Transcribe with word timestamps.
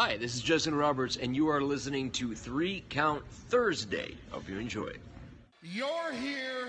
Hi, 0.00 0.16
this 0.16 0.36
is 0.36 0.42
Justin 0.42 0.76
Roberts, 0.76 1.16
and 1.16 1.34
you 1.34 1.48
are 1.48 1.60
listening 1.60 2.12
to 2.12 2.32
Three 2.32 2.84
Count 2.88 3.28
Thursday. 3.48 4.14
Hope 4.30 4.48
you 4.48 4.56
enjoy. 4.56 4.92
You're 5.60 6.12
here. 6.12 6.68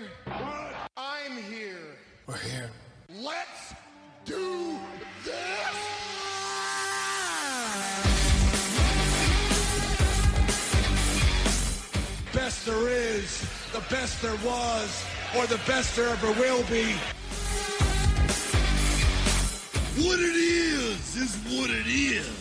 I'm 0.96 1.36
here. 1.48 1.96
We're 2.26 2.38
here. 2.38 2.70
Let's 3.08 3.74
do 4.24 4.76
this. 5.24 5.34
Best 12.34 12.66
there 12.66 12.88
is, 12.88 13.48
the 13.72 13.84
best 13.88 14.20
there 14.22 14.34
was, 14.44 15.04
or 15.38 15.46
the 15.46 15.60
best 15.68 15.94
there 15.94 16.08
ever 16.08 16.32
will 16.32 16.64
be. 16.64 16.96
What 20.04 20.18
it 20.18 20.34
is 20.34 21.16
is 21.16 21.36
what 21.56 21.70
it 21.70 21.86
is. 21.86 22.39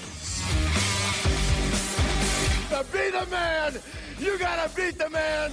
To 2.69 2.85
be 2.91 3.09
the 3.09 3.25
man, 3.29 3.73
you 4.19 4.37
gotta 4.37 4.73
beat 4.75 4.97
the 4.97 5.09
man. 5.09 5.51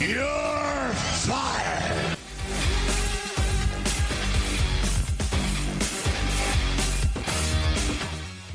You're 0.00 0.94
fired. 1.24 2.16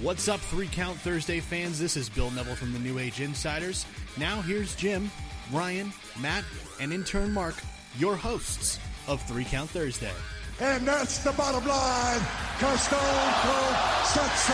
What's 0.01 0.27
up, 0.27 0.39
Three 0.39 0.67
Count 0.67 0.97
Thursday 0.97 1.39
fans? 1.39 1.77
This 1.79 1.95
is 1.95 2.09
Bill 2.09 2.31
Neville 2.31 2.55
from 2.55 2.73
the 2.73 2.79
New 2.79 2.97
Age 2.97 3.21
Insiders. 3.21 3.85
Now, 4.17 4.41
here's 4.41 4.73
Jim, 4.75 5.11
Ryan, 5.51 5.93
Matt, 6.19 6.43
and 6.79 6.91
intern 6.91 7.31
Mark, 7.31 7.55
your 7.99 8.15
hosts 8.15 8.79
of 9.07 9.21
Three 9.27 9.45
Count 9.45 9.69
Thursday. 9.69 10.11
And 10.61 10.87
that's 10.87 11.17
the 11.23 11.31
bottom 11.31 11.67
line. 11.67 12.21
Cause 12.59 12.83
Stone 12.83 12.99
Cold 12.99 13.75
said 14.05 14.29
so. 14.35 14.53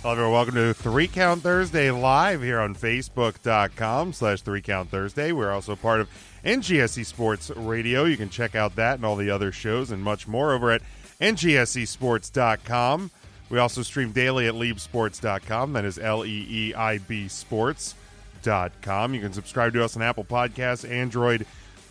Hello, 0.00 0.12
everyone. 0.12 0.32
Welcome 0.32 0.54
to 0.54 0.72
Three 0.72 1.06
Count 1.06 1.42
Thursday 1.42 1.90
live 1.90 2.42
here 2.42 2.58
on 2.58 2.74
Facebook.com 2.74 4.14
slash 4.14 4.40
Three 4.40 4.62
Count 4.62 4.88
Thursday. 4.88 5.32
We're 5.32 5.52
also 5.52 5.76
part 5.76 6.00
of 6.00 6.08
NGSC 6.46 7.04
Sports 7.04 7.50
Radio. 7.50 8.04
You 8.04 8.16
can 8.16 8.30
check 8.30 8.54
out 8.54 8.76
that 8.76 8.94
and 8.94 9.04
all 9.04 9.16
the 9.16 9.28
other 9.28 9.52
shows 9.52 9.90
and 9.90 10.02
much 10.02 10.26
more 10.26 10.54
over 10.54 10.70
at 10.70 10.80
NGSCSports.com. 11.20 13.10
We 13.50 13.58
also 13.58 13.82
stream 13.82 14.12
daily 14.12 14.48
at 14.48 14.54
LeebSports.com. 14.54 15.74
That 15.74 15.84
is 15.84 15.98
L 15.98 16.24
E 16.24 16.46
E 16.48 16.74
I 16.74 16.96
B 16.96 17.28
Sports.com. 17.28 19.14
You 19.14 19.20
can 19.20 19.34
subscribe 19.34 19.74
to 19.74 19.84
us 19.84 19.94
on 19.94 20.00
Apple 20.00 20.24
Podcasts, 20.24 20.90
Android, 20.90 21.44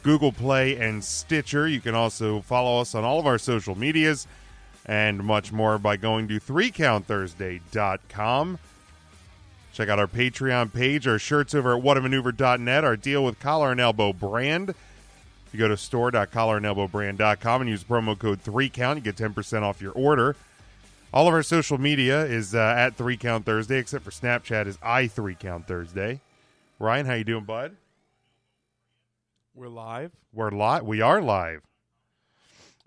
Google 0.03 0.31
Play, 0.31 0.77
and 0.77 1.03
Stitcher. 1.03 1.67
You 1.67 1.81
can 1.81 1.95
also 1.95 2.41
follow 2.41 2.79
us 2.81 2.93
on 2.95 3.03
all 3.03 3.19
of 3.19 3.27
our 3.27 3.37
social 3.37 3.75
medias 3.75 4.25
and 4.85 5.23
much 5.23 5.51
more 5.51 5.77
by 5.77 5.97
going 5.97 6.27
to 6.27 6.39
3countthursday.com. 6.39 8.59
Check 9.73 9.89
out 9.89 9.99
our 9.99 10.07
Patreon 10.07 10.73
page, 10.73 11.07
our 11.07 11.19
shirts 11.19 11.55
over 11.55 11.77
at 11.77 11.83
whatamaneuver.net, 11.83 12.83
our 12.83 12.97
deal 12.97 13.23
with 13.23 13.39
Collar 13.39 13.71
and 13.71 13.79
Elbow 13.79 14.11
brand. 14.11 14.71
If 14.71 15.53
You 15.53 15.59
go 15.59 15.69
to 15.69 15.77
store.collarandelbowbrand.com 15.77 17.61
and 17.61 17.69
use 17.69 17.83
promo 17.83 18.17
code 18.17 18.43
3count, 18.43 18.95
you 18.95 19.01
get 19.01 19.15
10% 19.15 19.61
off 19.61 19.81
your 19.81 19.93
order. 19.93 20.35
All 21.13 21.27
of 21.27 21.33
our 21.33 21.43
social 21.43 21.77
media 21.77 22.25
is 22.25 22.55
uh, 22.55 22.73
at 22.77 22.97
3count 22.97 23.43
Thursday, 23.43 23.77
except 23.77 24.03
for 24.03 24.11
Snapchat 24.11 24.65
is 24.65 24.77
i3count 24.77 25.67
Thursday. 25.67 26.21
Ryan, 26.79 27.05
how 27.05 27.13
you 27.13 27.25
doing, 27.25 27.43
bud? 27.43 27.75
We're 29.53 29.67
live. 29.67 30.11
We're 30.31 30.51
live. 30.51 30.83
We 30.83 31.01
are 31.01 31.21
live. 31.21 31.61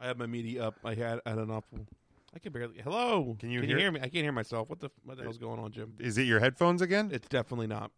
I 0.01 0.07
have 0.07 0.19
my 0.19 0.27
media 0.27 0.65
up. 0.65 0.75
I 0.85 0.95
had 0.95 1.21
I 1.27 1.35
don't 1.35 1.49
know. 1.49 1.63
I 2.35 2.39
can 2.39 2.53
barely. 2.53 2.81
Hello. 2.83 3.37
Can 3.39 3.51
you 3.51 3.61
can 3.61 3.69
hear- 3.69 3.79
you 3.79 3.83
hear 3.85 3.93
me? 3.93 4.01
I 4.01 4.09
can't 4.09 4.25
hear 4.25 4.33
myself. 4.33 4.69
What 4.69 4.81
the 4.81 4.91
what 5.05 5.17
the 5.19 5.23
hell's 5.23 5.39
going 5.39 5.61
on, 5.61 5.73
Jim? 5.73 5.95
Is 6.01 6.19
it 6.19 6.23
your 6.23 6.41
headphones 6.41 6.83
again? 6.83 7.11
It's 7.13 7.29
definitely 7.29 7.67
not. 7.67 7.91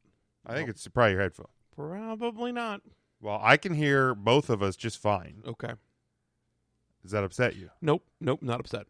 I 0.44 0.54
think 0.54 0.68
it's 0.68 0.86
probably 0.88 1.12
your 1.12 1.22
headphone. 1.22 1.46
Probably 1.74 2.52
not. 2.52 2.82
Well, 3.20 3.40
I 3.42 3.56
can 3.56 3.74
hear 3.74 4.14
both 4.14 4.50
of 4.50 4.62
us 4.62 4.76
just 4.76 4.98
fine. 4.98 5.42
Okay. 5.46 5.72
Does 7.02 7.12
that 7.12 7.24
upset 7.24 7.56
you? 7.56 7.70
Nope. 7.80 8.04
Nope. 8.20 8.42
Not 8.42 8.60
upset. 8.60 8.86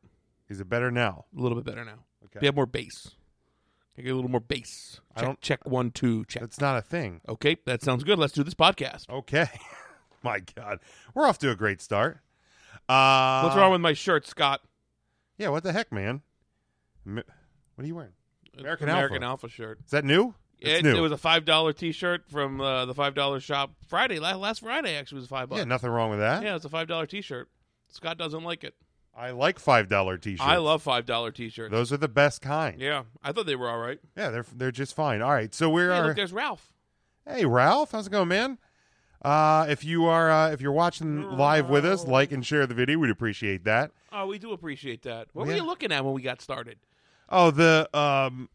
Is 0.48 0.60
it 0.60 0.68
better 0.68 0.90
now? 0.90 1.26
A 1.36 1.40
little 1.40 1.56
bit 1.56 1.64
better 1.64 1.84
now. 1.84 2.04
Okay. 2.24 2.38
We 2.40 2.46
have 2.46 2.56
more 2.56 2.66
bass. 2.66 3.15
I 3.98 4.02
get 4.02 4.12
a 4.12 4.14
little 4.14 4.30
more 4.30 4.40
bass. 4.40 5.00
I 5.14 5.22
don't- 5.22 5.40
check 5.40 5.66
one 5.66 5.90
two 5.90 6.24
check. 6.26 6.42
That's 6.42 6.60
not 6.60 6.76
a 6.76 6.82
thing. 6.82 7.20
okay, 7.28 7.56
that 7.66 7.82
sounds 7.82 8.04
good. 8.04 8.18
Let's 8.18 8.32
do 8.34 8.42
this 8.44 8.54
podcast. 8.54 9.08
Okay. 9.08 9.46
My 10.22 10.40
God. 10.54 10.80
We're 11.14 11.26
off 11.26 11.38
to 11.38 11.50
a 11.50 11.54
great 11.56 11.80
start. 11.80 12.18
Uh, 12.88 13.42
What's 13.42 13.56
wrong 13.56 13.72
with 13.72 13.80
my 13.80 13.92
shirt, 13.94 14.26
Scott? 14.26 14.60
Yeah, 15.38 15.48
what 15.48 15.62
the 15.64 15.72
heck, 15.72 15.90
man? 15.92 16.22
What 17.04 17.24
are 17.78 17.84
you 17.86 17.94
wearing? 17.94 18.12
American 18.58 18.88
American 18.88 19.22
Alpha. 19.22 19.46
Alpha 19.46 19.48
shirt. 19.54 19.80
Is 19.84 19.90
that 19.90 20.04
new? 20.04 20.34
It's 20.58 20.80
It, 20.80 20.84
new. 20.84 20.96
it 20.96 21.00
was 21.00 21.12
a 21.12 21.16
five 21.18 21.44
dollar 21.44 21.72
t 21.72 21.92
shirt 21.92 22.24
from 22.30 22.60
uh, 22.60 22.86
the 22.86 22.94
five 22.94 23.14
dollar 23.14 23.40
shop 23.40 23.72
Friday. 23.88 24.18
Last, 24.18 24.38
last 24.38 24.60
Friday 24.60 24.96
actually 24.96 25.20
was 25.20 25.28
five 25.28 25.48
bucks. 25.48 25.58
yeah, 25.58 25.64
nothing 25.64 25.90
wrong 25.90 26.10
with 26.10 26.20
that. 26.20 26.42
Yeah, 26.42 26.56
it's 26.56 26.64
a 26.64 26.68
five 26.70 26.88
dollar 26.88 27.06
t 27.06 27.20
shirt. 27.20 27.48
Scott 27.88 28.16
doesn't 28.18 28.42
like 28.42 28.64
it. 28.64 28.74
I 29.18 29.30
like 29.30 29.58
$5 29.58 30.20
t 30.20 30.32
shirts. 30.32 30.42
I 30.42 30.56
love 30.56 30.82
five 30.82 31.06
dollar 31.06 31.30
t 31.30 31.48
shirts. 31.48 31.72
Those 31.72 31.90
are 31.92 31.96
the 31.96 32.08
best 32.08 32.42
kind. 32.42 32.80
Yeah, 32.80 33.04
I 33.24 33.32
thought 33.32 33.46
they 33.46 33.56
were 33.56 33.68
all 33.70 33.78
right. 33.78 33.98
Yeah, 34.16 34.28
they're 34.30 34.44
they're 34.54 34.70
just 34.72 34.94
fine. 34.94 35.22
All 35.22 35.30
right, 35.32 35.54
so 35.54 35.70
we're 35.70 35.90
Hey, 35.92 35.98
are- 35.98 36.06
look, 36.08 36.16
there's 36.16 36.32
Ralph. 36.32 36.72
Hey 37.26 37.44
Ralph, 37.46 37.92
how's 37.92 38.06
it 38.06 38.10
going, 38.10 38.28
man? 38.28 38.58
Uh, 39.22 39.66
if 39.68 39.84
you 39.84 40.04
are 40.04 40.30
uh, 40.30 40.50
if 40.50 40.60
you're 40.60 40.70
watching 40.72 41.22
live 41.22 41.70
with 41.70 41.84
us, 41.86 42.06
like 42.06 42.30
and 42.30 42.44
share 42.44 42.66
the 42.66 42.74
video. 42.74 42.98
We'd 42.98 43.10
appreciate 43.10 43.64
that. 43.64 43.90
Oh, 44.12 44.26
we 44.26 44.38
do 44.38 44.52
appreciate 44.52 45.02
that. 45.02 45.28
What 45.32 45.44
Yeah. 45.46 45.52
were 45.52 45.56
you 45.60 45.66
looking 45.66 45.90
at 45.92 46.04
when 46.04 46.12
we 46.14 46.20
got 46.22 46.40
started? 46.42 46.78
Oh, 47.30 47.50
the 47.50 47.88
um 47.98 48.50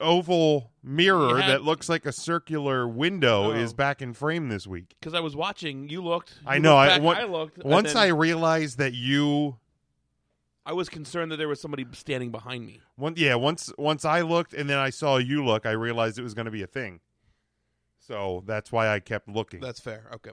oval 0.00 0.72
mirror 0.82 1.40
had- 1.40 1.50
that 1.50 1.62
looks 1.64 1.88
like 1.88 2.04
a 2.06 2.12
circular 2.12 2.86
window 2.86 3.44
Oh. 3.46 3.50
is 3.52 3.72
back 3.72 4.02
in 4.02 4.12
frame 4.12 4.48
this 4.50 4.66
week. 4.66 4.94
Because 5.00 5.14
I 5.14 5.20
was 5.20 5.34
watching. 5.34 5.88
You 5.88 6.02
looked. 6.02 6.34
I 6.46 6.58
know. 6.58 6.76
looked 6.76 6.90
I, 6.92 6.98
back, 6.98 7.06
on- 7.08 7.16
I 7.16 7.24
looked. 7.24 7.64
once 7.64 7.94
then 7.94 8.02
I 8.02 8.06
realized 8.08 8.78
that 8.78 8.92
you 8.92 9.56
I 10.68 10.72
was 10.72 10.88
concerned 10.90 11.32
that 11.32 11.38
there 11.38 11.48
was 11.48 11.60
somebody 11.60 11.86
standing 11.92 12.30
behind 12.30 12.66
me. 12.66 12.80
one 12.96 13.14
yeah 13.16 13.34
once 13.36 13.72
once 13.78 14.04
I 14.04 14.20
looked 14.20 14.52
and 14.52 14.68
then 14.68 14.76
I 14.78 14.90
saw 14.90 15.16
you 15.16 15.42
look, 15.44 15.64
I 15.64 15.70
realized 15.70 16.18
it 16.18 16.22
was 16.22 16.34
going 16.34 16.44
to 16.44 16.50
be 16.52 16.62
a 16.62 16.66
thing. 16.66 17.00
So 17.98 18.42
that's 18.46 18.70
why 18.70 18.88
I 18.88 19.00
kept 19.00 19.28
looking. 19.28 19.60
That's 19.60 19.80
fair. 19.80 20.08
Okay, 20.16 20.30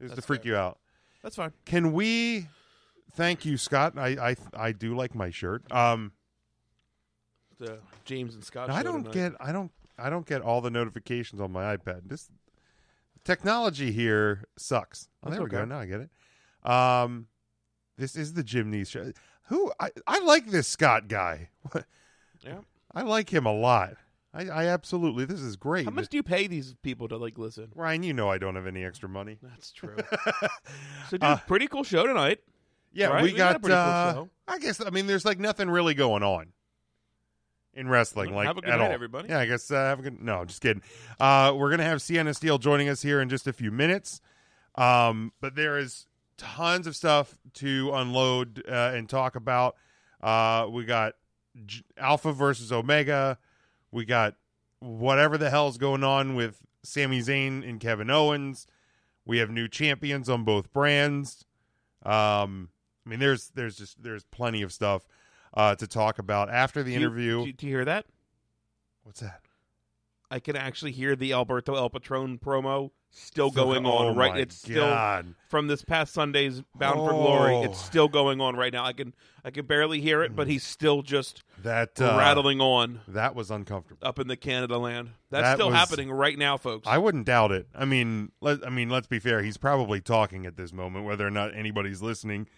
It 0.00 0.04
was 0.04 0.12
to 0.14 0.22
freak 0.22 0.42
fair. 0.42 0.52
you 0.52 0.58
out. 0.58 0.78
that's 1.22 1.36
fine. 1.36 1.52
Can 1.64 1.92
we? 1.92 2.46
Thank 3.12 3.44
you, 3.44 3.56
Scott. 3.56 3.94
I 3.96 4.08
I 4.30 4.36
I 4.54 4.72
do 4.72 4.96
like 4.96 5.14
my 5.14 5.30
shirt. 5.30 5.70
Um, 5.72 6.12
The 7.58 7.78
James 8.04 8.34
and 8.34 8.42
Scott. 8.44 8.70
I 8.70 8.82
don't 8.82 9.04
tonight. 9.04 9.14
get 9.14 9.32
I 9.40 9.52
don't 9.52 9.70
I 9.96 10.10
don't 10.10 10.26
get 10.26 10.42
all 10.42 10.60
the 10.60 10.70
notifications 10.70 11.40
on 11.40 11.52
my 11.52 11.76
iPad. 11.76 12.08
This 12.08 12.28
technology 13.24 13.92
here 13.92 14.44
sucks. 14.58 15.08
Oh, 15.22 15.30
there 15.30 15.42
we 15.42 15.48
go. 15.48 15.64
Now 15.64 15.78
I 15.78 15.86
get 15.86 16.00
it. 16.00 16.68
Um, 16.68 17.28
this 17.96 18.16
is 18.16 18.32
the 18.34 18.42
Jim 18.42 18.72
Neese 18.72 18.88
show. 18.90 19.12
Who 19.48 19.72
I 19.80 19.90
I 20.06 20.20
like 20.20 20.46
this 20.50 20.68
Scott 20.68 21.08
guy. 21.08 21.50
Yeah. 22.42 22.58
I 22.94 23.02
like 23.02 23.32
him 23.32 23.46
a 23.46 23.52
lot. 23.52 23.94
I, 24.34 24.48
I 24.48 24.64
absolutely. 24.66 25.24
This 25.24 25.40
is 25.40 25.56
great. 25.56 25.86
How 25.86 25.90
much 25.92 26.08
do 26.10 26.18
you 26.18 26.22
pay 26.22 26.46
these 26.46 26.74
people 26.82 27.08
to 27.08 27.16
like 27.16 27.38
listen? 27.38 27.72
Ryan, 27.74 28.02
you 28.02 28.12
know 28.12 28.28
I 28.28 28.36
don't 28.36 28.54
have 28.56 28.66
any 28.66 28.84
extra 28.84 29.08
money. 29.08 29.38
That's 29.42 29.72
true. 29.72 29.96
so, 31.08 31.16
dude, 31.16 31.22
Uh, 31.22 31.36
pretty 31.46 31.68
cool 31.68 31.84
show 31.84 32.06
tonight. 32.06 32.40
Yeah, 32.92 33.06
Right? 33.06 33.22
we, 33.22 33.32
We 33.32 33.38
got 33.38 33.52
a 33.56 33.58
got. 33.58 33.62
pretty 33.62 33.74
cool 33.74 33.82
uh, 33.82 34.12
show. 34.12 34.30
I 34.46 34.58
guess 34.58 34.84
I 34.84 34.90
mean 34.90 35.06
there's 35.06 35.24
like 35.24 35.38
nothing 35.38 35.70
really 35.70 35.94
going 35.94 36.22
on 36.22 36.52
in 37.72 37.88
wrestling. 37.88 38.34
Like 38.34 38.46
have 38.46 38.58
a 38.58 38.60
good 38.60 38.68
at 38.70 38.78
night, 38.78 38.86
all. 38.88 38.92
everybody. 38.92 39.28
Yeah, 39.30 39.38
I 39.38 39.46
guess 39.46 39.70
uh, 39.70 39.76
have 39.76 40.00
a 40.00 40.02
good. 40.02 40.20
No, 40.20 40.44
just 40.44 40.60
kidding. 40.60 40.82
Uh, 41.18 41.54
we're 41.56 41.70
gonna 41.70 41.84
have 41.84 42.02
Sienna 42.02 42.34
Steele 42.34 42.58
joining 42.58 42.90
us 42.90 43.00
here 43.00 43.22
in 43.22 43.30
just 43.30 43.46
a 43.46 43.52
few 43.54 43.70
minutes. 43.70 44.20
Um, 44.74 45.32
but 45.40 45.54
there 45.54 45.78
is 45.78 46.06
tons 46.36 46.86
of 46.86 46.96
stuff 46.96 47.36
to 47.54 47.90
unload 47.94 48.62
uh, 48.68 48.92
and 48.94 49.08
talk 49.08 49.36
about. 49.36 49.76
Uh, 50.22 50.66
we 50.70 50.84
got 50.84 51.14
J- 51.66 51.82
Alpha 51.98 52.32
versus 52.32 52.72
Omega. 52.72 53.38
We 53.90 54.04
got 54.04 54.34
whatever 54.80 55.38
the 55.38 55.50
hell's 55.50 55.78
going 55.78 56.02
on 56.04 56.34
with 56.34 56.60
Sami 56.82 57.20
Zayn 57.20 57.68
and 57.68 57.78
Kevin 57.80 58.10
Owens. 58.10 58.66
We 59.24 59.38
have 59.38 59.50
new 59.50 59.68
champions 59.68 60.28
on 60.28 60.44
both 60.44 60.72
brands. 60.72 61.44
Um, 62.04 62.68
I 63.06 63.10
mean, 63.10 63.18
there's 63.20 63.48
there's 63.54 63.76
just 63.76 64.02
there's 64.02 64.24
plenty 64.24 64.62
of 64.62 64.72
stuff 64.72 65.06
uh, 65.54 65.74
to 65.76 65.86
talk 65.86 66.18
about 66.18 66.50
after 66.50 66.82
the 66.82 66.92
Do 66.94 67.00
you- 67.00 67.06
interview. 67.06 67.44
Do 67.46 67.52
do 67.52 67.66
you 67.66 67.72
hear 67.76 67.84
that? 67.84 68.06
What's 69.02 69.20
that? 69.20 69.40
I 70.30 70.38
can 70.40 70.56
actually 70.56 70.92
hear 70.92 71.14
the 71.16 71.32
Alberto 71.32 71.74
El 71.74 71.90
Patron 71.90 72.38
promo 72.38 72.90
still 73.16 73.50
going 73.50 73.84
go- 73.84 73.92
on 73.92 74.06
oh 74.06 74.14
right. 74.16 74.36
It's 74.38 74.56
still 74.56 74.88
God. 74.88 75.34
from 75.48 75.68
this 75.68 75.84
past 75.84 76.12
Sunday's 76.12 76.62
Bound 76.74 76.98
for 76.98 77.10
Glory. 77.12 77.54
Oh. 77.54 77.62
It's 77.64 77.80
still 77.80 78.08
going 78.08 78.40
on 78.40 78.56
right 78.56 78.72
now. 78.72 78.84
I 78.84 78.92
can 78.92 79.14
I 79.44 79.50
can 79.50 79.66
barely 79.66 80.00
hear 80.00 80.22
it, 80.24 80.34
but 80.34 80.48
he's 80.48 80.64
still 80.64 81.02
just 81.02 81.44
That 81.62 82.00
uh, 82.00 82.16
rattling 82.18 82.60
on 82.60 83.02
That 83.06 83.36
was 83.36 83.50
uncomfortable. 83.52 84.04
up 84.06 84.18
in 84.18 84.26
the 84.26 84.36
Canada 84.36 84.78
land. 84.78 85.10
That's 85.30 85.44
That 85.44 85.54
still 85.58 85.68
was- 85.68 85.76
happening 85.76 86.10
right 86.10 86.36
now, 86.36 86.56
folks. 86.56 86.88
I 86.88 86.98
wouldn't 86.98 87.26
doubt 87.26 87.52
it. 87.52 87.68
I 87.74 87.84
mean, 87.84 88.32
let 88.40 88.66
I 88.66 88.70
mean, 88.70 88.88
let's 88.90 89.06
be 89.06 89.20
fair. 89.20 89.42
He's 89.42 89.58
probably 89.58 90.00
talking 90.00 90.44
at 90.46 90.56
this 90.56 90.72
moment, 90.72 91.04
whether 91.04 91.24
or 91.26 91.30
not 91.30 91.54
anybody's 91.54 92.02
listening. 92.02 92.48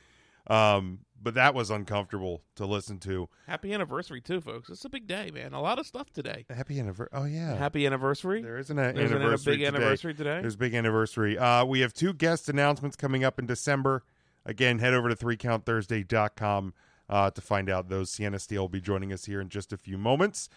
Um, 0.46 1.00
but 1.22 1.34
that 1.34 1.54
was 1.54 1.70
uncomfortable 1.70 2.42
to 2.56 2.66
listen 2.66 2.98
to. 3.00 3.28
Happy 3.46 3.72
anniversary 3.72 4.20
too, 4.20 4.40
folks. 4.40 4.68
It's 4.70 4.84
a 4.84 4.88
big 4.88 5.06
day, 5.06 5.30
man. 5.32 5.52
A 5.54 5.60
lot 5.60 5.78
of 5.78 5.86
stuff 5.86 6.12
today. 6.12 6.44
Happy 6.50 6.78
anniversary! 6.78 7.08
Oh 7.12 7.24
yeah, 7.24 7.54
Happy 7.56 7.86
anniversary. 7.86 8.42
There 8.42 8.58
is 8.58 8.70
an 8.70 8.78
a- 8.78 8.92
There's 8.92 9.10
an- 9.10 9.16
a 9.18 9.20
anniversary 9.20 9.56
big 9.56 9.64
today. 9.66 9.76
anniversary 9.76 10.14
today. 10.14 10.40
There's 10.40 10.54
a 10.54 10.58
big 10.58 10.74
anniversary. 10.74 11.38
Uh, 11.38 11.64
we 11.64 11.80
have 11.80 11.92
two 11.92 12.12
guest 12.12 12.48
announcements 12.48 12.96
coming 12.96 13.24
up 13.24 13.38
in 13.38 13.46
December. 13.46 14.04
Again, 14.44 14.78
head 14.78 14.94
over 14.94 15.08
to 15.08 15.16
3countthursday.com 15.16 16.74
uh, 17.08 17.30
to 17.30 17.40
find 17.40 17.68
out 17.70 17.88
those. 17.88 18.10
Sienna 18.10 18.38
Steele 18.38 18.62
will 18.62 18.68
be 18.68 18.80
joining 18.80 19.12
us 19.12 19.24
here 19.24 19.40
in 19.40 19.48
just 19.48 19.72
a 19.72 19.76
few 19.76 19.98
moments. 19.98 20.48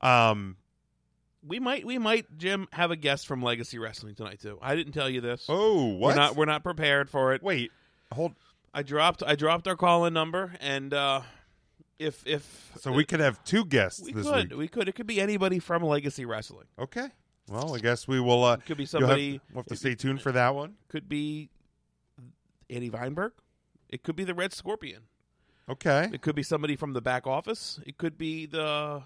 Um, 0.00 0.56
We 1.46 1.60
might 1.60 1.84
we 1.86 1.98
might 1.98 2.38
Jim 2.38 2.68
have 2.72 2.90
a 2.90 2.96
guest 2.96 3.26
from 3.26 3.42
Legacy 3.42 3.78
Wrestling 3.78 4.14
tonight 4.14 4.40
too. 4.40 4.58
I 4.62 4.74
didn't 4.74 4.92
tell 4.94 5.10
you 5.10 5.20
this. 5.20 5.44
oh, 5.48 5.88
what? 5.94 6.08
We're 6.08 6.14
not 6.14 6.36
we're 6.36 6.44
not 6.46 6.62
prepared 6.64 7.10
for 7.10 7.34
it. 7.34 7.42
Wait, 7.42 7.70
hold. 8.12 8.34
I 8.74 8.82
dropped 8.82 9.22
I 9.24 9.36
dropped 9.36 9.66
our 9.68 9.76
call 9.76 10.04
in 10.04 10.12
number 10.12 10.52
and 10.60 10.92
uh 10.92 11.20
if 11.98 12.26
if 12.26 12.72
So 12.80 12.90
we 12.92 13.04
could 13.04 13.20
have 13.20 13.42
two 13.44 13.64
guests 13.64 14.02
we 14.04 14.12
this 14.12 14.26
could 14.26 14.50
week. 14.50 14.58
we 14.58 14.68
could 14.68 14.88
it 14.88 14.94
could 14.96 15.06
be 15.06 15.20
anybody 15.20 15.58
from 15.60 15.82
Legacy 15.84 16.24
Wrestling. 16.24 16.66
Okay. 16.78 17.06
Well, 17.48 17.74
I 17.74 17.78
guess 17.78 18.08
we 18.08 18.20
will. 18.20 18.42
Uh, 18.42 18.56
Could 18.56 18.78
be 18.78 18.84
you'll 18.84 19.00
have- 19.02 19.10
somebody 19.10 19.40
we'll 19.52 19.60
have 19.62 19.66
to 19.66 19.76
stay 19.76 19.94
tuned 19.94 20.22
for 20.22 20.32
that 20.32 20.54
one. 20.54 20.76
could 20.88 21.08
be 21.10 21.50
Eddie 22.70 22.88
Weinberg. 22.90 23.32
It 23.90 24.02
could 24.02 24.16
be 24.16 24.24
the 24.24 24.32
Red 24.34 24.54
Scorpion. 24.54 25.02
Okay. 25.68 26.08
It 26.12 26.22
could 26.22 26.34
be 26.34 26.42
somebody 26.42 26.74
from 26.74 26.94
the 26.94 27.02
back 27.02 27.26
office. 27.26 27.80
It 27.86 27.98
could 27.98 28.16
be 28.16 28.46
the 28.46 29.02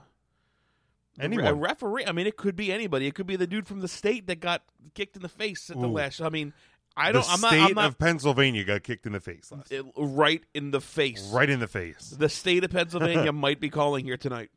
the 1.16 1.24
Anyone. 1.24 1.44
re- 1.46 1.50
a 1.50 1.54
referee. 1.54 2.06
I 2.06 2.12
mean, 2.12 2.28
it 2.28 2.36
could 2.36 2.54
be 2.54 2.72
anybody. 2.72 3.06
It 3.08 3.14
could 3.16 3.26
be 3.26 3.34
the 3.34 3.46
dude 3.48 3.66
from 3.66 3.80
the 3.80 3.88
state 3.88 4.28
that 4.28 4.38
got 4.38 4.62
kicked 4.94 5.16
in 5.16 5.22
the 5.22 5.28
face 5.28 5.68
at 5.68 5.80
the 5.80 5.86
Ooh. 5.88 5.92
last. 5.92 6.20
I 6.20 6.28
mean, 6.28 6.54
I 6.98 7.12
don't. 7.12 7.24
the 7.24 7.30
I'm 7.30 7.40
not. 7.40 7.48
state 7.50 7.60
I'm 7.60 7.74
not 7.74 7.84
of 7.86 7.98
Pennsylvania 7.98 8.64
got 8.64 8.82
kicked 8.82 9.06
in 9.06 9.12
the 9.12 9.20
face 9.20 9.50
last. 9.52 9.70
it- 9.72 9.84
right 9.96 10.42
in 10.54 10.70
the 10.70 10.80
face. 10.80 11.30
right 11.32 11.48
in 11.48 11.60
the 11.60 11.68
face. 11.68 12.14
The 12.18 12.28
state 12.28 12.64
of 12.64 12.70
Pennsylvania 12.70 13.32
might 13.32 13.60
be 13.60 13.70
calling 13.70 14.04
here 14.04 14.16
tonight. 14.16 14.50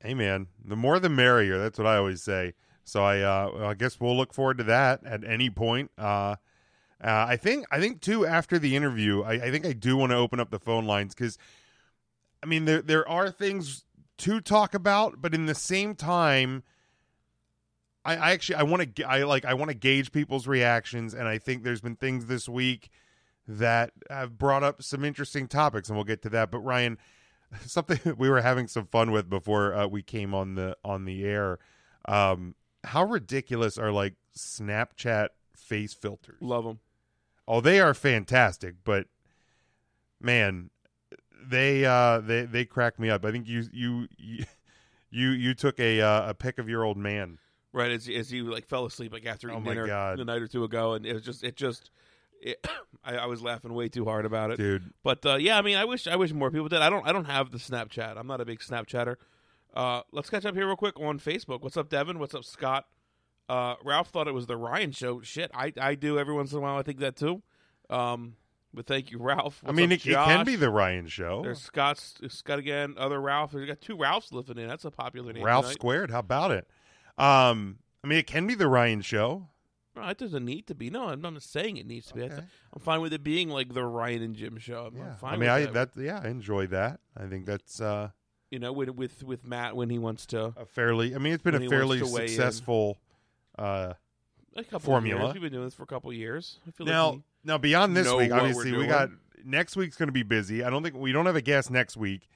Hey 0.00 0.14
man, 0.14 0.48
the 0.64 0.76
more 0.76 0.98
the 0.98 1.08
merrier. 1.08 1.58
That's 1.58 1.78
what 1.78 1.86
I 1.86 1.96
always 1.96 2.22
say. 2.22 2.54
So 2.84 3.04
I, 3.04 3.20
uh, 3.20 3.68
I 3.68 3.74
guess 3.74 4.00
we'll 4.00 4.16
look 4.16 4.34
forward 4.34 4.58
to 4.58 4.64
that 4.64 5.04
at 5.04 5.22
any 5.24 5.50
point. 5.50 5.92
Uh, 5.96 6.34
uh, 7.02 7.26
I 7.28 7.36
think, 7.36 7.64
I 7.70 7.78
think 7.80 8.00
too. 8.00 8.26
After 8.26 8.58
the 8.58 8.74
interview, 8.74 9.22
I, 9.22 9.34
I 9.34 9.50
think 9.52 9.64
I 9.64 9.72
do 9.72 9.96
want 9.96 10.10
to 10.10 10.16
open 10.16 10.40
up 10.40 10.50
the 10.50 10.58
phone 10.58 10.84
lines 10.84 11.14
because, 11.14 11.38
I 12.42 12.46
mean, 12.46 12.64
there 12.64 12.82
there 12.82 13.08
are 13.08 13.30
things 13.30 13.84
to 14.18 14.40
talk 14.40 14.74
about, 14.74 15.20
but 15.22 15.34
in 15.34 15.46
the 15.46 15.54
same 15.54 15.94
time, 15.94 16.64
I, 18.04 18.16
I 18.16 18.30
actually 18.32 18.56
I 18.56 18.62
want 18.64 18.96
to 18.96 19.04
I 19.04 19.22
like 19.24 19.44
I 19.44 19.54
want 19.54 19.70
to 19.70 19.76
gauge 19.76 20.12
people's 20.12 20.46
reactions, 20.46 21.14
and 21.14 21.28
I 21.28 21.38
think 21.38 21.62
there's 21.62 21.80
been 21.80 21.96
things 21.96 22.26
this 22.26 22.48
week 22.48 22.90
that 23.46 23.92
have 24.10 24.38
brought 24.38 24.62
up 24.62 24.82
some 24.82 25.04
interesting 25.04 25.48
topics, 25.48 25.88
and 25.88 25.96
we'll 25.96 26.04
get 26.04 26.22
to 26.22 26.28
that. 26.30 26.50
But 26.50 26.60
Ryan, 26.60 26.98
something 27.66 28.14
we 28.18 28.28
were 28.28 28.40
having 28.40 28.68
some 28.68 28.86
fun 28.86 29.10
with 29.10 29.28
before 29.28 29.74
uh, 29.74 29.86
we 29.86 30.02
came 30.02 30.34
on 30.34 30.54
the 30.54 30.76
on 30.84 31.04
the 31.04 31.24
air. 31.24 31.58
Um, 32.06 32.54
how 32.84 33.04
ridiculous 33.04 33.78
are 33.78 33.92
like 33.92 34.14
Snapchat 34.36 35.28
face 35.54 35.94
filters? 35.94 36.38
Love 36.40 36.64
them. 36.64 36.80
Oh, 37.46 37.60
they 37.60 37.80
are 37.80 37.94
fantastic, 37.94 38.76
but 38.84 39.06
man, 40.20 40.70
they 41.44 41.84
uh 41.84 42.20
they 42.20 42.42
they 42.44 42.64
crack 42.64 42.98
me 42.98 43.10
up. 43.10 43.24
I 43.24 43.32
think 43.32 43.46
you 43.48 43.64
you 43.72 44.08
you 44.16 44.44
you, 45.10 45.30
you 45.30 45.54
took 45.54 45.78
a 45.78 46.00
uh, 46.00 46.30
a 46.30 46.34
pic 46.34 46.58
of 46.58 46.68
your 46.68 46.84
old 46.84 46.96
man. 46.96 47.38
Right 47.72 47.90
as 47.90 48.08
as 48.08 48.32
you 48.32 48.44
like 48.52 48.66
fell 48.66 48.84
asleep 48.84 49.12
like 49.12 49.24
after 49.26 49.50
Oh 49.50 49.54
eating 49.54 49.64
my 49.64 49.70
dinner 49.74 49.86
God. 49.86 50.20
a 50.20 50.24
night 50.24 50.42
or 50.42 50.48
two 50.48 50.64
ago, 50.64 50.92
and 50.92 51.06
it 51.06 51.14
was 51.14 51.22
just 51.22 51.42
it 51.42 51.56
just. 51.56 51.90
It, 52.40 52.64
I, 53.04 53.16
I 53.16 53.26
was 53.26 53.42
laughing 53.42 53.72
way 53.72 53.88
too 53.88 54.04
hard 54.04 54.26
about 54.26 54.50
it, 54.52 54.58
Dude, 54.58 54.92
But 55.02 55.24
uh, 55.26 55.36
yeah, 55.36 55.58
I 55.58 55.62
mean, 55.62 55.76
I 55.76 55.84
wish 55.84 56.06
I 56.06 56.16
wish 56.16 56.32
more 56.32 56.50
people 56.50 56.68
did. 56.68 56.82
I 56.82 56.90
don't 56.90 57.06
I 57.06 57.12
don't 57.12 57.24
have 57.24 57.50
the 57.50 57.58
Snapchat. 57.58 58.16
I'm 58.16 58.26
not 58.26 58.40
a 58.40 58.44
big 58.44 58.60
Snapchatter. 58.60 59.16
Uh, 59.74 60.02
let's 60.12 60.28
catch 60.28 60.44
up 60.44 60.54
here 60.54 60.66
real 60.66 60.76
quick 60.76 61.00
on 61.00 61.18
Facebook. 61.18 61.62
What's 61.62 61.76
up, 61.76 61.88
Devin? 61.88 62.18
What's 62.18 62.34
up, 62.34 62.44
Scott? 62.44 62.84
Uh, 63.48 63.74
Ralph 63.84 64.08
thought 64.08 64.28
it 64.28 64.34
was 64.34 64.46
the 64.46 64.56
Ryan 64.56 64.92
show. 64.92 65.20
Shit, 65.22 65.50
I 65.54 65.72
I 65.80 65.94
do 65.94 66.18
every 66.18 66.34
once 66.34 66.52
in 66.52 66.58
a 66.58 66.60
while. 66.60 66.76
I 66.76 66.82
think 66.82 66.98
that 66.98 67.16
too. 67.16 67.42
Um, 67.90 68.36
but 68.74 68.86
thank 68.86 69.10
you, 69.10 69.18
Ralph. 69.18 69.62
I 69.66 69.72
mean, 69.72 69.92
up, 69.92 69.98
it, 69.98 70.06
it 70.06 70.14
can 70.14 70.44
be 70.44 70.56
the 70.56 70.70
Ryan 70.70 71.06
show. 71.06 71.42
There's 71.42 71.60
Scott's 71.60 72.14
Scott 72.28 72.58
again. 72.58 72.94
Other 72.98 73.20
Ralph. 73.20 73.52
We 73.52 73.66
got 73.66 73.80
two 73.80 73.96
Ralphs 73.96 74.32
living 74.32 74.58
in. 74.58 74.68
That's 74.68 74.84
a 74.84 74.90
popular 74.90 75.32
name. 75.32 75.42
Ralph 75.44 75.64
tonight. 75.66 75.74
squared. 75.74 76.10
How 76.10 76.20
about 76.20 76.50
it? 76.52 76.66
Um, 77.22 77.78
I 78.04 78.08
mean, 78.08 78.18
it 78.18 78.26
can 78.26 78.46
be 78.46 78.54
the 78.54 78.68
Ryan 78.68 79.00
show. 79.00 79.48
No, 79.94 80.08
it 80.08 80.16
doesn't 80.18 80.44
need 80.44 80.66
to 80.68 80.74
be. 80.74 80.90
No, 80.90 81.08
I'm 81.08 81.20
not 81.20 81.40
saying 81.42 81.76
it 81.76 81.86
needs 81.86 82.06
to 82.08 82.14
be. 82.14 82.22
Okay. 82.22 82.34
I'm 82.72 82.80
fine 82.80 83.00
with 83.02 83.12
it 83.12 83.22
being 83.22 83.50
like 83.50 83.74
the 83.74 83.84
Ryan 83.84 84.22
and 84.22 84.34
Jim 84.34 84.56
show. 84.58 84.86
I'm, 84.86 84.96
I'm 85.00 85.06
Yeah, 85.06 85.14
fine 85.16 85.32
I 85.34 85.36
mean, 85.36 85.40
with 85.40 85.48
I 85.50 85.72
that. 85.72 85.94
that 85.94 86.02
yeah, 86.02 86.20
I 86.24 86.28
enjoy 86.28 86.66
that. 86.68 87.00
I 87.16 87.26
think 87.26 87.44
that's 87.44 87.80
uh, 87.80 88.08
You 88.50 88.58
know, 88.58 88.72
with 88.72 88.88
with 88.90 89.22
with 89.22 89.46
Matt 89.46 89.76
when 89.76 89.90
he 89.90 89.98
wants 89.98 90.24
to 90.26 90.54
a 90.56 90.64
fairly. 90.64 91.14
I 91.14 91.18
mean, 91.18 91.34
it's 91.34 91.42
been 91.42 91.54
a 91.54 91.68
fairly 91.68 91.98
wants 91.98 92.10
to 92.10 92.16
weigh 92.16 92.22
in. 92.24 92.28
successful. 92.30 92.98
Uh, 93.58 93.92
a 94.56 94.64
couple 94.64 94.80
Formula. 94.80 95.20
Of 95.20 95.26
years. 95.26 95.34
We've 95.34 95.42
been 95.42 95.52
doing 95.52 95.64
this 95.66 95.74
for 95.74 95.82
a 95.82 95.86
couple 95.86 96.10
of 96.10 96.16
years. 96.16 96.58
I 96.66 96.70
feel 96.70 96.86
now, 96.86 97.10
like 97.10 97.20
now 97.44 97.58
beyond 97.58 97.96
this 97.96 98.10
week, 98.12 98.32
obviously 98.32 98.72
we 98.72 98.86
got 98.86 99.10
next 99.44 99.76
week's 99.76 99.96
going 99.96 100.08
to 100.08 100.12
be 100.12 100.22
busy. 100.22 100.64
I 100.64 100.70
don't 100.70 100.82
think 100.82 100.96
we 100.96 101.12
don't 101.12 101.26
have 101.26 101.36
a 101.36 101.42
guest 101.42 101.70
next 101.70 101.96
week. 101.96 102.28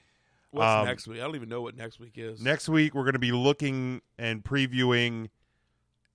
What's 0.50 0.66
um, 0.66 0.86
next 0.86 1.06
week? 1.06 1.18
I 1.18 1.22
don't 1.22 1.36
even 1.36 1.48
know 1.48 1.62
what 1.62 1.76
next 1.76 2.00
week 2.00 2.14
is. 2.16 2.40
Next 2.42 2.68
week 2.68 2.94
we're 2.94 3.04
going 3.04 3.14
to 3.14 3.18
be 3.18 3.32
looking 3.32 4.02
and 4.18 4.42
previewing 4.42 5.28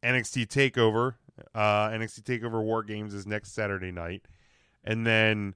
NXT 0.04 0.48
Takeover. 0.48 1.16
Uh, 1.56 1.90
NXT 1.90 2.22
Takeover 2.22 2.62
War 2.64 2.84
Games 2.84 3.14
is 3.14 3.26
next 3.26 3.54
Saturday 3.54 3.92
night, 3.92 4.28
and 4.84 5.08
then 5.08 5.56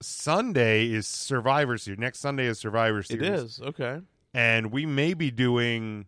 Sunday 0.00 0.86
is 0.86 1.06
Survivor 1.06 1.78
Series. 1.78 1.98
Next 1.98 2.18
Sunday 2.20 2.46
is 2.46 2.58
Survivor 2.58 3.02
Series. 3.02 3.28
is 3.28 3.60
okay. 3.60 4.00
and 4.34 4.72
we 4.72 4.86
may 4.86 5.14
be 5.14 5.30
doing 5.30 6.06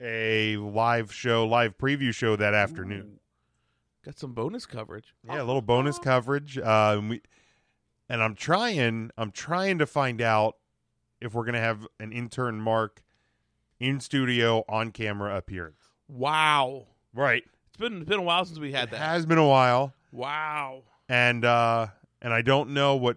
a 0.00 0.56
live 0.56 1.12
show, 1.12 1.46
live 1.46 1.76
preview 1.76 2.14
show 2.14 2.36
that 2.36 2.54
afternoon. 2.54 3.12
Ooh. 3.14 3.20
Got 4.04 4.18
some 4.18 4.32
bonus 4.32 4.64
coverage. 4.64 5.14
Yeah, 5.26 5.42
a 5.42 5.44
little 5.44 5.60
bonus 5.60 5.98
coverage. 5.98 6.56
Uh, 6.56 7.00
we 7.06 7.20
and 8.10 8.22
I'm 8.22 8.34
trying, 8.34 9.10
I'm 9.16 9.30
trying 9.30 9.78
to 9.78 9.86
find 9.86 10.20
out 10.20 10.56
if 11.20 11.32
we're 11.32 11.44
gonna 11.46 11.60
have 11.60 11.86
an 11.98 12.12
intern 12.12 12.60
Mark 12.60 13.02
in 13.78 14.00
studio 14.00 14.64
on 14.68 14.90
camera 14.90 15.36
appearance. 15.36 15.80
Wow, 16.08 16.88
Right, 17.14 17.44
it's 17.68 17.76
been 17.78 17.98
it's 18.02 18.08
been 18.08 18.18
a 18.18 18.22
while 18.22 18.44
since 18.44 18.58
we 18.58 18.72
had 18.72 18.88
it 18.88 18.90
that. 18.92 18.98
has 18.98 19.24
been 19.26 19.38
a 19.38 19.46
while, 19.48 19.94
wow. 20.12 20.82
and 21.08 21.44
uh, 21.44 21.86
and 22.20 22.32
I 22.34 22.42
don't 22.42 22.70
know 22.70 22.96
what 22.96 23.16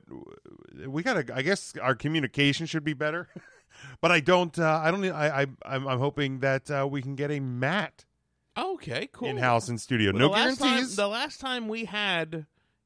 we 0.88 1.04
gotta. 1.04 1.26
I 1.36 1.42
guess 1.42 1.74
our 1.82 1.96
communication 1.96 2.66
should 2.66 2.84
be 2.84 2.94
better, 2.94 3.28
but 4.02 4.12
I 4.12 4.20
don't. 4.20 4.58
Uh, 4.58 4.80
I 4.84 4.90
don't. 4.92 5.06
I, 5.06 5.42
I 5.42 5.46
I'm, 5.66 5.88
I'm 5.88 6.00
hoping 6.00 6.40
that 6.40 6.72
uh, 6.72 6.88
we 6.90 7.02
can 7.02 7.16
get 7.16 7.30
a 7.32 7.40
Matt 7.40 8.06
Okay, 8.58 9.10
cool. 9.12 9.28
in 9.28 9.38
house 9.38 9.70
in 9.70 9.78
studio. 9.78 10.12
Well, 10.12 10.20
no 10.20 10.28
the 10.28 10.32
last 10.34 10.60
time, 10.60 10.68
guarantees. 10.70 10.96
the 10.96 11.08
last 11.08 11.40
time 11.40 11.68
we 11.68 11.86
had 11.86 12.46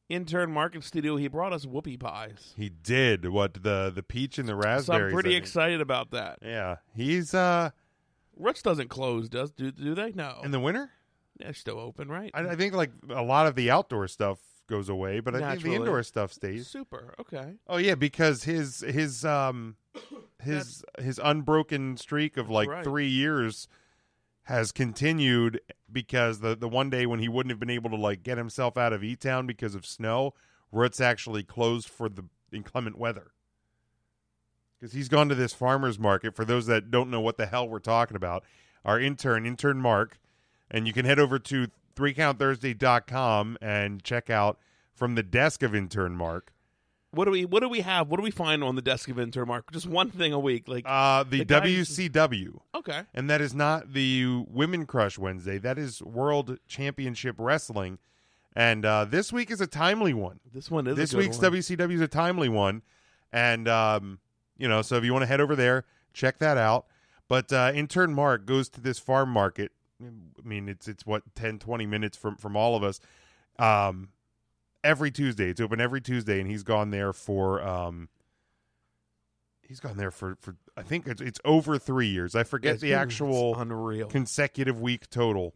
intern 0.10 0.52
Mark 0.52 0.76
in 0.76 0.82
studio, 0.82 1.18
he 1.18 1.28
brought 1.28 1.54
us 1.54 1.66
whoopie 1.66 2.00
pies. 2.00 2.54
He 2.58 2.70
did 2.70 3.30
what 3.30 3.56
the 3.64 3.92
the 3.94 4.04
peach 4.04 4.38
and 4.38 4.48
the 4.48 4.82
So. 4.84 4.94
I'm 4.94 5.12
pretty 5.12 5.36
excited 5.36 5.82
about 5.82 6.12
that. 6.12 6.40
Yeah, 6.42 6.78
he's 6.96 7.34
uh 7.34 7.72
Roots 8.36 8.62
doesn't 8.62 8.90
close, 8.90 9.30
does 9.30 9.52
do 9.52 9.72
do 9.72 9.96
they? 9.96 10.12
No, 10.12 10.42
in 10.44 10.52
the 10.52 10.60
winter. 10.60 10.92
they're 11.40 11.54
still 11.54 11.80
open, 11.80 12.10
right? 12.10 12.32
I, 12.34 12.42
I 12.42 12.56
think 12.56 12.74
like 12.74 12.92
a 13.10 13.24
lot 13.24 13.48
of 13.48 13.56
the 13.56 13.72
outdoor 13.72 14.08
stuff 14.08 14.40
goes 14.68 14.90
away, 14.90 15.20
but 15.20 15.36
I 15.36 15.52
think 15.52 15.64
the 15.64 15.76
indoor 15.76 16.04
stuff 16.04 16.34
stays. 16.34 16.68
Super. 16.68 17.14
Okay. 17.20 17.54
Oh 17.68 17.78
yeah, 17.78 17.96
because 17.96 18.44
his 18.44 18.82
his 18.82 19.26
um 19.26 19.78
his 20.44 20.84
his 21.00 21.20
unbroken 21.24 21.98
streak 21.98 22.38
of 22.38 22.50
like 22.50 22.70
right. 22.70 22.84
three 22.84 23.08
years 23.08 23.68
has 24.48 24.72
continued 24.72 25.60
because 25.92 26.40
the 26.40 26.56
the 26.56 26.70
one 26.70 26.90
day 26.90 27.06
when 27.06 27.20
he 27.20 27.28
wouldn't 27.28 27.52
have 27.52 27.60
been 27.60 27.70
able 27.70 27.90
to 27.90 27.98
like 27.98 28.24
get 28.24 28.38
himself 28.38 28.78
out 28.78 28.94
of 28.94 29.04
E 29.04 29.14
Town 29.14 29.46
because 29.46 29.76
of 29.76 29.86
snow, 29.86 30.34
Roots 30.72 31.02
actually 31.02 31.44
closed 31.44 31.90
for 31.90 32.08
the 32.08 32.24
inclement 32.54 32.98
weather. 32.98 33.32
Because 34.80 34.94
he's 34.94 35.10
gone 35.10 35.28
to 35.28 35.36
this 35.36 35.52
farmers 35.52 36.00
market. 36.00 36.34
For 36.34 36.46
those 36.46 36.66
that 36.68 36.90
don't 36.90 37.10
know 37.10 37.20
what 37.20 37.36
the 37.36 37.48
hell 37.48 37.68
we're 37.68 37.80
talking 37.80 38.16
about, 38.16 38.46
our 38.86 38.98
intern, 38.98 39.46
intern 39.46 39.82
Mark, 39.82 40.18
and 40.72 40.88
you 40.88 40.94
can 40.94 41.04
head 41.04 41.20
over 41.20 41.40
to 41.40 41.68
3countthursday.com 41.98 43.58
and 43.62 44.02
check 44.02 44.30
out 44.30 44.60
from 44.94 45.16
the 45.16 45.24
desk 45.24 45.62
of 45.62 45.76
intern 45.76 46.16
Mark 46.16 46.54
What 47.12 47.26
do 47.26 47.32
we 47.32 47.46
What 47.46 47.62
do 47.62 47.70
we 47.70 47.82
have? 47.82 48.10
What 48.10 48.18
do 48.18 48.24
we 48.24 48.32
find 48.32 48.64
on 48.64 48.76
the 48.76 48.82
desk 48.82 49.10
of 49.10 49.20
intern 49.20 49.48
Mark? 49.48 49.72
Just 49.72 49.88
one 49.88 50.12
thing 50.12 50.34
a 50.34 50.40
week. 50.40 50.68
Like 50.68 50.84
Uh, 50.86 51.24
the, 51.24 51.44
The 51.44 51.46
WCW. 51.46 52.60
Okay. 52.76 53.04
and 53.14 53.30
that 53.30 53.42
is 53.42 53.54
not 53.54 53.94
the 53.94 54.44
Women 54.50 54.86
Crush 54.86 55.18
Wednesday. 55.18 55.58
That 55.58 55.78
is 55.78 56.02
World 56.02 56.60
Championship 56.68 57.36
Wrestling, 57.40 57.98
and 58.56 58.86
uh, 58.86 59.06
this 59.06 59.32
week 59.32 59.50
is 59.52 59.62
a 59.62 59.68
timely 59.68 60.14
one. 60.14 60.40
This 60.54 60.70
one 60.70 60.86
is 60.88 60.98
this 60.98 61.14
week's 61.14 61.38
one. 61.42 61.54
WCW 61.54 61.94
is 61.94 62.02
a 62.02 62.08
timely 62.08 62.50
one, 62.50 62.82
and 63.32 63.68
um, 63.68 64.20
you 64.58 64.68
know, 64.68 64.82
so 64.82 64.98
if 64.98 65.04
you 65.04 65.14
want 65.14 65.24
to 65.24 65.28
head 65.28 65.42
over 65.42 65.56
there, 65.56 65.86
check 66.14 66.40
that 66.40 66.58
out. 66.58 66.88
But 67.30 67.52
uh, 67.52 67.72
intern 67.74 68.14
Mark 68.14 68.46
goes 68.46 68.70
to 68.70 68.82
this 68.82 69.00
farm 69.00 69.30
market. 69.30 69.72
I 70.02 70.48
mean, 70.48 70.70
it's 70.70 70.88
it's 70.88 71.06
what 71.06 71.24
10, 71.36 71.60
20 71.60 71.86
minutes 71.86 72.18
from 72.18 72.36
from 72.36 72.56
all 72.56 72.76
of 72.76 72.84
us. 72.84 73.00
Um, 73.60 74.10
every 74.84 75.12
Tuesday, 75.12 75.50
it's 75.50 75.62
open 75.62 75.80
every 75.82 76.02
Tuesday, 76.02 76.40
and 76.40 76.50
he's 76.50 76.64
gone 76.64 76.92
there 76.92 77.14
for 77.14 77.62
um, 77.62 78.10
he's 79.62 79.80
gone 79.80 79.98
there 79.98 80.12
for 80.12 80.36
for 80.40 80.56
I 80.76 80.84
think 80.84 81.08
it's 81.08 81.22
it's 81.22 81.40
over 81.46 81.78
three 81.78 82.08
years. 82.08 82.36
I 82.36 82.44
forget 82.44 82.74
It's 82.74 82.82
the 82.82 82.90
been- 82.92 83.00
actual 83.00 83.56
unreal. 83.60 84.08
consecutive 84.08 84.80
week 84.80 85.10
total, 85.10 85.54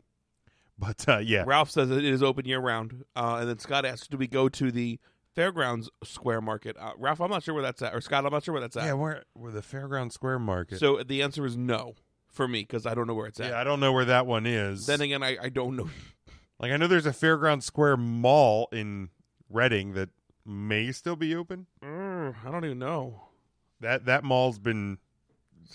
but 0.78 1.08
uh, 1.08 1.18
yeah, 1.20 1.44
Ralph 1.46 1.70
says 1.72 1.90
it 1.92 2.04
is 2.06 2.22
open 2.24 2.46
year 2.46 2.60
round, 2.60 3.06
uh, 3.16 3.38
and 3.42 3.50
then 3.50 3.60
Scott 3.60 3.86
asks, 3.86 4.08
"Do 4.08 4.18
we 4.18 4.28
go 4.28 4.50
to 4.50 4.72
the 4.72 5.00
Fairgrounds 5.36 5.90
Square 6.04 6.42
Market?" 6.42 6.76
Uh, 6.80 6.92
Ralph, 6.98 7.22
I'm 7.22 7.30
not 7.32 7.44
sure 7.44 7.54
where 7.54 7.64
that's 7.64 7.82
at, 7.82 7.94
or 7.94 8.02
Scott, 8.02 8.26
I'm 8.26 8.32
not 8.32 8.44
sure 8.44 8.54
where 8.54 8.62
that's 8.62 8.78
at. 8.78 8.86
yeah, 8.86 8.94
we're 8.94 9.22
we're 9.36 9.52
the 9.52 9.62
Fairgrounds 9.62 10.16
Square 10.16 10.40
Market. 10.40 10.80
So 10.80 11.02
the 11.04 11.22
answer 11.22 11.46
is 11.46 11.56
no 11.56 11.96
for 12.28 12.48
me 12.48 12.62
because 12.62 12.86
I 12.86 12.94
don't 12.94 13.08
know 13.08 13.14
where 13.14 13.28
it's 13.28 13.40
at. 13.40 13.50
yeah, 13.52 13.60
I 13.60 13.64
don't 13.64 13.80
know 13.80 13.92
where 13.92 14.06
that 14.06 14.26
one 14.26 14.46
is. 14.46 14.86
Then 14.86 15.02
again, 15.02 15.22
I, 15.22 15.38
I 15.42 15.50
don't 15.50 15.76
know. 15.76 15.90
Like 16.62 16.72
I 16.72 16.78
know 16.78 16.86
there's 16.86 17.08
a 17.08 17.12
Fairground 17.12 17.64
Square 17.64 17.98
mall 17.98 18.70
in 18.72 19.10
Reading 19.50 19.94
that 19.94 20.10
may 20.46 20.92
still 20.92 21.16
be 21.16 21.36
open. 21.36 21.66
Mm, 21.84 22.36
I 22.46 22.52
don't 22.52 22.64
even 22.64 22.78
know. 22.78 23.24
That 23.80 24.06
that 24.06 24.24
mall's 24.24 24.60
been 24.60 25.00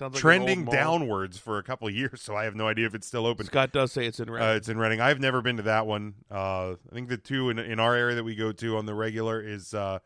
like 0.00 0.12
trending 0.12 0.64
mall. 0.64 0.72
downwards 0.72 1.38
for 1.38 1.58
a 1.58 1.64
couple 1.64 1.88
of 1.88 1.94
years, 1.94 2.22
so 2.22 2.36
I 2.36 2.44
have 2.44 2.54
no 2.54 2.68
idea 2.68 2.86
if 2.86 2.94
it's 2.94 3.06
still 3.06 3.26
open. 3.26 3.46
Scott 3.46 3.72
does 3.72 3.92
say 3.92 4.06
it's 4.06 4.20
in 4.20 4.30
Uh, 4.30 4.54
it's 4.56 4.68
in 4.68 4.78
Reading. 4.78 5.00
I've 5.00 5.18
never 5.18 5.42
been 5.42 5.56
to 5.56 5.64
that 5.64 5.88
one. 5.88 6.14
Uh, 6.30 6.74
I 6.90 6.94
think 6.94 7.08
the 7.08 7.16
two 7.16 7.50
in 7.50 7.58
in 7.58 7.80
our 7.80 7.96
area 7.96 8.14
that 8.14 8.24
we 8.24 8.36
go 8.36 8.52
to 8.52 8.76
on 8.76 8.86
the 8.86 8.94
regular 8.94 9.40
is 9.40 9.74
uh, 9.74 9.98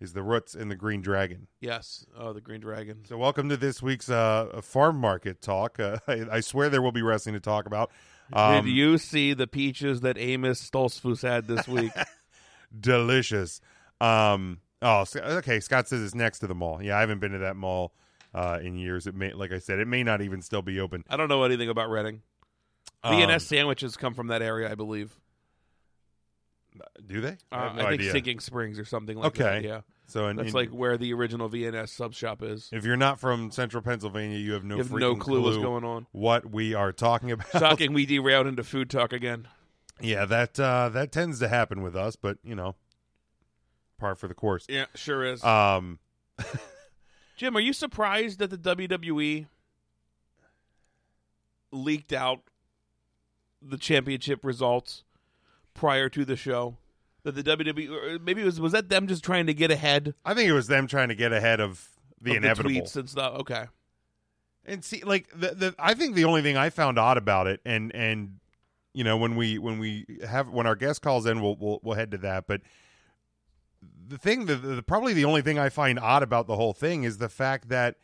is 0.00 0.14
the 0.14 0.22
Roots 0.24 0.56
and 0.56 0.68
the 0.68 0.76
Green 0.76 1.00
Dragon. 1.00 1.46
yes. 1.60 2.04
Oh, 2.18 2.32
the 2.32 2.40
Green 2.40 2.60
Dragon. 2.60 3.04
So 3.08 3.16
welcome 3.16 3.48
to 3.50 3.56
this 3.56 3.80
week's 3.80 4.10
uh, 4.10 4.60
farm 4.62 4.96
market 4.96 5.40
talk. 5.40 5.78
Uh, 5.78 5.98
I, 6.08 6.26
I 6.32 6.40
swear 6.40 6.68
there 6.68 6.82
will 6.82 6.92
be 6.92 7.02
wrestling 7.02 7.34
to 7.34 7.40
talk 7.40 7.66
about. 7.66 7.92
Um, 8.32 8.64
Did 8.64 8.72
you 8.72 8.98
see 8.98 9.34
the 9.34 9.46
peaches 9.46 10.00
that 10.00 10.16
Amos 10.18 10.68
Stoltzfus 10.70 11.22
had 11.22 11.46
this 11.46 11.68
week? 11.68 11.92
delicious. 12.80 13.60
Um, 14.00 14.60
oh, 14.82 15.04
okay. 15.14 15.60
Scott 15.60 15.88
says 15.88 16.02
it's 16.02 16.14
next 16.14 16.38
to 16.40 16.46
the 16.46 16.54
mall. 16.54 16.82
Yeah, 16.82 16.96
I 16.96 17.00
haven't 17.00 17.18
been 17.20 17.32
to 17.32 17.38
that 17.38 17.56
mall 17.56 17.92
uh, 18.34 18.58
in 18.62 18.76
years. 18.76 19.06
It 19.06 19.14
may, 19.14 19.32
like 19.32 19.52
I 19.52 19.58
said, 19.58 19.78
it 19.78 19.86
may 19.88 20.02
not 20.02 20.22
even 20.22 20.42
still 20.42 20.62
be 20.62 20.80
open. 20.80 21.04
I 21.08 21.16
don't 21.16 21.28
know 21.28 21.44
anything 21.44 21.68
about 21.68 21.90
Reading. 21.90 22.22
Um, 23.02 23.16
V&S 23.16 23.44
sandwiches 23.46 23.96
come 23.96 24.14
from 24.14 24.28
that 24.28 24.40
area, 24.42 24.70
I 24.70 24.74
believe. 24.74 25.14
do 27.06 27.20
they? 27.20 27.28
Uh, 27.28 27.34
I 27.52 27.62
have 27.64 27.76
no 27.76 27.82
I 27.82 27.90
think 27.90 28.00
idea. 28.00 28.12
Sinking 28.12 28.40
Springs 28.40 28.78
or 28.78 28.84
something 28.84 29.16
like 29.18 29.26
Okay. 29.38 29.42
that. 29.44 29.62
Yeah, 29.62 29.80
so, 30.06 30.28
in, 30.28 30.36
that's 30.36 30.48
in- 30.48 30.54
like 30.54 30.70
where 30.70 30.96
the 30.96 31.12
original 31.14 31.48
V&S 31.48 31.92
sub 31.92 32.14
shop 32.14 32.42
is. 32.42 32.68
if 32.72 32.84
you're 32.84 32.96
not 32.96 33.18
from 33.18 33.50
Central 33.50 33.82
Pennsylvania, 33.82 34.38
you 34.38 34.52
have 34.52 34.64
no 34.64 34.76
you 34.76 34.82
have 34.82 34.92
no 34.92 35.16
clue, 35.16 35.42
what's 35.42 35.56
going 35.56 35.84
on. 35.84 36.06
what 36.12 36.50
we 36.50 36.74
are 36.74 36.92
talking 36.92 37.30
about. 37.30 37.50
Shocking, 37.50 37.92
we 37.92 38.06
derailed 38.06 38.46
into 38.46 38.62
food 38.64 38.90
talk 38.90 39.12
again. 39.12 39.48
yeah, 40.00 40.24
that 40.24 40.58
uh, 40.60 40.88
that 40.90 41.10
tends 41.12 41.38
to 41.40 41.48
happen 41.48 41.82
with 41.82 41.96
us, 41.96 42.16
but 42.16 42.38
you 42.44 42.54
know, 42.54 42.74
par 43.98 44.14
for 44.14 44.28
the 44.28 44.34
course. 44.34 44.66
Yeah, 44.68 44.86
sure 44.94 45.24
is. 45.24 45.42
Um, 45.42 45.98
Jim, 47.36 47.56
are 47.56 47.60
you 47.60 47.72
surprised 47.72 48.38
that 48.38 48.50
the 48.50 48.58
WWE 48.58 49.46
leaked 51.72 52.12
out 52.12 52.42
the 53.60 53.78
championship 53.78 54.44
results 54.44 55.02
prior 55.74 56.08
to 56.10 56.24
the 56.24 56.36
show? 56.36 56.76
That 57.24 57.34
the 57.34 57.42
WWE, 57.42 58.22
maybe 58.22 58.42
it 58.42 58.44
was 58.44 58.60
was 58.60 58.72
that 58.72 58.88
them 58.88 59.06
just 59.06 59.24
trying 59.24 59.46
to 59.46 59.54
get 59.54 59.70
ahead 59.70 60.14
I 60.24 60.34
think 60.34 60.48
it 60.48 60.52
was 60.52 60.66
them 60.66 60.86
trying 60.86 61.08
to 61.08 61.14
get 61.14 61.32
ahead 61.32 61.58
of 61.60 61.88
the 62.20 62.32
of 62.32 62.36
inevitable. 62.36 62.70
the 62.70 62.80
tweets 62.80 62.96
and 62.96 63.08
stuff? 63.08 63.34
Okay, 63.40 63.64
and 64.66 64.84
see 64.84 65.02
like 65.04 65.28
the, 65.34 65.48
the 65.54 65.74
i 65.78 65.94
think 65.94 66.14
the 66.14 66.24
only 66.24 66.42
thing 66.42 66.56
i 66.56 66.70
found 66.70 66.98
odd 66.98 67.16
about 67.16 67.46
it 67.46 67.60
and 67.64 67.94
and 67.94 68.38
you 68.92 69.04
know 69.04 69.16
when 69.16 69.36
we 69.36 69.58
when 69.58 69.78
we 69.78 70.06
have 70.26 70.48
when 70.48 70.66
our 70.66 70.76
guest 70.76 71.02
calls 71.02 71.26
in 71.26 71.40
we'll 71.40 71.56
we'll, 71.56 71.80
we'll 71.82 71.96
head 71.96 72.10
to 72.10 72.18
that 72.18 72.46
but 72.46 72.60
the 74.06 74.18
thing 74.18 74.46
the, 74.46 74.56
the 74.56 74.82
probably 74.82 75.12
the 75.12 75.24
only 75.24 75.42
thing 75.42 75.58
i 75.58 75.68
find 75.68 75.98
odd 75.98 76.22
about 76.22 76.46
the 76.46 76.56
whole 76.56 76.72
thing 76.72 77.04
is 77.04 77.18
the 77.18 77.28
fact 77.28 77.68
that 77.68 77.96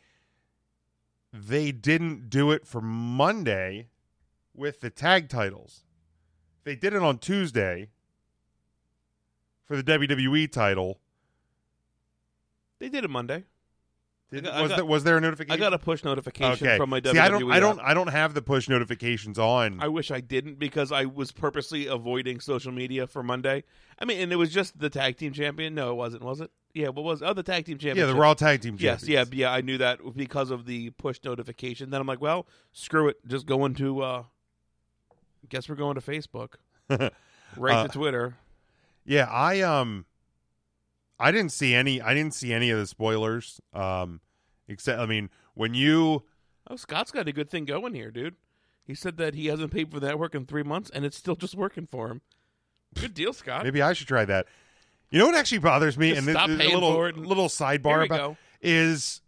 they 1.33 1.71
didn't 1.71 2.29
do 2.29 2.51
it 2.51 2.65
for 2.65 2.81
monday 2.81 3.87
with 4.53 4.81
the 4.81 4.89
tag 4.89 5.29
titles 5.29 5.85
they 6.63 6.75
did 6.75 6.93
it 6.93 7.01
on 7.01 7.17
tuesday 7.17 7.89
for 9.71 9.81
the 9.81 9.83
wwe 9.83 10.51
title 10.51 10.99
they 12.79 12.89
did 12.89 13.03
it 13.05 13.09
Monday. 13.09 13.43
Did- 14.31 14.43
got- 14.45 14.61
was, 14.61 14.69
got- 14.69 14.75
there, 14.77 14.85
was 14.85 15.03
there 15.03 15.17
a 15.17 15.21
notification 15.21 15.61
I 15.61 15.63
got 15.63 15.73
a 15.73 15.77
push 15.77 16.03
notification 16.03 16.67
okay 16.67 16.77
from 16.77 16.89
my 16.89 16.99
WWE. 17.01 17.11
See, 17.11 17.19
I 17.19 17.27
don't, 17.29 17.51
I 17.51 17.59
don't, 17.59 17.79
app. 17.79 17.85
I 17.85 17.93
don't 17.93 18.07
have 18.09 18.33
the 18.33 18.41
push 18.41 18.67
notifications 18.69 19.37
on. 19.37 19.79
I 19.81 19.87
wish 19.89 20.09
I 20.09 20.19
didn't 20.21 20.57
because 20.57 20.91
I 20.91 21.05
was 21.05 21.31
purposely 21.31 21.85
avoiding 21.87 22.39
social 22.39 22.71
media 22.71 23.07
for 23.07 23.23
Monday. 23.23 23.63
I 23.99 24.05
mean, 24.05 24.19
and 24.21 24.31
it 24.31 24.37
was 24.37 24.49
just 24.51 24.79
the 24.79 24.89
tag 24.89 25.17
team 25.17 25.33
champion. 25.33 25.75
No, 25.75 25.91
it 25.91 25.95
wasn't. 25.95 26.23
Was 26.23 26.39
it? 26.41 26.49
Yeah, 26.73 26.87
what 26.89 27.03
was? 27.03 27.21
Oh, 27.21 27.33
the 27.33 27.43
tag 27.43 27.65
team 27.65 27.77
champion. 27.77 28.07
yeah, 28.07 28.13
the 28.13 28.17
Raw 28.19 28.33
Tag 28.33 28.61
Team 28.61 28.77
champion. 28.77 28.93
Yes, 28.93 29.01
Champions. 29.01 29.29
yeah, 29.33 29.49
yeah. 29.49 29.53
I 29.53 29.59
knew 29.61 29.77
that 29.79 29.99
because 30.15 30.49
of 30.49 30.65
the 30.65 30.89
push 30.91 31.19
notification. 31.25 31.89
Then 31.89 31.99
I'm 31.99 32.07
like, 32.07 32.21
well, 32.21 32.47
screw 32.71 33.09
it. 33.09 33.17
Just 33.27 33.45
going 33.45 33.75
to. 33.75 34.01
uh 34.01 34.23
Guess 35.49 35.67
we're 35.67 35.75
going 35.75 35.95
to 35.95 36.01
Facebook. 36.01 36.53
right 36.89 37.11
Uh, 37.75 37.83
to 37.83 37.89
Twitter. 37.89 38.35
Yeah. 39.05 39.25
I 39.29 39.61
um, 39.61 40.05
I 41.19 41.31
didn't 41.31 41.51
see 41.51 41.73
any. 41.73 42.01
I 42.01 42.13
didn't 42.13 42.33
see 42.33 42.53
any 42.53 42.69
of 42.71 42.79
the 42.79 42.87
spoilers. 42.87 43.59
Um, 43.73 44.21
except 44.67 44.99
I 44.99 45.05
mean, 45.05 45.29
when 45.53 45.73
you 45.73 46.23
Oh, 46.69 46.75
Scott's 46.75 47.11
got 47.11 47.27
a 47.27 47.33
good 47.33 47.49
thing 47.49 47.65
going 47.65 47.93
here, 47.93 48.11
dude. 48.11 48.35
He 48.83 48.95
said 48.95 49.17
that 49.17 49.35
he 49.35 49.47
hasn't 49.47 49.71
paid 49.71 49.91
for 49.91 49.99
that 49.99 50.17
work 50.19 50.35
in 50.35 50.45
three 50.45 50.63
months, 50.63 50.89
and 50.93 51.05
it's 51.05 51.17
still 51.17 51.35
just 51.35 51.55
working 51.55 51.87
for 51.89 52.09
him. 52.09 52.21
Good 52.95 53.13
deal, 53.13 53.33
Scott. 53.33 53.63
maybe 53.63 53.81
I 53.81 53.93
should 53.93 54.07
try 54.07 54.25
that. 54.25 54.47
You 55.09 55.19
know 55.19 55.25
what 55.27 55.35
actually 55.35 55.59
bothers 55.59 55.97
me, 55.97 56.09
Just 56.09 56.19
and 56.19 56.27
this, 56.27 56.35
stop 56.35 56.47
this 56.49 56.61
a 56.61 56.73
little 56.73 56.93
for 56.93 57.09
it 57.09 57.17
little 57.17 57.47
sidebar 57.47 58.05
about 58.05 58.17
go. 58.17 58.37
is. 58.61 59.21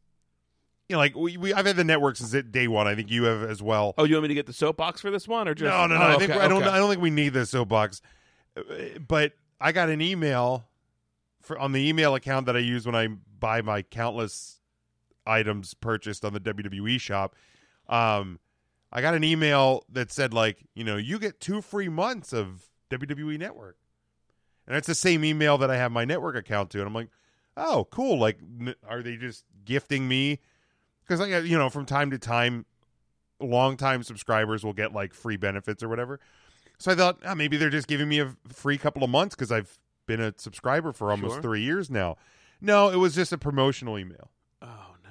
You 0.89 0.96
know, 0.96 1.00
like 1.00 1.15
we, 1.15 1.38
we, 1.38 1.53
I've 1.53 1.65
had 1.65 1.77
the 1.77 1.84
network 1.86 2.18
since 2.18 2.32
day 2.51 2.68
one. 2.68 2.88
I 2.88 2.96
think 2.96 3.10
you 3.10 3.24
have 3.24 3.44
as 3.44 3.62
well. 3.62 3.94
Oh, 3.98 4.03
you 4.03 4.15
want 4.15 4.24
me 4.24 4.27
to 4.30 4.34
get 4.34 4.46
the 4.48 4.53
soapbox 4.53 5.00
for 5.01 5.12
this 5.12 5.27
one, 5.27 5.48
or 5.48 5.53
just 5.53 5.70
No, 5.70 5.88
no, 5.88 5.96
no. 5.98 6.01
Oh, 6.01 6.08
I 6.15 6.18
think 6.18 6.32
okay, 6.32 6.39
I 6.39 6.48
don't. 6.48 6.62
okay. 6.62 6.72
I 6.72 6.77
don't 6.77 6.89
think 6.89 7.01
we 7.01 7.10
need 7.10 7.30
the 7.34 7.46
soapbox. 7.46 8.01
Uh, 8.58 8.62
But 9.08 9.34
I 9.63 9.72
got 9.72 9.88
an 9.88 10.01
email 10.01 10.65
for 11.41 11.58
on 11.58 11.72
the 11.72 11.88
email 11.88 12.15
account 12.15 12.48
that 12.48 12.58
I 12.58 12.60
use 12.60 12.86
when 12.86 12.96
I 12.96 13.08
buy 13.39 13.62
my 13.62 13.82
countless 13.82 14.60
items 15.25 15.74
purchased 15.74 16.25
on 16.25 16.34
the 16.34 16.41
WWE 16.41 17.00
shop. 17.00 17.34
Um, 17.88 18.39
I 18.91 19.00
got 19.00 19.13
an 19.13 19.24
email 19.24 19.86
that 19.89 20.12
said 20.12 20.34
like, 20.34 20.65
you 20.75 20.84
know, 20.84 20.98
you 20.98 21.17
get 21.17 21.39
two 21.39 21.62
free 21.62 21.88
months 21.88 22.34
of 22.34 22.70
WWE 22.89 23.39
Network, 23.39 23.77
and 24.67 24.75
it's 24.75 24.88
the 24.88 24.93
same 24.93 25.24
email 25.24 25.58
that 25.58 25.72
I 25.72 25.77
have 25.77 25.93
my 25.93 26.03
network 26.03 26.36
account 26.36 26.70
to, 26.72 26.79
and 26.79 26.88
I'm 26.88 26.93
like, 26.93 27.10
oh, 27.55 27.88
cool. 27.89 28.20
Like, 28.20 28.39
n- 28.60 28.75
are 28.88 29.01
they 29.01 29.15
just 29.15 29.46
gifting 29.63 30.10
me? 30.10 30.39
Because 31.01 31.22
I, 31.22 31.39
you 31.39 31.58
know, 31.58 31.70
from 31.70 31.86
time 31.86 32.12
to 32.12 32.17
time, 32.20 32.65
longtime 33.39 34.03
subscribers 34.03 34.65
will 34.65 34.74
get 34.74 34.91
like 34.91 35.13
free 35.13 35.38
benefits 35.38 35.82
or 35.82 35.88
whatever. 35.88 36.20
So 36.84 36.92
I 36.92 36.96
thought 36.96 37.20
ah, 37.25 37.34
maybe 37.34 37.56
they're 37.56 37.70
just 37.70 37.88
giving 37.88 38.10
me 38.10 38.20
a 38.20 38.36
free 38.50 38.78
couple 38.78 39.06
of 39.06 39.10
months 39.10 39.36
because 39.36 39.54
I've 39.54 39.78
been 40.06 40.20
a 40.20 40.34
subscriber 40.36 40.92
for 40.92 41.12
almost 41.12 41.36
Sure. 41.36 41.42
three 41.42 41.62
years 41.62 41.90
now. 41.90 42.18
No, 42.60 42.90
it 42.90 42.98
was 42.98 43.16
just 43.16 43.32
a 43.32 43.38
promotional 43.38 43.98
email. 43.98 44.32
Oh 44.62 44.96
no. 45.02 45.10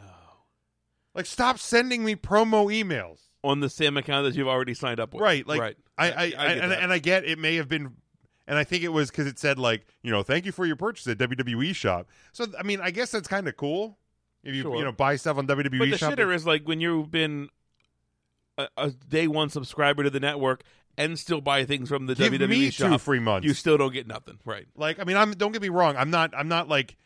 Like, 1.14 1.25
stop 1.25 1.59
sending 1.59 2.05
me 2.05 2.14
promo 2.14 2.67
emails. 2.67 3.21
On 3.43 3.61
the 3.61 3.71
same 3.71 3.97
account 3.97 4.26
that 4.26 4.37
you've 4.37 4.49
already 4.49 4.75
signed 4.75 5.00
up 5.00 5.14
with. 5.14 5.23
Right. 5.23 5.47
Like, 5.47 5.61
right. 5.62 5.76
I, 5.97 6.11
I, 6.11 6.23
I, 6.25 6.29
get 6.31 6.59
and, 6.62 6.73
and 6.75 6.93
I 6.93 6.99
get 6.99 7.25
it 7.25 7.38
may 7.38 7.57
have 7.57 7.69
been, 7.69 7.93
and 8.47 8.59
I 8.59 8.64
think 8.64 8.85
it 8.85 8.91
was 8.91 9.11
because 9.11 9.26
it 9.26 9.38
said 9.38 9.59
like, 9.59 9.87
you 10.02 10.11
know, 10.11 10.23
thank 10.23 10.45
you 10.45 10.52
for 10.52 10.67
your 10.67 10.76
purchase 10.76 11.07
at 11.07 11.17
WWE 11.17 11.75
Shop. 11.75 12.07
So 12.33 12.45
I 12.59 12.62
mean, 12.64 12.81
I 12.83 12.91
guess 12.91 13.11
that's 13.11 13.29
kind 13.29 13.49
of 13.49 13.57
cool 13.57 13.97
if 14.45 14.55
you 14.55 14.61
Sure. 14.62 14.76
you 14.76 14.85
know 14.85 14.93
buy 14.93 15.17
stuff 15.17 15.38
on 15.38 15.47
WWE 15.47 15.79
But 15.79 15.91
the 15.91 15.97
Shop. 15.97 16.12
shitter 16.12 16.35
is 16.35 16.45
like 16.45 16.69
when 16.69 16.83
you've 16.83 17.11
been 17.11 17.49
a, 18.59 18.69
a 18.76 18.91
day 18.91 19.26
one 19.26 19.49
subscriber 19.49 20.02
to 20.05 20.11
the 20.11 20.21
network 20.21 20.62
and 20.96 21.18
still 21.18 21.40
buy 21.40 21.64
things 21.64 21.88
from 21.88 22.06
the 22.06 22.14
Give 22.14 22.32
WWE 22.32 22.49
me 22.49 22.70
shop. 22.70 22.90
two 22.90 22.99
free 22.99 23.20
months. 23.20 23.46
You 23.46 23.54
still 23.54 23.78
don't 23.78 23.92
get 23.92 24.06
nothing, 24.06 24.38
right? 24.44 24.66
Like, 24.76 25.00
I 25.00 25.04
mean, 25.04 25.16
I'm 25.16 25.32
don't 25.32 25.52
get 25.52 25.62
me 25.62 25.68
wrong. 25.68 25.96
I'm 25.96 26.11
not. 26.11 26.32
I'm 26.37 26.49
not 26.49 26.68
like 26.68 26.96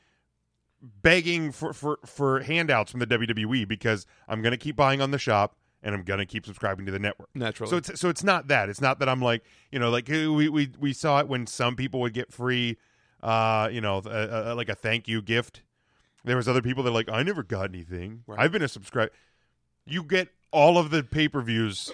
begging 1.03 1.53
for 1.53 1.73
for 1.73 1.99
for 2.05 2.41
handouts 2.41 2.91
from 2.91 3.01
the 3.01 3.07
WWE 3.07 3.67
because 3.67 4.07
I'm 4.29 4.43
going 4.43 4.53
to 4.53 4.59
keep 4.59 4.77
buying 4.77 5.01
on 5.01 5.11
the 5.11 5.19
shop 5.19 5.57
and 5.83 5.95
I'm 5.95 6.03
going 6.03 6.19
to 6.19 6.27
keep 6.27 6.47
subscribing 6.47 6.87
to 6.87 6.93
the 6.93 6.99
network. 6.99 7.29
Naturally. 7.35 7.71
So 7.71 7.77
it's 7.77 8.01
so 8.01 8.09
it's 8.09 8.25
not 8.25 8.49
that. 8.49 8.69
It's 8.69 8.81
not 8.81 8.99
that 9.01 9.09
I'm 9.09 9.23
like 9.23 9.43
you 9.71 9.79
know 9.79 9.91
like 9.91 10.09
we 10.09 10.49
we 10.49 10.71
we 10.79 10.93
saw 10.93 11.21
it 11.21 11.29
when 11.29 11.47
some 11.47 11.77
people 11.77 12.01
would 12.01 12.13
get 12.13 12.33
free, 12.33 12.77
uh, 13.23 13.69
you 13.73 13.81
know, 13.81 14.03
uh, 14.05 14.51
uh, 14.51 14.55
like 14.57 14.69
a 14.69 14.75
thank 14.75 15.09
you 15.09 15.23
gift. 15.23 15.63
There 16.25 16.37
was 16.37 16.49
other 16.49 16.63
people 16.63 16.83
that 16.85 16.91
like 16.91 17.09
I 17.09 17.23
never 17.23 17.43
got 17.43 17.71
anything. 17.71 18.25
Right. 18.27 18.41
I've 18.41 18.53
been 18.53 18.63
a 18.63 18.69
subscriber. 18.69 19.13
You 19.87 20.03
get 20.03 20.29
all 20.51 20.79
of 20.79 20.91
the 20.91 21.03
pay 21.03 21.29
per 21.29 21.41
views 21.41 21.93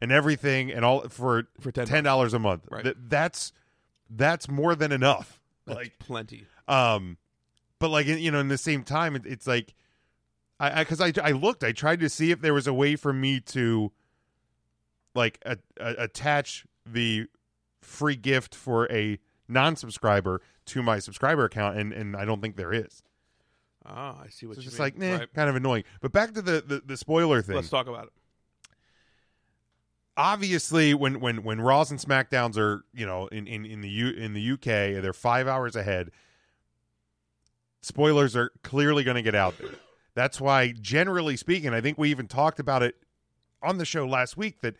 and 0.00 0.12
everything 0.12 0.70
and 0.70 0.84
all 0.84 1.08
for 1.08 1.44
For 1.60 1.72
10 1.72 2.04
dollars 2.04 2.34
a 2.34 2.38
month. 2.38 2.66
Right. 2.70 2.84
Th- 2.84 2.96
that's 3.08 3.52
that's 4.10 4.48
more 4.48 4.74
than 4.74 4.92
enough. 4.92 5.40
That's 5.66 5.76
Like 5.78 5.98
plenty. 5.98 6.46
um, 6.66 7.18
but 7.78 7.90
like 7.90 8.06
you 8.06 8.30
know, 8.30 8.40
in 8.40 8.48
the 8.48 8.58
same 8.58 8.82
time, 8.84 9.14
it, 9.16 9.26
it's 9.26 9.46
like 9.46 9.74
I 10.60 10.82
because 10.82 11.00
I, 11.00 11.12
I 11.22 11.30
looked, 11.32 11.62
I 11.62 11.72
tried 11.72 12.00
to 12.00 12.08
see 12.08 12.30
if 12.30 12.40
there 12.40 12.54
was 12.54 12.66
a 12.66 12.72
way 12.74 12.96
for 12.96 13.12
me 13.12 13.40
to 13.40 13.92
like 15.14 15.38
a, 15.44 15.58
a, 15.80 15.94
attach 16.04 16.64
the 16.86 17.26
free 17.82 18.16
gift 18.16 18.54
for 18.54 18.90
a 18.90 19.18
non-subscriber 19.48 20.40
to 20.66 20.82
my 20.82 20.98
subscriber 20.98 21.44
account, 21.44 21.76
and 21.78 21.92
and 21.92 22.16
I 22.16 22.24
don't 22.24 22.40
think 22.42 22.56
there 22.56 22.72
is. 22.72 23.02
Ah, 23.86 24.20
I 24.22 24.28
see 24.28 24.46
what 24.46 24.56
So 24.56 24.60
it's 24.60 24.64
just 24.64 24.78
mean. 24.78 24.84
like, 24.84 24.98
nah, 24.98 25.16
Right. 25.18 25.32
kind 25.34 25.48
of 25.48 25.56
annoying. 25.56 25.84
But 26.00 26.12
back 26.12 26.34
to 26.34 26.42
the 26.42 26.62
the, 26.66 26.82
the 26.84 26.96
spoiler 26.96 27.40
thing. 27.42 27.56
Let's 27.56 27.70
talk 27.70 27.86
about 27.86 28.04
it. 28.06 28.12
Obviously 30.18 30.92
when 30.92 31.20
when 31.20 31.44
when 31.44 31.60
Raws 31.60 31.90
and 31.90 31.98
Smackdowns 31.98 32.58
are 32.58 32.84
you 32.92 33.06
know 33.06 33.28
in 33.28 33.46
in 33.46 33.64
in 33.64 33.80
the 33.80 33.88
U 33.88 34.10
in 34.10 34.34
the 34.34 34.50
UK 34.52 35.00
they're 35.00 35.14
five 35.14 35.48
hours 35.48 35.76
ahead. 35.76 36.10
Spoilers 37.80 38.36
are 38.36 38.50
clearly 38.62 39.04
going 39.04 39.14
to 39.14 39.22
get 39.22 39.36
out 39.36 39.56
there. 39.58 39.70
That's 40.14 40.40
why, 40.40 40.72
generally 40.72 41.36
speaking, 41.36 41.72
I 41.72 41.80
think 41.80 41.96
we 41.96 42.10
even 42.10 42.26
talked 42.26 42.58
about 42.58 42.82
it 42.82 42.96
on 43.62 43.78
the 43.78 43.84
show 43.84 44.04
last 44.04 44.36
week 44.36 44.60
that 44.62 44.74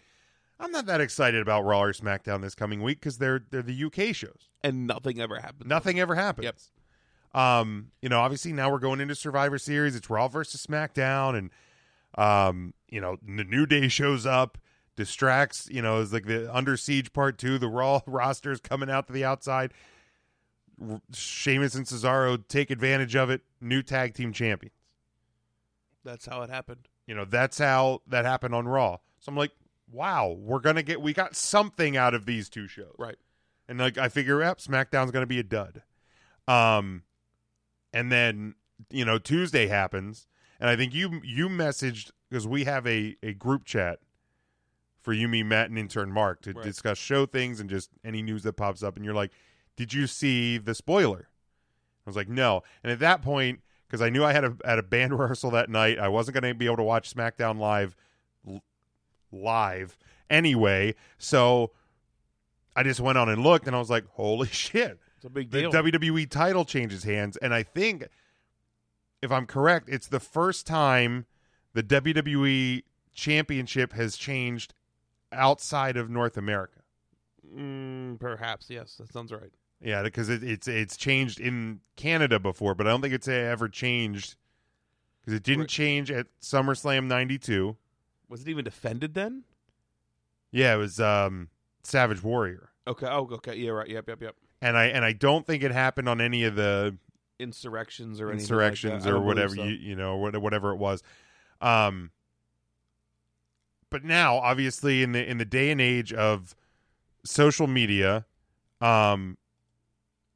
I'm 0.58 0.72
not 0.72 0.86
that 0.86 1.00
excited 1.00 1.40
about 1.40 1.64
Raw 1.64 1.84
or 1.84 1.92
SmackDown 1.92 2.42
this 2.42 2.56
coming 2.56 2.82
week 2.82 2.98
because 2.98 3.18
they're 3.18 3.44
they're 3.50 3.62
the 3.62 3.84
UK 3.84 4.14
shows. 4.14 4.50
And 4.62 4.88
nothing 4.88 5.20
ever 5.20 5.36
happened. 5.36 5.68
Nothing 5.68 6.00
ever 6.00 6.16
happens. 6.16 6.72
Yep. 7.32 7.40
Um, 7.40 7.92
you 8.02 8.08
know, 8.08 8.18
obviously 8.18 8.52
now 8.52 8.70
we're 8.70 8.80
going 8.80 9.00
into 9.00 9.14
Survivor 9.14 9.58
Series. 9.58 9.94
It's 9.94 10.10
Raw 10.10 10.26
versus 10.26 10.66
SmackDown, 10.66 11.38
and 11.38 11.50
um, 12.16 12.74
you 12.88 13.00
know, 13.00 13.16
the 13.22 13.44
New 13.44 13.66
Day 13.66 13.86
shows 13.86 14.26
up, 14.26 14.58
distracts. 14.98 15.68
You 15.70 15.80
know, 15.80 16.00
is 16.00 16.12
like 16.12 16.26
the 16.26 16.54
Under 16.54 16.76
Siege 16.76 17.12
Part 17.14 17.38
Two. 17.38 17.56
The 17.58 17.68
Raw 17.68 18.00
roster 18.06 18.52
is 18.52 18.60
coming 18.60 18.90
out 18.90 19.06
to 19.06 19.12
the 19.14 19.24
outside. 19.24 19.72
Sheamus 21.12 21.74
and 21.74 21.86
Cesaro 21.86 22.46
take 22.46 22.70
advantage 22.70 23.16
of 23.16 23.30
it. 23.30 23.42
New 23.60 23.82
tag 23.82 24.14
team 24.14 24.32
champions. 24.32 24.74
That's 26.04 26.26
how 26.26 26.42
it 26.42 26.50
happened. 26.50 26.88
You 27.06 27.14
know, 27.14 27.24
that's 27.24 27.58
how 27.58 28.02
that 28.06 28.24
happened 28.24 28.54
on 28.54 28.68
Raw. 28.68 28.98
So 29.20 29.30
I'm 29.30 29.36
like, 29.36 29.52
wow, 29.90 30.36
we're 30.38 30.60
gonna 30.60 30.82
get 30.82 31.00
we 31.00 31.14
got 31.14 31.34
something 31.34 31.96
out 31.96 32.14
of 32.14 32.26
these 32.26 32.48
two 32.48 32.68
shows. 32.68 32.94
Right. 32.98 33.16
And 33.68 33.78
like 33.78 33.98
I 33.98 34.08
figure 34.08 34.42
up 34.42 34.58
SmackDown's 34.58 35.10
going 35.10 35.22
to 35.22 35.26
be 35.26 35.38
a 35.38 35.44
dud. 35.44 35.82
Um 36.46 37.04
and 37.92 38.12
then, 38.12 38.54
you 38.90 39.04
know, 39.04 39.18
Tuesday 39.18 39.66
happens 39.68 40.26
and 40.60 40.68
I 40.68 40.76
think 40.76 40.94
you 40.94 41.20
you 41.24 41.48
messaged 41.48 42.10
because 42.28 42.46
we 42.46 42.64
have 42.64 42.86
a 42.86 43.16
a 43.22 43.32
group 43.32 43.64
chat 43.64 44.00
for 45.00 45.12
you, 45.12 45.28
me, 45.28 45.42
Matt, 45.42 45.70
and 45.70 45.78
intern 45.78 46.10
Mark 46.10 46.42
to 46.42 46.52
Right. 46.52 46.64
discuss 46.64 46.98
show 46.98 47.24
things 47.26 47.60
and 47.60 47.70
just 47.70 47.90
any 48.04 48.20
news 48.22 48.42
that 48.42 48.54
pops 48.54 48.82
up. 48.82 48.96
And 48.96 49.04
you're 49.04 49.14
like, 49.14 49.32
"Did 49.76 49.92
you 49.92 50.06
see 50.06 50.58
the 50.58 50.74
spoiler?" 50.74 51.28
I 52.06 52.10
was 52.10 52.16
like, 52.16 52.28
"No." 52.28 52.62
And 52.82 52.90
at 52.92 52.98
that 53.00 53.22
point, 53.22 53.60
because 53.86 54.02
I 54.02 54.10
knew 54.10 54.24
I 54.24 54.32
had 54.32 54.44
a 54.44 54.56
had 54.64 54.78
a 54.78 54.82
band 54.82 55.12
rehearsal 55.18 55.50
that 55.52 55.70
night, 55.70 55.98
I 55.98 56.08
wasn't 56.08 56.40
going 56.40 56.52
to 56.52 56.58
be 56.58 56.66
able 56.66 56.76
to 56.78 56.82
watch 56.82 57.14
SmackDown 57.14 57.58
live 57.58 57.94
l- 58.46 58.62
live 59.30 59.96
anyway. 60.30 60.94
So 61.18 61.72
I 62.76 62.82
just 62.82 63.00
went 63.00 63.18
on 63.18 63.28
and 63.28 63.42
looked, 63.42 63.66
and 63.66 63.74
I 63.76 63.78
was 63.78 63.90
like, 63.90 64.06
"Holy 64.12 64.48
shit!" 64.52 64.98
It's 65.16 65.24
a 65.24 65.30
big 65.30 65.50
deal. 65.50 65.70
The. 65.70 65.78
WWE 65.82 66.28
title 66.30 66.64
changes 66.64 67.04
hands, 67.04 67.36
and 67.38 67.52
I 67.52 67.62
think, 67.64 68.06
if 69.20 69.32
I'm 69.32 69.46
correct, 69.46 69.88
it's 69.88 70.06
the 70.06 70.20
first 70.20 70.66
time 70.66 71.26
the 71.74 71.82
WWE 71.82 72.82
Championship 73.14 73.92
has 73.94 74.16
changed 74.16 74.74
outside 75.32 75.96
of 75.96 76.10
North 76.10 76.36
America. 76.36 76.80
mm, 77.56 78.18
perhaps, 78.20 78.68
yes. 78.68 78.96
That 78.96 79.12
sounds 79.12 79.32
right. 79.32 79.50
Yeah, 79.80 80.02
because 80.02 80.28
it, 80.28 80.42
it's 80.42 80.66
it's 80.66 80.96
changed 80.96 81.38
in 81.40 81.80
Canada 81.96 82.38
before, 82.40 82.74
but 82.74 82.86
I 82.86 82.90
don't 82.90 83.00
think 83.00 83.14
it's 83.14 83.28
ever 83.28 83.68
changed 83.68 84.34
because 85.20 85.34
it 85.34 85.42
didn't 85.44 85.60
Right. 85.60 85.68
change 85.68 86.10
at 86.10 86.26
SummerSlam 86.40 87.06
'92. 87.06 87.76
Was 88.28 88.42
it 88.42 88.48
even 88.48 88.64
defended 88.64 89.14
then? 89.14 89.44
Yeah, 90.50 90.74
it 90.74 90.78
was 90.78 90.98
um, 91.00 91.48
Savage 91.84 92.22
Warrior, 92.22 92.70
Okay. 92.86 93.06
Oh, 93.06 93.28
okay. 93.32 93.54
Yeah, 93.54 93.70
right. 93.70 93.88
Yep, 93.88 94.08
yep, 94.08 94.22
yep. 94.22 94.36
and 94.60 94.76
I 94.76 94.86
and 94.86 95.04
I 95.04 95.12
don't 95.12 95.46
think 95.46 95.62
it 95.62 95.70
happened 95.70 96.08
on 96.08 96.20
any 96.20 96.44
of 96.44 96.54
the 96.56 96.96
Insurrextions 97.38 98.20
or 98.20 98.30
anything 98.30 98.40
insurrections 98.40 99.04
like. 99.06 99.14
Or 99.14 99.20
whatever 99.20 99.54
so. 99.54 99.62
you 99.62 99.70
you 99.76 99.94
know 99.94 100.16
whatever 100.16 100.72
it 100.72 100.76
was. 100.78 101.02
Um, 101.60 102.10
but 103.90 104.04
now, 104.04 104.36
obviously, 104.36 105.02
in 105.02 105.12
the 105.12 105.28
in 105.28 105.38
the 105.38 105.44
day 105.44 105.70
and 105.70 105.80
age 105.80 106.12
of 106.12 106.54
social 107.24 107.66
media, 107.66 108.26
um, 108.80 109.36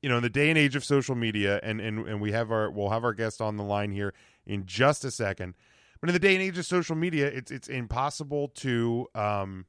you 0.01 0.09
know, 0.09 0.17
in 0.17 0.23
the 0.23 0.31
day 0.31 0.51
and 0.51 0.59
age 0.59 0.77
of 0.77 0.85
social 0.85 1.15
media, 1.15 1.61
and 1.63 1.81
and 1.81 2.07
and 2.07 2.21
we 2.21 2.33
have 2.33 2.51
our 2.51 2.71
we'll 2.71 2.91
have 2.91 3.05
our 3.05 3.15
guest 3.15 3.41
on 3.41 3.57
the 3.57 3.65
line 3.65 3.91
here 3.91 4.15
in 4.47 4.67
just 4.67 5.05
a 5.05 5.11
second. 5.11 5.55
But 6.01 6.09
in 6.09 6.15
the 6.15 6.19
day 6.19 6.35
and 6.35 6.43
age 6.43 6.59
of 6.59 6.67
social 6.67 6.97
media, 6.97 7.27
it's 7.27 7.51
it's 7.51 7.69
impossible 7.69 8.49
to 8.57 9.09
um, 9.15 9.67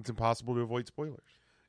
it's 0.00 0.10
impossible 0.10 0.54
to 0.54 0.60
avoid 0.60 0.86
spoilers. 0.86 1.20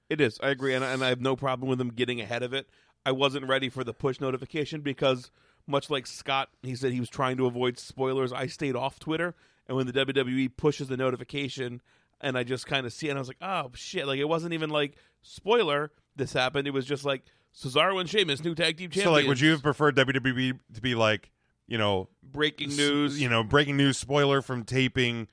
It 0.10 0.22
is. 0.22 0.40
I 0.42 0.50
agree, 0.50 0.74
and, 0.74 0.84
and 0.84 1.04
I 1.04 1.10
have 1.10 1.22
no 1.22 1.36
problem 1.36 1.70
with 1.70 1.78
them 1.78 1.90
getting 1.90 2.22
ahead 2.22 2.44
of 2.44 2.54
it. 2.54 2.68
I 3.06 3.12
wasn't 3.12 3.48
ready 3.48 3.70
for 3.70 3.84
the 3.84 3.94
push 3.94 4.20
notification 4.20 4.82
because, 4.82 5.30
much 5.68 5.90
like 5.90 6.08
Scott, 6.08 6.50
he 6.64 6.76
said 6.76 6.92
he 6.92 7.00
was 7.00 7.10
trying 7.10 7.38
to 7.38 7.46
avoid 7.46 7.78
spoilers. 7.78 8.34
I 8.34 8.48
stayed 8.48 8.76
off 8.76 9.00
Twitter, 9.00 9.36
and 9.68 9.78
when 9.78 9.88
the 9.88 9.94
WWE 9.94 10.56
pushes 10.56 10.88
the 10.88 10.98
notification, 10.98 11.82
and 12.22 12.38
I 12.38 12.44
just 12.44 12.68
kind 12.68 12.86
of 12.86 12.94
see 12.94 13.08
it, 13.08 13.12
and 13.12 13.18
I 13.18 13.22
was 13.22 13.28
like, 13.28 13.42
oh 13.42 13.72
shit! 13.74 14.08
Like 14.08 14.20
it 14.20 14.30
wasn't 14.30 14.54
even 14.54 14.70
like 14.70 14.96
spoiler. 15.22 15.92
This 16.16 16.34
happened. 16.34 16.68
It 16.68 16.72
was 16.72 16.86
just 16.86 17.04
like 17.04 17.24
Cesaro 17.56 18.00
and 18.00 18.10
Sheamus, 18.10 18.44
new 18.44 18.56
tag 18.56 18.78
team 18.78 18.90
champions. 18.90 19.04
So, 19.04 19.12
like, 19.12 19.28
would 19.28 19.40
you 19.40 19.52
have 19.52 19.64
preferred 19.64 19.96
WWE 19.96 20.60
to 20.74 20.82
be 20.82 20.96
like, 20.96 21.32
you 21.68 21.78
know, 21.78 22.10
breaking 22.24 22.76
news? 22.76 23.22
you 23.22 23.30
know, 23.30 23.44
breaking 23.44 23.78
news 23.78 23.98
spoiler 23.98 24.42
from 24.42 24.64
taping, 24.64 25.28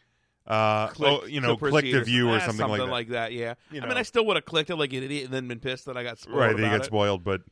uh, 0.47 0.89
click 0.89 1.21
oh, 1.23 1.27
you 1.27 1.41
know, 1.41 1.57
click 1.57 1.85
to 1.85 2.05
view 2.05 2.31
or 2.31 2.37
eh, 2.37 2.47
something, 2.47 2.67
like 2.67 3.09
that. 3.09 3.13
that. 3.13 3.33
Yeah, 3.33 3.55
You 3.71 3.83
I 3.83 3.87
mean, 3.87 3.97
I 3.97 4.03
still 4.03 4.25
would 4.27 4.37
have 4.37 4.45
clicked 4.45 4.71
it 4.71 4.77
like 4.77 4.93
an 4.93 5.03
idiot 5.03 5.27
and 5.27 5.35
then 5.35 5.49
been 5.49 5.61
pissed 5.61 5.87
that 5.87 5.97
I 5.97 6.03
got 6.03 6.19
spoiled. 6.19 6.39
right, 6.39 6.57
that 6.57 6.71
you 6.71 6.77
it. 6.77 6.85
spoiled, 6.85 7.25
but 7.25 7.43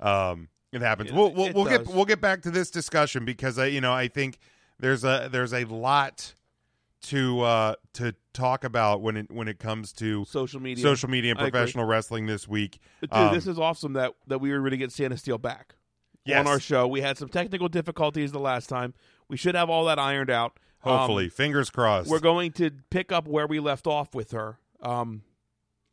um, 0.00 0.48
it 0.72 0.82
happens. 0.82 1.12
We'll 1.12 1.32
we'll, 1.32 1.52
we'll 1.52 1.64
get 1.64 1.86
we'll 1.86 2.04
get 2.04 2.20
back 2.20 2.42
to 2.42 2.50
this 2.50 2.70
discussion 2.70 3.24
because 3.24 3.58
I, 3.58 3.66
you 3.66 3.80
know, 3.80 3.92
I 3.92 4.08
think 4.08 4.38
there's 4.78 5.04
a 5.04 5.28
there's 5.30 5.52
a 5.52 5.64
lot 5.64 6.34
to 7.02 7.40
uh 7.42 7.74
to 7.94 8.14
talk 8.32 8.64
about 8.64 9.00
when 9.00 9.16
it 9.16 9.30
when 9.32 9.48
it 9.48 9.58
comes 9.58 9.92
to 9.94 10.24
Social 10.26 10.60
media, 10.60 10.82
social 10.82 11.08
media 11.08 11.32
and 11.32 11.38
professional 11.38 11.84
wrestling 11.84 12.26
this 12.26 12.48
week. 12.48 12.80
Dude, 13.00 13.12
Um, 13.12 13.34
this 13.34 13.46
is 13.46 13.58
awesome 13.58 13.92
that 13.94 14.14
that 14.26 14.38
we 14.40 14.50
were 14.50 14.58
going 14.58 14.72
to 14.72 14.76
get 14.76 14.92
Sienna 14.92 15.16
Steele 15.16 15.38
back 15.38 15.76
Yes. 16.24 16.40
on 16.40 16.48
our 16.48 16.58
show. 16.58 16.88
We 16.88 17.00
had 17.02 17.16
some 17.16 17.28
technical 17.28 17.68
difficulties 17.68 18.32
the 18.32 18.40
last 18.40 18.68
time. 18.68 18.94
We 19.28 19.36
should 19.36 19.54
have 19.54 19.70
all 19.70 19.84
that 19.84 19.98
ironed 19.98 20.30
out. 20.30 20.58
Um, 20.84 20.98
Hopefully, 20.98 21.28
fingers 21.28 21.70
crossed. 21.70 22.08
we're 22.10 22.18
going 22.18 22.52
to 22.52 22.70
pick 22.90 23.12
up 23.12 23.28
where 23.28 23.46
we 23.46 23.60
left 23.60 23.86
off 23.86 24.14
with 24.14 24.32
her. 24.32 24.58
Um, 24.82 25.22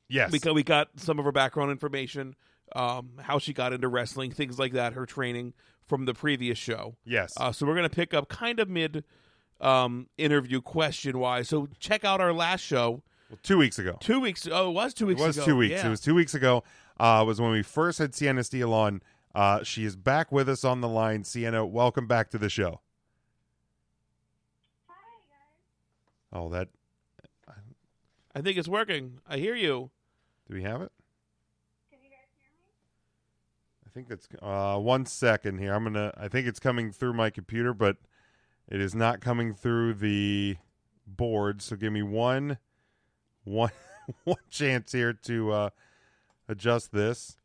yes, 0.10 0.32
because 0.32 0.54
we 0.54 0.64
got 0.64 0.90
some 0.98 1.20
of 1.20 1.26
her 1.26 1.32
background 1.32 1.70
information, 1.72 2.36
um, 2.76 3.12
how 3.22 3.38
she 3.40 3.54
got 3.54 3.74
into 3.74 3.88
wrestling, 3.88 4.32
things 4.32 4.58
like 4.60 4.74
that, 4.74 4.94
her 4.94 5.06
training 5.06 5.54
from 5.88 6.06
the 6.06 6.14
previous 6.14 6.58
show. 6.58 6.96
yes, 7.06 7.34
Uh, 7.38 7.52
so 7.52 7.66
we're 7.66 7.76
going 7.76 7.90
to 7.90 7.96
pick 7.96 8.14
up 8.14 8.28
kind 8.30 8.60
of 8.60 8.70
mid 8.70 9.04
um, 9.62 10.08
interview 10.18 10.62
question 10.62 11.20
wise. 11.20 11.48
So 11.50 11.68
check 11.80 12.04
out 12.04 12.20
our 12.20 12.34
last 12.34 12.62
show 12.62 13.04
Well, 13.30 13.40
two 13.44 13.58
weeks 13.58 13.80
ago. 13.80 13.98
two 14.02 14.20
weeks. 14.20 14.48
Oh, 14.52 14.70
it 14.70 14.74
was 14.74 14.94
two 14.94 15.06
weeks. 15.08 15.22
It 15.22 15.26
was 15.28 15.38
ago. 15.38 15.46
two 15.46 15.56
weeks. 15.58 15.72
Yeah. 15.82 15.88
It 15.88 15.90
was 15.90 16.02
two 16.02 16.16
weeks 16.16 16.34
ago. 16.34 16.64
Uh, 17.00 17.24
was 17.26 17.40
when 17.42 17.52
we 17.52 17.64
first 17.64 18.00
had 18.00 18.14
Sienna 18.14 18.44
Steele 18.44 18.74
on. 18.74 19.02
Uh, 19.34 19.64
she 19.64 19.84
is 19.86 19.96
back 19.96 20.32
with 20.32 20.48
us 20.48 20.64
on 20.64 20.82
the 20.82 20.88
line. 20.88 21.24
Sienna, 21.24 21.66
welcome 21.66 22.06
back 22.08 22.30
to 22.30 22.38
the 22.38 22.50
show. 22.50 22.82
Hi 24.88 24.94
guys. 25.30 26.42
Oh, 26.42 26.50
that 26.50 26.68
I 28.36 28.42
think 28.42 28.58
it's 28.58 28.68
working. 28.68 29.20
I 29.28 29.38
hear 29.38 29.56
you. 29.56 29.92
do 30.48 30.56
we 30.56 30.64
have 30.64 30.82
it? 30.82 30.92
I 33.94 33.96
think 33.96 34.08
that's 34.08 34.28
uh, 34.42 34.80
one 34.80 35.06
second 35.06 35.60
here. 35.60 35.72
I'm 35.72 35.84
gonna. 35.84 36.12
I 36.18 36.28
think 36.28 36.48
it's 36.48 36.60
coming 36.60 36.92
through 36.92 37.14
my 37.14 37.30
computer, 37.30 37.76
but 37.76 37.98
it 38.68 38.82
is 38.82 38.96
not 38.96 39.22
coming 39.22 39.54
through 39.54 39.94
the 39.94 40.58
board. 41.06 41.62
So 41.62 41.76
give 41.76 41.94
me 41.94 42.02
one, 42.02 42.58
one, 43.44 43.70
one 44.24 44.38
chance 44.50 44.94
here 44.94 45.14
to 45.14 45.52
uh, 45.52 45.70
adjust 46.50 46.92
this. 46.92 47.38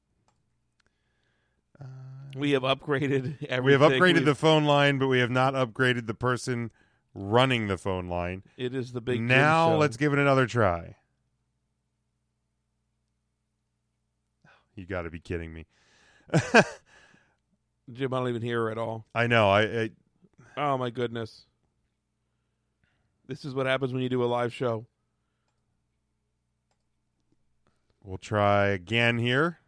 We 2.34 2.52
have 2.52 2.62
upgraded 2.62 3.42
everything. 3.48 3.64
We 3.64 3.72
have 3.72 3.82
upgraded 3.82 4.14
We've- 4.14 4.24
the 4.24 4.34
phone 4.34 4.64
line, 4.64 4.98
but 4.98 5.08
we 5.08 5.18
have 5.18 5.30
not 5.30 5.52
upgraded 5.52 6.06
the 6.06 6.14
person 6.14 6.70
running 7.12 7.68
the 7.68 7.76
phone 7.76 8.08
line. 8.08 8.42
It 8.56 8.74
is 8.74 8.92
the 8.92 9.02
big. 9.02 9.20
now 9.20 9.74
let's 9.76 9.98
give 9.98 10.14
it 10.14 10.18
another 10.18 10.46
try. 10.46 10.96
You 14.74 14.86
got 14.86 15.02
to 15.02 15.10
be 15.10 15.20
kidding 15.20 15.52
me. 15.52 15.66
Jim. 17.92 18.12
I 18.12 18.18
don't 18.18 18.28
even 18.28 18.42
hear 18.42 18.64
her 18.64 18.70
at 18.70 18.78
all. 18.78 19.06
I 19.14 19.26
know. 19.26 19.48
I, 19.48 19.62
I 19.62 19.90
Oh 20.56 20.76
my 20.76 20.90
goodness. 20.90 21.46
This 23.28 23.44
is 23.44 23.54
what 23.54 23.66
happens 23.66 23.92
when 23.92 24.02
you 24.02 24.08
do 24.08 24.24
a 24.24 24.26
live 24.26 24.52
show. 24.52 24.86
We'll 28.02 28.18
try 28.18 28.68
again 28.68 29.18
here. 29.18 29.58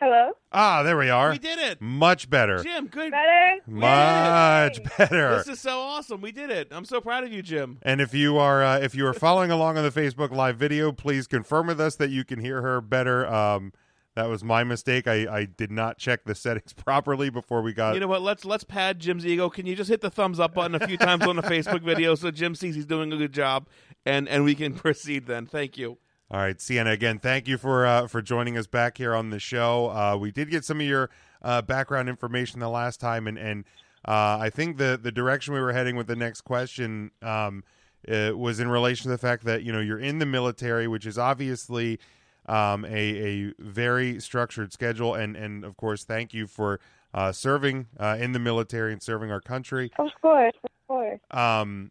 Hello? 0.00 0.32
Ah, 0.52 0.82
there 0.82 0.96
we 0.96 1.08
are. 1.08 1.30
We 1.30 1.38
did 1.38 1.58
it. 1.58 1.80
Much 1.80 2.28
better. 2.28 2.62
Jim, 2.62 2.88
good. 2.88 3.12
Better? 3.12 3.60
Much 3.66 4.80
better. 4.98 5.36
This 5.38 5.48
is 5.48 5.60
so 5.60 5.78
awesome. 5.78 6.20
We 6.20 6.32
did 6.32 6.50
it. 6.50 6.68
I'm 6.72 6.84
so 6.84 7.00
proud 7.00 7.24
of 7.24 7.32
you, 7.32 7.42
Jim. 7.42 7.78
And 7.82 8.00
if 8.00 8.12
you 8.12 8.36
are 8.36 8.62
uh, 8.62 8.78
if 8.78 8.94
you 8.94 9.06
are 9.06 9.14
following 9.14 9.50
along 9.50 9.78
on 9.78 9.84
the 9.84 9.90
Facebook 9.90 10.32
Live 10.32 10.56
video, 10.56 10.90
please 10.92 11.26
confirm 11.26 11.68
with 11.68 11.80
us 11.80 11.96
that 11.96 12.10
you 12.10 12.24
can 12.24 12.40
hear 12.40 12.60
her 12.60 12.80
better. 12.80 13.26
Um, 13.26 13.72
that 14.16 14.28
was 14.28 14.44
my 14.44 14.62
mistake. 14.62 15.08
I, 15.08 15.26
I 15.28 15.44
did 15.44 15.70
not 15.70 15.98
check 15.98 16.24
the 16.24 16.34
settings 16.34 16.72
properly 16.84 17.30
before 17.30 17.62
we 17.62 17.72
got. 17.72 17.94
You 17.94 18.00
know 18.00 18.08
what? 18.08 18.22
Let's 18.22 18.44
let's 18.44 18.64
pad 18.64 18.98
Jim's 18.98 19.24
ego. 19.24 19.48
Can 19.48 19.64
you 19.66 19.76
just 19.76 19.90
hit 19.90 20.00
the 20.00 20.10
thumbs 20.10 20.40
up 20.40 20.54
button 20.54 20.74
a 20.74 20.86
few 20.86 20.96
times 20.96 21.24
on 21.24 21.36
the 21.36 21.42
Facebook 21.54 21.82
video 21.82 22.14
so 22.14 22.30
Jim 22.30 22.54
sees 22.54 22.74
he's 22.74 22.86
doing 22.86 23.12
a 23.12 23.16
good 23.16 23.32
job, 23.32 23.68
and 24.04 24.28
and 24.28 24.44
we 24.44 24.54
can 24.54 24.74
proceed. 24.74 25.26
Then, 25.26 25.46
thank 25.46 25.78
you. 25.78 25.98
All 26.30 26.40
right, 26.40 26.60
Sienna. 26.60 26.90
Again, 26.90 27.18
thank 27.18 27.46
you 27.46 27.58
for 27.58 27.86
uh, 27.86 28.06
for 28.06 28.22
joining 28.22 28.56
us 28.56 28.66
back 28.66 28.96
here 28.96 29.14
on 29.14 29.30
the 29.30 29.38
show. 29.38 29.90
Uh, 29.90 30.16
we 30.16 30.30
did 30.30 30.50
get 30.50 30.64
some 30.64 30.80
of 30.80 30.86
your 30.86 31.10
uh, 31.42 31.60
background 31.62 32.08
information 32.08 32.60
the 32.60 32.68
last 32.68 32.98
time, 32.98 33.26
and 33.26 33.38
and 33.38 33.64
uh, 34.06 34.38
I 34.40 34.50
think 34.50 34.78
the 34.78 34.98
the 35.00 35.12
direction 35.12 35.54
we 35.54 35.60
were 35.60 35.72
heading 35.72 35.96
with 35.96 36.06
the 36.06 36.16
next 36.16 36.40
question 36.40 37.10
um, 37.22 37.62
uh, 38.10 38.32
was 38.34 38.58
in 38.58 38.68
relation 38.68 39.04
to 39.04 39.08
the 39.10 39.18
fact 39.18 39.44
that 39.44 39.62
you 39.64 39.72
know 39.72 39.80
you're 39.80 40.00
in 40.00 40.18
the 40.18 40.26
military, 40.26 40.88
which 40.88 41.06
is 41.06 41.18
obviously 41.18 42.00
um, 42.46 42.84
a 42.86 42.88
a 42.90 43.52
very 43.58 44.18
structured 44.18 44.72
schedule, 44.72 45.14
and 45.14 45.36
and 45.36 45.62
of 45.62 45.76
course, 45.76 46.04
thank 46.04 46.32
you 46.32 46.46
for 46.46 46.80
uh, 47.12 47.32
serving 47.32 47.86
uh, 47.98 48.16
in 48.18 48.32
the 48.32 48.38
military 48.38 48.92
and 48.92 49.02
serving 49.02 49.30
our 49.30 49.40
country. 49.40 49.92
Of 49.98 50.10
course, 50.20 50.54
of 50.64 50.70
course. 50.88 51.20
Um, 51.30 51.90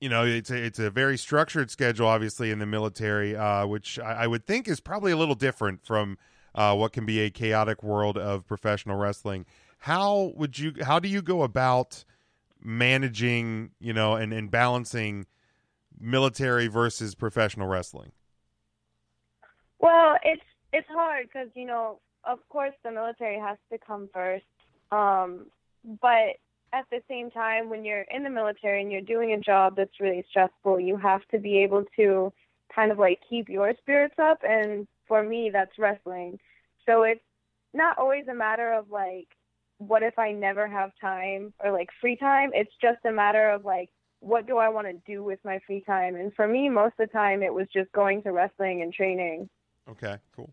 you 0.00 0.08
know, 0.08 0.24
it's 0.24 0.50
a, 0.50 0.56
it's 0.56 0.78
a 0.78 0.90
very 0.90 1.16
structured 1.18 1.70
schedule, 1.70 2.06
obviously, 2.06 2.50
in 2.50 2.58
the 2.58 2.66
military, 2.66 3.36
uh, 3.36 3.66
which 3.66 3.98
I, 3.98 4.24
I 4.24 4.26
would 4.26 4.46
think 4.46 4.68
is 4.68 4.80
probably 4.80 5.12
a 5.12 5.16
little 5.16 5.34
different 5.34 5.84
from 5.84 6.18
uh, 6.54 6.74
what 6.74 6.92
can 6.92 7.04
be 7.04 7.20
a 7.20 7.30
chaotic 7.30 7.82
world 7.82 8.16
of 8.16 8.46
professional 8.46 8.96
wrestling. 8.96 9.44
How 9.78 10.32
would 10.36 10.58
you? 10.58 10.74
How 10.82 10.98
do 10.98 11.08
you 11.08 11.22
go 11.22 11.42
about 11.42 12.04
managing, 12.62 13.70
you 13.80 13.92
know, 13.92 14.14
and, 14.14 14.32
and 14.32 14.50
balancing 14.50 15.26
military 16.00 16.66
versus 16.68 17.14
professional 17.14 17.66
wrestling? 17.66 18.12
Well, 19.78 20.16
it's 20.24 20.42
it's 20.72 20.88
hard 20.88 21.26
because 21.26 21.48
you 21.54 21.66
know, 21.66 22.00
of 22.24 22.38
course, 22.48 22.74
the 22.84 22.90
military 22.90 23.38
has 23.38 23.58
to 23.72 23.78
come 23.78 24.08
first. 24.12 24.44
Um, 24.90 25.46
but 26.00 26.38
at 26.72 26.84
the 26.90 27.00
same 27.08 27.30
time, 27.30 27.70
when 27.70 27.84
you're 27.84 28.04
in 28.10 28.22
the 28.22 28.30
military 28.30 28.82
and 28.82 28.92
you're 28.92 29.00
doing 29.00 29.32
a 29.32 29.40
job 29.40 29.76
that's 29.76 30.00
really 30.00 30.24
stressful, 30.28 30.80
you 30.80 30.96
have 30.96 31.26
to 31.28 31.38
be 31.38 31.58
able 31.62 31.84
to 31.96 32.32
kind 32.74 32.92
of 32.92 32.98
like 32.98 33.20
keep 33.28 33.48
your 33.48 33.72
spirits 33.78 34.16
up. 34.18 34.40
And 34.42 34.86
for 35.06 35.22
me, 35.22 35.50
that's 35.52 35.78
wrestling. 35.78 36.38
So 36.86 37.02
it's 37.02 37.20
not 37.72 37.98
always 37.98 38.26
a 38.28 38.34
matter 38.34 38.72
of 38.72 38.90
like, 38.90 39.28
what 39.78 40.02
if 40.02 40.18
I 40.18 40.32
never 40.32 40.66
have 40.66 40.90
time 41.00 41.52
or 41.60 41.72
like 41.72 41.88
free 42.00 42.16
time? 42.16 42.50
It's 42.52 42.72
just 42.80 42.98
a 43.04 43.12
matter 43.12 43.50
of 43.50 43.64
like, 43.64 43.90
what 44.20 44.46
do 44.46 44.58
I 44.58 44.68
want 44.68 44.88
to 44.88 44.94
do 45.06 45.22
with 45.22 45.38
my 45.44 45.60
free 45.66 45.82
time? 45.86 46.16
And 46.16 46.34
for 46.34 46.48
me, 46.48 46.68
most 46.68 46.94
of 46.98 47.08
the 47.08 47.12
time, 47.12 47.42
it 47.42 47.54
was 47.54 47.68
just 47.72 47.90
going 47.92 48.22
to 48.24 48.32
wrestling 48.32 48.82
and 48.82 48.92
training. 48.92 49.48
Okay, 49.88 50.16
cool. 50.34 50.50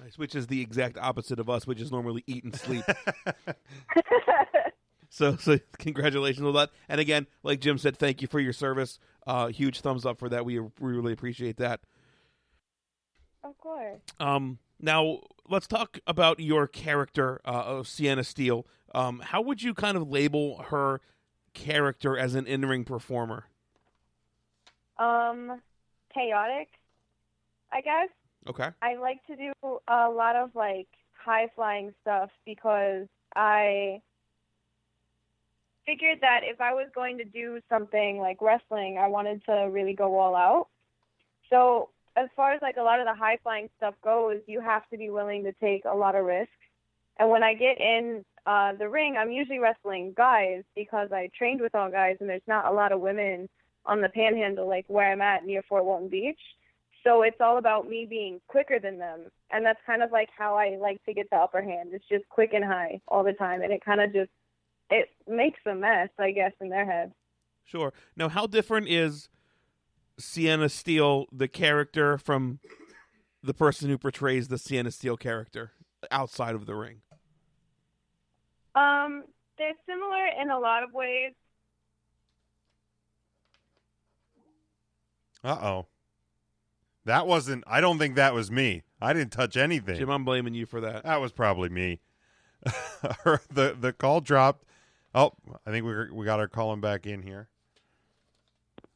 Nice. 0.00 0.18
Which 0.18 0.34
is 0.34 0.46
the 0.46 0.60
exact 0.60 0.98
opposite 0.98 1.40
of 1.40 1.48
us, 1.48 1.66
which 1.66 1.80
is 1.80 1.90
normally 1.90 2.22
eat 2.26 2.44
and 2.44 2.54
sleep. 2.54 2.84
so, 5.16 5.36
so 5.40 5.58
congratulations 5.78 6.46
on 6.46 6.52
that. 6.54 6.70
And 6.88 7.00
again, 7.00 7.26
like 7.42 7.60
Jim 7.60 7.78
said, 7.78 7.96
thank 7.96 8.20
you 8.20 8.28
for 8.28 8.38
your 8.38 8.52
service. 8.52 8.98
Uh, 9.26 9.48
huge 9.48 9.80
thumbs 9.80 10.04
up 10.04 10.18
for 10.18 10.28
that. 10.28 10.44
We, 10.44 10.60
we 10.60 10.70
really 10.80 11.12
appreciate 11.12 11.56
that. 11.56 11.80
Of 13.42 13.56
course. 13.58 14.00
Um, 14.20 14.58
now 14.80 15.20
let's 15.48 15.66
talk 15.66 15.98
about 16.06 16.38
your 16.40 16.66
character 16.66 17.40
uh, 17.44 17.50
of 17.50 17.88
Sienna 17.88 18.24
Steele. 18.24 18.66
Um, 18.94 19.20
how 19.24 19.40
would 19.40 19.62
you 19.62 19.72
kind 19.72 19.96
of 19.96 20.08
label 20.08 20.62
her 20.68 21.00
character 21.54 22.18
as 22.18 22.34
an 22.34 22.46
in-ring 22.46 22.84
performer? 22.84 23.46
Um, 24.98 25.60
chaotic, 26.12 26.68
I 27.72 27.80
guess. 27.80 28.08
Okay. 28.48 28.68
I 28.82 28.96
like 28.96 29.24
to 29.26 29.36
do 29.36 29.52
a 29.88 30.08
lot 30.08 30.36
of 30.36 30.50
like 30.54 30.88
high 31.12 31.48
flying 31.54 31.92
stuff 32.02 32.30
because 32.44 33.06
I 33.34 34.00
figured 35.86 36.18
that 36.20 36.40
if 36.42 36.60
I 36.60 36.74
was 36.74 36.88
going 36.94 37.18
to 37.18 37.24
do 37.24 37.60
something 37.68 38.18
like 38.18 38.42
wrestling, 38.42 38.98
I 38.98 39.06
wanted 39.06 39.44
to 39.46 39.68
really 39.70 39.94
go 39.94 40.18
all 40.18 40.34
out. 40.34 40.68
So 41.48 41.90
as 42.16 42.28
far 42.34 42.52
as 42.52 42.62
like 42.62 42.76
a 42.76 42.82
lot 42.82 43.00
of 43.00 43.06
the 43.06 43.14
high 43.14 43.38
flying 43.42 43.68
stuff 43.76 43.94
goes, 44.02 44.40
you 44.46 44.60
have 44.60 44.88
to 44.90 44.98
be 44.98 45.10
willing 45.10 45.44
to 45.44 45.52
take 45.52 45.84
a 45.84 45.94
lot 45.94 46.16
of 46.16 46.24
risks. 46.24 46.50
And 47.18 47.30
when 47.30 47.42
I 47.42 47.54
get 47.54 47.80
in 47.80 48.24
uh, 48.46 48.72
the 48.74 48.88
ring, 48.88 49.16
I'm 49.18 49.30
usually 49.30 49.58
wrestling 49.58 50.12
guys 50.16 50.64
because 50.74 51.12
I 51.12 51.30
trained 51.36 51.60
with 51.60 51.74
all 51.74 51.90
guys, 51.90 52.16
and 52.20 52.28
there's 52.28 52.42
not 52.46 52.66
a 52.66 52.72
lot 52.72 52.92
of 52.92 53.00
women 53.00 53.48
on 53.84 54.00
the 54.00 54.08
Panhandle 54.08 54.68
like 54.68 54.84
where 54.88 55.10
I'm 55.10 55.22
at 55.22 55.44
near 55.44 55.62
Fort 55.68 55.84
Walton 55.84 56.08
Beach. 56.08 56.40
So 57.04 57.22
it's 57.22 57.40
all 57.40 57.58
about 57.58 57.88
me 57.88 58.04
being 58.04 58.40
quicker 58.48 58.80
than 58.80 58.98
them, 58.98 59.30
and 59.52 59.64
that's 59.64 59.78
kind 59.86 60.02
of 60.02 60.10
like 60.10 60.28
how 60.36 60.56
I 60.56 60.76
like 60.76 61.04
to 61.04 61.14
get 61.14 61.30
the 61.30 61.36
upper 61.36 61.62
hand. 61.62 61.90
It's 61.92 62.04
just 62.08 62.28
quick 62.28 62.52
and 62.52 62.64
high 62.64 63.00
all 63.06 63.22
the 63.22 63.32
time, 63.32 63.62
and 63.62 63.72
it 63.72 63.84
kind 63.84 64.00
of 64.00 64.12
just 64.12 64.30
it 64.90 65.08
makes 65.26 65.60
a 65.66 65.74
mess, 65.74 66.08
I 66.18 66.30
guess, 66.30 66.52
in 66.60 66.68
their 66.68 66.84
head. 66.84 67.12
Sure. 67.64 67.92
Now, 68.16 68.28
how 68.28 68.46
different 68.46 68.88
is 68.88 69.28
Sienna 70.18 70.68
Steele, 70.68 71.26
the 71.32 71.48
character, 71.48 72.18
from 72.18 72.60
the 73.42 73.54
person 73.54 73.88
who 73.88 73.98
portrays 73.98 74.48
the 74.48 74.58
Sienna 74.58 74.90
Steele 74.90 75.16
character 75.16 75.72
outside 76.10 76.54
of 76.54 76.66
the 76.66 76.74
ring? 76.74 77.02
Um, 78.74 79.24
they're 79.58 79.72
similar 79.86 80.26
in 80.40 80.50
a 80.50 80.58
lot 80.58 80.82
of 80.82 80.92
ways. 80.92 81.32
Uh 85.42 85.58
oh. 85.62 85.86
That 87.04 87.26
wasn't. 87.26 87.62
I 87.66 87.80
don't 87.80 87.98
think 87.98 88.16
that 88.16 88.34
was 88.34 88.50
me. 88.50 88.82
I 89.00 89.12
didn't 89.12 89.30
touch 89.30 89.56
anything. 89.56 89.96
Jim, 89.96 90.10
I'm 90.10 90.24
blaming 90.24 90.54
you 90.54 90.66
for 90.66 90.80
that. 90.80 91.04
That 91.04 91.20
was 91.20 91.32
probably 91.32 91.68
me. 91.68 92.00
the 92.64 93.76
the 93.78 93.92
call 93.92 94.20
dropped. 94.20 94.64
Oh, 95.16 95.32
I 95.66 95.70
think 95.70 95.86
we 95.86 96.10
we 96.12 96.24
got 96.26 96.38
our 96.40 96.46
calling 96.46 96.82
back 96.82 97.06
in 97.06 97.22
here. 97.22 97.48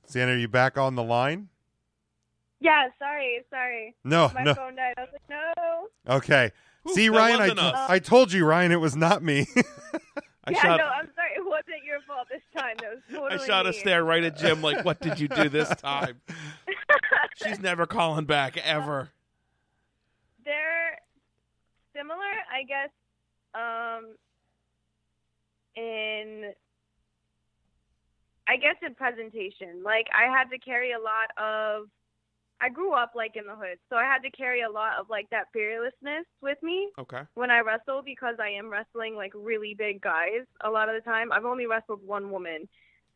Sienna, 0.07 0.33
are 0.33 0.37
you 0.37 0.49
back 0.49 0.77
on 0.77 0.95
the 0.95 1.03
line? 1.03 1.49
Yeah, 2.61 2.89
sorry, 2.99 3.43
sorry. 3.49 3.95
No, 4.05 4.31
My 4.35 4.43
no. 4.43 4.55
phone 4.55 4.77
died. 4.77 4.95
I 4.99 5.01
was 5.01 5.11
like, 5.13 5.23
no. 5.31 6.15
Okay. 6.17 6.53
Ooh, 6.89 6.93
See, 6.95 7.09
Ryan, 7.09 7.59
I. 7.59 7.87
I 7.89 7.99
told 7.99 8.33
you, 8.33 8.45
Ryan, 8.45 8.71
it 8.71 8.81
was 8.81 8.95
not 8.95 9.23
me. 9.23 9.47
I 10.45 10.51
yeah, 10.53 10.61
shot. 10.61 10.77
no, 10.79 10.85
I'm 10.87 11.09
sorry. 11.15 11.31
It 11.37 11.47
wasn't 11.47 11.85
your 11.87 12.01
fault 12.07 12.27
this 12.31 12.43
time. 12.55 12.77
That 12.83 12.91
was 12.91 13.01
I 13.09 13.13
totally 13.15 13.47
shot 13.47 13.67
a 13.67 13.73
stare 13.73 14.05
right 14.05 14.23
at 14.25 14.37
Jim, 14.37 14.61
like, 14.61 14.85
"What 14.85 15.01
did 15.01 15.19
you 15.21 15.29
do 15.29 15.49
this 15.49 15.69
time?" 15.83 16.21
She's 17.43 17.61
never 17.61 17.87
calling 17.87 18.27
back 18.27 18.59
ever. 18.59 19.11
They're 20.45 20.99
similar, 21.97 22.19
I 22.53 22.63
guess, 22.67 22.91
um, 23.55 24.17
in 25.77 26.53
I 28.49 28.57
guess 28.57 28.77
in 28.83 28.95
presentation. 28.95 29.83
Like 29.83 30.07
I 30.13 30.31
had 30.31 30.51
to 30.51 30.59
carry 30.59 30.93
a 30.93 30.99
lot 30.99 31.31
of 31.39 31.89
I 32.61 32.69
grew 32.69 32.93
up 32.93 33.13
like 33.15 33.37
in 33.37 33.47
the 33.47 33.55
hood, 33.55 33.79
so 33.89 33.97
I 33.97 34.05
had 34.05 34.19
to 34.23 34.31
carry 34.31 34.63
a 34.63 34.71
lot 34.71 34.99
of 34.99 35.09
like 35.09 35.31
that 35.31 35.47
fearlessness 35.53 36.27
with 36.43 36.59
me 36.63 36.91
Okay. 36.99 37.23
when 37.35 37.51
I 37.51 37.61
wrestle 37.61 38.03
because 38.05 38.37
I 38.39 38.51
am 38.51 38.69
wrestling 38.71 39.15
like 39.15 39.33
really 39.35 39.75
big 39.75 40.01
guys 40.01 40.45
a 40.63 40.71
lot 40.71 40.89
of 40.89 40.95
the 40.95 41.01
time. 41.09 41.33
I've 41.33 41.45
only 41.47 41.67
wrestled 41.67 42.07
one 42.07 42.31
woman. 42.31 42.69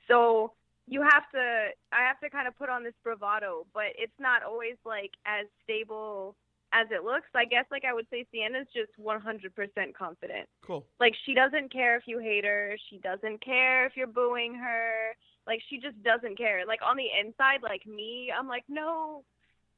So 0.08 0.52
you 0.86 1.02
have 1.02 1.28
to 1.32 1.68
I 1.92 2.06
have 2.06 2.20
to 2.20 2.30
kind 2.30 2.46
of 2.48 2.56
put 2.56 2.68
on 2.68 2.84
this 2.84 2.94
bravado, 3.02 3.66
but 3.74 3.92
it's 3.98 4.18
not 4.18 4.42
always 4.42 4.76
like 4.84 5.10
as 5.26 5.46
stable 5.64 6.36
as 6.74 6.88
it 6.90 7.04
looks. 7.04 7.28
I 7.34 7.44
guess 7.44 7.64
like 7.70 7.84
I 7.88 7.94
would 7.94 8.06
say 8.10 8.26
Sienna's 8.32 8.66
just 8.74 8.90
100% 9.00 9.94
confident. 9.94 10.48
Cool. 10.62 10.84
Like 10.98 11.14
she 11.24 11.34
doesn't 11.34 11.72
care 11.72 11.96
if 11.96 12.02
you 12.06 12.18
hate 12.18 12.44
her, 12.44 12.76
she 12.90 12.98
doesn't 12.98 13.44
care 13.44 13.86
if 13.86 13.92
you're 13.96 14.08
booing 14.08 14.54
her. 14.54 15.14
Like 15.46 15.60
she 15.70 15.78
just 15.78 16.02
doesn't 16.02 16.36
care. 16.36 16.66
Like 16.66 16.80
on 16.84 16.96
the 16.96 17.06
inside 17.20 17.62
like 17.62 17.86
me, 17.86 18.32
I'm 18.36 18.48
like, 18.48 18.64
"No, 18.68 19.24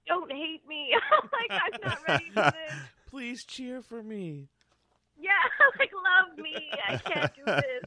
don't 0.07 0.31
hate 0.31 0.67
me." 0.67 0.95
like 1.51 1.61
I'm 1.63 1.81
not 1.83 1.99
ready 2.09 2.31
for 2.31 2.53
this. 2.69 2.77
Please 3.11 3.45
cheer 3.45 3.83
for 3.83 4.03
me. 4.03 4.49
Yeah, 5.19 5.31
like 5.79 5.91
love 5.93 6.39
me. 6.39 6.71
I 6.89 6.97
can't 6.99 7.35
do 7.35 7.43
this. 7.47 7.85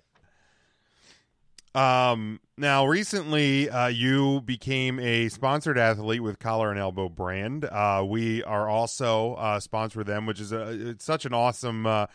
Um, 1.75 2.39
now, 2.57 2.85
recently, 2.85 3.69
uh, 3.69 3.87
you 3.87 4.41
became 4.41 4.99
a 4.99 5.29
sponsored 5.29 5.77
athlete 5.77 6.23
with 6.23 6.39
Collar 6.39 6.71
and 6.71 6.79
Elbow 6.79 7.09
brand. 7.09 7.65
Uh, 7.65 8.03
we 8.07 8.43
are 8.43 8.67
also 8.67 9.35
uh, 9.35 9.59
sponsored 9.59 10.07
them, 10.07 10.25
which 10.25 10.39
is 10.39 10.51
a, 10.51 10.89
it's 10.89 11.05
such 11.05 11.25
an 11.25 11.33
awesome 11.33 11.85
uh, 11.85 12.07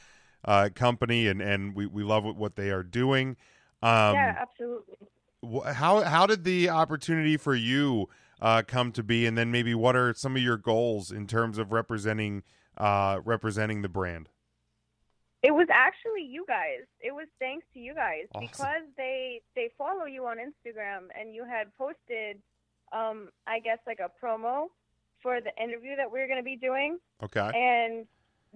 uh, 0.44 0.70
company, 0.74 1.28
and, 1.28 1.40
and 1.40 1.74
we, 1.74 1.86
we 1.86 2.02
love 2.02 2.24
what, 2.24 2.56
they 2.56 2.70
are 2.70 2.82
doing. 2.82 3.36
Um, 3.82 4.14
yeah, 4.14 4.36
absolutely. 4.40 4.96
wh- 5.44 5.66
how 5.72 6.02
how 6.02 6.26
did 6.26 6.44
the 6.44 6.68
opportunity 6.70 7.36
for 7.36 7.54
you 7.54 8.08
uh, 8.40 8.62
come 8.66 8.92
to 8.92 9.02
be, 9.02 9.24
and 9.24 9.38
then 9.38 9.50
maybe 9.50 9.74
what 9.74 9.94
are 9.94 10.14
some 10.14 10.36
of 10.36 10.42
your 10.42 10.56
goals 10.56 11.10
in 11.12 11.26
terms 11.26 11.58
of 11.58 11.72
representing 11.72 12.42
uh, 12.76 13.20
representing 13.24 13.82
the 13.82 13.88
brand? 13.88 14.28
It 15.44 15.52
was 15.54 15.68
actually 15.70 16.22
you 16.22 16.44
guys. 16.48 16.86
It 17.00 17.12
was 17.12 17.26
thanks 17.38 17.66
to 17.74 17.78
you 17.78 17.94
guys 17.94 18.24
Awesome. 18.34 18.48
because 18.50 18.82
they 18.96 19.42
they 19.54 19.70
follow 19.76 20.06
you 20.06 20.24
on 20.26 20.38
Instagram 20.38 21.08
and 21.18 21.34
you 21.34 21.44
had 21.44 21.66
posted 21.76 22.38
um 22.92 23.28
I 23.46 23.60
guess 23.60 23.78
like 23.86 24.00
a 24.00 24.10
promo 24.24 24.68
for 25.22 25.40
the 25.42 25.52
interview 25.62 25.96
that 25.96 26.10
we 26.10 26.20
are 26.20 26.26
going 26.26 26.38
to 26.38 26.44
be 26.44 26.56
doing 26.56 26.98
Okay. 27.22 27.50
and 27.54 28.06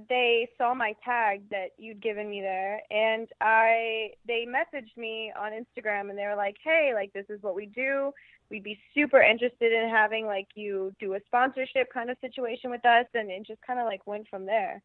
they 0.08 0.48
saw 0.56 0.74
my 0.74 0.94
tag 1.04 1.42
that 1.50 1.70
you'd 1.76 2.00
given 2.00 2.30
me 2.30 2.40
there 2.40 2.80
and 2.90 3.28
I 3.42 4.12
they 4.26 4.46
messaged 4.46 4.96
me 4.96 5.32
on 5.38 5.52
Instagram 5.52 6.08
and 6.08 6.16
they 6.18 6.24
were 6.26 6.36
like, 6.36 6.56
"Hey, 6.64 6.92
like 6.94 7.12
this 7.12 7.26
is 7.28 7.42
what 7.42 7.54
we 7.54 7.66
do. 7.66 8.12
We'd 8.50 8.62
be 8.64 8.78
super 8.94 9.20
interested 9.20 9.72
in 9.72 9.90
having 9.90 10.24
like 10.24 10.48
you 10.54 10.94
do 11.00 11.14
a 11.14 11.20
sponsorship 11.26 11.92
kind 11.92 12.08
of 12.10 12.16
situation 12.22 12.70
with 12.70 12.84
us." 12.86 13.06
And 13.12 13.30
it 13.30 13.46
just 13.46 13.60
kind 13.66 13.78
of 13.80 13.86
like 13.86 14.06
went 14.06 14.26
from 14.28 14.46
there. 14.46 14.80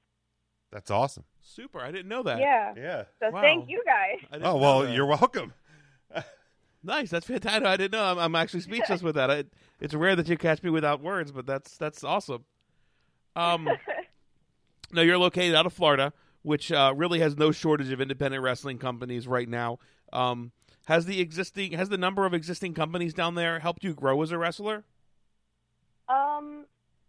That's 0.74 0.90
awesome. 0.90 1.24
Super. 1.44 1.80
I 1.80 1.92
didn't 1.92 2.08
know 2.10 2.24
that. 2.24 2.40
Yeah. 2.40 2.74
Yeah. 2.76 3.04
So 3.20 3.30
Wow. 3.30 3.42
thank 3.42 3.70
you 3.70 3.84
guys. 3.86 4.42
Oh 4.44 4.58
well, 4.58 4.90
you're 4.90 5.06
welcome. 5.06 5.54
Nice. 6.86 7.10
That's 7.12 7.26
fantastic. 7.26 7.64
I 7.64 7.78
didn't 7.78 7.94
know. 7.94 8.04
I'm, 8.04 8.18
I'm 8.20 8.36
actually 8.36 8.60
speechless 8.60 9.02
with 9.02 9.16
that. 9.16 9.32
I, 9.32 9.46
it's 9.80 9.94
rare 9.94 10.18
that 10.18 10.28
you 10.28 10.38
catch 10.38 10.62
me 10.62 10.70
without 10.70 11.02
words, 11.02 11.32
but 11.32 11.46
that's 11.46 11.78
that's 11.78 12.04
awesome. 12.04 12.44
Um, 13.38 13.70
now 14.92 15.02
you're 15.02 15.18
located 15.18 15.56
out 15.56 15.66
of 15.66 15.72
Florida, 15.72 16.12
which 16.42 16.74
uh, 16.74 16.94
really 16.94 17.20
has 17.20 17.38
no 17.38 17.54
shortage 17.54 17.90
of 17.94 18.02
independent 18.02 18.44
wrestling 18.44 18.80
companies 18.80 19.30
right 19.30 19.48
now. 19.48 19.80
Um, 20.12 20.52
has 20.88 21.06
the 21.06 21.22
existing 21.22 21.72
has 21.72 21.88
the 21.88 21.98
number 21.98 22.26
of 22.26 22.34
existing 22.34 22.74
companies 22.74 23.14
down 23.14 23.36
there 23.36 23.60
helped 23.60 23.86
you 23.86 23.94
grow 23.94 24.22
as 24.22 24.34
a 24.34 24.38
wrestler? 24.38 24.84
Um, 26.10 26.66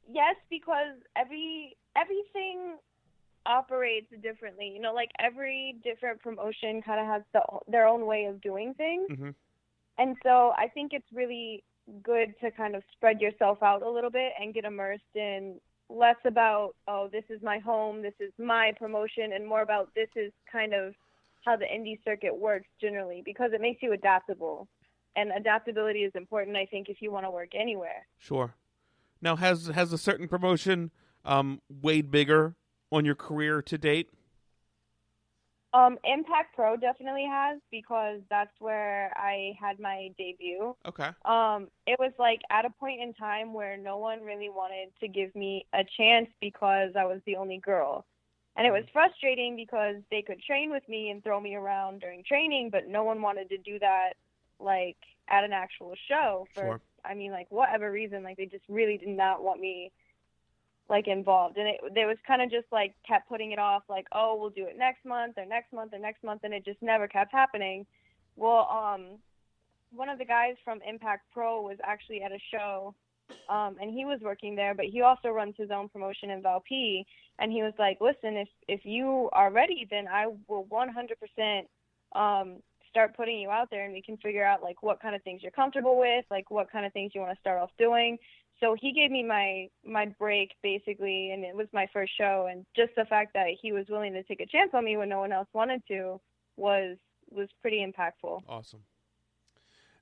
yes, 0.09 0.37
because 0.51 0.95
every 1.17 1.77
everything 1.97 2.77
operates 3.47 4.07
differently. 4.23 4.69
You 4.75 4.81
know, 4.81 4.95
like 4.95 5.11
every 5.21 5.77
different 5.85 6.21
promotion 6.21 6.83
kind 6.83 7.01
of 7.01 7.07
has 7.07 7.23
the, 7.33 7.43
their 7.69 7.87
own 7.87 8.07
way 8.07 8.25
of 8.25 8.41
doing 8.41 8.75
things, 8.75 9.09
Mhm. 9.11 9.35
and 9.99 10.17
so 10.23 10.53
I 10.57 10.69
think 10.69 10.93
it's 10.93 11.13
really 11.13 11.63
good 12.03 12.35
to 12.41 12.51
kind 12.51 12.75
of 12.75 12.83
spread 12.93 13.21
yourself 13.21 13.63
out 13.63 13.83
a 13.83 13.89
little 13.91 14.11
bit 14.11 14.33
and 14.41 14.55
get 14.55 14.65
immersed 14.65 15.15
in 15.15 15.61
less 15.91 16.17
about 16.25 16.75
oh 16.89 17.09
this 17.09 17.25
is 17.29 17.43
my 17.43 17.59
home, 17.59 18.01
this 18.03 18.15
is 18.19 18.33
my 18.39 18.73
promotion, 18.79 19.33
and 19.35 19.47
more 19.47 19.63
about 19.63 19.95
this 19.95 20.09
is 20.17 20.33
kind 20.51 20.73
of 20.73 20.95
how 21.45 21.57
the 21.57 21.67
indie 21.67 22.03
circuit 22.05 22.35
works 22.35 22.69
generally 22.81 23.21
because 23.23 23.53
it 23.53 23.61
makes 23.61 23.83
you 23.83 23.93
adaptable. 23.93 24.67
And 25.17 25.31
adaptability 25.31 26.01
is 26.03 26.13
important, 26.17 26.57
I 26.57 26.67
think, 26.67 26.89
if 26.89 27.01
you 27.01 27.13
want 27.13 27.25
to 27.25 27.31
work 27.31 27.51
anywhere. 27.55 28.07
Sure. 28.19 28.55
Now 29.21 29.37
has 29.37 29.67
has 29.69 29.93
a 29.93 29.99
certain 29.99 30.27
promotion 30.27 30.91
um, 31.25 31.61
weighed 31.83 32.11
bigger 32.11 32.57
on 32.91 33.05
your 33.05 33.15
career 33.15 33.63
to 33.63 33.79
date? 33.79 34.11
Um, 35.73 35.99
Impact 36.05 36.55
Pro 36.55 36.77
definitely 36.77 37.27
has 37.29 37.59
because 37.73 38.21
that's 38.31 38.53
where 38.61 39.13
I 39.17 39.57
had 39.61 39.81
my 39.81 40.11
debut. 40.17 40.77
Okay. 40.87 41.09
Um, 41.25 41.67
it 41.87 41.99
was 41.99 42.13
like 42.17 42.41
at 42.51 42.65
a 42.65 42.71
point 42.71 43.01
in 43.03 43.13
time 43.13 43.53
where 43.53 43.77
no 43.77 43.99
one 43.99 44.23
really 44.23 44.51
wanted 44.51 44.91
to 45.01 45.09
give 45.09 45.35
me 45.35 45.67
a 45.73 45.83
chance 45.97 46.29
because 46.41 46.91
I 46.97 47.05
was 47.05 47.21
the 47.27 47.37
only 47.37 47.59
girl. 47.59 48.07
And 48.57 48.69
it 48.69 48.71
was 48.71 48.85
frustrating 48.93 49.57
because 49.57 49.97
they 50.13 50.23
could 50.23 50.41
train 50.41 50.71
with 50.71 50.89
me 50.89 51.11
and 51.11 51.25
throw 51.25 51.41
me 51.41 51.57
around 51.57 52.01
during 52.01 52.23
training, 52.23 52.71
but 52.71 52.87
no 52.87 53.03
one 53.03 53.21
wanted 53.21 53.49
to 53.49 53.59
do 53.59 53.81
that 53.81 54.13
like 54.61 54.97
at 55.29 55.43
an 55.43 55.53
actual 55.53 55.95
show 56.09 56.47
for 56.55 56.61
Sure. 56.61 56.81
I 57.05 57.15
mean 57.15 57.33
like 57.33 57.47
whatever 57.51 57.91
reason 57.91 58.23
like 58.23 58.37
they 58.37 58.47
just 58.47 58.65
really 58.69 58.97
did 58.97 59.09
not 59.09 59.43
want 59.43 59.61
me 59.61 59.91
like 60.89 61.09
involved. 61.09 61.57
And 61.57 61.69
it 61.69 61.81
there 61.95 62.07
was 62.07 62.17
kind 62.27 62.43
of 62.43 62.51
just 62.51 62.67
like 62.73 62.95
kept 63.07 63.29
putting 63.29 63.53
it 63.53 63.59
off 63.59 63.83
like 63.89 64.07
oh 64.13 64.37
we'll 64.39 64.51
do 64.51 64.67
it 64.67 64.77
next 64.79 65.05
month 65.05 65.35
or 65.37 65.47
next 65.47 65.73
month 65.73 65.93
or 65.93 65.99
next 65.99 66.23
month 66.23 66.43
and 66.45 66.55
it 66.55 66.65
just 66.65 66.83
never 66.83 67.09
kept 67.09 67.33
happening. 67.33 67.87
Well 68.37 68.69
um 68.71 69.19
one 69.95 70.09
of 70.09 70.19
the 70.19 70.25
guys 70.25 70.57
from 70.65 70.81
impact 70.89 71.27
pro 71.33 71.63
was 71.63 71.79
actually 71.85 72.23
at 72.23 72.33
a 72.33 72.39
show 72.51 72.95
um 73.49 73.77
and 73.81 73.93
he 73.93 74.05
was 74.05 74.21
working 74.23 74.55
there 74.55 74.75
but 74.75 74.87
he 74.87 75.01
also 75.01 75.29
runs 75.29 75.55
his 75.57 75.71
own 75.71 75.89
promotion 75.89 76.31
in 76.31 76.43
valp 76.43 76.65
and 77.39 77.53
he 77.53 77.63
was 77.63 77.73
like 77.79 77.99
listen 78.01 78.37
if 78.37 78.49
if 78.69 78.81
you 78.85 79.29
are 79.33 79.51
ready 79.51 79.87
then 79.91 80.07
i 80.09 80.27
will 80.49 80.65
100% 80.65 81.63
um 82.15 82.57
start 82.91 83.17
putting 83.17 83.41
you 83.41 83.51
out 83.51 83.71
there 83.71 83.85
and 83.85 83.93
we 83.93 84.03
can 84.03 84.17
figure 84.19 84.45
out 84.45 84.63
like 84.63 84.83
what 84.83 85.01
kind 85.01 85.15
of 85.15 85.23
things 85.23 85.43
you're 85.43 85.51
comfortable 85.51 85.99
with 85.99 86.25
like 86.31 86.51
what 86.51 86.71
kind 86.71 86.87
of 86.87 86.93
things 86.93 87.13
you 87.15 87.21
want 87.21 87.35
to 87.35 87.41
start 87.41 87.61
off 87.61 87.71
doing 87.79 88.19
so 88.65 88.75
he 88.81 88.93
gave 88.93 89.11
me 89.11 89.23
my 89.23 89.69
my 89.85 90.07
break 90.19 90.53
basically 90.63 91.33
and 91.33 91.45
it 91.45 91.55
was 91.55 91.67
my 91.73 91.87
first 91.93 92.13
show 92.17 92.49
and 92.51 92.65
just 92.75 92.93
the 92.97 93.05
fact 93.05 93.35
that 93.35 93.49
he 93.61 93.73
was 93.73 93.85
willing 93.91 94.13
to 94.13 94.23
take 94.23 94.41
a 94.41 94.47
chance 94.47 94.71
on 94.73 94.85
me 94.85 94.97
when 94.97 95.09
no 95.09 95.21
one 95.21 95.33
else 95.33 95.49
wanted 95.53 95.83
to 95.87 96.19
was 96.57 96.97
was 97.31 97.49
pretty 97.61 97.85
impactful 97.85 98.41
Awesome. 98.49 98.81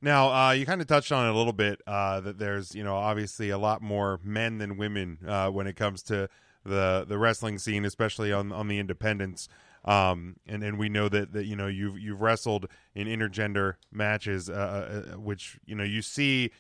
Now, 0.05 0.33
uh, 0.33 0.51
you 0.51 0.67
kind 0.67 0.81
of 0.81 0.89
touched 0.89 1.13
on 1.13 1.29
it 1.29 1.31
a 1.33 1.37
little 1.37 1.53
bit 1.53 1.81
uh, 1.87 2.19
that 2.23 2.37
there's, 2.37 2.75
you 2.75 2.83
know, 2.83 2.97
obviously 2.97 3.51
a 3.51 3.59
lot 3.59 3.81
more 3.81 4.19
men 4.25 4.59
than 4.59 4.77
women 4.77 5.19
uh, 5.25 5.49
when 5.49 5.69
it 5.69 5.77
comes 5.77 6.03
to 6.05 6.29
the 6.65 7.05
the 7.07 7.17
wrestling 7.17 7.57
scene, 7.59 7.85
especially 7.85 8.33
on 8.33 8.51
on 8.51 8.67
the 8.67 8.81
independents. 8.81 9.49
Um, 9.85 10.37
and 10.45 10.65
and 10.65 10.77
we 10.77 10.89
know 10.89 11.09
that, 11.09 11.33
that 11.35 11.47
you 11.47 11.55
know 11.55 11.69
you've 11.69 12.01
you've 12.01 12.21
wrestled 12.21 12.67
in 12.97 13.07
intergender 13.07 13.75
matches, 13.93 14.51
uh, 14.51 15.13
uh, 15.15 15.21
which 15.21 15.61
you 15.65 15.77
know 15.77 15.85
you 15.85 16.03
see 16.03 16.51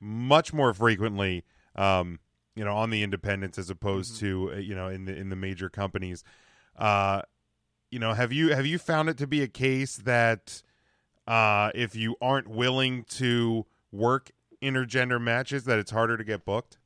much 0.00 0.52
more 0.52 0.72
frequently, 0.74 1.44
um, 1.76 2.18
you 2.54 2.64
know, 2.64 2.74
on 2.76 2.90
the 2.90 3.02
independents 3.02 3.58
as 3.58 3.70
opposed 3.70 4.18
to 4.20 4.52
uh, 4.52 4.56
you 4.56 4.74
know 4.74 4.88
in 4.88 5.04
the 5.04 5.16
in 5.16 5.28
the 5.28 5.36
major 5.36 5.68
companies. 5.68 6.24
Uh, 6.76 7.22
you 7.90 7.98
know, 7.98 8.14
have 8.14 8.32
you 8.32 8.54
have 8.54 8.66
you 8.66 8.78
found 8.78 9.08
it 9.08 9.16
to 9.18 9.26
be 9.26 9.42
a 9.42 9.48
case 9.48 9.96
that 9.96 10.62
uh, 11.26 11.70
if 11.74 11.96
you 11.96 12.16
aren't 12.20 12.48
willing 12.48 13.04
to 13.04 13.66
work 13.92 14.30
intergender 14.62 15.20
matches, 15.20 15.64
that 15.64 15.78
it's 15.78 15.90
harder 15.90 16.16
to 16.16 16.24
get 16.24 16.44
booked? 16.44 16.78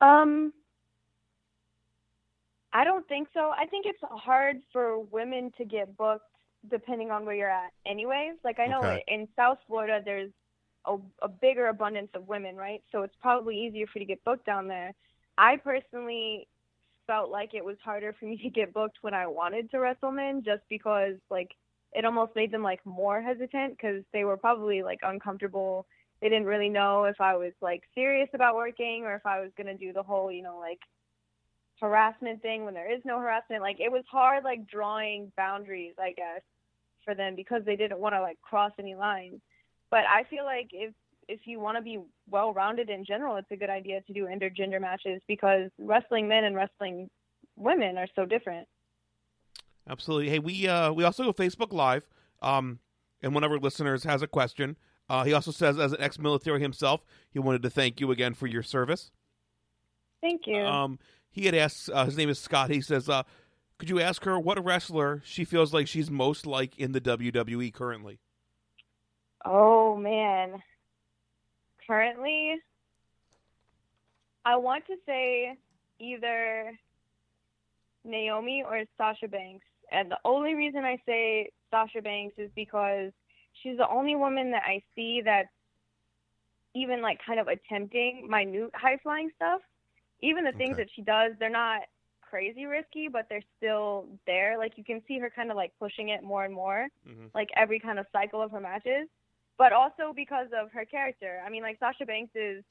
Um, 0.00 0.52
I 2.72 2.84
don't 2.84 3.06
think 3.08 3.28
so. 3.34 3.50
I 3.56 3.66
think 3.66 3.86
it's 3.86 3.98
hard 4.02 4.58
for 4.72 4.98
women 5.00 5.52
to 5.58 5.64
get 5.64 5.96
booked 5.96 6.24
depending 6.70 7.10
on 7.10 7.24
where 7.24 7.34
you're 7.34 7.50
at, 7.50 7.72
anyways. 7.86 8.34
Like 8.44 8.58
I 8.60 8.66
know 8.66 8.82
Okay. 8.84 9.02
in 9.08 9.26
South 9.34 9.58
Florida, 9.66 10.00
there's 10.04 10.30
a, 10.86 10.96
a 11.22 11.28
bigger 11.28 11.68
abundance 11.68 12.10
of 12.14 12.28
women, 12.28 12.56
right? 12.56 12.82
So 12.92 13.02
it's 13.02 13.14
probably 13.20 13.56
easier 13.56 13.86
for 13.86 13.98
you 13.98 14.06
to 14.06 14.08
get 14.08 14.24
booked 14.24 14.46
down 14.46 14.68
there. 14.68 14.92
I 15.38 15.56
personally 15.56 16.48
felt 17.06 17.30
like 17.30 17.54
it 17.54 17.64
was 17.64 17.76
harder 17.84 18.14
for 18.18 18.26
me 18.26 18.36
to 18.42 18.50
get 18.50 18.72
booked 18.72 18.98
when 19.02 19.14
I 19.14 19.26
wanted 19.26 19.70
to 19.70 19.78
wrestle 19.78 20.12
men, 20.12 20.42
just 20.44 20.62
because 20.68 21.14
like 21.30 21.50
it 21.92 22.04
almost 22.04 22.36
made 22.36 22.52
them 22.52 22.62
like 22.62 22.84
more 22.84 23.20
hesitant 23.20 23.76
because 23.76 24.02
they 24.12 24.24
were 24.24 24.36
probably 24.36 24.82
like 24.82 25.00
uncomfortable. 25.02 25.86
They 26.20 26.28
didn't 26.28 26.46
really 26.46 26.68
know 26.68 27.04
if 27.04 27.20
I 27.20 27.36
was 27.36 27.52
like 27.60 27.82
serious 27.94 28.28
about 28.34 28.54
working 28.54 29.04
or 29.04 29.14
if 29.14 29.26
I 29.26 29.40
was 29.40 29.50
gonna 29.56 29.76
do 29.76 29.92
the 29.92 30.02
whole, 30.02 30.30
you 30.30 30.42
know, 30.42 30.58
like 30.58 30.78
harassment 31.80 32.42
thing 32.42 32.64
when 32.64 32.74
there 32.74 32.92
is 32.92 33.00
no 33.04 33.18
harassment. 33.18 33.62
Like 33.62 33.80
it 33.80 33.90
was 33.90 34.04
hard 34.10 34.44
like 34.44 34.66
drawing 34.68 35.32
boundaries, 35.36 35.94
I 35.98 36.12
guess, 36.12 36.42
for 37.04 37.14
them 37.14 37.34
because 37.34 37.62
they 37.64 37.76
didn't 37.76 37.98
want 37.98 38.14
to 38.14 38.20
like 38.20 38.40
cross 38.42 38.72
any 38.78 38.94
lines. 38.94 39.40
But 39.90 40.04
I 40.12 40.24
feel 40.24 40.44
like 40.44 40.70
if 40.72 40.92
if 41.28 41.40
you 41.44 41.60
want 41.60 41.76
to 41.76 41.82
be 41.82 42.00
well 42.28 42.52
rounded 42.52 42.90
in 42.90 43.04
general, 43.04 43.36
it's 43.36 43.50
a 43.50 43.56
good 43.56 43.70
idea 43.70 44.00
to 44.02 44.12
do 44.12 44.26
intergender 44.26 44.80
matches 44.80 45.22
because 45.28 45.70
wrestling 45.78 46.28
men 46.28 46.44
and 46.44 46.56
wrestling 46.56 47.08
women 47.56 47.96
are 47.98 48.08
so 48.16 48.24
different. 48.24 48.66
Absolutely. 49.88 50.28
Hey, 50.28 50.38
we 50.38 50.66
uh, 50.66 50.92
we 50.92 51.04
also 51.04 51.24
go 51.24 51.32
Facebook 51.32 51.72
Live. 51.72 52.08
Um, 52.42 52.78
and 53.22 53.34
one 53.34 53.44
of 53.44 53.50
our 53.50 53.58
listeners 53.58 54.04
has 54.04 54.22
a 54.22 54.26
question. 54.26 54.76
Uh, 55.08 55.24
he 55.24 55.32
also 55.32 55.50
says, 55.50 55.78
as 55.78 55.92
an 55.92 56.00
ex-military 56.00 56.60
himself, 56.60 57.04
he 57.30 57.38
wanted 57.38 57.62
to 57.62 57.70
thank 57.70 58.00
you 58.00 58.10
again 58.12 58.32
for 58.32 58.46
your 58.46 58.62
service. 58.62 59.10
Thank 60.22 60.46
you. 60.46 60.58
Um, 60.58 60.98
he 61.30 61.46
had 61.46 61.54
asked. 61.54 61.90
Uh, 61.92 62.04
his 62.04 62.16
name 62.16 62.28
is 62.28 62.38
Scott. 62.38 62.70
He 62.70 62.80
says, 62.80 63.08
uh, 63.08 63.24
"Could 63.78 63.88
you 63.88 64.00
ask 64.00 64.24
her 64.24 64.38
what 64.38 64.62
wrestler 64.64 65.22
she 65.24 65.44
feels 65.44 65.72
like 65.74 65.86
she's 65.86 66.10
most 66.10 66.46
like 66.46 66.78
in 66.78 66.92
the 66.92 67.00
WWE 67.00 67.72
currently?" 67.72 68.20
Oh 69.44 69.96
man. 69.96 70.62
Currently 71.86 72.56
I 74.44 74.56
want 74.56 74.86
to 74.86 74.96
say 75.06 75.56
either 75.98 76.72
Naomi 78.04 78.64
or 78.66 78.82
Sasha 78.96 79.28
Banks. 79.28 79.66
And 79.92 80.10
the 80.10 80.18
only 80.24 80.54
reason 80.54 80.84
I 80.84 80.96
say 81.04 81.50
Sasha 81.70 82.00
Banks 82.00 82.34
is 82.38 82.50
because 82.54 83.12
she's 83.62 83.76
the 83.76 83.88
only 83.88 84.16
woman 84.16 84.50
that 84.52 84.62
I 84.66 84.82
see 84.94 85.20
that's 85.24 85.48
even 86.74 87.02
like 87.02 87.18
kind 87.26 87.40
of 87.40 87.48
attempting 87.48 88.26
minute 88.28 88.70
high 88.74 88.96
flying 89.02 89.30
stuff. 89.36 89.60
Even 90.22 90.44
the 90.44 90.52
things 90.52 90.74
Okay. 90.74 90.84
that 90.84 90.90
she 90.94 91.02
does, 91.02 91.32
they're 91.38 91.50
not 91.50 91.82
crazy 92.20 92.64
risky, 92.66 93.08
but 93.08 93.26
they're 93.28 93.42
still 93.56 94.06
there. 94.26 94.56
Like 94.56 94.78
you 94.78 94.84
can 94.84 95.02
see 95.08 95.18
her 95.18 95.30
kind 95.30 95.50
of 95.50 95.56
like 95.56 95.72
pushing 95.78 96.10
it 96.10 96.22
more 96.22 96.44
and 96.44 96.54
more, 96.54 96.88
Mhm. 97.06 97.30
like 97.34 97.50
every 97.56 97.80
kind 97.80 97.98
of 97.98 98.06
cycle 98.12 98.40
of 98.40 98.52
her 98.52 98.60
matches. 98.60 99.08
But 99.60 99.74
also 99.74 100.14
because 100.16 100.46
of 100.58 100.72
her 100.72 100.86
character. 100.86 101.42
I 101.46 101.50
mean, 101.50 101.62
like 101.62 101.78
Sasha 101.78 102.06
Banks 102.06 102.32
is 102.34 102.64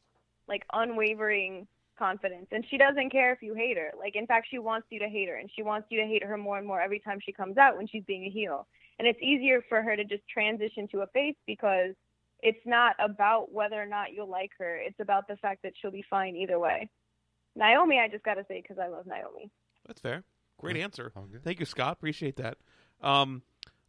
like 0.48 0.64
unwavering 0.74 1.68
confidence, 2.00 2.48
and 2.52 2.66
she 2.68 2.80
doesn't 2.80 3.12
care 3.12 3.32
if 3.32 3.44
you 3.44 3.54
hate 3.54 3.78
her. 3.78 3.92
Like 3.96 4.16
in 4.16 4.26
fact, 4.26 4.48
she 4.50 4.58
wants 4.58 4.88
you 4.90 4.98
to 5.02 5.08
hate 5.08 5.30
her, 5.30 5.36
and 5.36 5.52
she 5.56 5.62
wants 5.62 5.86
you 5.92 6.02
to 6.02 6.08
hate 6.08 6.24
her 6.24 6.36
more 6.36 6.58
and 6.58 6.66
more 6.66 6.82
every 6.82 7.00
time 7.00 7.20
she 7.24 7.32
comes 7.32 7.60
out 7.60 7.78
when 7.78 7.86
she's 7.86 8.02
being 8.08 8.26
a 8.26 8.32
heel. 8.32 8.66
And 8.98 9.08
it's 9.08 9.20
easier 9.22 9.64
for 9.70 9.84
her 9.84 9.96
to 9.96 10.04
just 10.04 10.24
transition 10.28 10.88
to 10.88 11.02
a 11.02 11.08
face 11.14 11.36
because 11.46 11.94
it's 12.42 12.66
not 12.66 12.96
about 12.98 13.54
whether 13.54 13.80
or 13.80 13.86
not 13.86 14.12
you'll 14.12 14.28
like 14.28 14.50
her. 14.58 14.76
It's 14.76 15.00
about 15.00 15.28
the 15.28 15.36
fact 15.36 15.62
that 15.62 15.74
she'll 15.80 15.92
be 15.92 16.04
fine 16.10 16.36
either 16.36 16.58
way. 16.58 16.90
Naomi, 17.56 18.00
I 18.00 18.08
just 18.08 18.24
got 18.24 18.36
to 18.36 18.46
say 18.48 18.64
because 18.64 18.80
I 18.80 18.88
love 18.88 19.06
Naomi. 19.06 19.52
That's 19.86 20.02
fair. 20.02 20.24
Great 20.58 20.76
answer. 20.76 21.12
Thank 21.44 21.60
you, 21.60 21.68
Scott. 21.68 21.94
Appreciate 21.94 22.38
that. 22.38 22.58
Um, 23.00 23.44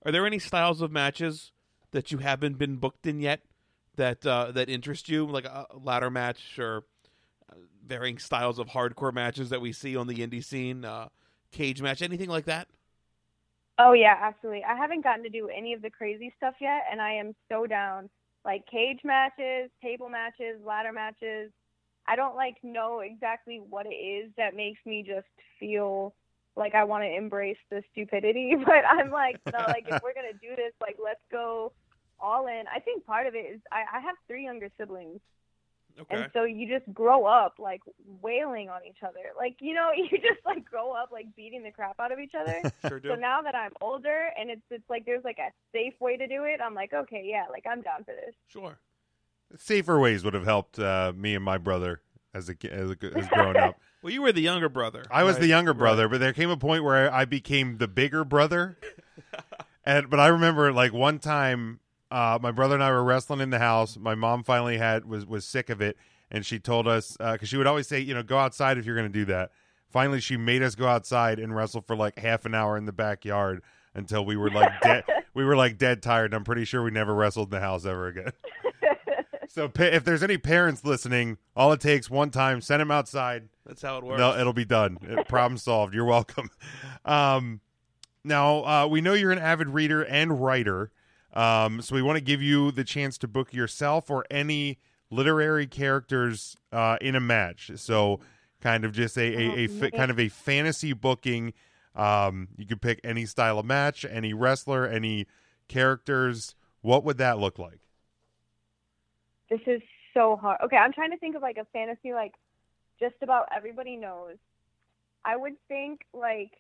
are 0.05 0.13
there 0.13 0.27
any 0.27 0.39
styles 0.39 0.83
of 0.83 0.93
matches 0.93 1.53
that 1.93 2.13
you 2.13 2.19
haven't 2.19 2.59
been 2.59 2.77
booked 2.77 3.07
in 3.07 3.21
yet 3.21 3.41
that 3.97 4.27
uh, 4.27 4.51
that 4.53 4.69
interest 4.69 5.09
you, 5.09 5.27
like 5.27 5.45
a 5.45 5.67
ladder 5.83 6.11
match 6.11 6.59
or 6.59 6.85
uh, 7.51 7.57
varying 7.87 8.19
styles 8.19 8.59
of 8.59 8.69
hardcore 8.69 9.13
matches 9.13 9.51
that 9.51 9.61
we 9.61 9.73
see 9.73 9.97
on 9.97 10.07
the 10.07 10.27
indie 10.27 10.45
scene, 10.45 10.85
uh, 10.85 11.09
cage 11.53 11.83
match, 11.83 12.03
anything 12.03 12.29
like 12.29 12.47
that? 12.47 12.69
Oh 13.79 13.93
yeah, 13.93 14.17
absolutely. 14.21 14.65
I 14.65 14.77
haven't 14.77 15.05
gotten 15.05 15.23
to 15.25 15.31
do 15.31 15.49
any 15.49 15.73
of 15.73 15.83
the 15.83 15.91
crazy 15.91 16.33
stuff 16.37 16.55
yet, 16.61 16.85
and 16.91 17.01
I 17.01 17.15
am 17.15 17.35
so 17.51 17.67
down. 17.67 18.09
Like 18.45 18.65
cage 18.67 19.01
matches, 19.05 19.71
table 19.83 20.09
matches, 20.09 20.61
ladder 20.65 20.93
matches. 20.93 21.51
I 22.07 22.17
don't 22.17 22.35
like 22.35 22.57
know 22.63 23.01
exactly 23.01 23.61
what 23.69 23.87
it 23.87 23.95
is 23.95 24.31
that 24.37 24.57
makes 24.57 24.81
me 24.87 25.05
just 25.07 25.29
feel 25.59 26.15
like 26.57 26.75
I 26.75 26.85
want 26.85 27.05
to 27.05 27.15
embrace 27.15 27.59
the 27.71 27.83
stupidity, 27.93 28.55
but 28.65 28.85
I'm 28.89 29.11
like, 29.11 29.41
no, 29.53 29.59
like 29.67 29.85
if 29.87 30.03
we're 30.03 30.15
gonna 30.15 30.33
do 30.41 30.57
this, 30.57 30.73
like 30.81 30.97
let's 31.03 31.21
go 31.31 31.73
all 32.23 32.47
in. 32.47 32.65
I 32.75 32.81
think 32.81 33.05
part 33.07 33.27
of 33.27 33.35
it 33.35 33.47
is 33.55 33.61
I, 33.73 33.99
I 33.99 34.01
have 34.01 34.17
three 34.27 34.45
younger 34.45 34.69
siblings, 34.79 35.21
Okay. 36.01 36.15
and 36.15 36.31
so 36.33 36.45
you 36.45 36.69
just 36.69 36.91
grow 36.95 37.27
up 37.27 37.55
like 37.59 37.81
wailing 38.23 38.69
on 38.71 38.81
each 38.89 39.03
other. 39.03 39.33
Like 39.37 39.57
you 39.61 39.75
know, 39.75 39.91
you 39.97 40.09
just 40.19 40.45
like 40.47 40.65
grow 40.65 40.93
up 40.93 41.11
like 41.13 41.27
beating 41.37 41.63
the 41.63 41.71
crap 41.71 41.99
out 42.01 42.13
of 42.13 42.19
each 42.19 42.35
other. 42.41 42.63
sure 42.89 43.01
do. 43.01 43.09
So 43.11 43.15
now 43.17 43.43
that 43.43 43.55
I'm 43.55 43.73
older 43.81 44.29
and 44.39 44.51
it's 44.51 44.63
it's 44.71 44.89
like 44.89 45.05
there's 45.05 45.25
like 45.25 45.39
a 45.39 45.51
safe 45.73 45.95
way 46.01 46.17
to 46.17 46.27
do 46.27 46.45
it, 46.45 46.61
I'm 46.65 46.75
like, 46.75 46.93
okay, 46.93 47.23
yeah, 47.25 47.45
like 47.51 47.65
I'm 47.71 47.83
down 47.83 48.05
for 48.05 48.15
this. 48.15 48.35
sure. 48.49 48.79
Safer 49.57 49.99
ways 49.99 50.23
would 50.25 50.35
have 50.35 50.45
helped 50.45 50.79
uh, 50.79 51.13
me 51.17 51.35
and 51.35 51.45
my 51.45 51.59
brother 51.59 52.03
as 52.33 52.49
a 52.49 52.55
ki- 52.55 52.71
as, 52.71 52.91
a, 52.93 52.97
as 53.17 53.27
growing 53.29 53.59
up. 53.59 53.77
Well, 54.03 54.11
you 54.15 54.23
were 54.23 54.33
the 54.33 54.41
younger 54.41 54.71
brother. 54.71 55.05
I 55.11 55.25
was 55.25 55.37
the 55.39 55.47
younger 55.47 55.73
Right. 55.73 55.79
brother, 55.79 56.09
but 56.09 56.21
there 56.21 56.33
came 56.33 56.49
a 56.49 56.57
point 56.57 56.85
where 56.85 57.13
I 57.13 57.27
became 57.27 57.77
the 57.77 57.87
bigger 57.87 58.25
brother. 58.25 58.79
and 59.85 60.09
but 60.09 60.19
I 60.19 60.29
remember 60.29 60.73
like 60.73 60.95
one 60.95 61.19
time, 61.19 61.81
uh, 62.11 62.39
my 62.41 62.51
brother 62.51 62.75
and 62.75 62.83
I 62.83 62.91
were 62.91 63.05
wrestling 63.05 63.41
in 63.41 63.51
the 63.51 63.59
house. 63.59 63.97
My 63.97 64.15
mom 64.15 64.43
finally 64.43 64.79
had 64.79 65.05
was 65.05 65.27
was 65.27 65.45
sick 65.45 65.71
of 65.71 65.81
it, 65.81 65.97
and 66.31 66.45
she 66.45 66.59
told 66.59 66.89
us 66.89 67.17
because 67.19 67.49
she 67.49 67.57
would 67.57 67.67
always 67.67 67.87
say, 67.87 68.01
you 68.01 68.15
know, 68.15 68.23
go 68.23 68.39
outside 68.39 68.79
if 68.79 68.87
you're 68.87 68.97
going 68.97 69.11
to 69.11 69.19
do 69.19 69.25
that. 69.27 69.51
Finally, 69.89 70.21
she 70.21 70.37
made 70.37 70.63
us 70.63 70.75
go 70.75 70.87
outside 70.87 71.39
and 71.39 71.55
wrestle 71.55 71.83
for 71.83 71.97
like 71.97 72.19
half 72.19 72.47
an 72.47 72.55
hour 72.55 72.77
in 72.77 72.85
the 72.87 72.93
backyard 72.93 73.63
until 73.95 74.25
we 74.25 74.37
were 74.37 74.51
like 74.51 74.81
dead. 74.81 75.05
we 75.35 75.45
were 75.45 75.57
like 75.57 75.79
dead 75.79 76.03
tired. 76.03 76.27
And 76.27 76.35
I'm 76.35 76.45
pretty 76.45 76.65
sure 76.65 76.83
we 76.83 76.91
never 76.93 77.13
wrestled 77.15 77.49
in 77.49 77.59
the 77.59 77.61
house 77.61 77.85
ever 77.85 78.07
again. 78.07 78.33
so 79.49 79.69
pa- 79.69 79.83
if 79.85 80.05
there's 80.05 80.23
any 80.23 80.39
parents 80.39 80.85
listening, 80.85 81.39
all 81.57 81.73
it 81.73 81.81
takes 81.81 82.09
one 82.09 82.31
time, 82.31 82.61
send 82.61 82.81
them 82.81 82.91
outside. 82.93 83.49
That's 83.67 83.83
how 83.83 83.99
it 83.99 84.05
works. 84.05 84.19
No, 84.21 84.37
it'll 84.39 84.53
be 84.53 84.65
done. 84.65 84.99
Uh, 85.11 85.25
Problem 85.25 85.59
solved. 85.59 85.93
You're 85.93 86.05
welcome. 86.05 86.51
Um, 87.05 87.61
now 88.23 88.65
uh, 88.65 88.87
we 88.87 89.01
know 89.01 89.15
you're 89.15 89.33
an 89.33 89.39
avid 89.39 89.71
reader 89.71 90.03
and 90.03 90.41
writer, 90.41 90.93
um, 91.33 91.81
so 91.83 91.95
we 91.95 92.03
want 92.03 92.17
to 92.17 92.25
give 92.25 92.43
you 92.43 92.71
the 92.71 92.85
chance 92.85 93.19
to 93.19 93.29
book 93.29 93.53
yourself 93.53 94.11
or 94.11 94.25
any 94.31 94.79
literary 95.11 95.67
characters 95.67 96.57
uh, 96.73 96.97
in 97.01 97.15
a 97.15 97.21
match. 97.21 97.71
So, 97.77 98.21
kind 98.61 98.85
of 98.85 98.93
just 98.93 99.17
a, 99.17 99.23
a, 99.23 99.51
a 99.61 99.67
fa- 99.69 99.91
kind 99.91 100.11
of 100.11 100.19
a 100.19 100.29
fantasy 100.29 100.93
booking. 100.93 101.53
Um, 101.95 102.49
you 102.57 102.67
could 102.67 102.81
pick 102.81 103.01
any 103.03 103.27
style 103.27 103.59
of 103.59 103.67
match, 103.67 104.05
any 104.05 104.33
wrestler, 104.33 104.87
any 104.87 105.27
characters. 105.69 106.55
What 106.83 107.05
would 107.05 107.19
that 107.19 107.39
look 107.39 107.59
like? 107.59 107.81
This 109.49 109.61
is 109.67 109.83
so 110.15 110.37
hard. 110.37 110.61
Okay, 110.65 110.77
I'm 110.77 110.93
trying 110.93 111.11
to 111.11 111.19
think 111.19 111.37
of 111.37 111.43
like 111.43 111.57
a 111.57 111.67
fantasy 111.73 112.13
like 112.13 112.35
just 113.01 113.17
about 113.23 113.49
everybody 113.55 113.97
knows. 113.97 114.37
I 115.25 115.37
would 115.37 115.55
think 115.69 116.03
like 116.15 116.53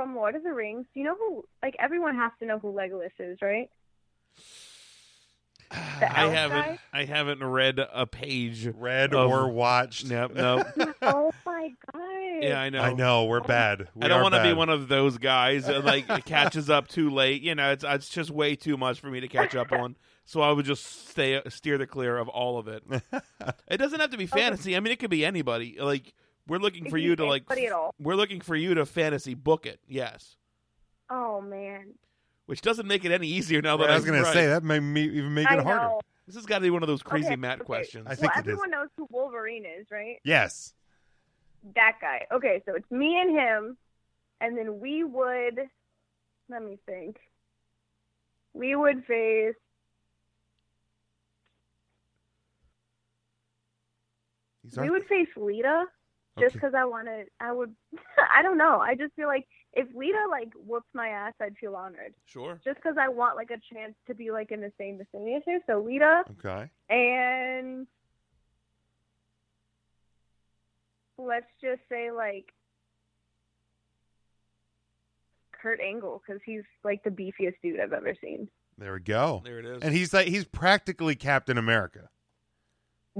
from 0.00 0.16
Lord 0.16 0.34
of 0.34 0.42
the 0.42 0.54
Rings. 0.54 0.86
Do 0.94 1.00
you 1.00 1.04
know 1.04 1.14
who? 1.14 1.44
Like 1.62 1.76
everyone 1.78 2.16
has 2.16 2.32
to 2.38 2.46
know 2.46 2.58
who 2.58 2.72
Legolas 2.72 3.10
is, 3.18 3.36
right? 3.42 3.68
I 5.70 6.26
haven't. 6.28 6.58
guy? 6.58 6.78
I 6.92 7.04
haven't 7.04 7.44
read 7.44 7.78
a 7.78 8.06
page. 8.06 8.66
Read 8.66 9.12
Of- 9.12 9.30
or 9.30 9.50
watched? 9.50 10.06
Nope. 10.06 10.32
Nope. 10.34 10.66
oh 11.02 11.32
my 11.44 11.70
god. 11.92 12.02
yeah, 12.40 12.58
I 12.58 12.70
know. 12.70 12.80
I 12.80 12.94
know 12.94 13.26
we're 13.26 13.42
bad. 13.42 13.88
We 13.94 14.04
I 14.04 14.08
don't 14.08 14.22
want 14.22 14.32
want 14.32 14.42
to 14.42 14.50
be 14.50 14.54
one 14.54 14.70
of 14.70 14.88
those 14.88 15.18
guys 15.18 15.66
that 15.66 15.84
like 15.84 16.06
it 16.08 16.24
catches 16.24 16.70
up 16.70 16.88
too 16.88 17.10
late. 17.10 17.42
You 17.42 17.54
know, 17.54 17.70
it's 17.70 17.84
it's 17.86 18.08
just 18.08 18.30
way 18.30 18.56
too 18.56 18.78
much 18.78 19.00
for 19.00 19.10
me 19.10 19.20
to 19.20 19.28
catch 19.28 19.54
up 19.54 19.70
on. 19.70 19.96
So 20.24 20.40
I 20.40 20.50
would 20.50 20.64
just 20.64 21.10
stay 21.10 21.42
steer 21.48 21.76
the 21.76 21.86
clear 21.86 22.16
of 22.16 22.28
all 22.28 22.56
of 22.56 22.68
it. 22.68 22.84
it 23.68 23.76
doesn't 23.76 24.00
have 24.00 24.10
to 24.10 24.16
be 24.16 24.26
fantasy. 24.26 24.76
I 24.76 24.80
mean, 24.80 24.94
it 24.94 24.98
could 24.98 25.10
be 25.10 25.26
anybody. 25.26 25.76
Like 25.78 26.14
we're 26.50 26.58
looking 26.58 26.90
for 26.90 26.98
you 26.98 27.16
to 27.16 27.24
like. 27.24 27.42
anybody 27.48 27.66
at 27.66 27.72
all. 27.72 27.94
We're 28.00 28.16
looking 28.16 28.40
for 28.40 28.56
you 28.56 28.74
to 28.74 28.84
fantasy 28.84 29.34
book 29.34 29.66
it. 29.66 29.80
Yes, 29.88 30.36
Oh 31.08 31.40
man. 31.40 31.94
which 32.46 32.60
doesn't 32.60 32.86
make 32.86 33.04
it 33.04 33.12
any 33.12 33.28
easier 33.28 33.62
now 33.62 33.76
that 33.78 33.90
I 33.90 33.94
was 33.94 34.04
going 34.04 34.22
to 34.22 34.32
say 34.32 34.46
that 34.48 34.62
may 34.62 34.80
me 34.80 35.02
even 35.04 35.32
make 35.34 35.50
I 35.50 35.58
it 35.58 35.62
harder. 35.64 35.86
know. 35.86 36.00
This 36.26 36.36
has 36.36 36.46
got 36.46 36.58
to 36.58 36.62
be 36.62 36.70
one 36.70 36.82
of 36.82 36.86
those 36.88 37.02
crazy 37.02 37.26
Okay, 37.28 37.36
Matt 37.36 37.58
okay. 37.60 37.64
questions. 37.66 38.06
I 38.08 38.14
think 38.14 38.32
well, 38.34 38.38
it 38.38 38.46
is. 38.46 38.52
everyone 38.52 38.70
knows 38.70 38.88
who 38.96 39.06
Wolverine 39.10 39.64
is, 39.64 39.86
right? 39.90 40.16
Yes. 40.24 40.74
That 41.74 41.96
guy. 42.00 42.26
Okay, 42.32 42.62
so 42.66 42.74
it's 42.74 42.90
me 42.90 43.18
and 43.20 43.30
him, 43.36 43.76
and 44.40 44.56
then 44.56 44.78
we 44.80 45.02
would. 45.04 45.58
Let 46.48 46.62
me 46.64 46.78
think. 46.86 47.16
We 48.54 48.74
would 48.76 49.04
face. 49.04 49.54
We 54.76 54.90
would 54.90 55.06
face 55.06 55.28
Lita, 55.36 55.84
just 56.40 56.56
Okay. 56.56 56.58
because 56.58 56.74
I 56.74 56.84
want 56.84 57.06
to. 57.06 57.24
I 57.40 57.52
would. 57.52 57.74
I 58.34 58.42
don't 58.42 58.58
know. 58.58 58.78
I 58.80 58.94
just 58.94 59.14
feel 59.14 59.28
like 59.28 59.46
if 59.72 59.86
Lita 59.94 60.26
like 60.30 60.50
whoops 60.66 60.88
my 60.94 61.08
ass, 61.08 61.34
I'd 61.40 61.56
feel 61.58 61.76
honored. 61.76 62.14
Sure. 62.26 62.60
Just 62.64 62.76
because 62.76 62.96
I 62.98 63.08
want 63.08 63.36
like 63.36 63.50
a 63.50 63.74
chance 63.74 63.94
to 64.08 64.14
be 64.14 64.30
like 64.30 64.50
in 64.50 64.60
the 64.60 64.72
same 64.78 64.98
vicinity 64.98 65.34
as 65.36 65.42
her. 65.46 65.58
So 65.66 65.80
Lita 65.80 66.24
Okay. 66.38 66.70
and 66.88 67.86
let's 71.18 71.46
just 71.60 71.82
say 71.88 72.10
like 72.10 72.46
Kurt 75.52 75.80
Angle 75.80 76.22
because 76.26 76.40
he's 76.44 76.62
like 76.84 77.02
the 77.04 77.10
beefiest 77.10 77.54
dude 77.62 77.80
I've 77.80 77.92
ever 77.92 78.14
seen. 78.22 78.48
There 78.78 78.94
we 78.94 79.00
go. 79.00 79.42
There 79.44 79.58
it 79.58 79.66
is. 79.66 79.82
And 79.82 79.94
he's 79.94 80.12
like 80.14 80.28
he's 80.28 80.44
practically 80.46 81.14
Captain 81.14 81.58
America. 81.58 82.08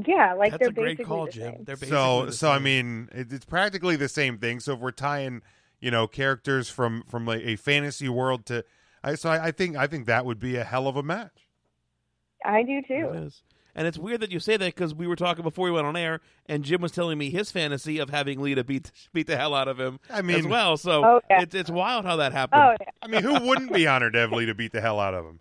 Yeah, 0.06 0.34
like 0.34 0.52
That's 0.52 0.60
they're 0.60 0.68
a 0.68 0.72
great 0.72 0.98
basically 0.98 1.04
call, 1.04 1.26
the 1.26 1.32
Jim. 1.32 1.42
same. 1.54 1.64
They're 1.64 1.76
basically 1.76 1.90
So 1.96 2.26
the 2.26 2.32
so 2.32 2.50
I 2.50 2.58
mean 2.58 3.08
it, 3.12 3.32
it's 3.32 3.44
practically 3.44 3.96
the 3.96 4.08
same 4.08 4.38
thing. 4.38 4.60
So 4.60 4.74
if 4.74 4.78
we're 4.80 4.92
tying, 4.92 5.42
you 5.80 5.90
know, 5.90 6.06
characters 6.06 6.70
from 6.70 7.02
from 7.08 7.26
like 7.26 7.42
a 7.42 7.56
fantasy 7.56 8.08
world 8.08 8.46
to 8.46 8.64
I 9.02 9.14
so 9.16 9.30
I, 9.30 9.46
I 9.46 9.50
think 9.50 9.76
I 9.76 9.86
think 9.86 10.06
that 10.06 10.24
would 10.24 10.38
be 10.38 10.56
a 10.56 10.64
hell 10.64 10.86
of 10.86 10.96
a 10.96 11.02
match. 11.02 11.48
I 12.44 12.62
do 12.62 12.80
too. 12.82 13.10
is. 13.14 13.42
And 13.74 13.86
it's 13.86 13.98
weird 13.98 14.20
that 14.20 14.32
you 14.32 14.40
say 14.40 14.56
that 14.56 14.74
because 14.74 14.94
we 14.94 15.06
were 15.06 15.14
talking 15.16 15.44
before 15.44 15.64
we 15.66 15.70
went 15.70 15.86
on 15.86 15.96
air, 15.96 16.20
and 16.46 16.64
Jim 16.64 16.80
was 16.80 16.90
telling 16.90 17.18
me 17.18 17.30
his 17.30 17.52
fantasy 17.52 17.98
of 17.98 18.10
having 18.10 18.40
Lita 18.40 18.64
beat 18.64 18.90
beat 19.12 19.26
the 19.28 19.36
hell 19.36 19.54
out 19.54 19.68
of 19.68 19.78
him 19.78 20.00
I 20.10 20.22
mean- 20.22 20.38
as 20.40 20.46
well. 20.46 20.76
So 20.76 21.04
Oh, 21.04 21.20
yeah. 21.30 21.42
it's 21.42 21.54
it's 21.54 21.70
wild 21.70 22.04
how 22.04 22.16
that 22.16 22.32
happened. 22.32 22.62
Oh 22.62 22.76
yeah, 22.80 22.90
I 23.02 23.06
mean, 23.08 23.22
who 23.22 23.40
wouldn't 23.46 23.72
be 23.72 23.86
honored 23.86 24.12
to 24.14 24.20
have 24.20 24.32
Lita 24.32 24.54
beat 24.54 24.72
the 24.72 24.80
hell 24.80 24.98
out 25.00 25.14
of 25.14 25.24
him? 25.24 25.40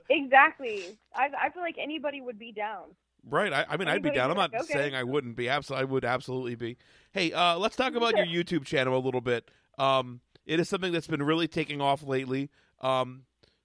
exactly. 0.10 0.98
I 1.14 1.28
I 1.40 1.50
feel 1.50 1.62
like 1.62 1.76
anybody 1.78 2.20
would 2.20 2.38
be 2.38 2.52
down. 2.52 2.84
Right. 3.24 3.52
I, 3.52 3.66
I 3.68 3.76
mean, 3.76 3.88
I'd 3.88 4.02
be 4.02 4.10
down. 4.10 4.30
I'm 4.30 4.36
not 4.36 4.54
okay. 4.54 4.72
saying 4.72 4.94
I 4.94 5.04
wouldn't 5.04 5.36
be. 5.36 5.48
Absolutely, 5.48 5.82
I 5.82 5.84
would 5.84 6.04
absolutely 6.04 6.54
be. 6.54 6.76
Hey, 7.12 7.32
uh, 7.32 7.58
let's 7.58 7.76
talk 7.76 7.94
about 7.94 8.16
your 8.16 8.26
YouTube 8.26 8.64
channel 8.64 8.96
a 8.96 9.00
little 9.00 9.20
bit. 9.20 9.50
Um, 9.78 10.20
it 10.46 10.60
is 10.60 10.68
something 10.68 10.92
that's 10.92 11.06
been 11.06 11.22
really 11.22 11.48
taking 11.48 11.80
off 11.80 12.02
lately. 12.02 12.50
Um, 12.80 13.22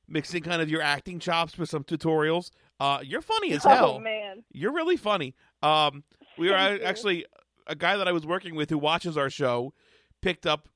mixing 0.07 0.43
kind 0.43 0.61
of 0.61 0.69
your 0.69 0.81
acting 0.81 1.19
chops 1.19 1.57
with 1.57 1.69
some 1.69 1.83
tutorials. 1.83 2.51
Uh, 2.79 2.99
you're 3.03 3.21
funny 3.21 3.53
as 3.53 3.63
hell. 3.63 3.95
Oh 3.95 3.99
man. 3.99 4.43
You're 4.51 4.73
really 4.73 4.97
funny. 4.97 5.35
Um, 5.61 6.03
we 6.37 6.49
were 6.49 6.55
actually 6.55 7.25
a 7.67 7.75
guy 7.75 7.97
that 7.97 8.07
I 8.07 8.11
was 8.11 8.25
working 8.25 8.55
with 8.55 8.69
who 8.69 8.77
watches 8.77 9.17
our 9.17 9.29
show 9.29 9.73
picked 10.21 10.45
up 10.45 10.67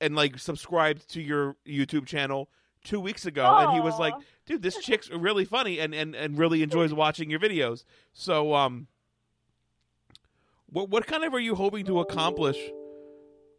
and 0.00 0.14
like 0.14 0.38
subscribed 0.38 1.08
to 1.10 1.22
your 1.22 1.56
YouTube 1.66 2.06
channel 2.06 2.48
two 2.84 3.00
weeks 3.00 3.26
ago, 3.26 3.44
and 3.58 3.72
he 3.72 3.80
was 3.80 3.98
like, 3.98 4.14
"Dude, 4.46 4.62
this 4.62 4.78
chick's 4.78 5.10
really 5.10 5.44
funny 5.44 5.78
and 5.80 5.94
and 5.94 6.14
and 6.14 6.38
really 6.38 6.62
enjoys 6.62 6.92
watching 6.92 7.30
your 7.30 7.40
videos." 7.40 7.84
So, 8.12 8.54
um, 8.54 8.88
What 10.66 10.88
what 10.90 11.06
kind 11.06 11.24
of 11.24 11.34
are 11.34 11.40
you 11.40 11.54
hoping 11.54 11.84
to 11.86 12.00
accomplish 12.00 12.58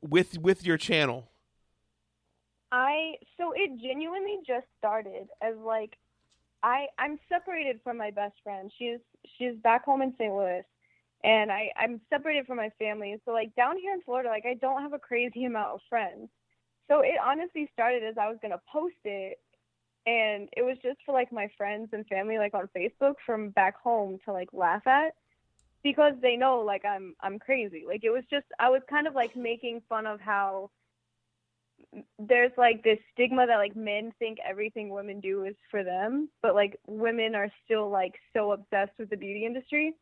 with 0.02 0.38
with 0.40 0.66
your 0.66 0.78
channel? 0.78 1.30
I 2.72 3.16
so 3.38 3.54
it 3.56 3.80
genuinely 3.82 4.40
just 4.46 4.68
started 4.78 5.28
as 5.42 5.56
like 5.58 5.98
I 6.64 6.88
I'm 6.98 7.20
separated 7.30 7.82
from 7.84 7.98
my 7.98 8.12
best 8.12 8.36
friend. 8.44 8.72
She's 8.78 9.00
she's 9.38 9.56
back 9.58 9.86
home 9.86 10.02
in 10.02 10.14
St. 10.18 10.34
Louis 10.34 10.64
and 11.24 11.52
I 11.52 11.72
I'm 11.78 12.02
separated 12.10 12.48
from 12.48 12.58
my 12.58 12.72
family. 12.80 13.20
So 13.26 13.32
like 13.32 13.56
down 13.56 13.78
here 13.78 13.94
in 13.94 14.02
Florida, 14.02 14.30
like 14.30 14.46
I 14.46 14.56
don't 14.56 14.82
have 14.82 14.94
a 14.94 15.00
crazy 15.00 15.46
amount 15.52 15.70
of 15.74 15.82
friends. 15.90 16.30
So 16.90 17.02
it 17.02 17.16
honestly 17.24 17.70
started 17.74 18.04
as 18.04 18.18
I 18.18 18.28
was 18.28 18.38
to 18.52 18.60
post 18.72 18.96
it 19.06 19.40
and 20.06 20.50
it 20.56 20.64
was 20.64 20.78
just 20.84 21.00
for 21.06 21.14
like 21.14 21.32
my 21.32 21.50
friends 21.58 21.90
and 21.94 22.06
family 22.08 22.38
like 22.38 22.54
on 22.54 22.70
Facebook 22.76 23.16
from 23.26 23.50
back 23.50 23.80
home 23.82 24.20
to 24.26 24.34
like 24.34 24.50
laugh 24.52 24.86
at 24.86 25.14
because 25.84 26.14
they 26.22 26.36
know 26.36 26.60
like 26.60 26.84
I'm 26.86 27.16
I'm 27.22 27.40
crazy. 27.40 27.84
Like 27.88 28.04
it 28.04 28.10
was 28.10 28.24
just 28.30 28.46
I 28.60 28.70
was 28.70 28.82
kind 28.90 29.08
of 29.08 29.16
like 29.16 29.36
making 29.36 29.82
fun 29.88 30.08
of 30.08 30.20
how 30.20 30.72
there's 32.18 32.52
like 32.58 32.84
this 32.84 32.98
stigma 33.14 33.46
that 33.46 33.58
like 33.58 33.76
men 33.76 34.12
think 34.18 34.40
everything 34.48 34.90
women 34.90 35.20
do 35.20 35.46
is 35.46 35.56
for 35.70 35.84
them, 35.84 36.30
but 36.42 36.56
like 36.56 36.78
women 36.88 37.36
are 37.36 37.52
still 37.66 37.90
like 37.90 38.16
so 38.34 38.52
obsessed 38.54 38.98
with 38.98 39.10
the 39.10 39.18
beauty 39.18 39.46
industry. 39.46 39.94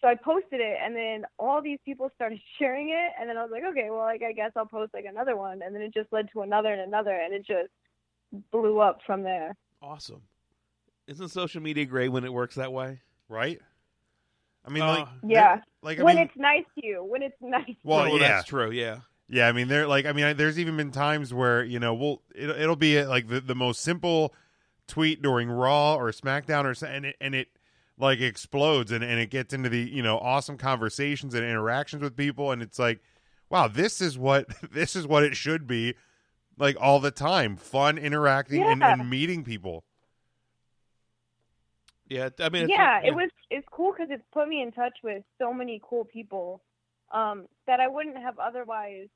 So 0.00 0.08
I 0.08 0.16
posted 0.16 0.60
it 0.60 0.78
and 0.82 0.96
then 0.96 1.24
all 1.38 1.62
these 1.62 1.78
people 1.84 2.10
started 2.14 2.40
sharing 2.58 2.88
it 2.90 3.12
and 3.20 3.28
then 3.28 3.36
I 3.36 3.42
was 3.42 3.52
like, 3.52 3.64
okay, 3.64 3.88
well 3.90 4.00
like 4.00 4.22
I 4.22 4.32
guess 4.32 4.52
I'll 4.56 4.66
post 4.66 4.92
like 4.94 5.04
another 5.08 5.36
one 5.36 5.60
and 5.62 5.74
then 5.74 5.82
it 5.82 5.94
just 5.94 6.12
led 6.12 6.28
to 6.32 6.42
another 6.42 6.72
and 6.72 6.82
another 6.82 7.14
and 7.14 7.32
it 7.32 7.46
just 7.46 7.70
blew 8.50 8.80
up 8.80 9.00
from 9.06 9.22
there. 9.22 9.56
Awesome. 9.80 10.22
Isn't 11.06 11.28
social 11.28 11.60
media 11.62 11.84
great 11.84 12.08
when 12.08 12.24
it 12.24 12.32
works 12.32 12.54
that 12.56 12.72
way? 12.72 13.00
Right? 13.28 13.60
I 14.64 14.70
mean, 14.70 14.82
Uh, 14.82 14.86
like, 14.98 15.08
Yeah. 15.24 15.60
like 15.82 15.98
I 15.98 16.02
when 16.04 16.16
mean, 16.16 16.24
it's 16.26 16.36
nice 16.36 16.64
to 16.78 16.86
you, 16.86 17.02
when 17.04 17.22
it's 17.22 17.36
nice. 17.40 17.74
well, 17.82 18.00
Well, 18.10 18.18
yeah, 18.20 18.28
that's 18.28 18.46
true. 18.48 18.70
Yeah. 18.70 18.98
Yeah, 19.28 19.48
I 19.48 19.52
mean, 19.52 19.68
there 19.68 19.86
like 19.86 20.06
I 20.06 20.12
mean, 20.12 20.24
I- 20.24 20.32
there's 20.34 20.58
even 20.58 20.76
been 20.76 20.90
times 20.92 21.32
where 21.34 21.64
you 21.64 21.78
know, 21.80 21.94
we'll 21.94 22.22
it, 22.34 22.48
it'll 22.50 22.76
be 22.76 23.02
like 23.04 23.28
the, 23.28 23.40
the 23.40 23.54
most 23.54 23.80
simple 23.80 24.34
tweet 24.86 25.22
during 25.22 25.48
Raw 25.50 25.94
or 25.96 26.10
SmackDown 26.12 26.64
or 26.64 26.74
so- 26.74 26.86
and 26.86 27.06
it 27.06 27.16
and 27.20 27.34
it 27.34 27.48
like 27.98 28.20
explodes 28.20 28.92
and 28.92 29.02
and 29.02 29.18
it 29.20 29.30
gets 29.30 29.52
into 29.54 29.68
the 29.68 29.78
you 29.78 30.02
know 30.02 30.18
awesome 30.18 30.58
conversations 30.58 31.34
and 31.34 31.44
interactions 31.44 32.02
with 32.02 32.16
people 32.16 32.52
and 32.52 32.62
it's 32.62 32.78
like, 32.78 33.00
wow, 33.48 33.66
this 33.68 34.00
is 34.00 34.16
what 34.18 34.46
this 34.72 34.94
is 34.94 35.06
what 35.06 35.24
it 35.24 35.34
should 35.36 35.66
be 35.66 35.94
like 36.58 36.76
all 36.80 37.00
the 37.00 37.10
time, 37.10 37.56
fun 37.56 37.98
interacting 37.98 38.62
and, 38.62 38.80
Yeah. 38.80 38.92
and 38.94 39.08
meeting 39.10 39.44
people. 39.44 39.84
Yeah. 42.08 42.28
I 42.40 42.48
mean, 42.50 42.64
it's- 42.64 42.68
yeah, 42.78 43.00
it 43.02 43.14
was 43.14 43.30
it's 43.50 43.66
cool 43.70 43.92
because 43.92 44.08
it's 44.10 44.24
put 44.32 44.48
me 44.48 44.62
in 44.62 44.72
touch 44.72 44.98
with 45.02 45.22
so 45.38 45.52
many 45.52 45.80
cool 45.82 46.04
people 46.04 46.62
um, 47.10 47.46
that 47.66 47.80
I 47.80 47.88
wouldn't 47.88 48.16
have 48.16 48.38
otherwise 48.38 49.08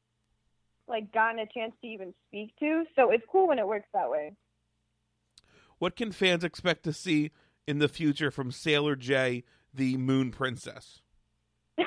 like 0.88 1.12
gotten 1.12 1.38
a 1.40 1.46
chance 1.46 1.72
to 1.82 1.86
even 1.88 2.14
speak 2.28 2.54
to. 2.60 2.84
So 2.94 3.10
it's 3.10 3.24
cool 3.30 3.48
when 3.48 3.58
it 3.58 3.66
works 3.66 3.88
that 3.92 4.10
way. 4.10 4.32
What 5.78 5.96
can 5.96 6.12
fans 6.12 6.44
expect 6.44 6.84
to 6.84 6.92
see 6.92 7.32
in 7.66 7.78
the 7.80 7.88
future 7.88 8.30
from 8.30 8.50
Sailor 8.50 8.96
J, 8.96 9.44
the 9.74 9.96
Moon 9.96 10.30
Princess? 10.30 11.00
oh 11.78 11.84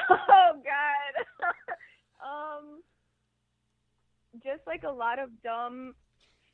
God. 0.53 1.53
um, 2.23 2.81
just 4.43 4.61
like 4.67 4.83
a 4.83 4.91
lot 4.91 5.19
of 5.19 5.29
dumb 5.43 5.93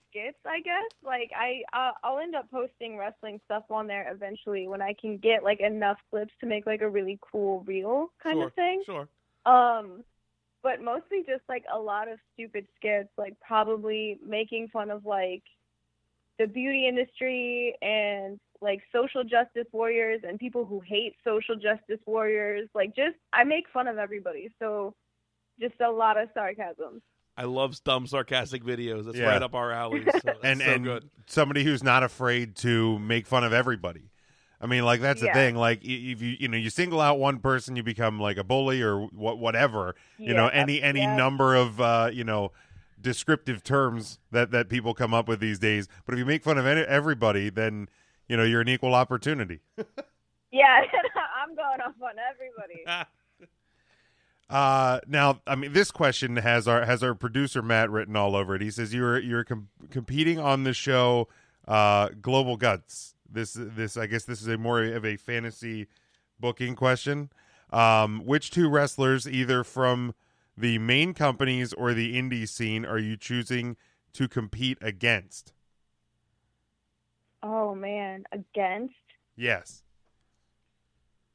skits, 0.10 0.38
I 0.46 0.60
guess. 0.62 0.90
Like 1.04 1.32
I, 1.36 1.62
uh, 1.78 1.92
I'll 2.04 2.20
end 2.20 2.36
up 2.36 2.50
posting 2.50 2.98
wrestling 2.98 3.40
stuff 3.46 3.64
on 3.70 3.88
there 3.88 4.12
eventually 4.12 4.68
when 4.68 4.82
I 4.82 4.94
can 5.00 5.18
get 5.18 5.44
like 5.44 5.60
enough 5.60 5.98
clips 6.10 6.34
to 6.42 6.46
make 6.46 6.66
like 6.66 6.82
a 6.82 6.90
really 6.90 7.20
cool 7.32 7.62
reel 7.62 8.12
kind 8.22 8.38
sure. 8.38 8.48
of 8.48 8.54
thing. 8.54 8.84
Sure. 8.86 9.08
Um, 9.46 10.04
but 10.64 10.82
mostly 10.82 11.20
just 11.28 11.44
like 11.48 11.64
a 11.72 11.78
lot 11.78 12.08
of 12.08 12.18
stupid 12.34 12.66
skits, 12.76 13.10
like 13.18 13.36
probably 13.40 14.18
making 14.26 14.70
fun 14.70 14.90
of 14.90 15.06
like 15.06 15.44
the 16.40 16.48
beauty 16.48 16.88
industry 16.88 17.76
and 17.82 18.40
like 18.62 18.82
social 18.92 19.24
justice 19.24 19.68
warriors 19.72 20.22
and 20.28 20.40
people 20.40 20.66
who 20.66 20.80
hate 20.80 21.14
social 21.24 21.56
justice 21.56 22.00
warriors. 22.06 22.68
Like 22.74 22.96
just 22.96 23.16
I 23.32 23.44
make 23.44 23.66
fun 23.72 23.88
of 23.88 23.98
everybody, 23.98 24.50
so 24.60 24.96
just 25.60 25.80
a 25.82 25.92
lot 25.92 26.18
of 26.18 26.30
sarcasm. 26.34 27.02
I 27.38 27.44
love 27.44 27.84
dumb 27.84 28.08
sarcastic 28.08 28.64
videos. 28.64 29.06
That's 29.06 29.18
Yeah. 29.18 29.26
right 29.28 29.42
up 29.42 29.54
our 29.56 29.72
alley. 29.72 30.04
So 30.06 30.12
that's 30.24 30.40
and 30.44 30.62
so 30.62 30.66
and 30.72 30.84
good. 30.84 31.10
somebody 31.28 31.64
who's 31.64 31.84
not 31.84 32.04
afraid 32.04 32.56
to 32.58 32.98
make 33.00 33.28
fun 33.28 33.44
of 33.44 33.52
everybody. 33.54 34.12
I 34.62 34.68
mean, 34.68 34.86
like 34.86 35.02
that's 35.02 35.20
the 35.20 35.28
Yeah. 35.28 35.34
thing. 35.34 35.56
Like 35.56 35.80
i- 35.80 35.88
if 35.88 36.22
you 36.22 36.38
you 36.40 36.48
know 36.48 36.58
you 36.58 36.70
single 36.70 37.02
out 37.02 37.20
one 37.20 37.40
person, 37.40 37.76
you 37.76 37.84
become 37.84 38.20
like 38.20 38.38
a 38.38 38.44
bully 38.44 38.82
or 38.82 39.02
what 39.08 39.38
whatever. 39.38 39.96
You 40.18 40.34
know, 40.34 40.46
Yeah, 40.46 40.52
any 40.62 40.82
any 40.82 41.02
yeah. 41.02 41.16
number 41.16 41.56
of 41.56 41.82
uh, 41.82 42.10
you 42.14 42.24
know 42.24 42.52
descriptive 43.00 43.64
terms 43.64 44.20
that 44.32 44.52
that 44.52 44.70
people 44.70 44.94
come 44.94 45.14
up 45.14 45.28
with 45.28 45.40
these 45.42 45.60
days. 45.60 45.88
But 46.06 46.14
if 46.14 46.20
you 46.20 46.26
make 46.26 46.42
fun 46.44 46.58
of 46.58 46.66
any, 46.66 46.82
everybody, 46.82 47.50
then 47.50 47.90
you 48.30 48.38
know 48.38 48.44
you're 48.44 48.62
an 48.62 48.70
equal 48.70 48.96
opportunity. 48.96 49.60
Yeah, 50.52 50.80
I'm 51.44 51.54
going 51.54 51.82
off 51.82 51.96
on 52.02 52.14
everybody. 52.32 52.86
Uh, 54.50 55.00
now, 55.08 55.42
I 55.48 55.56
mean, 55.56 55.74
this 55.74 55.92
question 55.92 56.36
has 56.38 56.68
our 56.68 56.86
has 56.86 57.02
our 57.02 57.16
producer 57.16 57.62
Matt 57.62 57.90
written 57.90 58.16
all 58.16 58.36
over 58.36 58.56
it. 58.56 58.62
He 58.62 58.70
says 58.70 58.94
you're 58.94 59.20
you're 59.20 59.44
com- 59.44 59.70
competing 59.90 60.40
on 60.40 60.64
the 60.64 60.74
show, 60.74 61.28
uh, 61.68 62.10
Global 62.22 62.56
Guts. 62.56 63.16
This 63.30 63.54
this 63.58 63.98
I 63.98 64.06
guess 64.06 64.24
this 64.26 64.42
is 64.42 64.48
a 64.48 64.58
more 64.58 64.84
of 64.84 65.04
a 65.04 65.18
fantasy 65.18 65.88
booking 66.40 66.76
question. 66.76 67.32
Um, 67.74 68.22
which 68.26 68.52
two 68.52 68.70
wrestlers, 68.70 69.28
either 69.28 69.64
from 69.64 70.14
the 70.56 70.78
main 70.78 71.14
companies 71.14 71.74
or 71.74 71.94
the 71.94 72.16
indie 72.16 72.48
scene, 72.48 72.86
are 72.86 73.00
you 73.00 73.18
choosing 73.18 73.76
to 74.14 74.28
compete 74.28 74.78
against? 74.80 75.54
Oh 77.42 77.74
man, 77.74 78.26
against. 78.32 78.94
Yes. 79.36 79.84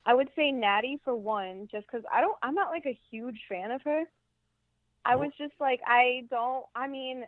I 0.07 0.15
would 0.15 0.31
say 0.35 0.51
Natty 0.51 1.01
for 1.05 1.15
one, 1.15 1.69
just 1.71 1.87
because 1.87 2.05
I 2.13 2.21
don't. 2.21 2.37
I'm 2.43 2.55
not 2.55 2.71
like 2.71 2.87
a 2.87 2.99
huge 3.11 3.41
fan 3.49 3.71
of 3.71 3.83
her. 3.83 4.05
I 5.05 5.17
was 5.17 5.31
just 5.39 5.55
like, 5.61 5.81
I 5.87 6.25
don't. 6.31 6.65
I 6.75 6.87
mean, 6.89 7.25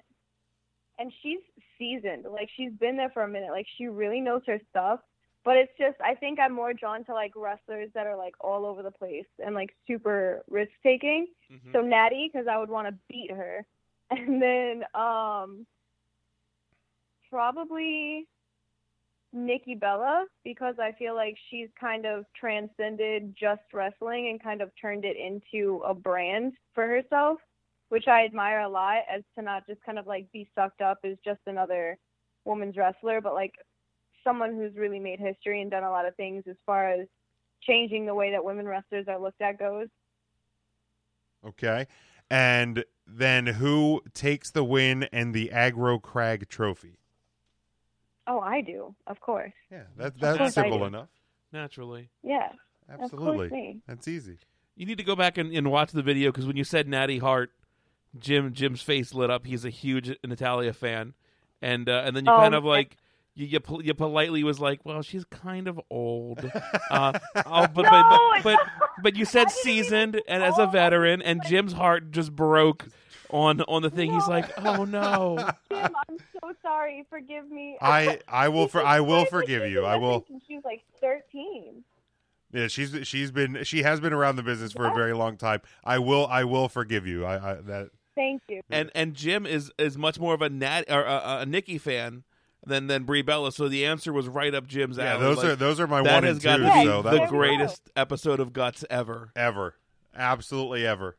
and 0.99 1.13
she's 1.23 1.41
seasoned. 1.79 2.25
Like 2.31 2.49
she's 2.57 2.73
been 2.73 2.97
there 2.97 3.11
for 3.11 3.23
a 3.23 3.29
minute. 3.29 3.51
Like 3.51 3.67
she 3.77 3.87
really 3.89 4.21
knows 4.21 4.43
her 4.47 4.61
stuff. 4.71 5.01
But 5.45 5.57
it's 5.57 5.73
just, 5.77 6.01
I 6.01 6.15
think 6.15 6.39
I'm 6.39 6.53
more 6.53 6.73
drawn 6.73 7.05
to 7.07 7.15
like 7.15 7.33
wrestlers 7.35 7.91
that 7.95 8.07
are 8.07 8.17
like 8.17 8.35
all 8.41 8.65
over 8.65 8.83
the 8.83 8.93
place 8.93 9.27
and 9.45 9.55
like 9.55 9.75
super 9.87 10.45
risk 10.49 10.71
taking. 10.83 11.27
Mhm. 11.51 11.73
So 11.73 11.81
Natty, 11.81 12.31
because 12.33 12.47
I 12.47 12.59
would 12.59 12.71
want 12.71 12.87
to 12.89 12.95
beat 13.09 13.31
her, 13.31 13.67
and 14.11 14.41
then 14.41 14.85
um, 14.95 15.67
probably 17.29 18.29
Nikki 19.33 19.75
Bella 19.75 20.27
because 20.45 20.75
I 20.79 20.93
feel 20.93 21.15
like 21.15 21.37
she's 21.51 21.69
kind 21.81 22.05
of 22.07 22.25
transcended 22.39 23.35
just 23.39 23.63
wrestling 23.73 24.29
and 24.29 24.43
kind 24.43 24.61
of 24.61 24.71
turned 24.81 25.05
it 25.05 25.17
into 25.17 25.83
a 25.87 25.95
brand 25.95 26.53
for 26.75 26.87
herself, 26.87 27.39
which 27.89 28.09
I 28.09 28.25
admire 28.25 28.61
a 28.61 28.69
lot 28.69 28.99
as 29.11 29.23
to 29.37 29.43
not 29.43 29.67
just 29.67 29.83
kind 29.85 29.99
of 29.99 30.07
like 30.07 30.31
be 30.33 30.49
sucked 30.55 30.83
up 30.83 30.99
as 31.05 31.17
just 31.25 31.41
another 31.47 31.99
woman's 32.45 32.77
wrestler, 32.77 33.21
but 33.21 33.35
like 33.35 33.55
someone 34.25 34.55
who's 34.55 34.77
really 34.77 35.01
made 35.01 35.19
history 35.19 35.63
and 35.63 35.71
done 35.71 35.85
a 35.85 35.91
lot 35.91 36.07
of 36.07 36.15
things 36.17 36.45
as 36.49 36.57
far 36.67 36.91
as 36.91 37.07
changing 37.63 38.07
the 38.07 38.15
way 38.15 38.33
that 38.33 38.45
women 38.45 38.67
wrestlers 38.67 39.07
are 39.09 39.19
looked 39.19 39.41
at 39.41 39.59
goes. 39.59 39.89
Okay. 41.47 41.87
And 42.31 42.85
then 43.07 43.47
who 43.47 44.03
takes 44.15 44.51
the 44.51 44.65
win 44.65 45.05
and 45.13 45.35
the 45.35 45.51
Aggro 45.53 46.01
Crag 46.01 46.49
Trophy? 46.49 47.02
Oh, 48.27 48.41
I 48.41 48.61
do, 48.61 48.95
of 49.07 49.21
course. 49.21 49.53
Yeah, 49.71 49.83
that, 49.97 50.19
that's 50.19 50.41
I 50.41 50.49
simple 50.49 50.85
enough. 50.87 51.09
Naturally. 51.53 52.09
Yeah, 52.23 52.49
Absolutely. 52.89 53.29
of 53.29 53.35
course 53.37 53.51
me. 53.53 53.81
That's 53.87 54.07
easy. 54.09 54.39
You 54.77 54.87
need 54.87 54.99
to 54.99 55.05
go 55.05 55.15
back 55.17 55.37
and, 55.39 55.53
and 55.53 55.71
watch 55.71 55.93
the 55.93 56.03
video 56.03 56.31
because 56.31 56.47
when 56.47 56.57
you 56.57 56.65
said 56.65 56.89
Natty 56.89 57.19
Hart, 57.19 57.51
Jim 58.19 58.53
Jim's 58.53 58.81
face 58.83 59.13
lit 59.15 59.31
up. 59.31 59.45
He's 59.47 59.65
a 59.65 59.71
huge 59.71 60.17
Natalya 60.25 60.73
fan, 60.73 61.15
and 61.61 61.89
uh, 61.89 62.03
and 62.05 62.17
then 62.17 62.25
you 62.27 62.33
Oh, 62.33 62.37
kind 62.37 62.55
of 62.55 62.63
man. 62.65 62.71
like 62.71 62.97
you, 63.35 63.47
you 63.47 63.61
pol- 63.61 63.83
you 63.85 63.95
politely 63.95 64.45
was 64.45 64.61
like, 64.61 64.81
well, 64.85 65.03
she's 65.03 65.25
kind 65.25 65.67
of 65.69 65.81
old. 65.91 66.41
Uh, 66.91 67.19
oh, 67.47 67.67
but, 67.67 67.83
No, 67.83 67.91
but, 67.91 68.19
but 68.43 68.43
but 68.45 68.59
but 69.03 69.17
you 69.17 69.25
said 69.25 69.47
I 69.47 69.51
didn't 69.51 69.67
even- 69.67 69.85
seasoned 69.85 70.23
and 70.29 70.43
as 70.43 70.59
a 70.59 70.63
Oh, 70.63 70.67
veteran, 70.71 71.23
and 71.23 71.43
Jim's 71.47 71.73
heart 71.73 72.11
just 72.13 72.35
broke 72.37 72.87
on 73.33 73.61
on 73.63 73.83
the 73.83 73.91
thing. 73.91 74.13
He's 74.13 74.27
like, 74.29 74.47
oh 74.65 74.85
no. 74.85 75.37
Jim, 75.73 75.95
I'm 76.09 76.19
so 76.41 76.53
sorry. 76.63 77.07
Forgive 77.11 77.51
me. 77.51 77.77
I 77.81 78.21
I 78.29 78.49
will 78.49 78.69
for 78.69 78.85
I 78.85 79.01
will 79.01 79.25
forgive 79.25 79.71
you. 79.71 79.85
I 79.85 79.97
will. 79.97 80.25
Since 80.29 80.45
she 80.47 80.61
like 80.65 80.83
13. 81.01 81.83
Yeah, 82.53 82.69
she's 82.69 82.95
she's 83.09 83.31
been 83.31 83.65
she 83.65 83.83
has 83.83 83.99
been 84.01 84.13
around 84.13 84.37
the 84.37 84.43
business 84.43 84.73
for 84.73 84.87
a 84.87 84.95
very 84.95 85.15
long 85.15 85.37
time. 85.37 85.61
I 85.85 85.99
will 85.99 86.27
I 86.27 86.45
will 86.45 86.69
forgive 86.69 87.07
you. 87.07 87.25
I, 87.25 87.53
I 87.53 87.55
that 87.63 87.91
Thank 88.15 88.43
you. 88.49 88.61
and 88.71 88.91
and 88.95 89.15
Jim 89.15 89.47
is 89.47 89.73
is 89.79 89.97
much 89.97 90.19
more 90.21 90.35
of 90.35 90.43
a 90.43 90.51
Nat 90.51 90.83
or 90.91 91.03
a, 91.03 91.39
a 91.41 91.47
Nikki 91.47 91.79
fan 91.79 92.25
than 92.67 92.87
than 92.89 93.05
Brie 93.05 93.23
Bella. 93.23 93.53
So 93.53 93.69
the 93.69 93.87
answer 93.87 94.13
was 94.13 94.29
right 94.29 94.55
up 94.55 94.67
Jim's 94.67 94.99
alley. 94.99 95.09
yeah 95.09 95.17
those 95.17 95.39
Like, 95.39 95.47
are 95.47 95.57
those 95.57 95.81
are 95.81 95.87
my 95.87 96.03
that 96.03 96.13
one 96.13 96.25
has 96.25 96.37
and 96.37 96.43
got 96.45 96.57
two. 96.59 96.63
to 96.65 96.73
be 96.75 96.85
so 96.85 97.01
that 97.03 97.11
the 97.13 97.27
greatest 97.29 97.91
episode 97.97 98.39
of 98.39 98.53
Guts 98.53 98.85
ever. 98.91 99.31
ever. 99.35 99.77
Absolutely 100.15 100.87
ever. 100.87 101.17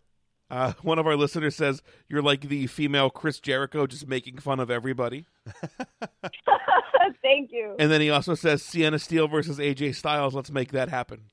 Uh, 0.54 0.74
one 0.84 0.99
of 0.99 1.08
our 1.08 1.16
listeners 1.16 1.56
says 1.56 1.82
you're 2.08 2.22
like 2.22 2.41
the 2.41 2.68
female 2.68 3.10
Chris 3.10 3.39
Jericho, 3.39 3.88
just 3.88 4.08
making 4.08 4.38
fun 4.38 4.60
of 4.60 4.70
everybody. 4.70 5.26
Thank 7.24 7.51
you. 7.51 7.76
And 7.80 7.91
then 7.91 8.01
he 8.01 8.12
also 8.12 8.36
says 8.36 8.62
Sienna 8.62 8.99
Steele 8.99 9.28
versus 9.28 9.58
AJ 9.58 9.95
Styles. 9.95 10.36
Let's 10.36 10.51
make 10.51 10.72
that 10.72 10.89
happen. 10.89 11.32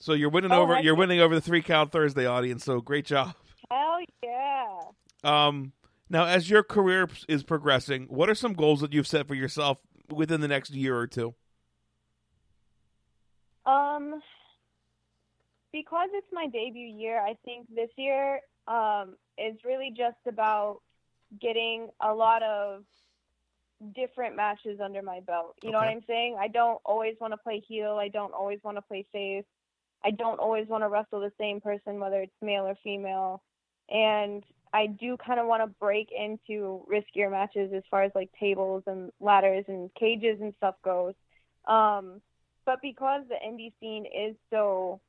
So 0.00 0.12
you're 0.12 0.28
winning 0.28 0.50
Oh, 0.50 0.62
over. 0.62 0.80
You're 0.80 0.96
winning 0.96 1.20
over 1.20 1.36
the 1.36 1.40
three 1.40 1.62
count 1.62 1.92
Thursday 1.92 2.26
audience. 2.26 2.64
So 2.64 2.80
great 2.80 3.06
job. 3.06 3.34
Hell 3.70 3.98
yeah. 4.22 4.78
Um, 5.22 5.72
now, 6.10 6.26
as 6.26 6.50
your 6.50 6.64
career 6.64 7.08
is 7.28 7.44
progressing, 7.44 8.06
what 8.08 8.28
are 8.28 8.34
some 8.34 8.54
goals 8.54 8.80
that 8.80 8.92
you've 8.92 9.06
set 9.06 9.28
for 9.28 9.34
yourself 9.34 9.78
within 10.10 10.40
the 10.40 10.48
next 10.48 10.70
year 10.70 10.96
or 10.96 11.06
two? 11.06 11.34
Um, 13.64 14.20
because 15.74 16.08
it's 16.12 16.32
my 16.32 16.46
debut 16.46 16.86
year, 16.86 17.18
I 17.18 17.36
think 17.44 17.66
this 17.74 17.90
year 17.96 18.38
um, 18.68 19.16
is 19.36 19.56
really 19.64 19.92
just 19.94 20.18
about 20.28 20.78
getting 21.40 21.88
a 22.00 22.14
lot 22.14 22.44
of 22.44 22.84
different 23.92 24.36
matches 24.36 24.78
under 24.80 25.02
my 25.02 25.18
belt. 25.18 25.56
You 25.64 25.72
know 25.72 25.78
what 25.78 25.88
I'm 25.88 26.04
saying? 26.06 26.36
I 26.38 26.46
don't 26.46 26.80
always 26.84 27.16
want 27.20 27.32
to 27.32 27.38
play 27.38 27.60
heel. 27.66 27.98
I 28.00 28.06
don't 28.06 28.32
always 28.32 28.60
want 28.62 28.76
to 28.76 28.82
play 28.82 29.04
face. 29.10 29.44
I 30.04 30.12
don't 30.12 30.38
always 30.38 30.68
want 30.68 30.84
to 30.84 30.88
wrestle 30.88 31.18
the 31.18 31.32
same 31.40 31.60
person, 31.60 31.98
whether 31.98 32.20
it's 32.20 32.32
male 32.40 32.66
or 32.66 32.76
female. 32.84 33.42
And 33.90 34.44
I 34.72 34.86
do 34.86 35.16
kind 35.16 35.40
of 35.40 35.48
want 35.48 35.64
to 35.64 35.74
break 35.80 36.10
into 36.16 36.86
riskier 36.88 37.32
matches 37.32 37.72
as 37.74 37.82
far 37.90 38.04
as 38.04 38.12
like 38.14 38.30
tables 38.38 38.84
and 38.86 39.10
ladders 39.18 39.64
and 39.66 39.90
cages 39.98 40.40
and 40.40 40.54
stuff 40.58 40.76
goes. 40.84 41.14
Um, 41.66 42.20
but 42.64 42.78
because 42.80 43.22
the 43.28 43.34
indie 43.44 43.72
scene 43.80 44.06
is 44.06 44.36
so 44.50 45.00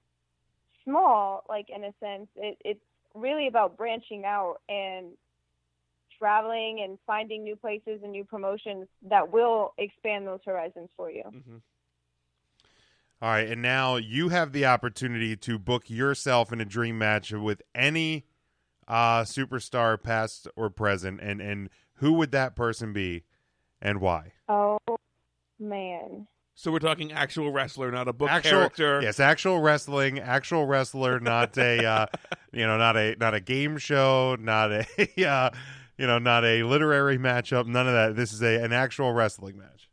small, 0.86 1.44
like 1.50 1.68
in 1.70 1.84
a 1.84 1.94
sense, 2.00 2.28
it, 2.36 2.58
it's 2.64 2.80
really 3.14 3.48
about 3.48 3.78
branching 3.78 4.24
out 4.26 4.58
and 4.70 5.08
traveling 6.18 6.82
and 6.84 6.98
finding 7.06 7.44
new 7.44 7.56
places 7.56 8.00
and 8.04 8.12
new 8.12 8.24
promotions 8.24 8.88
that 9.10 9.32
will 9.32 9.74
expand 9.78 10.26
those 10.26 10.40
horizons 10.46 10.90
for 10.96 11.12
you. 11.12 11.24
All 13.22 13.30
right, 13.30 13.48
and 13.50 13.62
now 13.62 13.96
you 13.96 14.30
have 14.30 14.52
the 14.52 14.66
opportunity 14.66 15.36
to 15.38 15.58
book 15.58 15.90
yourself 15.90 16.52
in 16.54 16.62
a 16.62 16.66
dream 16.66 16.98
match 16.98 17.32
with 17.32 17.62
any 17.74 18.26
uh, 18.88 19.22
superstar, 19.22 20.02
past 20.02 20.48
or 20.56 20.70
present, 20.70 21.20
and 21.22 21.42
and 21.42 21.70
who 21.96 22.14
would 22.14 22.32
that 22.32 22.56
person 22.56 22.94
be, 22.94 23.24
and 23.82 24.02
why? 24.02 24.34
Oh 24.48 24.78
man. 25.60 26.28
So 26.58 26.72
we're 26.72 26.80
talking 26.80 27.12
actual 27.12 27.52
wrestler, 27.52 27.92
not 27.92 28.08
a 28.08 28.14
book 28.14 28.30
actual, 28.30 28.52
character. 28.52 29.02
yes, 29.04 29.20
actual 29.20 29.60
wrestling, 29.60 30.20
actual 30.20 30.66
wrestler, 30.66 31.20
not 31.20 31.58
a 31.58 31.86
uh, 31.86 32.06
you 32.54 32.66
know, 32.66 32.78
not 32.78 32.96
a 32.96 33.16
not 33.20 33.34
a 33.34 33.42
game 33.42 33.78
show, 33.78 34.38
not 34.40 34.72
a 34.72 34.86
uh, 35.28 35.50
you 35.98 36.08
know, 36.08 36.18
not 36.18 36.46
a 36.46 36.64
literary 36.64 37.18
matchup, 37.18 37.68
none 37.68 37.88
of 37.88 37.94
that. 37.94 38.16
This 38.16 38.32
is 38.32 38.42
a 38.42 38.64
an 38.64 38.72
actual 38.72 39.12
wrestling 39.12 39.58
match. 39.58 39.90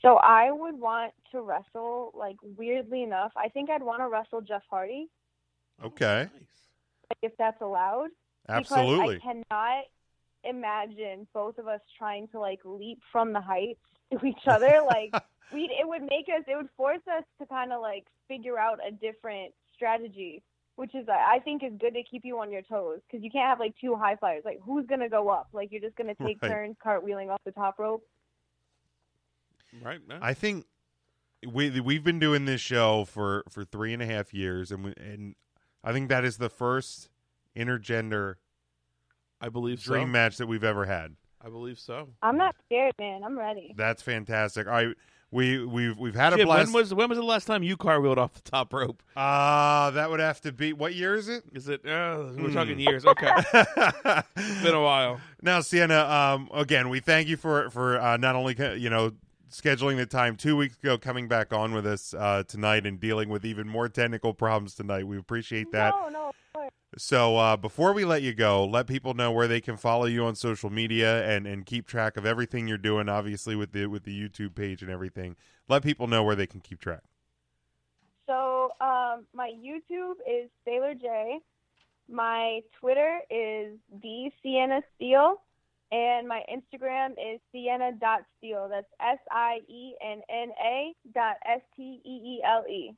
So 0.00 0.16
I 0.16 0.50
would 0.50 0.80
want 0.80 1.12
to 1.32 1.42
wrestle 1.42 2.12
like 2.14 2.36
weirdly 2.56 3.02
enough, 3.02 3.32
I 3.36 3.48
think 3.50 3.68
I'd 3.68 3.82
want 3.82 4.00
to 4.00 4.08
wrestle 4.08 4.40
Jeff 4.40 4.62
Hardy 4.70 5.08
Okay, 5.84 6.30
like, 6.32 7.18
if 7.20 7.32
that's 7.38 7.60
allowed. 7.60 8.08
absolutely. 8.48 9.16
Because 9.16 9.26
I 9.28 9.44
cannot 9.50 9.84
imagine 10.44 11.26
both 11.34 11.58
of 11.58 11.66
us 11.66 11.80
trying 11.98 12.28
to 12.28 12.40
like 12.40 12.60
leap 12.64 13.00
from 13.12 13.34
the 13.34 13.40
heights 13.40 13.80
to 14.12 14.24
each 14.26 14.46
other. 14.46 14.80
Like 14.86 15.12
we, 15.52 15.62
it 15.80 15.86
would 15.86 16.02
make 16.02 16.26
us, 16.28 16.44
it 16.48 16.56
would 16.56 16.68
force 16.76 17.00
us 17.16 17.24
to 17.40 17.46
kind 17.46 17.72
of 17.72 17.80
like 17.80 18.04
figure 18.28 18.58
out 18.58 18.78
a 18.86 18.90
different 18.90 19.52
strategy, 19.74 20.42
which 20.76 20.94
is 20.94 21.06
I 21.08 21.38
think 21.44 21.62
is 21.62 21.72
good 21.78 21.94
to 21.94 22.02
keep 22.02 22.24
you 22.24 22.38
on 22.40 22.50
your 22.50 22.62
toes 22.62 23.00
because 23.06 23.22
you 23.24 23.30
can't 23.30 23.48
have 23.48 23.60
like 23.60 23.74
two 23.80 23.94
high 23.94 24.16
flyers. 24.16 24.42
Like 24.44 24.60
who's 24.64 24.86
gonna 24.86 25.08
go 25.08 25.28
up? 25.28 25.48
Like 25.52 25.70
you're 25.70 25.80
just 25.80 25.96
gonna 25.96 26.14
take 26.14 26.38
Right. 26.42 26.50
turns 26.50 26.76
cartwheeling 26.84 27.30
off 27.30 27.40
the 27.44 27.52
top 27.52 27.78
rope. 27.78 28.02
right? 29.82 30.00
No. 30.08 30.18
I 30.20 30.34
think 30.34 30.66
we 31.46 31.80
we've 31.80 32.02
been 32.04 32.18
doing 32.18 32.44
this 32.44 32.60
show 32.60 33.04
for 33.04 33.44
for 33.48 33.64
three 33.64 33.92
and 33.92 34.02
a 34.02 34.06
half 34.06 34.34
years, 34.34 34.72
and 34.72 34.84
we, 34.84 34.94
and 34.96 35.34
I 35.84 35.92
think 35.92 36.08
that 36.08 36.24
is 36.24 36.38
the 36.38 36.48
first 36.48 37.08
intergender 37.56 38.36
I 39.40 39.48
believe 39.48 39.80
dream 39.82 40.08
so. 40.08 40.12
match 40.12 40.38
that 40.38 40.46
we've 40.46 40.64
ever 40.64 40.86
had. 40.86 41.16
I 41.46 41.48
believe 41.48 41.78
so. 41.78 42.08
I'm 42.22 42.36
not 42.36 42.56
scared, 42.66 42.94
man. 42.98 43.22
I'm 43.22 43.38
ready. 43.38 43.72
That's 43.76 44.02
fantastic. 44.02 44.66
All 44.66 44.72
right, 44.72 44.96
we 45.30 45.64
we've 45.64 45.96
we've 45.96 46.14
had 46.16 46.32
a 46.32 46.44
blast. 46.44 46.66
when 46.66 46.72
was 46.82 46.92
when 46.92 47.08
was 47.08 47.18
the 47.18 47.24
last 47.24 47.44
time 47.44 47.62
you 47.62 47.76
car 47.76 48.00
wheeled 48.00 48.18
off 48.18 48.34
the 48.34 48.40
top 48.50 48.72
rope? 48.72 49.00
uh 49.16 49.90
that 49.92 50.10
would 50.10 50.18
have 50.18 50.40
to 50.40 50.50
be 50.50 50.72
what 50.72 50.94
year 50.94 51.14
is 51.14 51.28
it? 51.28 51.44
Is 51.52 51.68
it? 51.68 51.82
Uh, 51.86 52.30
we're 52.36 52.48
Hmm. 52.48 52.52
talking 52.54 52.80
years. 52.80 53.04
Okay, 53.06 53.30
it's 53.36 54.62
been 54.62 54.74
a 54.74 54.82
while. 54.82 55.20
now, 55.40 55.60
Sienna, 55.60 56.00
um, 56.00 56.48
again, 56.52 56.88
we 56.88 56.98
thank 56.98 57.28
you 57.28 57.36
for 57.36 57.70
for 57.70 58.00
uh, 58.00 58.16
not 58.16 58.34
only 58.34 58.56
you 58.80 58.90
know 58.90 59.12
scheduling 59.48 59.96
the 59.96 60.06
time 60.06 60.36
two 60.36 60.56
weeks 60.56 60.76
ago, 60.82 60.98
coming 60.98 61.28
back 61.28 61.52
on 61.52 61.72
with 61.72 61.86
us 61.86 62.12
uh, 62.12 62.42
tonight, 62.48 62.84
and 62.86 62.98
dealing 62.98 63.28
with 63.28 63.44
even 63.44 63.68
more 63.68 63.88
technical 63.88 64.34
problems 64.34 64.74
tonight. 64.74 65.06
We 65.06 65.16
appreciate 65.16 65.70
that. 65.70 65.94
No, 65.94 66.08
no, 66.08 66.08
of 66.08 66.12
course. 66.12 66.34
So 66.98 67.36
uh, 67.36 67.56
before 67.58 67.92
we 67.92 68.06
let 68.06 68.22
you 68.22 68.32
go, 68.32 68.64
let 68.64 68.86
people 68.86 69.12
know 69.12 69.30
where 69.30 69.46
they 69.46 69.60
can 69.60 69.76
follow 69.76 70.06
you 70.06 70.24
on 70.24 70.34
social 70.34 70.70
media 70.70 71.28
and, 71.28 71.46
and 71.46 71.66
keep 71.66 71.86
track 71.86 72.16
of 72.16 72.24
everything 72.24 72.66
you're 72.66 72.78
doing. 72.78 73.08
Obviously, 73.08 73.54
with 73.54 73.72
the 73.72 73.86
with 73.86 74.04
the 74.04 74.18
YouTube 74.18 74.54
page 74.54 74.80
and 74.80 74.90
everything, 74.90 75.36
let 75.68 75.82
people 75.82 76.06
know 76.06 76.22
where 76.22 76.34
they 76.34 76.46
can 76.46 76.60
keep 76.60 76.80
track. 76.80 77.02
So 78.26 78.70
um, 78.80 79.26
my 79.34 79.52
YouTube 79.62 80.16
is 80.28 80.48
Sailor 80.64 80.94
J. 80.94 81.38
My 82.08 82.60
Twitter 82.80 83.20
is 83.30 83.76
the 84.02 84.30
Sienna 84.42 84.80
Steele, 84.94 85.42
and 85.92 86.26
my 86.26 86.42
Instagram 86.50 87.10
is 87.12 87.40
sienna.steele. 87.52 88.68
That's 88.70 88.86
S 89.00 89.18
I 89.30 89.58
E 89.68 89.94
N 90.02 90.22
N 90.30 90.50
A 90.64 90.94
dot 91.12 91.36
S 91.44 91.60
T 91.76 92.00
E 92.04 92.08
E 92.08 92.42
L 92.42 92.64
E. 92.70 92.94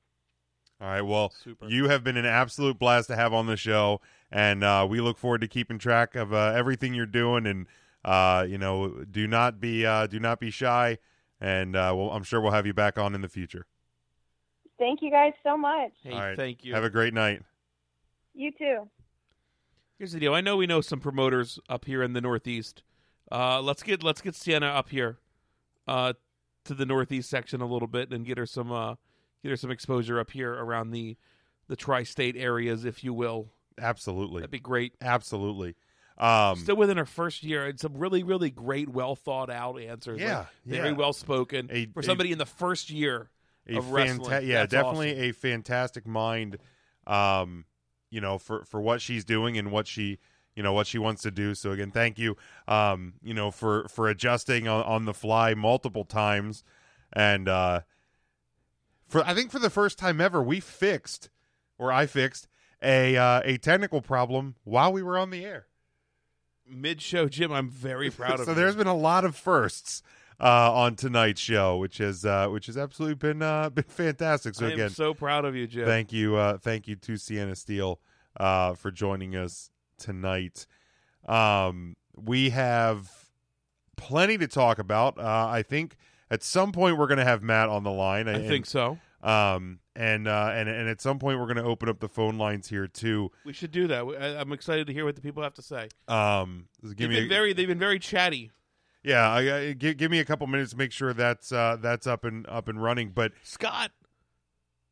All 0.81 0.89
right. 0.89 1.03
Well, 1.03 1.31
Super. 1.31 1.69
you 1.69 1.89
have 1.89 2.05
been 2.05 2.17
an 2.17 2.27
absolute 2.27 2.79
blast 2.79 3.09
to 3.09 3.17
have 3.17 3.33
on 3.35 3.47
the 3.47 3.57
show, 3.57 4.01
and 4.31 4.63
uh, 4.63 4.87
we 4.89 5.01
look 5.01 5.19
forward 5.19 5.41
to 5.41 5.49
keeping 5.49 5.79
track 5.79 6.15
of 6.15 6.33
uh, 6.33 6.53
everything 6.55 6.95
you're 6.95 7.07
doing. 7.07 7.47
And 7.47 7.67
uh, 8.05 8.47
you 8.49 8.59
know, 8.59 9.05
do 9.11 9.27
not 9.27 9.61
be 9.61 9.85
uh, 9.85 10.07
do 10.07 10.21
not 10.21 10.39
be 10.39 10.51
shy, 10.51 10.99
and 11.41 11.75
uh, 11.75 11.93
well, 11.97 12.11
I'm 12.11 12.23
sure 12.23 12.41
we'll 12.41 12.53
have 12.53 12.67
you 12.67 12.75
back 12.75 12.97
on 12.97 13.15
in 13.15 13.23
the 13.23 13.29
future. 13.29 13.67
Thank 14.79 15.03
you 15.03 15.11
guys 15.11 15.33
so 15.43 15.57
much. 15.57 15.91
Hey, 16.05 16.13
All 16.13 16.21
right. 16.21 16.37
thank 16.37 16.65
you. 16.65 16.73
Have 16.75 16.85
a 16.85 16.91
great 16.91 17.13
night. 17.13 17.43
You 18.35 18.53
too. 18.53 18.89
Here's 19.99 20.13
the 20.13 20.21
deal. 20.21 20.33
I 20.33 20.41
know 20.41 20.57
we 20.57 20.69
know 20.69 20.81
some 20.81 21.01
promoters 21.01 21.59
up 21.69 21.87
here 21.87 22.05
in 22.05 22.13
the 22.13 22.21
Northeast. 22.21 22.85
Uh, 23.33 23.61
let's 23.61 23.83
get 23.83 24.05
let's 24.05 24.21
get 24.21 24.37
Sienna 24.37 24.67
up 24.67 24.91
here 24.91 25.19
uh, 25.89 26.13
to 26.65 26.75
the 26.75 26.87
Northeast 26.87 27.29
section 27.29 27.61
a 27.61 27.67
little 27.67 27.89
bit 27.89 28.13
and 28.13 28.25
get 28.25 28.39
her 28.39 28.47
some 28.47 28.71
uh, 28.71 28.95
get 29.43 29.51
her 29.51 29.57
some 29.57 29.71
exposure 29.71 30.19
up 30.21 30.31
here 30.31 30.53
around 30.53 30.91
the 30.91 31.17
the 31.69 31.77
tri-state 31.77 32.37
areas, 32.37 32.85
if 32.85 33.05
you 33.05 33.13
will. 33.13 33.51
Absolutely. 33.79 34.41
That'd 34.41 34.51
be 34.51 34.59
great. 34.59 34.95
Absolutely. 35.01 35.77
Um, 36.17 36.57
Still 36.57 36.77
within 36.77 36.97
her 36.97 37.05
first 37.05 37.43
year, 37.45 37.67
and 37.67 37.79
some 37.79 37.97
really 37.97 38.23
really 38.25 38.51
great, 38.51 38.89
well 38.89 39.15
thought 39.15 39.51
out 39.51 39.81
answers. 39.81 40.21
Yeah, 40.21 40.39
like, 40.39 40.49
very 40.67 40.89
yeah. 40.91 40.95
well 40.97 41.13
spoken 41.13 41.69
A- 41.71 41.87
for 41.87 42.01
a- 42.01 42.05
somebody 42.05 42.33
in 42.33 42.39
the 42.39 42.47
first 42.47 42.91
year 42.91 43.31
a 43.69 43.77
of 43.79 43.91
wrestling. 43.93 44.29
fanta- 44.31 44.47
yeah, 44.47 44.61
That's 44.61 44.73
definitely 44.73 45.13
awesome. 45.13 45.25
a 45.25 45.33
fantastic 45.33 46.07
mind. 46.07 46.59
Um, 47.07 47.67
you 48.11 48.21
know, 48.21 48.39
for 48.39 48.65
for 48.65 48.81
what 48.81 49.01
she's 49.01 49.25
doing 49.25 49.57
and 49.59 49.71
what 49.71 49.87
she 49.87 50.19
you 50.57 50.63
know 50.65 50.73
what 50.73 50.89
she 50.89 50.99
wants 50.99 51.23
to 51.23 51.31
do. 51.31 51.55
So 51.55 51.71
again, 51.71 51.93
thank 51.93 52.19
you. 52.19 52.37
Um, 52.67 53.15
you 53.23 53.35
know, 53.35 53.53
for 53.53 53.87
for 53.89 54.09
adjusting 54.09 54.67
on, 54.67 54.83
on 54.85 55.05
the 55.05 55.15
fly 55.15 55.55
multiple 55.55 56.05
times, 56.05 56.65
and 57.13 57.49
uh, 57.49 57.83
for 59.09 59.25
I 59.27 59.35
think 59.35 59.51
for 59.51 59.59
the 59.59 59.71
first 59.71 59.99
time 59.99 60.21
ever, 60.21 60.43
we 60.43 60.61
fixed 60.61 61.31
or 61.79 61.91
I 61.93 62.07
fixed 62.07 62.49
a 62.83 63.17
uh, 63.17 63.41
a 63.45 63.59
technical 63.59 64.01
problem 64.01 64.55
while 64.65 64.93
we 64.93 65.03
were 65.03 65.19
on 65.19 65.31
the 65.31 65.45
air. 65.45 65.67
mid 66.69 67.01
show, 67.01 67.29
Jim. 67.29 67.53
I'm 67.53 67.69
very 67.69 68.11
proud 68.19 68.41
of. 68.41 68.47
so 68.47 68.53
you. 68.53 68.57
there's 68.57 68.77
been 68.77 68.87
a 68.87 68.97
lot 68.97 69.25
of 69.25 69.35
firsts 69.35 70.03
uh, 70.41 70.73
on 70.73 70.95
tonight's 70.95 71.41
show, 71.41 71.77
which 71.79 71.99
has 71.99 72.25
uh, 72.25 72.49
which 72.49 72.67
has 72.67 72.77
absolutely 72.77 73.17
been 73.17 73.43
uh, 73.43 73.71
been 73.75 73.85
fantastic. 73.85 74.55
So 74.55 74.67
I 74.67 74.71
again, 74.71 74.91
so 74.91 75.15
proud 75.15 75.45
of 75.45 75.57
you, 75.57 75.67
Jim. 75.67 75.87
thank 75.87 76.13
you, 76.13 76.37
uh, 76.37 76.59
thank 76.59 76.87
you 76.87 76.97
to 76.97 77.17
Sienna 77.17 77.57
Steele 77.57 78.01
uh, 78.39 78.75
for 78.75 78.91
joining 78.91 79.35
us 79.35 79.71
tonight. 79.99 80.67
Um, 81.27 81.97
we 82.17 82.51
have 82.51 83.11
plenty 83.97 84.39
to 84.39 84.47
talk 84.47 84.79
about. 84.79 85.19
Uh, 85.19 85.49
I 85.49 85.63
think 85.63 85.97
at 86.31 86.43
some 86.43 86.73
point 86.73 86.99
we're 86.99 87.07
going 87.07 87.19
to 87.19 87.25
have 87.25 87.43
Matt 87.43 87.69
on 87.69 87.85
the 87.85 87.91
line. 87.91 88.29
I 88.29 88.47
think 88.47 88.67
so. 88.67 88.99
Um, 89.23 89.81
and 89.97 90.29
uh, 90.29 90.51
and 90.55 90.69
and 90.69 90.89
at 90.89 91.01
some 91.01 91.19
point 91.19 91.39
we're 91.41 91.47
going 91.47 91.57
to 91.57 91.65
open 91.65 91.89
up 91.89 91.99
the 91.99 92.09
phone 92.09 92.39
lines 92.39 92.69
here 92.69 92.87
too. 92.87 93.31
We 93.45 93.53
should 93.53 93.73
do 93.73 93.89
that. 93.89 94.03
I, 94.05 94.41
I'm 94.41 94.53
excited 94.53 94.87
to 94.87 94.93
hear 94.93 95.05
what 95.05 95.17
the 95.17 95.21
people 95.23 95.43
have 95.43 95.55
to 95.55 95.63
say. 95.63 95.89
Um, 96.07 96.69
give 96.83 96.97
They've 96.97 97.09
me 97.09 97.15
been 97.17 97.25
a- 97.25 97.29
very, 97.29 97.53
they've 97.53 97.67
been 97.67 97.79
very 97.81 97.99
chatty. 97.99 98.53
yeah. 99.03 99.29
I, 99.29 99.57
I, 99.57 99.73
give, 99.73 99.97
give 99.97 100.11
me 100.13 100.21
a 100.21 100.25
couple 100.25 100.47
minutes 100.47 100.71
to 100.71 100.77
make 100.77 100.93
sure 100.93 101.13
that's 101.13 101.51
uh, 101.51 101.79
that's 101.81 102.07
up 102.07 102.25
and 102.25 102.47
up 102.49 102.69
and 102.69 102.81
running. 102.81 103.11
But 103.11 103.33
Scott, 103.43 103.91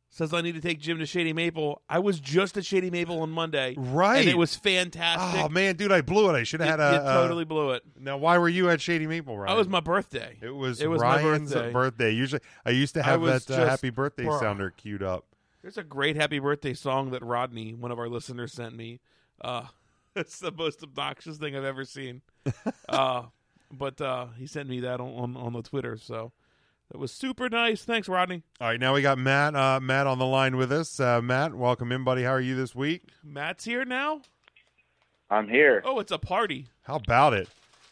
says 0.09 0.33
I 0.33 0.41
need 0.41 0.55
to 0.55 0.61
take 0.61 0.79
Jim 0.79 0.99
to 0.99 1.05
Shady 1.05 1.33
Maple. 1.33 1.81
I 1.89 1.99
was 1.99 2.19
just 2.19 2.57
at 2.57 2.65
Shady 2.65 2.89
Maple 2.89 3.21
on 3.21 3.29
Monday, 3.29 3.75
Right. 3.77 4.19
And 4.19 4.29
it 4.29 4.37
was 4.37 4.55
fantastic. 4.55 5.41
Oh 5.43 5.49
man, 5.49 5.75
dude, 5.75 5.91
I 5.91 6.01
blew 6.01 6.29
it. 6.29 6.33
I 6.33 6.43
should 6.43 6.61
have 6.61 6.79
had 6.79 6.93
you 6.93 7.01
a. 7.01 7.03
totally 7.03 7.43
uh, 7.43 7.45
blew 7.45 7.71
it. 7.71 7.83
now, 7.99 8.17
why 8.17 8.37
were 8.37 8.49
you 8.49 8.69
at 8.69 8.81
Shady 8.81 9.07
Maple, 9.07 9.37
Ryan? 9.37 9.47
That 9.53 9.57
was 9.57 9.67
my 9.67 9.79
birthday. 9.79 10.37
It 10.41 10.51
was, 10.51 10.81
It 10.81 10.89
was 10.89 11.01
my 11.01 11.21
Ryan's 11.21 11.53
birthday. 11.53 12.11
Usually, 12.11 12.41
I 12.65 12.71
used 12.71 12.93
to 12.95 13.03
have 13.03 13.21
that 13.23 13.49
uh, 13.49 13.67
happy 13.67 13.89
birthday 13.89 14.25
Bruh. 14.25 14.39
sounder 14.39 14.71
queued 14.71 15.03
up. 15.03 15.25
There's 15.61 15.77
a 15.77 15.83
great 15.83 16.15
happy 16.15 16.39
birthday 16.39 16.73
song 16.73 17.11
that 17.11 17.23
Rodney, 17.23 17.73
one 17.73 17.91
of 17.91 17.99
our 17.99 18.07
listeners, 18.07 18.53
sent 18.53 18.75
me. 18.75 18.99
Uh, 19.41 19.65
it's 20.15 20.39
the 20.39 20.51
most 20.51 20.81
obnoxious 20.83 21.37
thing 21.37 21.55
I've 21.55 21.63
ever 21.63 21.83
seen. 21.83 22.21
uh, 22.89 23.23
but 23.71 23.99
uh, 23.99 24.27
he 24.37 24.47
sent 24.47 24.69
me 24.69 24.79
that 24.81 25.01
on, 25.01 25.13
on, 25.13 25.37
on 25.37 25.53
the 25.53 25.61
Twitter, 25.61 25.97
so 25.97 26.31
that 26.91 26.97
was 26.97 27.11
super 27.11 27.49
nice. 27.49 27.83
Thanks, 27.83 28.07
Rodney. 28.07 28.43
All 28.61 28.67
right, 28.69 28.79
now 28.79 28.93
we 28.93 29.01
got 29.01 29.17
Matt. 29.17 29.55
Uh, 29.55 29.79
Matt 29.81 30.07
on 30.07 30.19
the 30.19 30.25
line 30.25 30.55
with 30.57 30.71
us. 30.71 30.99
Uh, 30.99 31.21
Matt, 31.21 31.53
welcome 31.53 31.91
in, 31.91 32.03
buddy. 32.03 32.23
How 32.23 32.31
are 32.31 32.41
you 32.41 32.55
this 32.55 32.73
week? 32.75 33.03
Matt's 33.23 33.65
here 33.65 33.83
now. 33.85 34.21
I'm 35.29 35.49
here. 35.49 35.81
Oh, 35.85 35.99
it's 35.99 36.11
a 36.11 36.17
party. 36.17 36.67
How 36.83 36.95
about 36.95 37.33
it? 37.33 37.49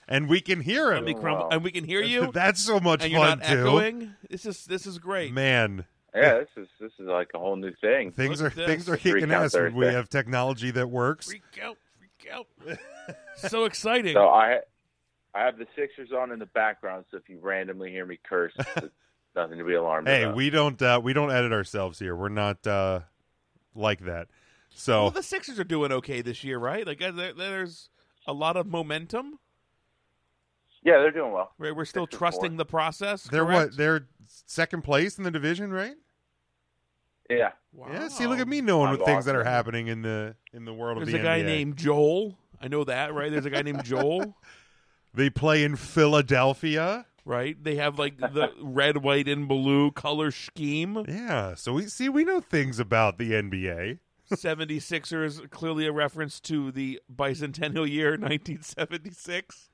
And 0.07 0.29
we 0.29 0.39
can 0.39 0.61
hear 0.61 0.89
Let 0.89 0.99
him. 0.99 1.05
me 1.05 1.13
crumble, 1.15 1.49
and 1.49 1.63
we 1.63 1.71
can 1.71 1.83
hear 1.83 2.01
you. 2.01 2.31
That's 2.33 2.61
so 2.61 2.79
much 2.79 3.03
and 3.03 3.11
you're 3.11 3.21
fun 3.25 3.39
not 3.39 3.47
too. 3.47 3.59
echoing. 3.59 4.13
This 4.29 4.45
is 4.45 4.63
this 4.65 4.85
is 4.85 4.99
great. 4.99 5.33
Man, 5.33 5.85
Yeah, 6.15 6.35
this 6.39 6.47
is 6.55 6.67
this 6.79 6.91
is 6.99 7.07
like 7.07 7.29
a 7.33 7.39
whole 7.39 7.55
new 7.55 7.73
thing. 7.81 8.11
things 8.11 8.39
Look 8.41 8.55
are 8.57 8.65
things 8.67 8.87
are 8.87 8.97
kicking 8.97 9.31
ass 9.31 9.53
when 9.55 9.73
we 9.75 9.87
have 9.87 10.07
technology 10.09 10.69
that 10.71 10.89
works. 10.89 11.25
Freak 11.27 11.41
out, 11.61 11.77
freak 11.99 12.31
out. 12.31 12.45
so 13.35 13.65
exciting. 13.65 14.13
So 14.13 14.29
I 14.29 14.59
I 15.35 15.43
have 15.45 15.57
the 15.57 15.67
Sixers 15.75 16.11
on 16.11 16.31
in 16.31 16.39
the 16.39 16.45
background, 16.47 17.05
so 17.11 17.17
if 17.17 17.27
you 17.27 17.39
randomly 17.41 17.91
hear 17.91 18.05
me 18.05 18.17
curse, 18.27 18.53
nothing 19.35 19.57
to 19.57 19.63
be 19.65 19.73
alarmed 19.73 20.07
Hey, 20.07 20.23
about. 20.23 20.35
we 20.35 20.49
don't 20.49 20.81
uh, 20.81 20.99
we 21.03 21.13
don't 21.13 21.31
edit 21.31 21.51
ourselves 21.51 21.99
here. 21.99 22.15
We're 22.15 22.29
not 22.29 22.65
uh, 22.65 23.01
like 23.75 24.05
that. 24.05 24.27
So 24.69 25.03
well, 25.03 25.11
the 25.11 25.23
Sixers 25.23 25.59
are 25.59 25.63
doing 25.65 25.91
okay 25.91 26.21
this 26.21 26.43
year, 26.43 26.57
right? 26.57 26.85
Like 26.87 27.01
uh, 27.01 27.11
there, 27.11 27.33
there's 27.33 27.89
a 28.27 28.33
lot 28.33 28.55
of 28.57 28.65
momentum. 28.67 29.39
yeah, 30.83 30.99
they're 30.99 31.11
doing 31.11 31.31
well. 31.33 31.51
Right, 31.57 31.75
we're 31.75 31.85
still 31.85 32.05
Six 32.07 32.17
trusting 32.17 32.51
four. 32.51 32.57
the 32.57 32.65
process. 32.65 33.23
they're 33.23 33.45
correct? 33.45 33.71
what? 33.71 33.77
They're 33.77 34.07
second 34.27 34.83
place 34.83 35.17
in 35.17 35.23
the 35.23 35.31
division, 35.31 35.71
right? 35.71 35.95
Yeah, 37.29 37.51
Wow. 37.73 37.87
Yeah. 37.91 38.07
See, 38.07 38.27
look 38.27 38.39
at 38.39 38.47
me 38.47 38.61
knowing 38.61 38.89
I'm 38.89 38.97
what 38.97 39.05
things 39.05 39.25
that 39.25 39.35
are 39.35 39.43
happening 39.43 39.87
in 39.87 40.01
the 40.03 40.35
in 40.53 40.63
the 40.65 40.73
world 40.73 40.97
of 40.99 41.05
the 41.05 41.11
There's 41.11 41.19
a 41.21 41.23
the 41.23 41.27
guy 41.27 41.39
NBA. 41.41 41.45
named 41.45 41.77
Joel. 41.77 42.37
I 42.61 42.67
know 42.67 42.83
that, 42.85 43.13
right? 43.13 43.31
There's 43.31 43.45
a 43.45 43.49
guy 43.49 43.63
named 43.63 43.83
Joel, 43.83 44.35
They 45.15 45.29
play 45.29 45.63
in 45.63 45.75
Philadelphia. 45.75 47.05
right? 47.25 47.61
They 47.63 47.75
have 47.75 47.97
like 47.97 48.17
the 48.17 48.51
red, 48.61 48.97
white, 48.97 49.27
and 49.27 49.47
blue 49.47 49.91
color 49.91 50.31
scheme. 50.31 51.05
Yeah. 51.07 51.55
So 51.55 51.73
we 51.73 51.87
see 51.87 52.09
we 52.09 52.23
know 52.23 52.39
things 52.41 52.79
about 52.79 53.17
the 53.17 53.31
NBA. 53.31 53.99
76ers, 54.31 55.49
clearly 55.51 55.85
a 55.85 55.91
reference 55.91 56.39
to 56.41 56.71
the 56.71 56.99
bicentennial 57.13 57.87
year 57.89 58.11
1976. 58.17 59.69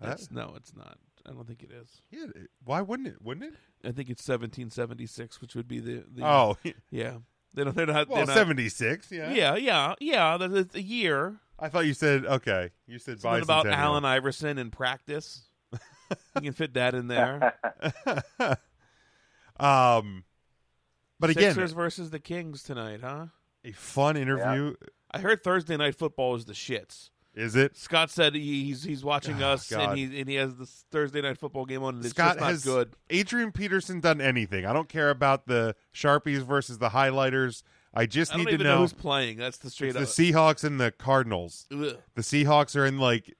That's, 0.00 0.30
no, 0.30 0.54
it's 0.56 0.74
not. 0.74 0.98
I 1.26 1.30
don't 1.32 1.46
think 1.46 1.62
it 1.62 1.70
is. 1.70 2.00
Yeah. 2.10 2.26
Why 2.64 2.80
wouldn't 2.80 3.08
it? 3.08 3.22
Wouldn't 3.22 3.52
it? 3.52 3.54
I 3.86 3.92
think 3.92 4.10
it's 4.10 4.26
1776, 4.26 5.40
which 5.40 5.54
would 5.54 5.68
be 5.68 5.78
the, 5.80 6.04
the 6.12 6.24
Oh, 6.26 6.56
yeah. 6.90 7.18
They 7.54 7.64
don't, 7.64 7.76
they're 7.76 7.86
not. 7.86 8.08
well, 8.08 8.16
they're 8.16 8.26
not- 8.26 8.34
seventy 8.36 8.70
six. 8.70 9.12
Yeah. 9.12 9.30
Yeah, 9.32 9.56
yeah, 9.56 9.94
yeah. 10.00 10.36
That's 10.38 10.74
a 10.74 10.80
year. 10.82 11.36
I 11.62 11.68
thought 11.68 11.86
you 11.86 11.94
said 11.94 12.26
okay. 12.26 12.70
You 12.88 12.98
said 12.98 13.20
Something 13.20 13.42
about 13.44 13.66
bicentennial. 13.66 13.76
Allen 13.76 14.04
Iverson 14.04 14.58
in 14.58 14.70
practice. 14.70 15.44
you 15.72 16.42
can 16.42 16.52
fit 16.52 16.74
that 16.74 16.94
in 16.94 17.06
there. 17.06 17.54
um, 19.60 20.24
but 21.20 21.30
again, 21.30 21.54
Sixers 21.54 21.72
versus 21.72 22.10
the 22.10 22.18
Kings 22.18 22.62
tonight, 22.62 23.00
huh? 23.00 23.26
a 23.64 23.72
fun 23.72 24.16
interview. 24.16 24.74
I 25.12 25.20
heard 25.20 25.44
Thursday 25.44 25.76
night 25.76 25.94
football 25.94 26.34
is 26.34 26.44
the 26.44 26.52
shits. 26.52 27.10
Is 27.34 27.56
it? 27.56 27.76
Scott 27.76 28.10
said 28.10 28.34
he, 28.34 28.64
he's 28.64 28.82
he's 28.82 29.04
watching 29.04 29.42
Oh, 29.42 29.50
us 29.52 29.68
God. 29.70 29.90
and 29.90 29.98
he 29.98 30.20
and 30.20 30.28
he 30.28 30.34
has 30.34 30.54
this 30.56 30.84
Thursday 30.90 31.22
night 31.22 31.38
football 31.38 31.64
game 31.64 31.82
on 31.82 31.94
and 31.94 32.04
it's 32.04 32.12
Scott 32.12 32.30
just 32.34 32.40
not 32.40 32.50
has 32.50 32.64
good. 32.64 32.92
Adrian 33.08 33.52
Peterson 33.52 34.00
done 34.00 34.20
anything? 34.20 34.66
I 34.66 34.72
don't 34.72 34.88
care 34.88 35.08
about 35.10 35.46
the 35.46 35.74
sharpies 35.94 36.40
versus 36.42 36.78
the 36.78 36.90
highlighters. 36.90 37.62
I 37.94 38.06
just 38.06 38.32
I 38.32 38.36
don't 38.36 38.46
need 38.46 38.58
to 38.58 38.64
know. 38.64 38.74
know, 38.74 38.80
who's 38.80 38.92
playing. 38.92 39.36
That's 39.36 39.58
the 39.58 39.70
straight 39.70 39.92
the 39.92 40.00
up. 40.00 40.06
The 40.06 40.32
Seahawks 40.32 40.64
and 40.64 40.80
the 40.80 40.90
Cardinals. 40.92 41.66
Ugh. 41.70 41.96
The 42.14 42.22
Seahawks 42.22 42.74
are 42.76 42.86
in 42.86 42.98
like 42.98 43.34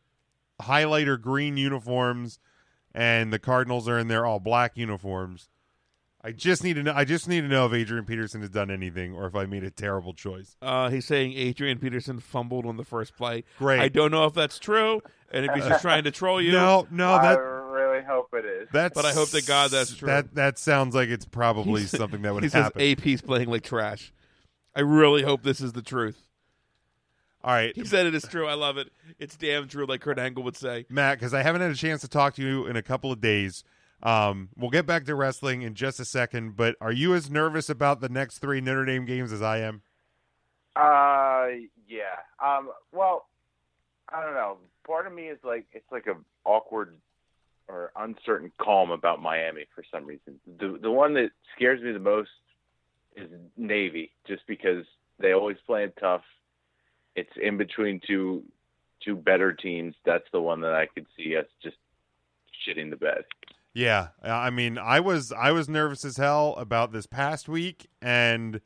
highlighter 0.60 1.20
green 1.20 1.56
uniforms, 1.56 2.38
and 2.94 3.32
the 3.32 3.38
Cardinals 3.38 3.88
are 3.88 3.98
in 3.98 4.08
their 4.08 4.26
all 4.26 4.40
black 4.40 4.76
uniforms. 4.76 5.48
I 6.24 6.30
just 6.30 6.62
need 6.62 6.74
to 6.74 6.84
know. 6.84 6.92
I 6.94 7.04
just 7.04 7.28
need 7.28 7.40
to 7.40 7.48
know 7.48 7.66
if 7.66 7.72
Adrian 7.72 8.04
Peterson 8.04 8.42
has 8.42 8.50
done 8.50 8.70
anything, 8.70 9.12
or 9.12 9.26
if 9.26 9.34
I 9.34 9.46
made 9.46 9.64
a 9.64 9.70
terrible 9.70 10.12
choice. 10.14 10.54
Uh, 10.62 10.88
he's 10.88 11.04
saying 11.04 11.32
Adrian 11.32 11.78
Peterson 11.78 12.20
fumbled 12.20 12.64
on 12.64 12.76
the 12.76 12.84
first 12.84 13.16
play. 13.16 13.42
Great. 13.58 13.80
I 13.80 13.88
don't 13.88 14.12
know 14.12 14.26
if 14.26 14.34
that's 14.34 14.60
true, 14.60 15.00
and 15.32 15.44
if 15.44 15.52
he's 15.52 15.66
just 15.66 15.82
trying 15.82 16.04
to 16.04 16.12
troll 16.12 16.40
you. 16.40 16.52
No, 16.62 16.86
no, 16.92 17.12
I 17.14 17.22
that 17.22 17.40
really 17.40 18.04
hope 18.04 18.28
it 18.34 18.44
is. 18.44 18.68
that's. 18.72 18.94
But 18.94 19.04
I 19.04 19.12
hope 19.12 19.30
to 19.30 19.42
God 19.42 19.72
that's 19.72 19.94
true. 19.94 20.06
That 20.06 20.34
that 20.36 20.58
sounds 20.58 20.94
like 20.94 21.08
it's 21.08 21.24
probably 21.24 21.86
something 21.86 22.22
that 22.22 22.34
would 22.34 22.42
he 22.44 22.50
says 22.50 22.64
happen. 22.64 22.82
AP's 22.82 23.22
playing 23.22 23.48
like 23.48 23.64
trash. 23.64 24.12
I 24.74 24.80
really 24.80 25.22
hope 25.22 25.42
this 25.42 25.60
is 25.60 25.72
the 25.72 25.82
truth. 25.82 26.26
all 27.44 27.52
right, 27.52 27.74
He 27.76 27.84
said 27.84 28.06
it 28.06 28.14
is 28.14 28.22
true. 28.24 28.46
I 28.46 28.54
love 28.54 28.78
it. 28.78 28.88
It's 29.18 29.36
damn 29.36 29.68
true, 29.68 29.84
like 29.86 30.00
Kurt 30.00 30.18
Angle 30.18 30.42
would 30.44 30.56
say. 30.56 30.86
Matt, 30.88 31.18
because 31.18 31.34
I 31.34 31.42
haven't 31.42 31.60
had 31.60 31.70
a 31.70 31.74
chance 31.76 32.00
to 32.02 32.08
talk 32.08 32.34
to 32.36 32.42
you 32.42 32.66
in 32.66 32.76
a 32.76 32.82
couple 32.82 33.12
of 33.12 33.20
days. 33.20 33.64
Um, 34.02 34.48
we'll 34.56 34.70
get 34.70 34.84
back 34.86 35.04
to 35.04 35.14
wrestling 35.14 35.62
in 35.62 35.74
just 35.74 36.00
a 36.00 36.04
second, 36.04 36.56
but 36.56 36.74
are 36.80 36.90
you 36.92 37.14
as 37.14 37.30
nervous 37.30 37.68
about 37.70 38.00
the 38.00 38.08
next 38.08 38.38
three 38.38 38.60
Notre 38.60 38.84
Dame 38.84 39.04
games 39.04 39.32
as 39.32 39.42
I 39.42 39.58
am? 39.58 39.82
Uh, 40.74 41.66
yeah. 41.86 42.16
Um, 42.42 42.70
well, 42.92 43.26
I 44.12 44.22
don't 44.24 44.34
know. 44.34 44.56
Part 44.86 45.06
of 45.06 45.12
me 45.12 45.24
is 45.24 45.38
like 45.44 45.66
it's 45.72 45.90
like 45.92 46.06
a 46.06 46.14
awkward 46.44 46.96
or 47.68 47.92
uncertain 47.94 48.50
calm 48.60 48.90
about 48.90 49.22
Miami 49.22 49.66
for 49.74 49.84
some 49.92 50.04
reason. 50.04 50.40
The 50.58 50.78
the 50.82 50.90
one 50.90 51.14
that 51.14 51.30
scares 51.54 51.80
me 51.80 51.92
the 51.92 51.98
most 52.00 52.30
is 53.16 53.30
Navy, 53.56 54.10
just 54.26 54.42
because 54.46 54.84
they 55.18 55.32
always 55.32 55.56
play 55.66 55.84
it 55.84 55.96
tough. 56.00 56.22
It's 57.14 57.32
in 57.40 57.56
between 57.56 58.00
two 58.06 58.42
two 59.04 59.16
better 59.16 59.52
teams. 59.52 59.94
That's 60.04 60.26
the 60.32 60.40
one 60.40 60.60
that 60.60 60.74
I 60.74 60.86
could 60.86 61.06
see 61.16 61.36
us 61.36 61.46
just 61.62 61.76
shitting 62.66 62.90
the 62.90 62.96
bed. 62.96 63.24
Yeah, 63.74 64.08
I 64.22 64.50
mean, 64.50 64.76
I 64.76 65.00
was 65.00 65.32
I 65.32 65.52
was 65.52 65.68
nervous 65.68 66.04
as 66.04 66.18
hell 66.18 66.54
about 66.58 66.92
this 66.92 67.06
past 67.06 67.48
week, 67.48 67.88
and 68.02 68.60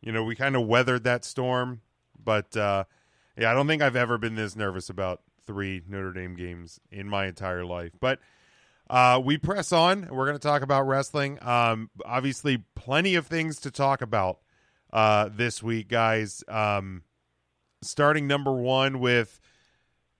you 0.00 0.12
know 0.12 0.24
we 0.24 0.34
kind 0.34 0.56
of 0.56 0.66
weathered 0.66 1.04
that 1.04 1.24
storm. 1.24 1.82
But 2.22 2.56
uh, 2.56 2.84
yeah, 3.36 3.50
I 3.50 3.54
don't 3.54 3.66
think 3.66 3.82
I've 3.82 3.96
ever 3.96 4.16
been 4.16 4.34
this 4.34 4.56
nervous 4.56 4.88
about 4.88 5.20
three 5.46 5.82
Notre 5.86 6.12
Dame 6.12 6.34
games 6.34 6.80
in 6.90 7.08
my 7.08 7.26
entire 7.26 7.64
life. 7.64 7.92
But 8.00 8.18
uh, 8.88 9.20
we 9.24 9.38
press 9.38 9.72
on. 9.72 10.08
We're 10.10 10.26
going 10.26 10.38
to 10.38 10.46
talk 10.46 10.62
about 10.62 10.86
wrestling. 10.86 11.38
Um, 11.42 11.90
obviously, 12.04 12.64
plenty 12.74 13.14
of 13.14 13.26
things 13.26 13.60
to 13.60 13.70
talk 13.70 14.02
about 14.02 14.38
uh, 14.92 15.28
this 15.32 15.62
week, 15.62 15.88
guys. 15.88 16.44
Um, 16.48 17.02
starting 17.82 18.26
number 18.26 18.52
one 18.52 19.00
with 19.00 19.40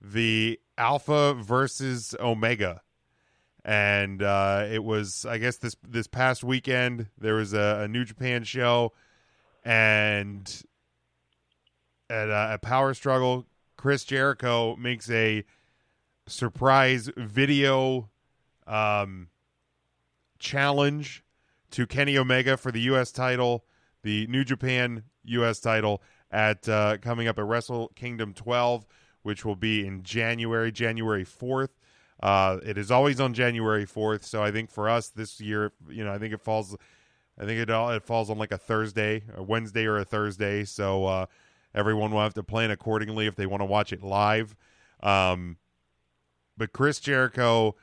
the 0.00 0.60
Alpha 0.78 1.34
versus 1.34 2.14
Omega 2.20 2.82
and 3.66 4.22
uh, 4.22 4.64
it 4.70 4.82
was 4.82 5.26
I 5.26 5.38
guess 5.38 5.56
this 5.56 5.74
this 5.86 6.06
past 6.06 6.44
weekend 6.44 7.08
there 7.18 7.34
was 7.34 7.52
a, 7.52 7.80
a 7.82 7.88
New 7.88 8.04
Japan 8.04 8.44
show, 8.44 8.92
and 9.64 10.62
at 12.08 12.30
uh, 12.30 12.50
a 12.52 12.58
Power 12.58 12.94
Struggle, 12.94 13.44
Chris 13.76 14.04
Jericho 14.04 14.76
makes 14.76 15.10
a 15.10 15.44
surprise 16.28 17.10
video 17.16 18.08
um, 18.66 19.28
challenge 20.38 21.24
to 21.70 21.86
Kenny 21.86 22.16
Omega 22.16 22.56
for 22.56 22.70
the 22.72 22.80
U.S. 22.82 23.12
title, 23.12 23.64
the 24.02 24.26
New 24.28 24.44
Japan 24.44 25.04
U.S. 25.24 25.60
title 25.60 26.02
at 26.30 26.68
uh, 26.68 26.98
coming 26.98 27.28
up 27.28 27.38
at 27.38 27.44
Wrestle 27.44 27.92
Kingdom 27.94 28.32
12, 28.34 28.86
which 29.22 29.44
will 29.44 29.56
be 29.56 29.86
in 29.86 30.02
January, 30.02 30.72
January 30.72 31.24
4th. 31.24 31.70
Uh, 32.22 32.58
it 32.64 32.78
is 32.78 32.90
always 32.90 33.20
on 33.20 33.34
January 33.34 33.84
4th, 33.86 34.24
so 34.24 34.42
I 34.42 34.50
think 34.50 34.70
for 34.70 34.88
us 34.88 35.08
this 35.08 35.40
year, 35.40 35.72
you 35.88 36.04
know, 36.04 36.12
I 36.12 36.18
think 36.18 36.32
it 36.32 36.40
falls, 36.40 36.74
I 37.38 37.44
think 37.44 37.60
it 37.60 37.70
all 37.70 37.90
it 37.90 38.02
falls 38.02 38.30
on 38.30 38.38
like 38.38 38.52
a 38.52 38.58
Thursday, 38.58 39.24
a 39.34 39.42
Wednesday 39.42 39.84
or 39.84 39.98
a 39.98 40.04
Thursday. 40.04 40.64
So 40.64 41.04
uh, 41.04 41.26
everyone 41.74 42.10
will 42.10 42.22
have 42.22 42.34
to 42.34 42.42
plan 42.42 42.70
accordingly 42.70 43.26
if 43.26 43.36
they 43.36 43.46
want 43.46 43.60
to 43.60 43.66
watch 43.66 43.92
it 43.92 44.02
live. 44.02 44.56
Um, 45.02 45.58
but 46.56 46.72
Chris 46.72 47.00
Jericho 47.00 47.76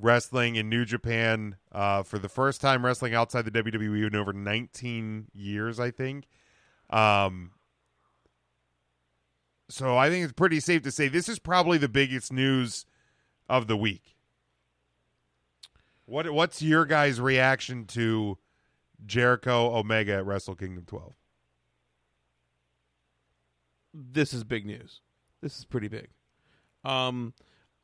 wrestling 0.00 0.56
in 0.56 0.68
New 0.68 0.84
Japan 0.84 1.56
uh, 1.72 2.02
for 2.02 2.18
the 2.18 2.28
first 2.28 2.60
time 2.60 2.84
wrestling 2.84 3.14
outside 3.14 3.44
the 3.44 3.50
WWE 3.50 4.06
in 4.06 4.16
over 4.16 4.32
19 4.32 5.26
years, 5.34 5.80
I 5.80 5.90
think. 5.90 6.26
Um, 6.88 7.50
so 9.68 9.96
I 9.98 10.08
think 10.08 10.24
it's 10.24 10.32
pretty 10.32 10.60
safe 10.60 10.82
to 10.82 10.90
say 10.90 11.08
this 11.08 11.28
is 11.28 11.38
probably 11.38 11.76
the 11.76 11.88
biggest 11.88 12.32
news 12.32 12.86
of 13.48 13.66
the 13.66 13.76
week. 13.76 14.14
What 16.06 16.30
what's 16.30 16.62
your 16.62 16.86
guys' 16.86 17.20
reaction 17.20 17.84
to 17.88 18.38
Jericho 19.04 19.76
Omega 19.76 20.14
at 20.14 20.26
Wrestle 20.26 20.54
Kingdom 20.54 20.84
12. 20.86 21.14
this 23.92 24.32
is 24.32 24.44
big 24.44 24.64
news. 24.64 25.00
This 25.40 25.58
is 25.58 25.64
pretty 25.64 25.88
big. 25.88 26.08
Um, 26.84 27.34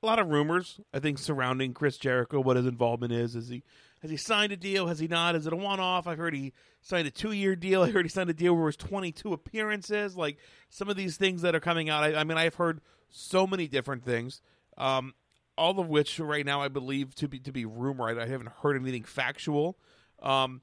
a 0.05 0.07
lot 0.07 0.18
of 0.18 0.28
rumors, 0.28 0.78
I 0.92 0.98
think, 0.98 1.18
surrounding 1.18 1.72
Chris 1.72 1.96
Jericho. 1.96 2.38
What 2.38 2.57
his 2.57 2.66
involvement 2.66 3.12
is? 3.12 3.34
Is 3.34 3.48
he 3.48 3.62
has 4.02 4.11
he 4.11 4.18
signed 4.18 4.52
a 4.52 4.57
deal? 4.57 4.86
Has 4.86 4.98
he 4.98 5.09
not? 5.09 5.34
Is 5.34 5.46
it 5.46 5.52
a 5.55 5.57
one 5.57 5.80
off? 5.80 6.07
I've 6.07 6.18
heard 6.18 6.34
he 6.34 6.52
signed 6.82 7.09
a 7.09 7.11
two 7.11 7.32
year 7.32 7.57
deal. 7.57 7.82
I 7.84 7.90
heard 7.90 8.05
he 8.05 8.11
signed 8.11 8.28
a 8.28 8.34
deal 8.34 8.52
where 8.52 8.64
it 8.64 8.66
was 8.66 8.76
twenty 8.76 9.12
two 9.12 9.32
appearances. 9.32 10.14
Like 10.14 10.36
some 10.68 10.90
of 10.90 10.96
these 10.96 11.16
things 11.16 11.40
that 11.42 11.55
are 11.55 11.61
coming 11.61 11.88
out. 11.88 12.05
I, 12.05 12.16
I 12.16 12.24
mean, 12.24 12.36
I've 12.36 12.57
heard 12.57 12.82
so 13.09 13.46
many 13.46 13.66
different 13.66 14.05
things. 14.05 14.42
Um, 14.76 15.14
all 15.57 15.78
of 15.80 15.88
which 15.88 16.18
right 16.20 16.44
now 16.44 16.61
I 16.61 16.68
believe 16.68 17.14
to 17.16 17.28
be 17.28 17.38
to 17.40 17.52
be 17.52 17.64
rumor. 17.64 18.09
I, 18.09 18.24
I 18.24 18.26
haven't 18.26 18.50
heard 18.62 18.76
anything 18.76 19.05
factual. 19.05 19.78
Um, 20.22 20.61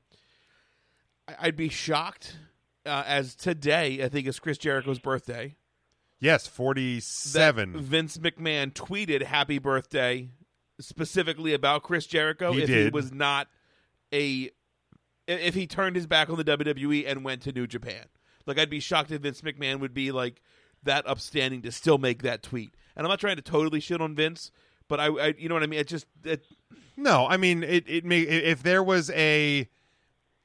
I, 1.27 1.47
I'd 1.47 1.55
be 1.55 1.69
shocked 1.69 2.37
uh, 2.85 3.03
as 3.07 3.33
today 3.33 4.03
I 4.03 4.09
think 4.09 4.27
is 4.27 4.39
Chris 4.39 4.59
Jericho's 4.59 4.99
birthday. 4.99 5.55
Yes, 6.21 6.45
that 6.45 6.53
47. 6.53 7.81
Vince 7.81 8.17
McMahon 8.17 8.71
tweeted 8.71 9.23
happy 9.23 9.57
birthday 9.57 10.29
specifically 10.79 11.53
about 11.53 11.83
Chris 11.83 12.05
Jericho 12.05 12.53
He 12.53 12.61
if 12.63 12.69
he 12.69 12.75
did. 12.75 12.93
was 12.93 13.11
not 13.11 13.47
a 14.13 14.51
if 15.27 15.55
he 15.55 15.67
turned 15.67 15.95
his 15.95 16.07
back 16.07 16.29
on 16.29 16.37
the 16.37 16.43
WWE 16.43 17.09
and 17.09 17.23
went 17.23 17.41
to 17.43 17.51
New 17.51 17.67
Japan. 17.67 18.05
Like 18.45 18.59
I'd 18.59 18.69
be 18.69 18.79
shocked 18.79 19.11
if 19.11 19.21
Vince 19.21 19.41
McMahon 19.41 19.79
would 19.79 19.93
be 19.93 20.11
like 20.11 20.41
that 20.83 21.07
upstanding 21.07 21.61
to 21.63 21.71
still 21.71 21.97
make 21.97 22.21
that 22.23 22.43
tweet. 22.43 22.75
And 22.95 23.05
I'm 23.05 23.09
not 23.09 23.19
trying 23.19 23.37
to 23.37 23.41
totally 23.41 23.79
shit 23.79 24.01
on 24.01 24.15
Vince, 24.15 24.51
but 24.87 24.99
I, 24.99 25.07
I 25.07 25.33
you 25.37 25.49
know 25.49 25.55
what 25.55 25.63
I 25.63 25.67
mean? 25.67 25.79
It 25.79 25.87
just 25.87 26.05
it, 26.23 26.43
No, 26.97 27.27
I 27.27 27.37
mean 27.37 27.63
it. 27.63 27.85
It 27.87 28.05
may 28.05 28.21
if 28.21 28.61
there 28.63 28.83
was 28.83 29.09
a 29.11 29.67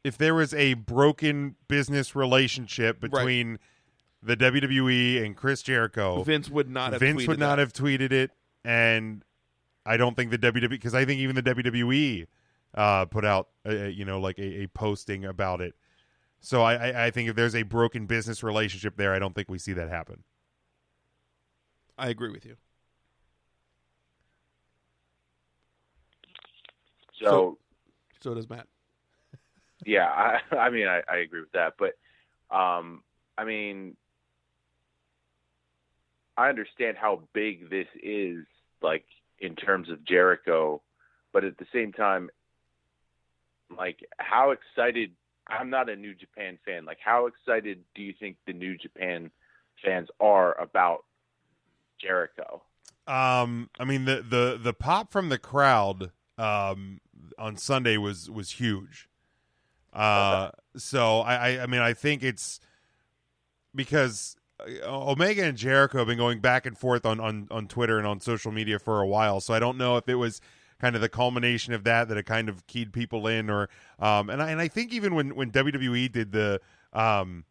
if 0.04 0.16
there 0.16 0.34
was 0.34 0.54
a 0.54 0.74
broken 0.74 1.56
business 1.68 2.14
relationship 2.14 3.00
between 3.00 3.58
the 4.26 4.36
WWE 4.36 5.24
and 5.24 5.36
Chris 5.36 5.62
Jericho, 5.62 6.22
Vince 6.22 6.50
would 6.50 6.68
not 6.68 6.92
have 6.92 7.00
Vince 7.00 7.22
tweeted 7.22 7.28
would 7.28 7.38
not 7.38 7.56
that. 7.56 7.58
have 7.60 7.72
tweeted 7.72 8.12
it, 8.12 8.32
and 8.64 9.24
I 9.84 9.96
don't 9.96 10.16
think 10.16 10.30
the 10.30 10.38
WWE 10.38 10.68
because 10.68 10.94
I 10.94 11.04
think 11.04 11.20
even 11.20 11.36
the 11.36 11.42
WWE 11.42 12.26
uh, 12.74 13.04
put 13.06 13.24
out 13.24 13.48
a, 13.64 13.88
you 13.88 14.04
know 14.04 14.18
like 14.18 14.38
a, 14.38 14.64
a 14.64 14.66
posting 14.66 15.24
about 15.24 15.60
it. 15.60 15.74
So 16.40 16.62
I, 16.62 16.74
I, 16.74 17.06
I 17.06 17.10
think 17.10 17.28
if 17.28 17.36
there's 17.36 17.54
a 17.54 17.62
broken 17.62 18.06
business 18.06 18.42
relationship 18.42 18.96
there, 18.96 19.14
I 19.14 19.18
don't 19.18 19.34
think 19.34 19.48
we 19.48 19.58
see 19.58 19.72
that 19.74 19.88
happen. 19.88 20.22
I 21.96 22.08
agree 22.08 22.30
with 22.30 22.44
you. 22.44 22.56
So, 27.14 27.58
So 28.20 28.34
does 28.34 28.48
Matt. 28.50 28.66
yeah, 29.86 30.06
I, 30.06 30.56
I 30.56 30.70
mean, 30.70 30.86
I, 30.86 31.00
I 31.10 31.18
agree 31.18 31.40
with 31.40 31.52
that, 31.52 31.74
but 31.78 31.94
um, 32.54 33.02
I 33.38 33.44
mean, 33.44 33.96
I 36.36 36.48
understand 36.48 36.96
how 36.96 37.22
big 37.32 37.70
this 37.70 37.86
is, 38.02 38.44
like 38.82 39.04
in 39.38 39.54
terms 39.56 39.90
of 39.90 40.04
Jericho, 40.04 40.82
but 41.32 41.44
at 41.44 41.58
the 41.58 41.66
same 41.72 41.92
time, 41.92 42.30
like 43.76 43.98
how 44.18 44.52
excited? 44.52 45.12
I'm 45.48 45.70
not 45.70 45.88
a 45.88 45.96
New 45.96 46.14
Japan 46.14 46.58
fan. 46.64 46.84
Like, 46.84 46.98
how 47.04 47.26
excited 47.26 47.78
do 47.94 48.02
you 48.02 48.12
think 48.18 48.36
the 48.46 48.52
New 48.52 48.76
Japan 48.76 49.30
fans 49.84 50.08
are 50.20 50.60
about 50.60 51.04
Jericho? 52.00 52.62
Um, 53.06 53.70
I 53.78 53.84
mean 53.84 54.04
the 54.04 54.24
the 54.28 54.58
the 54.60 54.72
pop 54.72 55.12
from 55.12 55.28
the 55.28 55.38
crowd 55.38 56.10
um 56.38 57.00
on 57.38 57.56
Sunday 57.56 57.96
was 57.96 58.28
was 58.30 58.52
huge. 58.52 59.08
Uh, 59.92 60.50
so 60.76 61.20
I, 61.20 61.34
I 61.34 61.62
I 61.62 61.66
mean 61.66 61.80
I 61.80 61.94
think 61.94 62.22
it's 62.22 62.60
because 63.74 64.35
Omega 64.84 65.44
and 65.44 65.56
Jericho 65.56 65.98
have 65.98 66.06
been 66.06 66.18
going 66.18 66.40
back 66.40 66.66
and 66.66 66.76
forth 66.76 67.04
on 67.04 67.20
on 67.20 67.48
on 67.50 67.68
Twitter 67.68 67.98
and 67.98 68.06
on 68.06 68.20
social 68.20 68.52
media 68.52 68.78
for 68.78 69.00
a 69.00 69.06
while. 69.06 69.40
So 69.40 69.54
I 69.54 69.58
don't 69.58 69.76
know 69.78 69.96
if 69.96 70.08
it 70.08 70.14
was 70.14 70.40
kind 70.78 70.94
of 70.94 71.02
the 71.02 71.08
culmination 71.08 71.72
of 71.72 71.84
that 71.84 72.08
that 72.08 72.16
it 72.16 72.24
kind 72.24 72.48
of 72.48 72.66
keyed 72.66 72.92
people 72.92 73.26
in 73.26 73.48
or 73.48 73.68
um 73.98 74.28
and 74.28 74.42
I 74.42 74.50
and 74.50 74.60
I 74.60 74.68
think 74.68 74.92
even 74.92 75.14
when 75.14 75.34
when 75.34 75.50
WWE 75.50 76.10
did 76.10 76.32
the 76.32 76.60
um 76.92 77.44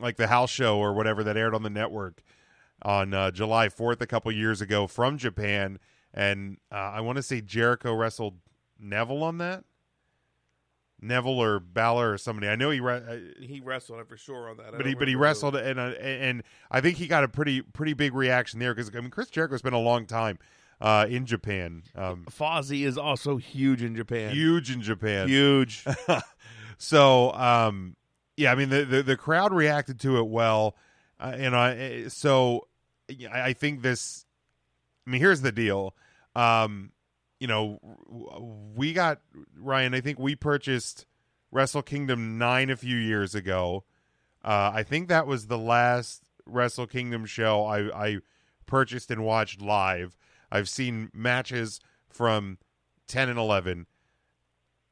like 0.00 0.16
the 0.16 0.26
house 0.26 0.50
show 0.50 0.78
or 0.78 0.92
whatever 0.92 1.22
that 1.24 1.36
aired 1.36 1.54
on 1.54 1.62
the 1.62 1.70
network 1.70 2.22
on 2.82 3.12
uh, 3.12 3.30
July 3.30 3.68
4th 3.68 4.00
a 4.00 4.06
couple 4.06 4.32
years 4.32 4.60
ago 4.60 4.86
from 4.86 5.18
Japan. 5.18 5.78
And 6.12 6.58
uh, 6.72 6.76
I 6.76 7.00
want 7.02 7.16
to 7.16 7.22
say 7.22 7.40
Jericho 7.40 7.94
wrestled 7.94 8.38
Neville 8.78 9.22
on 9.22 9.38
that. 9.38 9.64
Neville 11.02 11.38
or 11.38 11.60
Balor 11.60 12.12
or 12.12 12.18
somebody. 12.18 12.48
I 12.48 12.56
know 12.56 12.70
he, 12.70 12.80
re- 12.80 12.94
uh, 13.40 13.42
He 13.44 13.60
wrestled 13.60 14.06
for 14.08 14.16
sure 14.16 14.50
on 14.50 14.56
that. 14.58 14.74
I 14.74 14.76
but 14.76 14.86
he 14.86 14.94
but 14.94 15.08
he 15.08 15.14
remember 15.14 15.18
who. 15.18 15.18
wrestled 15.18 15.56
and 15.56 15.78
uh, 15.80 15.92
and 16.00 16.42
I 16.70 16.80
think 16.80 16.98
he 16.98 17.06
got 17.06 17.24
a 17.24 17.28
pretty 17.28 17.62
pretty 17.62 17.94
big 17.94 18.14
reaction 18.14 18.60
there 18.60 18.74
because 18.74 18.90
I 18.94 19.00
mean 19.00 19.10
Chris 19.10 19.30
Jericho's 19.30 19.62
been 19.62 19.72
a 19.72 19.78
long 19.78 20.06
time 20.06 20.38
uh, 20.80 21.06
in 21.08 21.26
Japan, 21.26 21.82
um, 21.94 22.24
Fozzy 22.30 22.86
is 22.86 22.96
also 22.96 23.36
huge 23.36 23.82
in 23.82 23.94
Japan. 23.94 24.30
huge 24.34 24.70
in 24.70 24.80
Japan, 24.80 25.28
Huge. 25.28 25.84
so 26.78 27.32
um 27.34 27.94
yeah 28.38 28.50
i 28.50 28.54
mean 28.54 28.70
the, 28.70 28.84
the 28.86 29.02
the 29.02 29.16
crowd 29.16 29.52
reacted 29.52 30.00
to 30.00 30.16
it 30.18 30.26
well 30.26 30.74
uh, 31.20 31.32
and 31.36 31.54
i 31.54 32.08
so 32.08 32.66
I, 33.30 33.48
I 33.48 33.52
think 33.52 33.82
this 33.82 34.24
i 35.06 35.10
mean 35.10 35.20
here's 35.20 35.42
the 35.42 35.52
deal 35.52 35.94
um 36.34 36.92
you 37.40 37.46
know 37.46 37.80
we 38.76 38.92
got 38.92 39.20
ryan 39.58 39.94
i 39.94 40.00
think 40.00 40.18
we 40.18 40.36
purchased 40.36 41.06
wrestle 41.50 41.82
kingdom 41.82 42.38
9 42.38 42.70
a 42.70 42.76
few 42.76 42.96
years 42.96 43.34
ago. 43.34 43.84
Uh 44.44 44.70
i 44.72 44.82
think 44.82 45.08
that 45.08 45.26
was 45.26 45.46
the 45.46 45.58
last 45.58 46.22
wrestle 46.46 46.86
kingdom 46.86 47.26
show 47.26 47.64
i 47.64 48.08
i 48.08 48.18
purchased 48.66 49.10
and 49.10 49.24
watched 49.24 49.60
live. 49.60 50.16
I've 50.52 50.68
seen 50.68 51.10
matches 51.12 51.80
from 52.08 52.58
10 53.08 53.28
and 53.28 53.38
11 53.38 53.86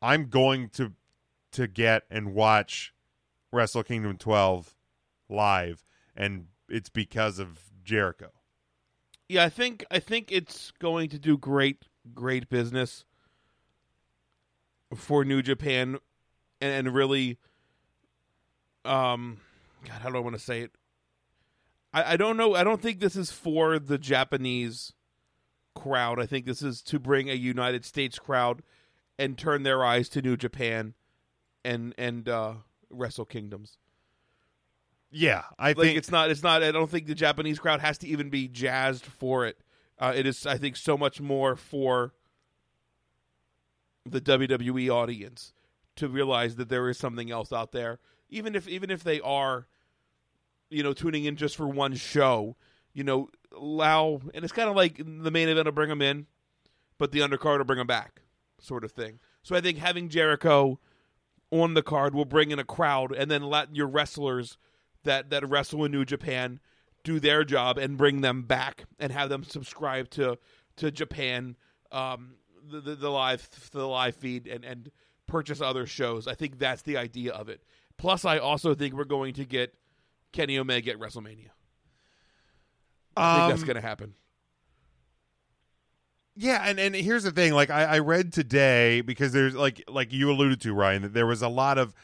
i'm 0.03 0.27
going 0.27 0.69
to 0.71 0.93
to 1.53 1.67
get 1.67 2.05
and 2.11 2.35
watch 2.35 2.93
Wrestle 3.53 3.83
Kingdom 3.83 4.17
12 4.17 4.75
live, 5.29 5.85
and 6.17 6.47
it's 6.69 6.91
because 6.91 7.39
of 7.39 7.59
Jericho. 7.83 8.31
Yeah, 9.29 9.45
I 9.45 9.49
think 9.49 9.85
I 9.91 9.99
think 9.99 10.33
it's 10.33 10.73
going 10.79 11.09
to 11.11 11.19
do 11.19 11.37
great 11.37 11.85
great 12.15 12.49
business 12.49 13.05
for 14.95 15.25
New 15.25 15.43
Japan 15.43 15.99
and, 16.61 16.87
and 16.87 16.95
really 16.95 17.39
um 18.85 19.39
God, 19.87 20.01
how 20.03 20.11
do 20.11 20.17
I 20.17 20.21
want 20.21 20.37
to 20.37 20.43
say 20.43 20.63
it? 20.63 20.73
I, 21.93 22.15
I 22.15 22.17
don't 22.17 22.37
know. 22.37 22.55
I 22.55 22.65
don't 22.65 22.83
think 22.83 23.01
this 23.01 23.17
is 23.17 23.31
for 23.31 23.79
the 23.79 23.99
Japanese 23.99 24.93
crowd. 25.75 26.19
I 26.19 26.27
think 26.27 26.47
this 26.47 26.63
is 26.63 26.83
to 26.83 26.99
bring 26.99 27.31
a 27.31 27.35
United 27.35 27.85
States 27.85 28.19
crowd 28.19 28.63
and 29.19 29.39
turn 29.39 29.63
their 29.63 29.85
eyes 29.85 30.09
to 30.11 30.23
New 30.23 30.37
Japan 30.37 30.95
and 31.65 31.95
and 31.99 32.29
uh 32.29 32.55
Wrestle 32.91 33.25
Kingdoms. 33.25 33.79
Yeah, 35.11 35.45
I 35.59 35.69
like 35.69 35.79
think 35.79 35.99
it's 35.99 36.11
not 36.11 36.31
it's 36.31 36.43
not 36.43 36.63
i 36.63 36.71
don't 36.71 36.91
think 36.91 37.07
the 37.07 37.15
japanese 37.15 37.59
crowd 37.59 37.81
has 37.81 37.97
to 37.99 38.07
even 38.07 38.29
be 38.29 38.47
jazzed 38.47 39.07
for 39.07 39.47
it 39.47 39.57
uh, 40.01 40.13
it 40.15 40.27
is 40.27 40.47
i 40.47 40.57
think 40.57 40.77
so 40.77 40.97
much 40.97 41.21
more 41.21 41.57
for 41.57 42.13
the 44.05 44.21
wwe 44.21 44.89
audience 44.89 45.53
to 45.99 46.09
realize 46.09 46.55
that 46.57 46.69
there 46.69 46.89
is 46.89 46.97
something 46.97 47.31
else 47.31 47.53
out 47.53 47.73
there. 47.73 47.99
Even 48.31 48.55
if 48.55 48.69
even 48.69 48.91
if 48.91 49.03
they 49.03 49.21
are 49.21 49.67
you 50.71 50.83
know 50.83 50.93
tuning 50.93 51.25
in 51.25 51.37
just 51.37 51.57
for 51.57 51.67
one 51.67 51.95
show 51.95 52.57
you 52.93 53.03
know 53.03 53.29
allow 53.57 54.21
and 54.35 54.45
it's 54.45 54.53
kind 54.53 54.69
of 54.69 54.77
like 54.77 54.99
the 54.99 55.31
main 55.31 55.49
event 55.49 55.67
will 55.67 55.73
bring 55.73 55.89
them 55.89 56.03
in 56.03 56.27
but 56.99 57.11
the 57.11 57.21
undercard 57.21 57.59
will 57.59 57.65
bring 57.65 57.79
them 57.79 57.87
back 57.87 58.23
sort 58.61 58.85
of 58.85 58.93
thing. 58.93 59.19
So 59.43 59.57
i 59.57 59.61
think 59.61 59.79
having 59.79 60.09
jericho 60.09 60.79
on 61.51 61.75
the 61.75 61.83
card 61.83 62.15
will 62.15 62.27
bring 62.27 62.51
in 62.51 62.59
a 62.59 62.65
crowd 62.65 63.13
and 63.13 63.31
then 63.31 63.43
let 63.43 63.75
your 63.75 63.87
wrestlers 63.87 64.59
that 65.05 65.31
that 65.31 65.49
wrestle 65.49 65.85
in 65.85 65.93
New 65.93 66.05
Japan 66.05 66.61
do 67.09 67.19
their 67.19 67.43
job 67.43 67.79
and 67.79 67.97
bring 67.97 68.21
them 68.21 68.43
back 68.43 68.85
and 68.99 69.11
have 69.13 69.29
them 69.31 69.43
subscribe 69.43 70.11
to 70.11 70.37
to 70.77 70.91
Japan 70.91 71.57
um 71.91 72.35
the 72.71 72.81
the, 72.81 72.95
the 72.95 73.09
live 73.11 73.49
the 73.73 73.89
live 73.89 74.15
feed 74.15 74.47
and 74.47 74.63
and 74.65 74.91
purchase 75.27 75.61
other 75.63 75.87
shows. 75.87 76.27
I 76.29 76.35
think 76.35 76.59
that's 76.59 76.83
the 76.83 76.97
idea 76.99 77.33
of 77.33 77.49
it. 77.49 77.63
Plus 77.97 78.25
I 78.25 78.39
also 78.39 78.75
think 78.75 78.95
we're 78.95 79.05
going 79.05 79.35
to 79.35 79.45
get 79.45 79.75
Kenny 80.33 80.59
Omega 80.59 80.91
at 80.93 80.99
WrestleMania. 80.99 81.51
I 83.17 83.37
think 83.37 83.51
that's 83.51 83.63
Um, 83.63 83.67
going 83.67 83.77
to 83.83 83.89
happen. 83.89 84.15
Yeah, 86.37 86.63
and 86.65 86.79
and 86.79 86.95
here's 86.95 87.25
the 87.25 87.33
thing. 87.33 87.53
Like 87.55 87.71
I, 87.71 87.85
I 87.85 87.99
read 88.01 88.33
today 88.33 89.01
because 89.01 89.33
there's 89.33 89.55
like 89.55 89.83
like 89.89 90.13
you 90.13 90.31
alluded 90.31 90.61
to 90.61 90.73
Ryan 90.75 91.03
that 91.03 91.15
there 91.15 91.27
was 91.27 91.43
a 91.43 91.49
lot 91.49 91.79
of 91.79 91.95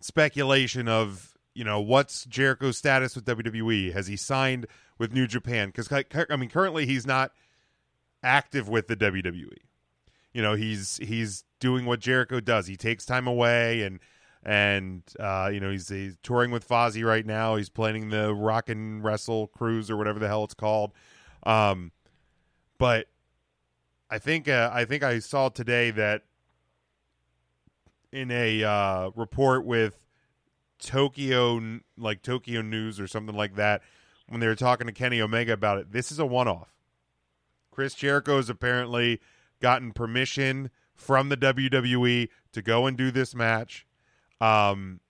speculation 0.00 0.88
of 0.88 1.33
you 1.54 1.64
know 1.64 1.80
what's 1.80 2.24
Jericho's 2.24 2.76
status 2.76 3.14
with 3.14 3.24
WWE. 3.24 3.92
Has 3.92 4.06
he 4.06 4.16
signed 4.16 4.66
with 4.98 5.12
New 5.12 5.26
Japan? 5.26 5.68
Because 5.68 5.90
I 6.30 6.36
mean 6.36 6.50
currently 6.50 6.86
he's 6.86 7.06
not 7.06 7.32
active 8.22 8.68
with 8.68 8.88
the 8.88 8.96
WWE. 8.96 9.56
You 10.32 10.42
know 10.42 10.54
he's 10.54 10.98
he's 10.98 11.44
doing 11.60 11.86
what 11.86 12.00
Jericho 12.00 12.40
does. 12.40 12.66
He 12.66 12.76
takes 12.76 13.06
time 13.06 13.26
away 13.26 13.82
and 13.82 14.00
and 14.44 15.02
uh, 15.18 15.50
you 15.52 15.60
know 15.60 15.70
he's, 15.70 15.88
he's 15.88 16.18
touring 16.22 16.50
with 16.50 16.68
Fozzy 16.68 17.04
right 17.04 17.24
now. 17.24 17.56
He's 17.56 17.70
planning 17.70 18.10
the 18.10 18.34
Rock 18.34 18.68
and 18.68 19.02
Wrestle 19.02 19.46
cruise 19.46 19.90
or 19.90 19.96
whatever 19.96 20.18
the 20.18 20.28
hell 20.28 20.44
it's 20.44 20.54
called. 20.54 20.92
Um, 21.44 21.92
but 22.78 23.06
I 24.10 24.18
think 24.18 24.48
uh, 24.48 24.70
I 24.72 24.84
think 24.84 25.02
I 25.02 25.20
saw 25.20 25.48
today 25.48 25.92
that 25.92 26.22
in 28.12 28.30
a 28.30 28.62
uh, 28.62 29.10
report 29.16 29.64
with 29.64 30.03
Tokyo 30.84 31.80
like 31.96 32.22
Tokyo 32.22 32.62
News 32.62 33.00
or 33.00 33.06
something 33.06 33.34
like 33.34 33.56
that 33.56 33.82
when 34.28 34.40
they 34.40 34.46
were 34.46 34.54
talking 34.54 34.86
to 34.86 34.92
Kenny 34.92 35.20
Omega 35.20 35.52
about 35.52 35.78
it. 35.78 35.92
This 35.92 36.10
is 36.12 36.18
a 36.18 36.26
one-off. 36.26 36.74
Chris 37.70 37.94
Jericho 37.94 38.36
has 38.36 38.48
apparently 38.48 39.20
gotten 39.60 39.92
permission 39.92 40.70
from 40.94 41.28
the 41.28 41.36
WWE 41.36 42.28
to 42.52 42.62
go 42.62 42.86
and 42.86 42.96
do 42.96 43.10
this 43.10 43.34
match, 43.34 43.86
um, 44.40 45.00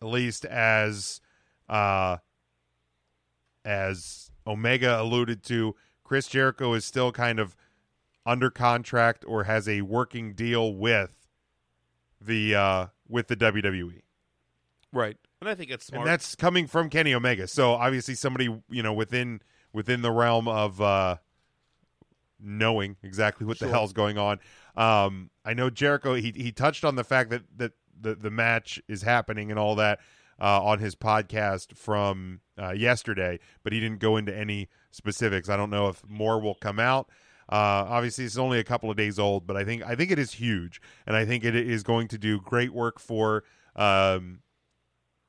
at 0.00 0.08
least 0.08 0.44
as 0.46 1.20
uh, 1.68 2.16
as 3.64 4.30
Omega 4.46 5.00
alluded 5.00 5.42
to. 5.44 5.74
Chris 6.04 6.28
Jericho 6.28 6.72
is 6.74 6.84
still 6.84 7.12
kind 7.12 7.38
of 7.38 7.56
under 8.24 8.48
contract 8.48 9.24
or 9.26 9.44
has 9.44 9.68
a 9.68 9.82
working 9.82 10.32
deal 10.32 10.74
with 10.74 11.26
the 12.20 12.54
uh, 12.54 12.86
with 13.08 13.28
the 13.28 13.36
WWE. 13.36 14.00
Right, 14.92 15.16
and 15.40 15.50
I 15.50 15.54
think 15.54 15.70
it's 15.70 15.86
smart. 15.86 16.02
And 16.02 16.08
that's 16.10 16.34
coming 16.34 16.66
from 16.66 16.88
Kenny 16.90 17.14
Omega. 17.14 17.46
So 17.48 17.72
obviously 17.72 18.14
somebody, 18.14 18.44
you 18.70 18.82
know, 18.82 18.92
within 18.92 19.40
within 19.72 20.02
the 20.02 20.10
realm 20.10 20.48
of 20.48 20.80
uh 20.80 21.16
knowing 22.38 22.96
exactly 23.02 23.46
what 23.46 23.56
Sure. 23.58 23.68
the 23.68 23.74
hell's 23.74 23.92
going 23.92 24.18
on. 24.18 24.38
Um 24.76 25.30
I 25.44 25.54
know 25.54 25.70
Jericho 25.70 26.14
he 26.14 26.32
he 26.34 26.52
touched 26.52 26.84
on 26.84 26.96
the 26.96 27.04
fact 27.04 27.30
that 27.30 27.42
that 27.56 27.72
the 27.98 28.14
the 28.14 28.30
match 28.30 28.80
is 28.88 29.02
happening 29.02 29.50
and 29.50 29.58
all 29.58 29.74
that 29.76 30.00
uh 30.40 30.62
on 30.62 30.78
his 30.78 30.94
podcast 30.94 31.76
from 31.76 32.40
uh 32.58 32.72
yesterday, 32.72 33.38
but 33.62 33.72
he 33.72 33.80
didn't 33.80 34.00
go 34.00 34.16
into 34.16 34.34
any 34.36 34.68
specifics. 34.90 35.48
I 35.48 35.56
don't 35.56 35.70
know 35.70 35.88
if 35.88 36.02
more 36.08 36.40
will 36.40 36.54
come 36.54 36.78
out. 36.78 37.08
Uh, 37.48 37.86
obviously, 37.88 38.24
it's 38.24 38.36
only 38.36 38.58
a 38.58 38.64
couple 38.64 38.90
of 38.90 38.96
days 38.96 39.20
old, 39.20 39.46
but 39.46 39.56
I 39.56 39.62
think 39.62 39.84
I 39.84 39.94
think 39.94 40.10
it 40.10 40.18
is 40.18 40.32
huge, 40.32 40.80
and 41.06 41.14
I 41.14 41.24
think 41.24 41.44
it 41.44 41.54
is 41.54 41.84
going 41.84 42.08
to 42.08 42.18
do 42.18 42.40
great 42.40 42.72
work 42.74 42.98
for 42.98 43.44
um, 43.76 44.40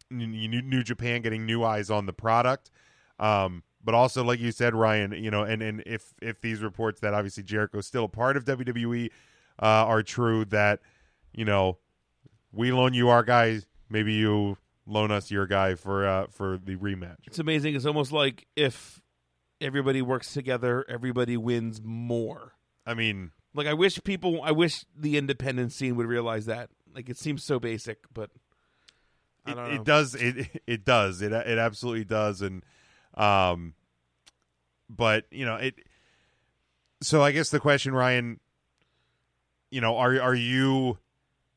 New, 0.10 0.62
New 0.62 0.84
Japan 0.84 1.22
getting 1.22 1.46
new 1.46 1.64
eyes 1.64 1.90
on 1.90 2.06
the 2.06 2.14
product. 2.14 2.72
Um, 3.20 3.64
but 3.84 3.94
also, 3.96 4.24
like 4.24 4.40
you 4.40 4.52
said, 4.52 4.76
Ryan, 4.76 5.12
you 5.12 5.32
know, 5.32 5.44
and, 5.44 5.62
and 5.62 5.84
if 5.86 6.14
if 6.22 6.42
these 6.42 6.62
reports 6.62 7.00
that 7.02 7.14
obviously 7.14 7.44
Jericho's 7.44 7.88
still 7.88 8.06
a 8.06 8.10
part 8.10 8.36
of 8.36 8.46
WWE 8.46 9.10
uh, 9.62 9.66
are 9.66 10.04
true, 10.04 10.46
that 10.46 10.82
you 11.34 11.46
know 11.46 11.78
we 12.52 12.72
loan 12.72 12.94
you 12.94 13.10
our 13.10 13.24
guy, 13.24 13.60
maybe 13.90 14.14
you 14.14 14.58
loan 14.86 15.12
us 15.12 15.32
your 15.32 15.46
guy 15.46 15.76
for 15.76 16.08
uh, 16.08 16.28
for 16.30 16.58
the 16.58 16.76
rematch. 16.76 17.28
It's 17.28 17.40
amazing. 17.40 17.76
It's 17.76 17.86
almost 17.86 18.12
like 18.12 18.48
if 18.56 19.02
everybody 19.62 20.02
works 20.02 20.34
together, 20.34 20.86
everybody 20.90 21.38
wins 21.38 21.82
more. 21.84 22.54
I 22.86 22.94
mean, 22.94 23.32
Like 23.54 23.68
I 23.68 23.74
wish 23.74 24.02
people, 24.04 24.42
I 24.44 24.52
wish 24.52 24.86
the 24.96 25.18
independent 25.18 25.74
scene 25.74 25.96
would 25.96 26.08
realize 26.08 26.46
that. 26.46 26.70
Like 26.94 27.10
it 27.10 27.18
seems 27.18 27.44
so 27.44 27.60
basic, 27.60 28.00
but 28.14 28.32
it, 29.48 29.58
it 29.58 29.84
does 29.84 30.16
it 30.16 30.62
it 30.68 30.86
does 30.86 31.22
it 31.22 31.32
it 31.32 31.58
absolutely 31.58 32.04
does 32.04 32.42
and 32.42 32.64
um 33.16 33.74
but 34.90 35.26
you 35.32 35.46
know 35.46 35.56
it 35.56 35.76
so 37.02 37.24
i 37.24 37.32
guess 37.32 37.50
the 37.50 37.60
question 37.60 37.94
ryan 37.94 38.40
you 39.72 39.82
know 39.82 39.98
are 39.98 40.20
are 40.22 40.36
you 40.36 40.98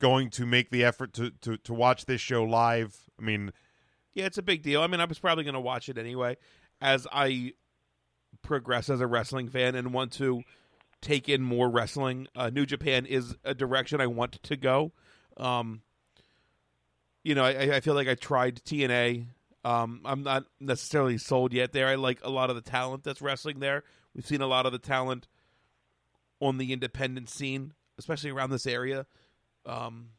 going 0.00 0.30
to 0.30 0.46
make 0.46 0.70
the 0.70 0.84
effort 0.84 1.12
to 1.12 1.30
to 1.42 1.56
to 1.58 1.74
watch 1.74 2.06
this 2.06 2.20
show 2.20 2.42
live 2.42 2.96
i 3.18 3.22
mean 3.22 3.52
Yeah, 4.14 4.26
it's 4.26 4.38
a 4.38 4.42
big 4.42 4.62
deal. 4.62 4.82
I 4.82 4.86
mean, 4.88 5.00
I 5.00 5.04
was 5.04 5.18
probably 5.18 5.44
going 5.44 5.54
to 5.54 5.60
watch 5.60 5.88
it 5.88 5.96
anyway 5.96 6.36
as 6.80 7.06
I 7.12 7.52
progress 8.42 8.88
as 8.90 9.00
a 9.00 9.06
wrestling 9.06 9.48
fan 9.48 9.74
and 9.74 9.92
want 9.92 10.12
to 10.14 10.42
take 11.00 11.28
in 11.28 11.42
more 11.42 11.68
wrestling. 11.68 12.26
Uh, 12.34 12.50
New 12.50 12.66
Japan 12.66 13.06
is 13.06 13.36
a 13.44 13.54
direction 13.54 14.00
I 14.00 14.06
want 14.06 14.42
to 14.42 14.56
go. 14.56 14.92
Um, 15.36 15.82
you 17.22 17.34
know, 17.34 17.44
I, 17.44 17.76
I 17.76 17.80
feel 17.80 17.94
like 17.94 18.08
I 18.08 18.14
tried 18.14 18.56
TNA. 18.64 19.26
Um, 19.64 20.00
I'm 20.04 20.22
not 20.22 20.44
necessarily 20.58 21.18
sold 21.18 21.52
yet 21.52 21.72
there. 21.72 21.86
I 21.86 21.96
like 21.96 22.20
a 22.22 22.30
lot 22.30 22.50
of 22.50 22.56
the 22.56 22.62
talent 22.62 23.04
that's 23.04 23.20
wrestling 23.20 23.60
there. 23.60 23.84
We've 24.14 24.26
seen 24.26 24.40
a 24.40 24.46
lot 24.46 24.66
of 24.66 24.72
the 24.72 24.78
talent 24.78 25.28
on 26.40 26.56
the 26.56 26.72
independent 26.72 27.28
scene, 27.28 27.74
especially 27.98 28.30
around 28.30 28.50
this 28.50 28.66
area. 28.66 29.06
Um, 29.66 30.10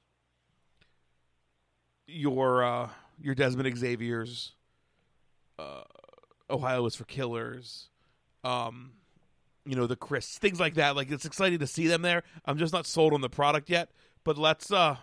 your 2.08 2.64
uh, 2.64 2.90
your 3.20 3.36
Desmond 3.36 3.76
Xavier's, 3.78 4.54
uh, 5.58 5.84
Ohio 6.50 6.86
is 6.86 6.96
for 6.96 7.06
Killers, 7.06 7.90
um, 8.44 8.92
you 9.66 9.76
know 9.76 9.88
the 9.88 9.96
Chris 9.96 10.38
things 10.38 10.60
like 10.60 10.76
that. 10.76 10.96
Like 10.96 11.12
it's 11.12 11.26
exciting 11.26 11.60
to 11.60 11.68
see 11.68 11.88
them 11.88 12.02
there. 12.02 12.24
I'm 12.46 12.58
just 12.58 12.74
not 12.74 12.86
sold 12.86 13.14
on 13.14 13.22
the 13.22 13.30
product 13.30 13.70
yet, 13.70 13.90
but 14.24 14.38
let's 14.38 14.72
uh, 14.72 14.98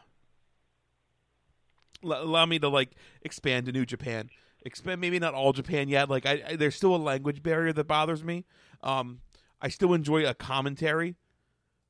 l- 2.04 2.22
allow 2.22 2.46
me 2.46 2.58
to 2.58 2.68
like 2.68 2.90
expand 3.22 3.66
to 3.66 3.72
New 3.72 3.84
Japan. 3.86 4.30
Expand 4.64 5.00
maybe 5.00 5.18
not 5.18 5.34
all 5.34 5.52
Japan 5.52 5.88
yet. 5.88 6.10
Like 6.10 6.26
I, 6.26 6.42
I 6.48 6.56
there's 6.56 6.74
still 6.74 6.94
a 6.94 6.98
language 6.98 7.42
barrier 7.42 7.72
that 7.72 7.84
bothers 7.84 8.24
me. 8.24 8.44
Um, 8.82 9.20
I 9.60 9.68
still 9.68 9.94
enjoy 9.94 10.26
a 10.26 10.34
commentary 10.34 11.16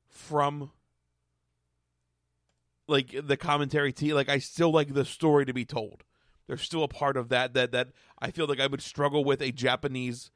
from 0.07 0.71
like 2.87 3.15
the 3.23 3.37
commentary 3.37 3.91
team. 3.93 4.15
Like 4.15 4.29
I 4.29 4.39
still 4.39 4.71
like 4.71 4.93
the 4.93 5.05
story 5.05 5.45
to 5.45 5.53
be 5.53 5.65
told. 5.65 6.03
There's 6.47 6.61
still 6.61 6.83
a 6.83 6.87
part 6.87 7.17
of 7.17 7.29
that 7.29 7.53
that 7.53 7.71
that 7.71 7.89
I 8.19 8.31
feel 8.31 8.47
like 8.47 8.59
I 8.59 8.67
would 8.67 8.81
struggle 8.81 9.23
with 9.23 9.41
a 9.41 9.51
Japanese 9.51 10.31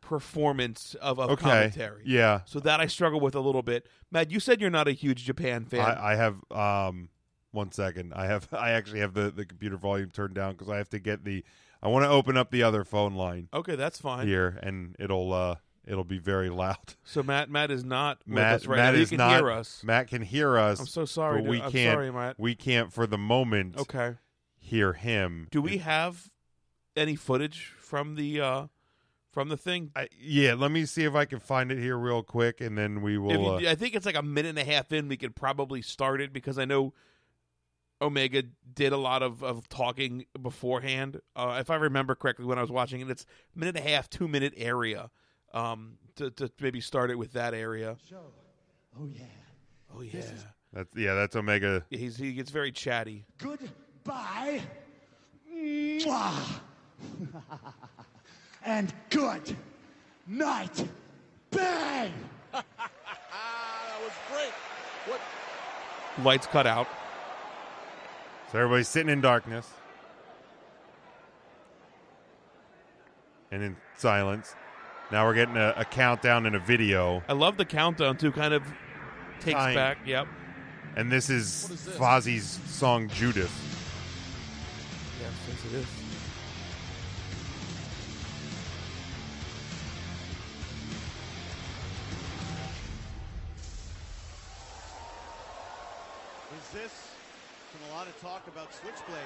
performance 0.00 0.94
of, 1.00 1.18
a 1.18 1.22
Okay. 1.22 1.42
commentary. 1.42 2.02
Yeah. 2.04 2.40
So 2.44 2.60
that 2.60 2.80
I 2.80 2.86
struggle 2.86 3.20
with 3.20 3.34
a 3.34 3.40
little 3.40 3.62
bit. 3.62 3.86
Matt, 4.10 4.30
you 4.30 4.38
said 4.40 4.60
you're 4.60 4.68
not 4.68 4.86
a 4.86 4.92
huge 4.92 5.24
Japan 5.24 5.64
fan. 5.64 5.80
I, 5.80 6.12
I 6.12 6.14
have 6.16 6.36
um 6.50 7.08
one 7.54 7.70
second 7.72 8.12
i 8.14 8.26
have 8.26 8.48
i 8.52 8.70
actually 8.72 9.00
have 9.00 9.14
the 9.14 9.30
the 9.30 9.44
computer 9.44 9.76
volume 9.76 10.10
turned 10.10 10.34
down 10.34 10.52
because 10.52 10.68
i 10.68 10.76
have 10.76 10.88
to 10.90 10.98
get 10.98 11.24
the 11.24 11.42
i 11.82 11.88
want 11.88 12.04
to 12.04 12.08
open 12.08 12.36
up 12.36 12.50
the 12.50 12.62
other 12.62 12.84
phone 12.84 13.14
line 13.14 13.48
okay, 13.54 13.76
that's 13.76 14.00
fine. 14.00 14.26
here 14.26 14.58
and 14.62 14.94
it'll 14.98 15.32
uh 15.32 15.54
it'll 15.86 16.02
be 16.04 16.18
very 16.18 16.48
loud 16.50 16.78
So 17.04 17.22
Matt 17.22 17.48
Matt 17.50 17.70
is 17.70 17.84
not 17.84 18.18
Matt, 18.26 18.66
right 18.66 18.76
Matt 18.78 18.94
now. 18.94 19.00
is 19.00 19.10
You 19.12 19.18
can 19.18 19.26
not. 19.28 19.36
hear 19.40 19.50
us. 19.50 19.82
Matt 19.84 20.08
can 20.08 20.22
hear 20.22 20.56
us. 20.58 20.80
I'm 20.80 20.86
so 20.86 21.04
sorry, 21.04 21.42
but 21.42 21.50
we. 21.50 21.60
I'm 21.60 21.70
can't. 21.70 21.94
sorry, 21.94 22.10
Matt. 22.10 22.36
We 22.38 22.54
can't 22.54 22.92
for 22.92 23.06
the 23.06 23.18
moment. 23.18 23.76
Okay. 23.76 24.14
Hear 24.58 24.94
him. 24.94 25.46
Do 25.50 25.60
we 25.60 25.76
have 25.78 26.30
any 26.96 27.14
footage 27.16 27.72
from 27.78 28.14
the 28.14 28.40
uh 28.40 28.66
from 29.30 29.50
the 29.50 29.58
thing? 29.58 29.90
I, 29.94 30.08
yeah, 30.18 30.54
let 30.54 30.70
me 30.70 30.86
see 30.86 31.04
if 31.04 31.14
I 31.14 31.26
can 31.26 31.38
find 31.40 31.70
it 31.70 31.78
here 31.78 31.98
real 31.98 32.22
quick, 32.22 32.60
and 32.62 32.78
then 32.78 33.02
we 33.02 33.18
will. 33.18 33.60
you- 33.60 33.68
uh, 33.68 33.72
I 33.72 33.74
think 33.74 33.94
it's 33.94 34.06
like 34.06 34.16
a 34.16 34.22
minute 34.22 34.48
and 34.50 34.58
a 34.58 34.64
half 34.64 34.90
in. 34.90 35.06
We 35.08 35.18
could 35.18 35.36
probably 35.36 35.82
start 35.82 36.22
it 36.22 36.32
because 36.32 36.58
I 36.58 36.64
know 36.64 36.94
Omega 38.04 38.42
did 38.74 38.92
a 38.92 38.96
lot 38.96 39.22
of, 39.22 39.42
of 39.42 39.68
talking 39.68 40.26
beforehand. 40.40 41.20
Uh, 41.34 41.56
if 41.58 41.70
I 41.70 41.76
remember 41.76 42.14
correctly, 42.14 42.44
when 42.44 42.58
I 42.58 42.60
was 42.60 42.70
watching 42.70 43.00
it, 43.00 43.10
it's 43.10 43.26
minute 43.54 43.76
and 43.76 43.86
a 43.86 43.90
half, 43.90 44.08
two 44.10 44.28
minute 44.28 44.52
area. 44.56 45.10
Um, 45.52 45.98
to, 46.16 46.30
to 46.32 46.50
maybe 46.60 46.80
start 46.80 47.10
it 47.10 47.18
with 47.18 47.32
that 47.32 47.54
area. 47.54 47.96
Show. 48.08 48.20
Oh 49.00 49.06
yeah. 49.06 49.22
Oh 49.96 50.02
yeah, 50.02 50.22
that's 50.72 50.96
yeah, 50.96 51.14
that's 51.14 51.36
Omega. 51.36 51.84
Yeah, 51.90 51.98
he's, 51.98 52.16
he 52.16 52.32
gets 52.32 52.50
very 52.50 52.72
chatty. 52.72 53.24
Goodbye. 53.38 54.60
Mwah. 55.52 56.60
and 58.64 58.92
good 59.10 59.56
night. 60.26 60.84
Bang. 61.50 62.12
that 62.52 62.64
was 64.02 64.12
great. 64.30 64.52
What? 65.06 65.20
Lights 66.24 66.46
cut 66.46 66.66
out. 66.66 66.88
So 68.54 68.60
everybody's 68.60 68.86
sitting 68.86 69.10
in 69.10 69.20
darkness 69.20 69.68
and 73.50 73.64
in 73.64 73.76
silence. 73.96 74.54
Now 75.10 75.26
we're 75.26 75.34
getting 75.34 75.56
a, 75.56 75.74
a 75.76 75.84
countdown 75.84 76.46
and 76.46 76.54
a 76.54 76.60
video, 76.60 77.20
I 77.28 77.32
love 77.32 77.56
the 77.56 77.64
countdown 77.64 78.16
too. 78.16 78.30
Kind 78.30 78.54
of 78.54 78.62
takes 79.40 79.58
Time. 79.58 79.74
back. 79.74 79.98
Yep. 80.06 80.28
and 80.94 81.10
this 81.10 81.30
is 81.30 81.66
Fozzy's 81.98 82.60
song 82.72 83.08
"Judas." 83.08 83.50
Yes, 85.20 85.32
yes, 85.48 85.64
it 85.64 85.72
is. 85.72 85.84
Is 85.84 86.03
talk 98.24 98.46
about 98.48 98.72
Switchblade? 98.72 99.18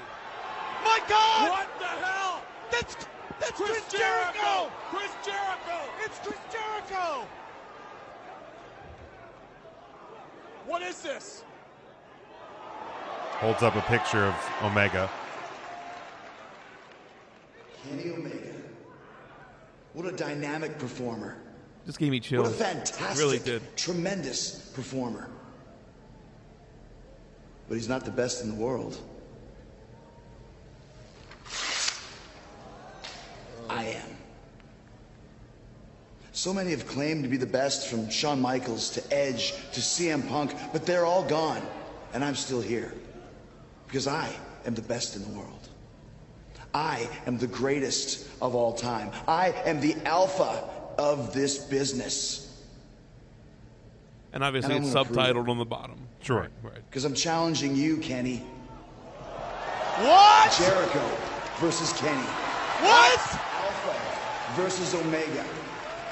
My 0.84 0.98
God! 1.08 1.50
What 1.50 1.68
the 1.78 1.86
hell? 1.86 2.42
That's 2.72 2.96
that's 3.38 3.52
Chris, 3.52 3.70
Chris 3.70 3.92
Jericho. 3.92 4.32
Jericho! 4.32 4.72
Chris 4.90 5.10
Jericho! 5.24 5.78
It's 6.04 6.18
Chris 6.18 6.38
Jericho! 6.52 7.24
What 10.66 10.82
is 10.82 11.00
this? 11.00 11.44
Holds 13.38 13.62
up 13.62 13.76
a 13.76 13.82
picture 13.82 14.24
of 14.24 14.34
Omega. 14.64 15.08
Kenny 17.84 18.10
Omega. 18.10 18.52
What 19.92 20.06
a 20.06 20.12
dynamic 20.12 20.76
performer. 20.76 21.36
Just 21.86 22.00
gave 22.00 22.10
me 22.10 22.18
chills. 22.18 22.48
What 22.48 22.54
a 22.60 22.64
fantastic, 22.64 23.16
Really 23.16 23.38
did. 23.38 23.62
tremendous 23.76 24.70
performer. 24.74 25.30
But 27.68 27.74
he's 27.74 27.88
not 27.88 28.04
the 28.04 28.10
best 28.10 28.42
in 28.42 28.48
the 28.48 28.54
world. 28.54 28.98
I 33.68 33.84
am. 33.84 34.16
So 36.32 36.54
many 36.54 36.70
have 36.70 36.86
claimed 36.86 37.24
to 37.24 37.28
be 37.28 37.36
the 37.36 37.46
best 37.46 37.88
from 37.88 38.08
Shawn 38.08 38.40
Michaels 38.40 38.90
to 38.90 39.12
Edge 39.12 39.52
to 39.72 39.80
CM 39.80 40.26
Punk, 40.28 40.54
but 40.72 40.86
they're 40.86 41.04
all 41.04 41.24
gone. 41.24 41.62
And 42.14 42.24
I'm 42.24 42.34
still 42.34 42.60
here. 42.60 42.94
Because 43.86 44.06
I 44.06 44.30
am 44.64 44.74
the 44.74 44.82
best 44.82 45.16
in 45.16 45.22
the 45.22 45.38
world. 45.38 45.68
I 46.72 47.08
am 47.26 47.38
the 47.38 47.46
greatest 47.46 48.28
of 48.40 48.54
all 48.54 48.72
time. 48.72 49.10
I 49.26 49.50
am 49.64 49.80
the 49.80 49.96
alpha 50.06 50.68
of 50.98 51.32
this 51.32 51.58
business. 51.58 52.62
And 54.32 54.44
obviously, 54.44 54.76
And 54.76 54.84
it's 54.84 54.94
subtitled 54.94 55.48
on 55.48 55.58
the 55.58 55.64
bottom. 55.64 56.07
Sure. 56.22 56.40
Right. 56.40 56.50
right. 56.62 56.90
Because 56.90 57.04
I'm 57.04 57.14
challenging 57.14 57.74
you, 57.76 57.96
Kenny. 57.98 58.38
What? 59.98 60.52
Jericho 60.58 61.04
versus 61.58 61.92
Kenny. 61.94 62.22
What? 62.22 63.18
Alpha 63.20 64.60
versus 64.60 64.94
Omega. 64.94 65.44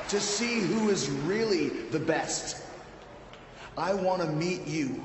To 0.08 0.20
see 0.20 0.60
who 0.60 0.88
is 0.90 1.10
really 1.10 1.68
the 1.90 1.98
best. 1.98 2.62
I 3.76 3.92
want 3.94 4.22
to 4.22 4.28
meet 4.28 4.66
you. 4.66 5.04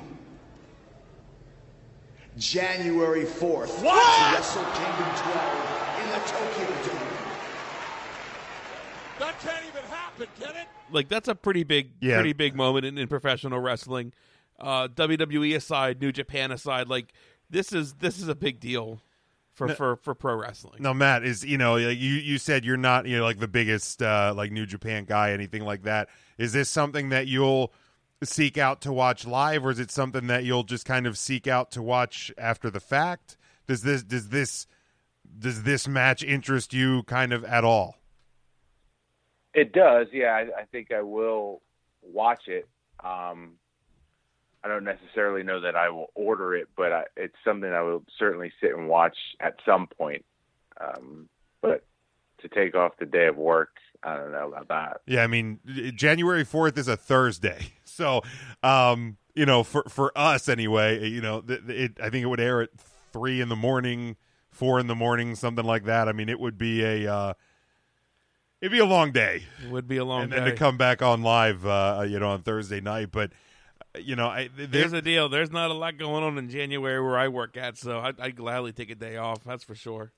January 2.37 3.25
4th. 3.25 3.83
What? 3.83 4.29
To 4.29 4.35
Wrestle 4.35 4.63
Kingdom 4.63 5.09
12 5.15 6.03
in 6.03 6.09
the 6.09 6.19
Tokyo 6.27 6.67
Dome. 6.85 7.07
That 9.19 9.39
can't 9.41 9.65
even 9.67 9.83
happen, 9.89 10.27
can 10.39 10.55
it? 10.55 10.67
Like 10.91 11.07
that's 11.09 11.27
a 11.27 11.35
pretty 11.35 11.63
big, 11.63 11.91
Yeah. 11.99 12.15
pretty 12.15 12.33
big 12.33 12.55
moment 12.55 12.85
in, 12.85 12.97
in 12.97 13.07
professional 13.07 13.59
wrestling. 13.59 14.13
Uh, 14.62 14.88
WWE 14.88 15.55
aside, 15.55 16.01
New 16.01 16.12
Japan 16.12 16.51
aside, 16.51 16.88
like 16.88 17.14
this 17.49 17.74
is 17.74 17.93
this 17.95 18.20
is 18.20 18.28
a 18.28 18.36
big 18.36 18.59
deal 18.59 19.01
for 19.53 19.68
No- 19.68 19.76
for, 19.76 19.95
for 19.97 20.16
pro 20.16 20.36
wrestling. 20.36 20.82
Now, 20.82 20.93
Matt 20.93 21.24
is 21.24 21.43
you 21.43 21.57
know 21.57 21.76
you 21.76 21.89
you 21.89 22.38
said 22.38 22.64
you're 22.64 22.78
not 22.78 23.05
you 23.05 23.18
know 23.18 23.24
like 23.24 23.39
the 23.39 23.47
biggest 23.47 24.01
uh, 24.01 24.34
like 24.36 24.51
New 24.51 24.66
Japan 24.66 25.05
guy 25.05 25.32
anything 25.32 25.64
like 25.64 25.84
that. 25.84 26.09
Is 26.38 26.53
this 26.53 26.70
something 26.70 27.09
that 27.09 27.28
you'll 27.28 27.74
seek 28.24 28.57
out 28.57 28.82
to 28.82 28.93
watch 28.93 29.26
live, 29.26 29.66
or 29.66 29.72
is 29.72 29.80
it 29.80 29.91
something 29.91 30.28
that 30.28 30.43
you'll 30.43 30.64
just 30.64 30.86
kind 30.86 31.07
of 31.07 31.18
seek 31.18 31.47
out 31.47 31.72
to 31.72 31.82
watch 31.82 32.32
after 32.38 32.70
the 32.70 32.80
fact? 32.80 33.38
Does 33.68 33.82
this 33.84 34.03
does 34.03 34.30
this 34.30 34.68
does 35.39 35.64
this 35.64 35.88
match 35.88 36.24
interest 36.24 36.74
you 36.74 37.03
kind 37.03 37.34
of 37.34 37.43
at 37.45 37.64
all? 37.64 37.97
It 39.53 39.74
does, 39.74 40.07
yeah. 40.14 40.32
I, 40.32 40.62
I 40.62 40.66
think 40.72 40.91
I 40.91 41.01
will 41.01 41.62
watch 42.01 42.47
it. 42.47 42.68
Um, 43.03 43.55
I 44.64 44.68
don't 44.68 44.84
necessarily 44.84 45.43
know 45.43 45.59
that 45.62 45.76
I 45.76 45.89
will 45.89 46.12
order 46.14 46.55
it, 46.55 46.68
but 46.78 46.91
I, 46.93 47.03
it's 47.18 47.36
something 47.43 47.72
I 47.72 47.82
will 47.82 48.03
certainly 48.20 48.51
sit 48.62 48.72
and 48.76 48.88
watch 48.88 49.18
at 49.39 49.55
some 49.66 49.88
point. 49.88 50.24
Um, 50.80 51.30
but 51.62 51.84
to 52.41 52.47
take 52.47 52.76
off 52.76 52.93
the 52.99 53.05
day 53.05 53.28
of 53.28 53.38
work, 53.38 53.76
I 54.03 54.16
don't 54.18 54.32
know 54.32 54.47
about 54.51 54.68
that. 54.70 55.01
Yeah, 55.05 55.24
I 55.24 55.28
mean 55.28 55.59
January 55.95 56.43
fourth 56.43 56.78
is 56.78 56.88
a 56.88 56.97
Thursday, 56.97 57.74
so 57.84 58.22
um, 58.64 59.18
you 59.36 59.45
know 59.45 59.64
for 59.64 59.84
for 59.89 60.12
us 60.16 60.47
anyway, 60.49 61.07
you 61.07 61.22
know 61.22 61.41
th- 61.41 61.66
th- 61.68 61.91
it, 61.91 61.99
I 62.01 62.09
think 62.09 62.24
it 62.24 62.28
would 62.28 62.39
air 62.39 62.62
at 62.62 62.70
three 63.14 63.41
in 63.41 63.49
the 63.49 63.55
morning, 63.55 64.16
four 64.51 64.80
in 64.80 64.88
the 64.88 64.95
morning, 64.95 65.36
something 65.36 65.66
like 65.66 65.86
that. 65.86 66.07
I 66.07 66.14
mean, 66.14 66.30
it 66.30 66.39
would 66.39 66.57
be 66.57 66.84
a 66.84 67.12
uh, 67.14 67.34
it'd 68.62 68.72
be 68.72 68.80
a 68.80 68.86
long 68.86 69.12
day, 69.12 69.43
It 69.64 69.70
would 69.72 69.88
be 69.88 69.97
a 69.97 70.05
long 70.05 70.24
and 70.24 70.32
day. 70.32 70.38
then 70.38 70.45
to 70.47 70.55
come 70.55 70.78
back 70.78 71.01
on 71.01 71.22
live, 71.24 71.66
uh, 71.66 72.03
you 72.07 72.20
know, 72.20 72.30
on 72.30 72.41
Thursday 72.41 72.82
night. 72.82 73.09
But 73.12 73.32
uh, 73.32 73.36
you 73.99 74.15
know, 74.15 74.27
I, 74.27 74.49
th- 74.55 74.69
Here's 74.71 74.71
there- 74.71 74.88
the 74.89 75.01
deal. 75.01 75.29
There's 75.29 75.51
not 75.51 75.71
a 75.71 75.73
lot 75.73 75.97
going 75.97 76.23
on 76.23 76.38
in 76.38 76.49
January 76.49 77.01
where 77.01 77.17
I 77.17 77.27
work 77.27 77.57
at, 77.57 77.77
so 77.77 77.99
I, 77.99 78.13
I'd 78.19 78.36
gladly 78.36 78.71
take 78.73 78.89
a 78.89 78.95
day 78.95 79.17
off. 79.17 79.43
That's 79.43 79.63
for 79.63 79.75
sure. 79.75 80.11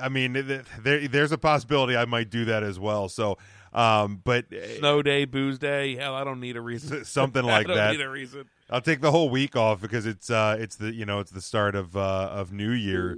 I 0.00 0.08
mean, 0.10 0.32
there 0.34 1.08
there's 1.08 1.32
a 1.32 1.38
possibility 1.38 1.96
I 1.96 2.04
might 2.04 2.28
do 2.30 2.44
that 2.44 2.62
as 2.62 2.78
well. 2.78 3.08
So, 3.08 3.38
um, 3.72 4.20
but 4.22 4.44
uh, 4.52 4.68
Snow 4.78 5.02
day, 5.02 5.24
booze 5.24 5.58
day. 5.58 5.96
Hell, 5.96 6.14
I 6.14 6.24
don't 6.24 6.40
need 6.40 6.56
a 6.56 6.60
reason. 6.60 7.04
something 7.06 7.42
like 7.44 7.66
I 7.66 7.68
don't 7.68 7.76
that. 7.76 7.92
need 7.92 8.00
a 8.02 8.08
reason. 8.10 8.44
I'll 8.70 8.82
take 8.82 9.00
the 9.00 9.10
whole 9.10 9.30
week 9.30 9.56
off 9.56 9.80
because 9.80 10.04
it's 10.06 10.30
uh 10.30 10.56
it's 10.60 10.76
the 10.76 10.92
you 10.94 11.06
know 11.06 11.20
it's 11.20 11.30
the 11.30 11.40
start 11.40 11.74
of 11.74 11.96
uh 11.96 12.28
of 12.32 12.52
New 12.52 12.70
Year. 12.70 13.16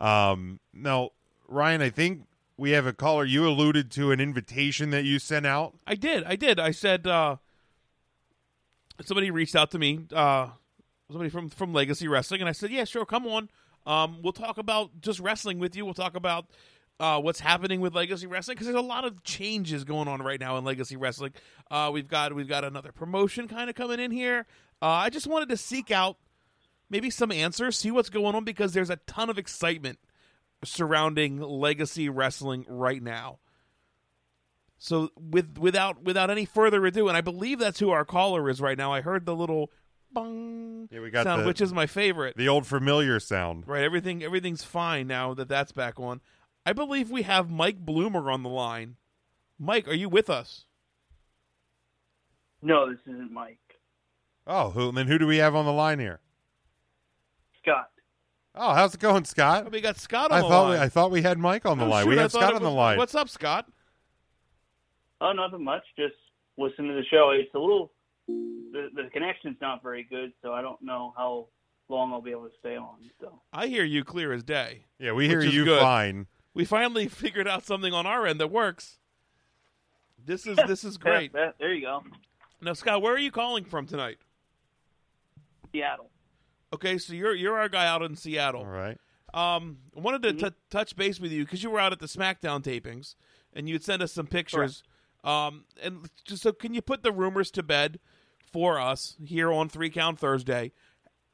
Um 0.00 0.60
now 0.72 1.10
Ryan, 1.48 1.80
I 1.82 1.90
think 1.90 2.26
we 2.56 2.70
have 2.72 2.86
a 2.86 2.92
caller. 2.92 3.24
You 3.24 3.48
alluded 3.48 3.90
to 3.92 4.12
an 4.12 4.20
invitation 4.20 4.90
that 4.90 5.04
you 5.04 5.18
sent 5.18 5.46
out. 5.46 5.74
I 5.86 5.94
did. 5.94 6.22
I 6.24 6.36
did. 6.36 6.60
I 6.60 6.70
said 6.70 7.06
uh, 7.06 7.36
somebody 9.02 9.30
reached 9.30 9.56
out 9.56 9.70
to 9.72 9.78
me, 9.78 10.00
uh, 10.12 10.48
somebody 11.10 11.30
from 11.30 11.48
from 11.48 11.72
Legacy 11.72 12.08
Wrestling, 12.08 12.40
and 12.40 12.48
I 12.48 12.52
said, 12.52 12.70
"Yeah, 12.70 12.84
sure, 12.84 13.04
come 13.04 13.26
on. 13.26 13.48
Um, 13.86 14.22
we'll 14.22 14.32
talk 14.32 14.58
about 14.58 15.00
just 15.00 15.20
wrestling 15.20 15.58
with 15.58 15.76
you. 15.76 15.84
We'll 15.84 15.94
talk 15.94 16.16
about 16.16 16.46
uh, 17.00 17.20
what's 17.20 17.40
happening 17.40 17.80
with 17.80 17.94
Legacy 17.94 18.26
Wrestling 18.26 18.54
because 18.54 18.66
there's 18.66 18.78
a 18.78 18.86
lot 18.86 19.04
of 19.04 19.22
changes 19.24 19.84
going 19.84 20.08
on 20.08 20.22
right 20.22 20.40
now 20.40 20.56
in 20.56 20.64
Legacy 20.64 20.96
Wrestling. 20.96 21.32
Uh, 21.70 21.90
we've 21.92 22.08
got 22.08 22.34
we've 22.34 22.48
got 22.48 22.64
another 22.64 22.92
promotion 22.92 23.48
kind 23.48 23.68
of 23.68 23.76
coming 23.76 24.00
in 24.00 24.10
here. 24.10 24.46
Uh, 24.80 24.86
I 24.86 25.10
just 25.10 25.26
wanted 25.26 25.48
to 25.50 25.56
seek 25.56 25.90
out 25.90 26.16
maybe 26.88 27.10
some 27.10 27.32
answers, 27.32 27.76
see 27.76 27.90
what's 27.90 28.10
going 28.10 28.34
on 28.34 28.44
because 28.44 28.72
there's 28.72 28.90
a 28.90 28.96
ton 29.06 29.30
of 29.30 29.38
excitement 29.38 29.98
surrounding 30.62 31.40
Legacy 31.40 32.08
Wrestling 32.08 32.64
right 32.68 33.02
now. 33.02 33.38
So 34.78 35.10
with 35.16 35.58
without 35.58 36.02
without 36.02 36.30
any 36.30 36.44
further 36.44 36.84
ado, 36.84 37.08
and 37.08 37.16
I 37.16 37.20
believe 37.20 37.58
that's 37.58 37.78
who 37.80 37.90
our 37.90 38.04
caller 38.04 38.48
is 38.50 38.60
right 38.60 38.76
now. 38.76 38.92
I 38.92 39.00
heard 39.00 39.24
the 39.24 39.34
little 39.34 39.70
bong 40.12 40.88
Yeah, 40.90 41.00
we 41.00 41.10
got 41.10 41.24
sound, 41.24 41.42
the- 41.42 41.46
which 41.46 41.60
is 41.60 41.72
my 41.72 41.86
favorite. 41.86 42.36
The 42.36 42.48
old 42.48 42.66
familiar 42.66 43.18
sound. 43.20 43.66
Right, 43.66 43.82
everything 43.82 44.22
everything's 44.22 44.62
fine 44.64 45.06
now 45.06 45.32
that 45.34 45.48
that's 45.48 45.72
back 45.72 45.98
on. 45.98 46.20
I 46.66 46.72
believe 46.72 47.10
we 47.10 47.22
have 47.22 47.50
Mike 47.50 47.78
Bloomer 47.78 48.30
on 48.30 48.42
the 48.42 48.48
line. 48.50 48.96
Mike, 49.58 49.86
are 49.88 49.94
you 49.94 50.08
with 50.08 50.28
us? 50.28 50.66
No, 52.62 52.90
this 52.90 53.00
isn't 53.06 53.32
Mike. 53.32 53.58
Oh, 54.46 54.70
who 54.70 54.92
then 54.92 55.06
who 55.06 55.18
do 55.18 55.26
we 55.26 55.38
have 55.38 55.54
on 55.54 55.64
the 55.64 55.72
line 55.72 55.98
here? 55.98 56.20
Scott. 57.62 57.90
Oh, 58.54 58.72
how's 58.74 58.94
it 58.94 59.00
going, 59.00 59.24
Scott? 59.24 59.64
Oh, 59.66 59.70
we 59.70 59.80
got 59.80 59.98
Scott 59.98 60.30
on 60.30 60.38
I 60.38 60.42
the 60.42 60.48
thought 60.48 60.62
line. 60.68 60.78
we, 60.78 60.84
I 60.84 60.88
thought 60.88 61.10
we 61.10 61.22
had 61.22 61.38
Mike 61.38 61.66
on 61.66 61.78
the 61.78 61.86
Oh, 61.86 61.88
line. 61.88 62.04
shoot, 62.04 62.10
we 62.10 62.18
I 62.18 62.22
have 62.22 62.30
Scott 62.32 62.50
it 62.52 62.56
on 62.56 62.62
the 62.62 62.70
line. 62.70 62.98
What's 62.98 63.14
up, 63.14 63.28
Scott? 63.28 63.66
Oh, 65.20 65.32
nothing 65.32 65.64
much. 65.64 65.82
Just 65.96 66.14
listen 66.58 66.86
to 66.88 66.94
the 66.94 67.04
show. 67.10 67.30
It's 67.30 67.54
a 67.54 67.58
little 67.58 67.92
the 68.26 68.88
the 68.94 69.10
connection's 69.12 69.56
not 69.60 69.82
very 69.82 70.04
good, 70.04 70.32
so 70.42 70.52
I 70.52 70.62
don't 70.62 70.80
know 70.82 71.12
how 71.16 71.48
long 71.88 72.12
I'll 72.12 72.22
be 72.22 72.30
able 72.30 72.46
to 72.46 72.54
stay 72.60 72.76
on. 72.76 72.96
So 73.20 73.40
I 73.52 73.66
hear 73.66 73.84
you 73.84 74.04
clear 74.04 74.32
as 74.32 74.42
day. 74.42 74.84
Yeah, 74.98 75.12
we 75.12 75.28
hear 75.28 75.42
you 75.42 75.64
good. 75.64 75.80
fine. 75.80 76.26
We 76.54 76.64
finally 76.64 77.08
figured 77.08 77.48
out 77.48 77.64
something 77.64 77.92
on 77.92 78.06
our 78.06 78.26
end 78.26 78.40
that 78.40 78.50
works. 78.50 78.98
This 80.24 80.46
is 80.46 80.58
this 80.66 80.84
is 80.84 80.96
great. 80.98 81.32
Yeah, 81.34 81.50
there 81.58 81.72
you 81.72 81.82
go. 81.82 82.02
Now, 82.60 82.72
Scott, 82.72 83.02
where 83.02 83.12
are 83.14 83.18
you 83.18 83.30
calling 83.30 83.64
from 83.64 83.86
tonight? 83.86 84.18
Seattle. 85.72 86.10
Okay, 86.72 86.98
so 86.98 87.12
you're 87.12 87.34
you're 87.34 87.58
our 87.58 87.68
guy 87.68 87.86
out 87.86 88.02
in 88.02 88.16
Seattle. 88.16 88.62
All 88.62 88.66
right. 88.66 88.98
Um, 89.34 89.78
I 89.96 90.00
wanted 90.00 90.22
to 90.22 90.50
t- 90.50 90.56
touch 90.70 90.94
base 90.94 91.18
with 91.18 91.32
you 91.32 91.44
because 91.44 91.62
you 91.62 91.68
were 91.68 91.80
out 91.80 91.92
at 91.92 91.98
the 91.98 92.06
SmackDown 92.06 92.62
tapings, 92.62 93.16
and 93.52 93.68
you'd 93.68 93.82
send 93.84 94.00
us 94.00 94.12
some 94.12 94.28
pictures. 94.28 94.84
Um, 95.24 95.64
and 95.82 96.08
just 96.24 96.42
so, 96.42 96.52
can 96.52 96.74
you 96.74 96.82
put 96.82 97.02
the 97.02 97.10
rumors 97.10 97.50
to 97.52 97.62
bed 97.62 97.98
for 98.52 98.78
us 98.78 99.16
here 99.24 99.50
on 99.50 99.68
Three 99.68 99.90
Count 99.90 100.18
Thursday? 100.18 100.72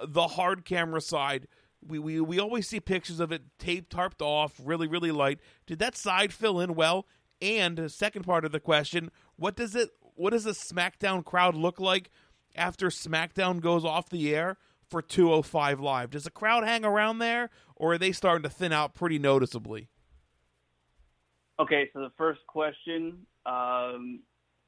The 0.02 0.28
hard 0.28 0.64
camera 0.64 1.00
side, 1.00 1.48
we 1.86 1.98
we 1.98 2.20
we 2.20 2.38
always 2.38 2.68
see 2.68 2.80
pictures 2.80 3.20
of 3.20 3.32
it 3.32 3.42
taped, 3.58 3.94
tarped 3.94 4.22
off, 4.22 4.54
really 4.62 4.86
really 4.86 5.10
light. 5.10 5.40
Did 5.66 5.80
that 5.80 5.96
side 5.96 6.32
fill 6.32 6.60
in 6.60 6.74
well? 6.74 7.06
And 7.42 7.90
second 7.90 8.24
part 8.24 8.44
of 8.44 8.52
the 8.52 8.60
question, 8.60 9.10
what 9.36 9.56
does 9.56 9.74
it? 9.74 9.90
What 10.14 10.30
does 10.30 10.44
the 10.44 10.52
SmackDown 10.52 11.24
crowd 11.24 11.54
look 11.54 11.80
like 11.80 12.10
after 12.54 12.88
SmackDown 12.88 13.60
goes 13.60 13.84
off 13.84 14.08
the 14.10 14.34
air 14.34 14.56
for 14.88 15.02
205 15.02 15.80
Live? 15.80 16.10
Does 16.10 16.24
the 16.24 16.30
crowd 16.30 16.64
hang 16.64 16.84
around 16.84 17.18
there, 17.18 17.50
or 17.76 17.94
are 17.94 17.98
they 17.98 18.12
starting 18.12 18.42
to 18.42 18.50
thin 18.50 18.72
out 18.72 18.94
pretty 18.94 19.18
noticeably? 19.18 19.88
Okay, 21.60 21.90
so 21.92 22.00
the 22.00 22.12
first 22.16 22.40
question, 22.46 23.18
um, 23.44 24.20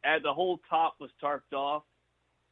at 0.04 0.22
the 0.22 0.32
whole 0.32 0.60
top 0.68 0.96
was 1.00 1.10
tarped 1.22 1.56
off. 1.56 1.84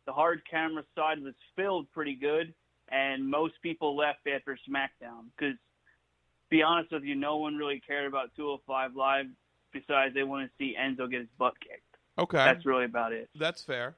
The 0.07 0.13
hard 0.13 0.41
camera 0.51 0.83
side 0.97 1.23
was 1.23 1.35
filled 1.57 1.91
pretty 1.93 2.15
good, 2.15 2.55
and 2.91 3.29
most 3.29 3.55
people 3.63 3.95
left 3.95 4.21
after 4.27 4.59
SmackDown. 4.69 5.27
Because, 5.37 5.57
be 6.49 6.63
honest 6.63 6.91
with 6.91 7.05
you, 7.05 7.15
no 7.15 7.37
one 7.37 7.57
really 7.57 7.83
cared 7.87 8.07
about 8.07 8.31
205 8.35 8.97
Live. 8.97 9.27
Besides, 9.75 10.15
they 10.15 10.23
want 10.23 10.49
to 10.49 10.53
see 10.59 10.75
Enzo 10.81 11.09
get 11.09 11.21
his 11.21 11.29
butt 11.39 11.53
kicked. 11.61 11.83
Okay, 12.19 12.39
That's 12.39 12.65
really 12.65 12.87
about 12.87 13.13
it. 13.13 13.29
That's 13.39 13.63
fair. 13.63 13.97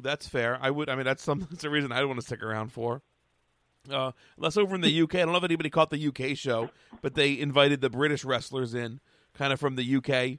That's 0.00 0.28
fair. 0.28 0.58
I 0.60 0.70
would. 0.70 0.88
I 0.88 0.96
mean, 0.96 1.04
that's 1.04 1.22
some. 1.22 1.40
That's 1.50 1.64
a 1.64 1.70
reason 1.70 1.92
I 1.92 2.00
don't 2.00 2.08
want 2.08 2.20
to 2.20 2.26
stick 2.26 2.42
around 2.42 2.72
for. 2.72 3.00
Uh, 3.90 4.12
unless 4.36 4.56
over 4.56 4.74
in 4.74 4.80
the 4.80 5.02
UK, 5.02 5.16
I 5.16 5.18
don't 5.20 5.32
know 5.32 5.38
if 5.38 5.44
anybody 5.44 5.70
caught 5.70 5.90
the 5.90 6.08
UK 6.08 6.36
show, 6.36 6.70
but 7.02 7.14
they 7.14 7.38
invited 7.38 7.80
the 7.80 7.90
British 7.90 8.24
wrestlers 8.24 8.74
in, 8.74 9.00
kind 9.34 9.52
of 9.52 9.60
from 9.60 9.76
the 9.76 9.96
UK 9.96 10.38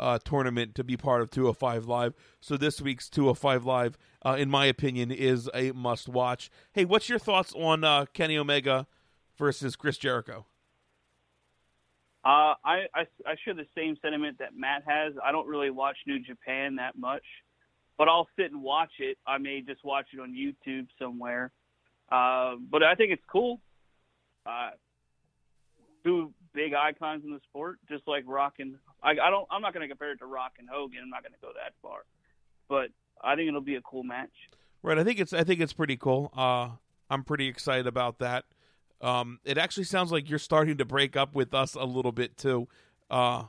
uh, 0.00 0.18
tournament, 0.24 0.74
to 0.76 0.84
be 0.84 0.96
part 0.96 1.22
of 1.22 1.30
205 1.30 1.86
Live. 1.86 2.14
So 2.40 2.56
this 2.56 2.80
week's 2.80 3.08
205 3.08 3.64
Live, 3.64 3.98
uh, 4.24 4.36
in 4.38 4.50
my 4.50 4.66
opinion, 4.66 5.10
is 5.10 5.48
a 5.54 5.72
must 5.72 6.08
watch. 6.08 6.50
Hey, 6.72 6.84
what's 6.84 7.08
your 7.08 7.18
thoughts 7.18 7.52
on 7.54 7.84
uh, 7.84 8.06
Kenny 8.12 8.38
Omega 8.38 8.86
versus 9.36 9.76
Chris 9.76 9.98
Jericho? 9.98 10.46
Uh, 12.24 12.54
I, 12.64 12.84
I 12.94 13.06
I 13.24 13.36
share 13.44 13.54
the 13.54 13.66
same 13.76 13.96
sentiment 14.02 14.38
that 14.38 14.50
Matt 14.54 14.82
has. 14.86 15.14
I 15.24 15.32
don't 15.32 15.46
really 15.46 15.70
watch 15.70 15.96
New 16.06 16.18
Japan 16.18 16.76
that 16.76 16.98
much, 16.98 17.22
but 17.96 18.08
I'll 18.08 18.28
sit 18.36 18.50
and 18.50 18.60
watch 18.60 18.90
it. 18.98 19.16
I 19.26 19.38
may 19.38 19.62
just 19.62 19.84
watch 19.84 20.06
it 20.12 20.20
on 20.20 20.34
YouTube 20.34 20.88
somewhere. 20.98 21.52
Uh, 22.10 22.56
but 22.70 22.82
I 22.82 22.94
think 22.94 23.12
it's 23.12 23.24
cool. 23.30 23.60
Uh, 24.46 24.70
two 26.04 26.32
big 26.54 26.72
icons 26.74 27.22
in 27.24 27.30
the 27.30 27.40
sport, 27.48 27.78
just 27.88 28.06
like 28.06 28.24
Rock 28.26 28.54
and 28.58 28.76
I, 29.02 29.10
I 29.10 29.30
don't. 29.30 29.46
I'm 29.50 29.62
not 29.62 29.74
going 29.74 29.82
to 29.82 29.88
compare 29.88 30.12
it 30.12 30.18
to 30.18 30.26
Rock 30.26 30.52
and 30.58 30.68
Hogan. 30.68 31.00
I'm 31.02 31.10
not 31.10 31.22
going 31.22 31.32
to 31.32 31.38
go 31.40 31.52
that 31.54 31.74
far, 31.82 32.04
but 32.68 32.88
I 33.22 33.36
think 33.36 33.48
it'll 33.48 33.60
be 33.60 33.76
a 33.76 33.82
cool 33.82 34.02
match. 34.02 34.32
Right. 34.82 34.98
I 34.98 35.04
think 35.04 35.20
it's 35.20 35.32
I 35.32 35.44
think 35.44 35.60
it's 35.60 35.72
pretty 35.72 35.96
cool. 35.96 36.32
Uh, 36.36 36.70
I'm 37.10 37.24
pretty 37.24 37.46
excited 37.46 37.86
about 37.86 38.18
that. 38.18 38.44
Um, 39.00 39.38
it 39.44 39.58
actually 39.58 39.84
sounds 39.84 40.10
like 40.10 40.28
you're 40.28 40.38
starting 40.38 40.76
to 40.78 40.84
break 40.84 41.16
up 41.16 41.34
with 41.34 41.54
us 41.54 41.74
a 41.74 41.84
little 41.84 42.12
bit 42.12 42.36
too. 42.36 42.68
Uh, 43.10 43.44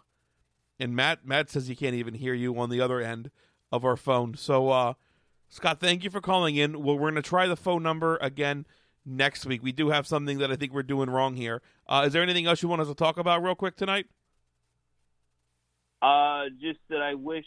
and 0.80 0.95
Matt 0.95 1.26
Matt 1.26 1.49
says 1.49 1.68
he 1.68 1.76
can't 1.76 1.95
even 1.95 2.14
hear 2.14 2.34
you 2.34 2.57
on 2.60 2.70
the 2.70 2.82
other 2.82 2.99
end 2.99 3.32
of 3.72 3.84
our 3.86 3.97
phone. 3.97 4.36
So 4.36 4.70
uh, 4.70 4.93
Scott, 5.50 5.80
thank 5.80 6.04
you 6.04 6.10
for 6.10 6.22
calling 6.22 6.56
in. 6.56 6.84
Well, 6.84 6.95
we're 6.95 7.12
going 7.12 7.22
to 7.22 7.28
try 7.28 7.47
the 7.47 7.58
phone 7.58 7.82
number 7.82 8.18
again 8.22 8.66
next 9.06 9.45
week. 9.45 9.64
We 9.64 9.72
do 9.72 9.89
have 9.89 10.06
something 10.06 10.38
that 10.38 10.52
I 10.52 10.56
think 10.56 10.74
we're 10.74 10.84
doing 10.84 11.10
wrong 11.10 11.36
here. 11.36 11.62
Uh, 11.88 12.04
is 12.06 12.14
there 12.14 12.22
anything 12.22 12.45
else 12.45 12.62
you 12.62 12.70
want 12.70 12.82
us 12.82 12.88
to 12.88 12.95
talk 12.95 13.18
about 13.18 13.43
real 13.43 13.56
quick 13.56 13.76
tonight? 13.76 14.06
Uh, 16.02 16.45
just 16.62 16.80
that 16.89 17.02
I 17.02 17.16
wish 17.16 17.45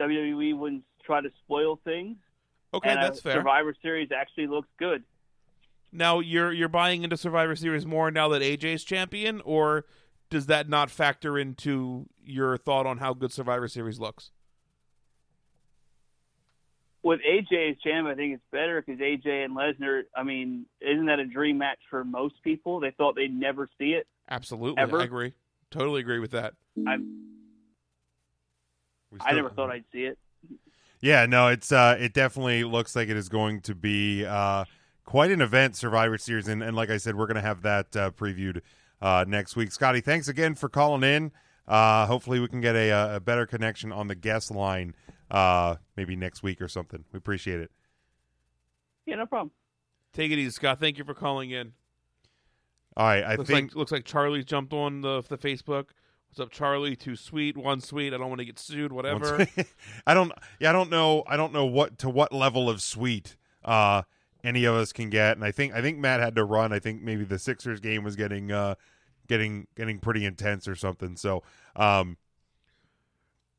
WWE 0.00 0.56
wouldn't 0.56 0.84
try 1.04 1.20
to 1.20 1.30
spoil 1.44 1.80
things. 1.84 2.16
Okay, 2.72 2.90
and, 2.90 2.98
uh, 2.98 3.02
that's 3.02 3.20
fair. 3.20 3.34
Survivor 3.34 3.74
Series 3.82 4.10
actually 4.16 4.46
looks 4.46 4.68
good. 4.78 5.02
Now 5.92 6.18
you're 6.18 6.52
you're 6.52 6.68
buying 6.68 7.04
into 7.04 7.16
Survivor 7.16 7.54
Series 7.54 7.86
more 7.86 8.10
now 8.10 8.28
that 8.28 8.42
AJ's 8.42 8.82
champion, 8.82 9.40
or 9.44 9.84
does 10.28 10.46
that 10.46 10.68
not 10.68 10.90
factor 10.90 11.38
into 11.38 12.06
your 12.24 12.56
thought 12.56 12.86
on 12.86 12.98
how 12.98 13.14
good 13.14 13.32
Survivor 13.32 13.68
Series 13.68 14.00
looks? 14.00 14.32
With 17.04 17.20
AJ 17.20 17.72
as 17.72 17.76
champ, 17.84 18.08
I 18.08 18.14
think 18.14 18.34
it's 18.34 18.42
better 18.50 18.82
because 18.82 18.98
AJ 18.98 19.44
and 19.44 19.54
Lesnar. 19.54 20.04
I 20.16 20.22
mean, 20.22 20.64
isn't 20.80 21.04
that 21.06 21.18
a 21.18 21.26
dream 21.26 21.58
match 21.58 21.78
for 21.90 22.02
most 22.02 22.34
people? 22.42 22.80
They 22.80 22.92
thought 22.92 23.14
they'd 23.14 23.32
never 23.32 23.68
see 23.78 23.90
it. 23.90 24.06
Absolutely, 24.30 24.82
Ever? 24.82 25.02
I 25.02 25.04
agree. 25.04 25.34
Totally 25.70 26.00
agree 26.00 26.18
with 26.18 26.30
that. 26.30 26.54
I 26.86 26.96
We 29.10 29.18
I 29.20 29.32
never 29.34 29.50
thought 29.50 29.70
I'd 29.70 29.84
see 29.92 30.04
it. 30.04 30.18
Yeah, 31.00 31.26
no, 31.26 31.48
it's 31.48 31.70
uh, 31.70 31.98
it 32.00 32.14
definitely 32.14 32.64
looks 32.64 32.96
like 32.96 33.10
it 33.10 33.16
is 33.18 33.28
going 33.28 33.60
to 33.62 33.74
be 33.74 34.24
uh, 34.24 34.64
quite 35.04 35.30
an 35.30 35.42
event, 35.42 35.76
Survivor 35.76 36.16
Series, 36.16 36.48
and, 36.48 36.62
and 36.62 36.74
like 36.74 36.88
I 36.88 36.96
said, 36.96 37.16
we're 37.16 37.26
going 37.26 37.34
to 37.34 37.42
have 37.42 37.60
that 37.62 37.94
uh, 37.94 38.10
previewed 38.12 38.62
uh, 39.02 39.26
next 39.28 39.56
week. 39.56 39.72
Scotty, 39.72 40.00
thanks 40.00 40.28
again 40.28 40.54
for 40.54 40.70
calling 40.70 41.02
in. 41.02 41.32
Uh, 41.68 42.06
hopefully, 42.06 42.40
we 42.40 42.48
can 42.48 42.62
get 42.62 42.74
a, 42.74 43.16
a 43.16 43.20
better 43.20 43.44
connection 43.44 43.92
on 43.92 44.08
the 44.08 44.14
guest 44.14 44.50
line 44.50 44.94
uh, 45.30 45.76
maybe 45.96 46.16
next 46.16 46.42
week 46.42 46.60
or 46.60 46.68
something. 46.68 47.04
We 47.12 47.18
appreciate 47.18 47.60
it. 47.60 47.70
Yeah, 49.06 49.16
no 49.16 49.26
problem. 49.26 49.50
Take 50.12 50.30
it 50.30 50.38
easy, 50.38 50.50
Scott. 50.50 50.80
Thank 50.80 50.98
you 50.98 51.04
for 51.04 51.14
calling 51.14 51.50
in. 51.50 51.72
All 52.96 53.06
right, 53.06 53.24
I 53.24 53.34
looks 53.34 53.50
think 53.50 53.70
like 53.72 53.76
looks 53.76 53.92
like 53.92 54.04
Charlie's 54.04 54.44
jumped 54.44 54.72
on 54.72 55.00
the 55.00 55.22
the 55.28 55.36
Facebook. 55.36 55.86
What's 56.28 56.40
up, 56.40 56.50
Charlie? 56.50 56.96
Too 56.96 57.16
sweet, 57.16 57.56
one 57.56 57.80
sweet. 57.80 58.12
I 58.14 58.18
don't 58.18 58.28
want 58.28 58.40
to 58.40 58.44
get 58.44 58.58
sued. 58.58 58.92
Whatever. 58.92 59.46
I 60.06 60.14
don't. 60.14 60.32
Yeah, 60.60 60.70
I 60.70 60.72
don't 60.72 60.90
know. 60.90 61.24
I 61.26 61.36
don't 61.36 61.52
know 61.52 61.64
what 61.64 61.98
to 61.98 62.08
what 62.08 62.32
level 62.32 62.70
of 62.70 62.80
sweet 62.82 63.36
uh, 63.64 64.02
any 64.44 64.64
of 64.64 64.74
us 64.74 64.92
can 64.92 65.10
get. 65.10 65.36
And 65.36 65.44
I 65.44 65.50
think 65.50 65.74
I 65.74 65.82
think 65.82 65.98
Matt 65.98 66.20
had 66.20 66.36
to 66.36 66.44
run. 66.44 66.72
I 66.72 66.78
think 66.78 67.02
maybe 67.02 67.24
the 67.24 67.38
Sixers 67.38 67.80
game 67.80 68.04
was 68.04 68.14
getting 68.14 68.52
uh, 68.52 68.74
getting 69.26 69.66
getting 69.76 69.98
pretty 69.98 70.24
intense 70.24 70.68
or 70.68 70.76
something. 70.76 71.16
So, 71.16 71.42
um, 71.76 72.16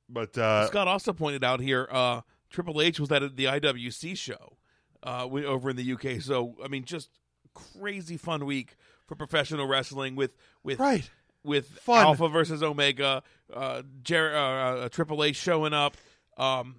but 0.09 0.37
uh, 0.37 0.67
Scott 0.67 0.87
also 0.87 1.13
pointed 1.13 1.43
out 1.43 1.59
here, 1.59 1.87
uh, 1.91 2.21
Triple 2.49 2.81
H 2.81 2.99
was 2.99 3.11
at 3.11 3.35
the 3.35 3.45
IWC 3.45 4.17
show 4.17 4.57
uh, 5.03 5.27
we- 5.29 5.45
over 5.45 5.69
in 5.69 5.75
the 5.75 5.93
UK. 5.93 6.21
So 6.21 6.55
I 6.63 6.67
mean, 6.67 6.83
just 6.85 7.09
crazy 7.53 8.17
fun 8.17 8.45
week 8.45 8.75
for 9.07 9.15
professional 9.15 9.65
wrestling 9.67 10.15
with 10.15 10.31
with 10.63 10.79
right 10.79 11.09
with 11.43 11.67
Fun. 11.69 12.03
Alpha 12.05 12.27
versus 12.27 12.63
Omega, 12.63 13.21
uh, 13.53 13.83
Jer- 14.03 14.35
uh, 14.35 14.39
uh, 14.85 14.89
Triple 14.89 15.23
H 15.23 15.35
showing 15.35 15.73
up. 15.73 15.95
Um, 16.37 16.75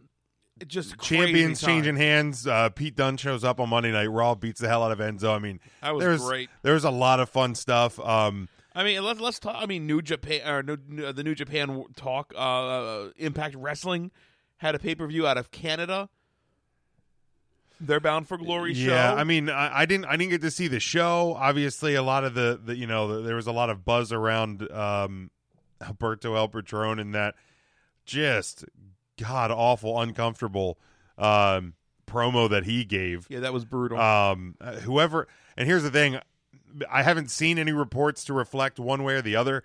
just 0.66 0.99
champions 1.01 1.61
changing 1.61 1.97
hands. 1.97 2.47
Uh, 2.47 2.70
Pete 2.70 2.97
Dunne 2.97 3.16
shows 3.18 3.45
up 3.45 3.61
on 3.61 3.68
Monday 3.68 3.93
Night 3.93 4.07
Raw, 4.07 4.35
beats 4.35 4.59
the 4.61 4.68
hell 4.68 4.83
out 4.83 4.91
of 4.91 4.99
Enzo. 4.99 5.35
I 5.35 5.39
mean, 5.39 5.61
That 5.83 5.95
was 5.95 6.03
there's 6.05 6.22
great. 6.22 6.49
there's 6.62 6.85
a 6.85 6.91
lot 6.91 7.20
of 7.20 7.29
fun 7.29 7.55
stuff. 7.55 8.01
Um, 8.01 8.49
I 8.77 8.85
mean, 8.85 9.03
let's 9.03 9.18
let's 9.20 9.39
talk. 9.39 9.57
I 9.59 9.64
mean, 9.64 9.87
New 9.87 10.03
Japan 10.03 10.47
or 10.47 10.62
New, 10.62 11.12
the 11.12 11.24
New 11.24 11.35
Japan 11.35 11.85
talk. 11.97 12.35
Uh, 12.37 13.07
Impact 13.16 13.55
Wrestling 13.55 14.11
had 14.59 14.74
a 14.74 14.79
pay 14.79 14.95
per 14.95 15.07
view 15.07 15.27
out 15.27 15.39
of 15.39 15.51
Canada. 15.51 16.11
They're 17.81 18.01
bound 18.01 18.29
for 18.29 18.37
glory 18.37 18.74
yeah, 18.74 18.87
show. 18.87 19.16
I 19.16 19.24
mean, 19.24 19.49
I, 19.49 19.81
I 19.81 19.87
didn't 19.87 20.05
I 20.05 20.16
didn't 20.16 20.31
get 20.31 20.43
to 20.43 20.51
see 20.51 20.68
the 20.68 20.79
show. 20.79 21.35
Obviously, 21.39 21.95
a 21.95 22.03
lot 22.03 22.24
of 22.24 22.35
the, 22.35 22.61
the 22.62 22.77
you 22.77 22.87
know 22.87 23.16
the, 23.16 23.22
there 23.22 23.37
was 23.37 23.47
a 23.47 23.53
lot 23.53 23.70
of 23.70 23.83
buzz 23.83 24.12
around 24.12 24.70
um, 24.70 25.31
Alberto 25.83 26.35
El 26.35 26.49
Patron 26.49 26.99
and 26.99 27.14
that 27.14 27.35
just 28.05 28.66
god 29.18 29.51
awful, 29.51 29.99
uncomfortable 29.99 30.79
um, 31.16 31.72
promo 32.07 32.49
that 32.51 32.64
he 32.64 32.85
gave. 32.85 33.27
yeah, 33.31 33.41
that 33.41 33.55
was 33.55 33.64
brutal. 33.64 33.99
Um, 33.99 34.55
uh, 34.61 34.74
whoever, 34.74 35.29
and 35.57 35.66
here's 35.66 35.83
the 35.83 35.91
thing, 35.91 36.18
I 36.91 37.03
haven't 37.03 37.31
seen 37.31 37.59
any 37.59 37.72
reports 37.72 38.24
to 38.24 38.33
reflect 38.35 38.79
one 38.79 39.03
way 39.03 39.14
or 39.14 39.22
the 39.22 39.37
other. 39.37 39.62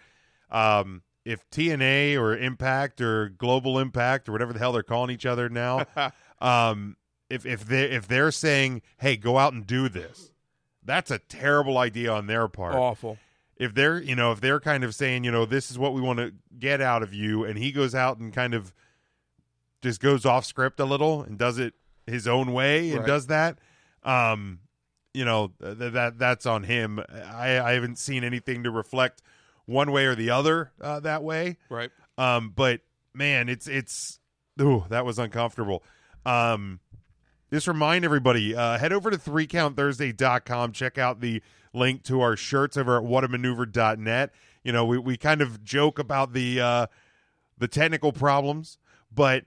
Um, 0.50 1.02
if 1.26 1.48
TNA 1.50 2.18
or 2.20 2.36
Impact 2.36 3.00
or 3.02 3.30
Global 3.30 3.78
Impact 3.80 4.28
or 4.28 4.32
whatever 4.32 4.54
the 4.54 4.60
hell 4.60 4.72
they're 4.72 4.84
calling 4.84 5.12
each 5.12 5.26
other 5.26 5.50
now, 5.50 5.86
um, 6.42 6.98
if 7.30 7.46
if 7.46 7.66
they 7.66 7.84
if 7.84 8.08
they're 8.08 8.32
saying, 8.32 8.82
"Hey, 8.98 9.18
go 9.18 9.38
out 9.38 9.54
and 9.54 9.66
do 9.66 9.88
this," 9.88 10.32
that's 10.84 11.12
a 11.12 11.20
terrible 11.20 11.78
idea 11.78 12.12
on 12.12 12.28
their 12.28 12.48
part. 12.48 12.76
Awful. 12.76 13.18
If 13.56 13.74
they're 13.76 14.02
you 14.02 14.16
know 14.16 14.32
if 14.32 14.42
they're 14.42 14.60
kind 14.60 14.84
of 14.84 14.96
saying 14.96 15.24
you 15.24 15.32
know 15.32 15.46
this 15.46 15.70
is 15.72 15.78
what 15.78 15.94
we 15.94 16.02
want 16.02 16.18
to 16.20 16.34
get 16.58 16.82
out 16.82 17.04
of 17.04 17.14
you, 17.14 17.44
and 17.46 17.58
he 17.60 17.72
goes 17.72 17.94
out 17.94 18.18
and 18.18 18.34
kind 18.34 18.54
of 18.54 18.74
just 19.82 20.00
goes 20.02 20.26
off 20.26 20.46
script 20.46 20.80
a 20.80 20.86
little 20.86 21.22
and 21.22 21.38
does 21.38 21.58
it 21.60 21.74
his 22.08 22.28
own 22.28 22.52
way 22.54 22.90
and 22.92 23.00
Right. 23.02 23.08
does 23.08 23.28
that, 23.28 23.60
um, 24.04 24.60
you 25.14 25.26
know 25.26 25.52
th- 25.62 25.94
that 25.94 26.18
that's 26.18 26.46
on 26.46 26.64
him. 26.64 27.00
I, 27.10 27.60
I 27.60 27.74
haven't 27.74 27.98
seen 27.98 28.24
anything 28.24 28.64
to 28.64 28.72
reflect 28.72 29.22
one 29.66 29.92
way 29.92 30.06
or 30.06 30.16
the 30.16 30.30
other 30.30 30.72
uh, 30.82 31.00
that 31.02 31.24
way. 31.24 31.58
Right. 31.70 31.92
Um, 32.18 32.54
but 32.56 32.82
man, 33.14 33.50
it's 33.50 33.68
it's 33.68 34.20
ooh, 34.62 34.86
that 34.90 35.06
was 35.06 35.20
uncomfortable. 35.20 35.84
Um, 36.26 36.80
just 37.52 37.68
remind 37.68 38.06
everybody, 38.06 38.56
uh, 38.56 38.78
head 38.78 38.94
over 38.94 39.12
to 39.12 39.18
3countthursday.com, 39.18 40.72
check 40.72 40.98
out 40.98 41.20
the 41.20 41.42
link 41.74 42.04
to 42.04 42.22
our 42.22 42.38
shirts 42.38 42.78
over 42.78 42.98
at 42.98 43.04
whatamaneuver.net. 43.04 44.32
You 44.64 44.72
know, 44.72 44.86
we, 44.86 44.98
we 44.98 45.18
kind 45.18 45.42
of 45.42 45.64
joke 45.64 46.00
about 46.00 46.34
the 46.34 46.62
uh 46.62 46.88
the 47.58 47.68
technical 47.68 48.12
problems, 48.12 48.78
but 49.14 49.44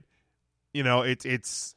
you 0.73 0.83
know, 0.83 1.01
it's 1.01 1.25
it's 1.25 1.75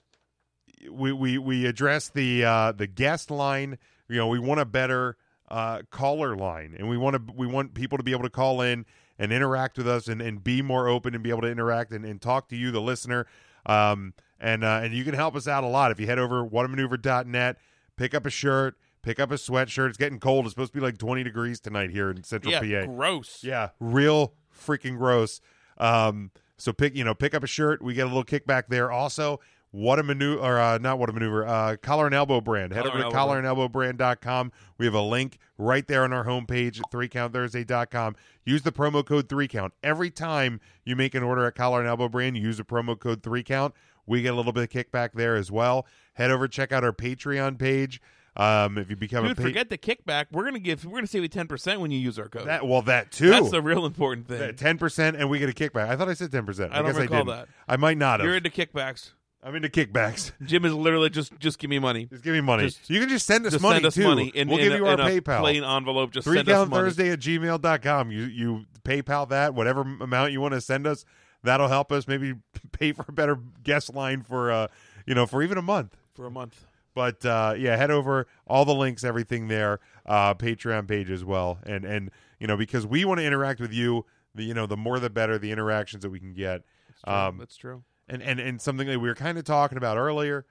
we 0.91 1.13
we 1.13 1.39
we 1.39 1.67
address 1.67 2.09
the 2.09 2.45
uh 2.45 2.73
the 2.73 2.87
guest 2.87 3.31
line. 3.31 3.79
You 4.09 4.17
know, 4.17 4.29
we 4.29 4.39
want 4.39 4.61
a 4.61 4.65
better 4.65 5.17
uh 5.51 5.83
caller 5.91 6.37
line 6.37 6.75
and 6.79 6.89
we 6.89 6.97
want 6.99 7.17
to 7.17 7.33
we 7.35 7.47
want 7.47 7.75
people 7.75 7.97
to 7.99 8.05
be 8.05 8.13
able 8.13 8.25
to 8.25 8.31
call 8.31 8.61
in 8.61 8.85
and 9.19 9.33
interact 9.33 9.79
with 9.79 9.89
us 9.89 10.07
and, 10.07 10.21
and 10.23 10.45
be 10.45 10.63
more 10.63 10.89
open 10.89 11.15
and 11.15 11.25
be 11.25 11.31
able 11.31 11.41
to 11.41 11.49
interact 11.51 11.91
and, 11.93 12.05
and 12.05 12.21
talk 12.21 12.49
to 12.49 12.57
you, 12.57 12.71
the 12.71 12.81
listener. 12.81 13.27
Um 13.67 14.15
and 14.39 14.63
uh 14.65 14.81
and 14.83 14.95
you 14.95 15.05
can 15.05 15.15
help 15.15 15.35
us 15.37 15.49
out 15.49 15.65
a 15.65 15.67
lot 15.67 15.91
if 15.91 15.99
you 15.99 16.07
head 16.07 16.19
over 16.19 16.45
whatamaneuver.net, 16.47 17.57
pick 17.97 18.15
up 18.15 18.27
a 18.27 18.31
shirt, 18.31 18.77
pick 19.03 19.19
up 19.19 19.31
a 19.31 19.35
sweatshirt. 19.35 19.89
It's 19.89 19.99
getting 19.99 20.21
cold. 20.21 20.45
It's 20.45 20.53
supposed 20.53 20.73
to 20.73 20.79
be 20.79 20.85
like 20.85 20.99
20 20.99 21.23
degrees 21.25 21.61
tonight 21.61 21.91
here 21.91 22.11
in 22.11 22.23
central 22.25 22.53
Yeah, 22.53 22.85
PA. 22.85 22.93
gross. 22.93 23.43
Yeah, 23.43 23.71
real 23.81 24.35
freaking 24.55 24.97
gross. 24.99 25.41
Um, 25.79 26.31
so 26.57 26.73
pick 26.73 26.95
you 26.95 27.05
know 27.05 27.15
pick 27.15 27.35
up 27.35 27.43
a 27.45 27.47
shirt. 27.47 27.81
We 27.83 27.95
get 27.95 28.03
a 28.05 28.09
little 28.09 28.25
kickback 28.25 28.65
there. 28.69 28.91
Also, 28.91 29.41
what 29.71 29.99
a 29.99 30.03
maneuver 30.03 30.41
or 30.41 30.59
uh, 30.59 30.79
not 30.79 30.99
what 30.99 31.11
a 31.11 31.13
maneuver. 31.13 31.47
Uh, 31.47 31.77
collar 31.77 32.07
and 32.07 32.15
elbow 32.15 32.41
brand. 32.41 32.73
Head 32.73 32.85
Collar 32.85 32.91
over 32.91 32.99
to 32.99 33.05
Elbow 33.05 33.17
collar 33.17 33.39
and 33.39 33.47
elbow 33.47 33.69
brand.com. 33.69 34.53
We 34.79 34.87
have 34.87 34.95
a 34.95 35.03
link 35.03 35.39
right 35.59 35.87
there 35.87 36.05
on 36.05 36.13
our 36.13 36.25
homepage 36.25 36.79
at 36.81 36.91
3countthursday.com. 36.91 38.17
Use 38.45 38.63
the 38.63 38.73
promo 38.73 39.05
code 39.05 39.29
3count. 39.29 39.71
Every 39.83 40.11
time 40.11 40.61
you 40.85 40.97
make 40.97 41.15
an 41.15 41.23
order 41.23 41.47
at 41.47 41.55
collar 41.55 41.81
and 41.81 41.89
elbow 41.89 42.09
brand, 42.09 42.37
use 42.37 42.57
the 42.57 42.65
promo 42.65 42.99
code 42.99 43.23
3count. 43.23 43.73
We 44.07 44.23
get 44.23 44.33
a 44.33 44.37
little 44.37 44.53
bit 44.53 44.63
of 44.65 44.71
kickback 44.71 45.13
there 45.13 45.37
as 45.37 45.51
well. 45.53 45.87
Head 46.15 46.31
over 46.31 46.49
check 46.49 46.73
out 46.73 46.83
our 46.83 46.93
Patreon 46.93 47.59
page. 47.59 48.01
Um, 48.39 48.79
if 48.79 48.89
you 48.89 48.97
become 48.97 49.25
Dude, 49.25 49.33
a 49.33 49.35
pa- 49.35 49.43
forget 49.43 49.69
the 49.69 49.77
kickback. 49.77 50.27
We're 50.31 50.45
gonna 50.45 50.61
give. 50.61 50.85
We're 50.85 50.93
gonna 50.99 51.09
save 51.09 51.23
you 51.23 51.29
ten 51.29 51.49
percent 51.49 51.81
when 51.81 51.91
you 51.91 51.99
use 51.99 52.21
our 52.21 52.29
code. 52.29 52.47
that, 52.47 52.65
well, 52.67 52.83
that 52.83 53.11
too. 53.11 53.31
That's 53.31 53.51
the 53.51 53.61
real 53.61 53.85
important 53.85 54.29
thing. 54.29 54.55
ten 54.55 54.79
percent, 54.79 55.17
and 55.17 55.29
we 55.29 55.41
get 55.41 55.51
a 55.51 55.53
kickback. 55.53 55.89
I 55.89 55.97
thought 55.97 56.09
I 56.09 56.15
said 56.15 56.31
ten 56.31 56.47
percent. 56.47 56.73
I 56.73 56.77
don't 56.77 56.87
guess 56.87 56.97
I 56.97 57.01
recall 57.01 57.25
didn't. 57.25 57.37
that. 57.37 57.49
I 57.67 57.77
might 57.77 57.99
not 57.99 58.21
have. 58.21 58.27
You're 58.27 58.37
into 58.37 58.51
kickbacks. 58.51 59.11
I'm 59.43 59.55
into 59.55 59.69
kickbacks. 59.69 60.33
Jim 60.45 60.65
is 60.65 60.75
literally 60.75 61.11
just 61.11 61.39
just 61.39 61.59
give 61.59 61.71
me 61.71 61.79
money. 61.79 62.07
Just 62.07 62.25
give 62.25 62.35
me 62.35 62.41
money. 62.41 62.65
Just- 62.65 62.91
you 62.91 62.99
can 63.01 63.09
just 63.09 63.27
send 63.27 63.47
us 63.47 63.53
just 63.53 63.63
money 63.63 63.77
send 63.77 63.87
us 63.87 63.95
too. 63.95 64.05
money 64.05 64.29
in, 64.35 64.49
we'll 64.49 64.59
in 64.59 64.65
give 64.65 64.73
a, 64.73 64.77
you 64.77 64.87
our 64.87 64.97
PayPal. 64.97 65.41
plain 65.41 65.65
envelope. 65.65 66.11
Just 66.11 66.27
Three 66.27 66.39
send 66.39 66.49
us 66.49 66.55
count 66.55 66.71
money. 66.71 66.83
Thursday 66.85 67.11
at 67.11 67.21
gmail.com. 67.21 68.11
You 68.11 68.23
you 68.25 68.65
PayPal 68.85 69.29
that, 69.29 69.55
whatever 69.55 69.83
amount 69.83 70.33
you 70.33 70.41
want 70.41 70.55
to 70.55 70.61
send 70.61 70.87
us, 70.87 71.05
that'll 71.45 71.69
help 71.69 71.93
us 71.93 72.09
maybe 72.09 72.35
pay 72.73 72.93
for 72.93 73.05
a 73.09 73.13
better 73.13 73.39
guest 73.63 73.95
line 73.95 74.23
for 74.23 74.51
uh 74.51 74.67
you 75.07 75.15
know, 75.15 75.25
for 75.27 75.43
even 75.43 75.57
a 75.57 75.63
month. 75.63 75.97
for 76.15 76.27
a 76.27 76.31
month. 76.31 76.67
But 76.95 77.25
uh 77.25 77.55
yeah, 77.57 77.77
head 77.77 77.93
over 77.93 78.27
all 78.47 78.65
the 78.65 78.75
links, 78.75 79.05
everything 79.05 79.47
there, 79.49 79.79
uh 80.05 80.35
Patreon 80.35 80.89
page 80.89 81.11
as 81.11 81.25
well. 81.25 81.59
And 81.65 81.85
and 81.85 82.11
you 82.41 82.47
know, 82.49 82.57
because 82.57 82.87
we 82.87 83.05
want 83.05 83.19
to 83.21 83.25
interact 83.25 83.61
with 83.61 83.73
you, 83.73 84.05
the 84.35 84.43
you 84.43 84.55
know, 84.55 84.67
the 84.67 84.77
more 84.77 84.99
the 84.99 85.11
better 85.11 85.39
the 85.39 85.53
interactions 85.53 86.03
that 86.03 86.11
we 86.11 86.19
can 86.19 86.35
get. 86.35 86.63
True. 87.05 87.15
Um 87.15 87.39
That's 87.39 87.57
true. 87.57 87.85
And 88.09 88.23
and 88.23 88.41
and 88.41 88.61
something 88.61 88.87
that 88.89 88.99
we 88.99 89.09
were 89.09 89.15
kind 89.15 89.39
of 89.39 89.45
talking 89.45 89.79
about 89.79 89.97
earlier 89.97 90.47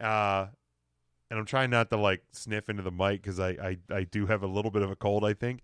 uh 0.00 0.46
and 1.30 1.38
i'm 1.38 1.46
trying 1.46 1.70
not 1.70 1.90
to 1.90 1.96
like 1.96 2.22
sniff 2.32 2.68
into 2.68 2.82
the 2.82 2.90
mic 2.90 3.22
because 3.22 3.40
I, 3.40 3.50
I 3.50 3.78
i 3.90 4.04
do 4.04 4.26
have 4.26 4.42
a 4.42 4.46
little 4.46 4.70
bit 4.70 4.82
of 4.82 4.90
a 4.90 4.96
cold 4.96 5.24
i 5.24 5.32
think. 5.34 5.62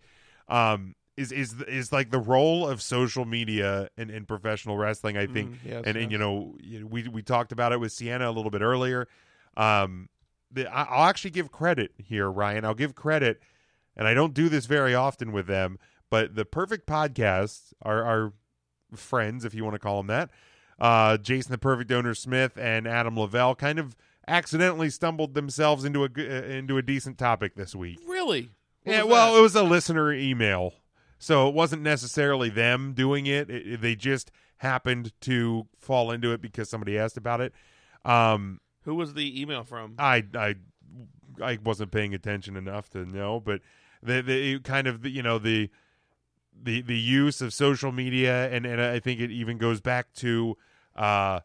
Um 0.48 0.94
is 1.16 1.30
is 1.30 1.60
is 1.68 1.92
like 1.92 2.10
the 2.10 2.18
role 2.18 2.66
of 2.66 2.80
social 2.80 3.26
media 3.26 3.88
in, 3.98 4.08
in 4.08 4.24
professional 4.24 4.78
wrestling 4.78 5.16
i 5.18 5.26
think 5.26 5.50
Mm, 5.50 5.56
yes, 5.64 5.82
and 5.86 5.96
and 5.98 6.10
yes. 6.10 6.12
you 6.12 6.18
know 6.18 6.56
we 6.88 7.06
we 7.08 7.22
talked 7.22 7.52
about 7.52 7.72
it 7.72 7.80
with 7.80 7.92
sienna 7.92 8.28
a 8.28 8.32
little 8.32 8.50
bit 8.50 8.62
earlier. 8.62 9.06
Um 9.56 10.08
the, 10.50 10.66
i'll 10.74 11.08
actually 11.08 11.30
give 11.30 11.50
credit 11.52 11.92
here 11.98 12.30
ryan. 12.30 12.64
I'll 12.64 12.74
give 12.74 12.94
credit 12.94 13.42
and 13.96 14.08
i 14.08 14.14
don't 14.14 14.32
do 14.34 14.48
this 14.48 14.64
very 14.66 14.94
often 14.94 15.32
with 15.32 15.46
them 15.46 15.78
but 16.10 16.34
the 16.34 16.44
perfect 16.46 16.86
podcasts 16.86 17.72
are 17.82 18.02
our 18.04 18.32
friends 18.94 19.44
if 19.44 19.54
you 19.54 19.64
want 19.64 19.74
to 19.74 19.78
call 19.78 19.98
them 19.98 20.06
that 20.08 20.30
uh, 20.82 21.16
Jason 21.16 21.52
the 21.52 21.58
Perfect 21.58 21.90
Owner 21.92 22.12
Smith 22.12 22.58
and 22.58 22.86
Adam 22.88 23.16
Lavelle 23.18 23.54
kind 23.54 23.78
of 23.78 23.96
accidentally 24.26 24.90
stumbled 24.90 25.34
themselves 25.34 25.84
into 25.84 26.04
a 26.04 26.08
uh, 26.18 26.42
into 26.44 26.76
a 26.76 26.82
decent 26.82 27.16
topic 27.18 27.54
this 27.54 27.74
week. 27.74 28.00
Really? 28.06 28.50
What 28.82 28.92
yeah, 28.92 29.02
well, 29.04 29.32
that? 29.32 29.38
it 29.38 29.42
was 29.42 29.54
a 29.54 29.62
listener 29.62 30.12
email, 30.12 30.74
so 31.18 31.48
it 31.48 31.54
wasn't 31.54 31.82
necessarily 31.82 32.50
them 32.50 32.94
doing 32.94 33.26
it. 33.26 33.48
It- 33.48 33.80
they 33.80 33.94
just 33.94 34.32
happened 34.56 35.12
to 35.22 35.66
fall 35.78 36.10
into 36.10 36.32
it 36.32 36.42
because 36.42 36.68
somebody 36.68 36.98
asked 36.98 37.16
about 37.16 37.40
it. 37.40 37.52
Um, 38.04 38.60
Who 38.82 38.96
was 38.96 39.14
the 39.14 39.40
email 39.40 39.62
from? 39.62 39.94
I 39.98 40.24
I 40.34 40.56
I 41.40 41.58
wasn't 41.64 41.92
paying 41.92 42.12
attention 42.12 42.56
enough 42.56 42.90
to 42.90 43.06
know, 43.06 43.38
but 43.38 43.60
the 44.02 44.20
the 44.20 44.58
kind 44.60 44.88
of 44.88 45.02
the, 45.02 45.10
you 45.10 45.22
know 45.22 45.38
the 45.38 45.70
the 46.60 46.82
the 46.82 46.98
use 46.98 47.40
of 47.40 47.54
social 47.54 47.92
media 47.92 48.50
and 48.50 48.66
and 48.66 48.80
I 48.80 48.98
think 48.98 49.20
it 49.20 49.30
even 49.30 49.58
goes 49.58 49.80
back 49.80 50.12
to 50.14 50.56
uh 50.96 51.40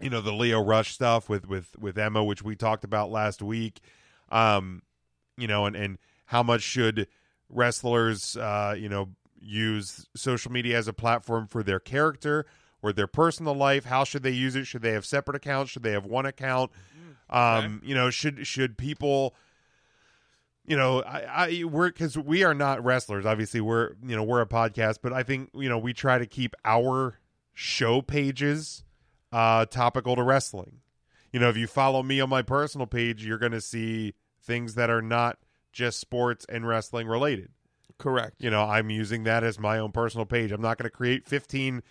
you 0.00 0.08
know 0.10 0.20
the 0.20 0.32
Leo 0.32 0.62
Rush 0.62 0.92
stuff 0.92 1.28
with 1.28 1.46
with 1.48 1.78
with 1.78 1.98
Emma 1.98 2.24
which 2.24 2.42
we 2.42 2.56
talked 2.56 2.84
about 2.84 3.10
last 3.10 3.42
week. 3.42 3.80
Um 4.30 4.82
you 5.36 5.46
know 5.46 5.66
and 5.66 5.76
and 5.76 5.98
how 6.26 6.42
much 6.42 6.62
should 6.62 7.06
wrestlers 7.48 8.36
uh 8.36 8.74
you 8.78 8.88
know 8.88 9.10
use 9.40 10.06
social 10.14 10.52
media 10.52 10.76
as 10.76 10.86
a 10.88 10.92
platform 10.92 11.46
for 11.46 11.62
their 11.62 11.80
character 11.80 12.46
or 12.82 12.92
their 12.92 13.06
personal 13.06 13.54
life? 13.54 13.84
How 13.84 14.04
should 14.04 14.22
they 14.22 14.30
use 14.30 14.56
it? 14.56 14.66
Should 14.66 14.82
they 14.82 14.92
have 14.92 15.04
separate 15.04 15.36
accounts? 15.36 15.70
Should 15.72 15.82
they 15.82 15.92
have 15.92 16.06
one 16.06 16.26
account? 16.26 16.70
Um 17.28 17.80
you 17.84 17.94
know 17.94 18.10
should 18.10 18.46
should 18.46 18.76
people 18.78 19.34
you 20.66 20.76
know 20.76 21.02
i 21.02 21.20
i 21.48 21.64
we're 21.64 21.88
because 21.88 22.16
we 22.16 22.44
are 22.44 22.54
not 22.54 22.82
wrestlers. 22.84 23.26
Obviously 23.26 23.60
we're 23.60 23.92
you 24.06 24.16
know 24.16 24.22
we're 24.22 24.40
a 24.40 24.46
podcast 24.46 24.98
but 25.02 25.12
i 25.12 25.22
think 25.22 25.50
you 25.54 25.68
know 25.68 25.78
we 25.78 25.92
try 25.92 26.18
to 26.18 26.26
keep 26.26 26.54
our 26.64 27.18
show 27.62 28.00
pages 28.00 28.82
uh 29.32 29.66
topical 29.66 30.16
to 30.16 30.22
wrestling 30.22 30.78
you 31.30 31.38
know 31.38 31.50
if 31.50 31.58
you 31.58 31.66
follow 31.66 32.02
me 32.02 32.18
on 32.18 32.28
my 32.30 32.40
personal 32.40 32.86
page 32.86 33.22
you're 33.22 33.36
going 33.36 33.52
to 33.52 33.60
see 33.60 34.14
things 34.42 34.76
that 34.76 34.88
are 34.88 35.02
not 35.02 35.36
just 35.70 36.00
sports 36.00 36.46
and 36.48 36.66
wrestling 36.66 37.06
related 37.06 37.50
Correct. 37.98 38.36
you 38.38 38.48
know 38.48 38.62
i'm 38.62 38.88
using 38.88 39.24
that 39.24 39.44
as 39.44 39.58
my 39.58 39.78
own 39.78 39.92
personal 39.92 40.24
page 40.24 40.52
i'm 40.52 40.62
not 40.62 40.78
going 40.78 40.88
to 40.90 40.96
create 40.96 41.28
15 41.28 41.82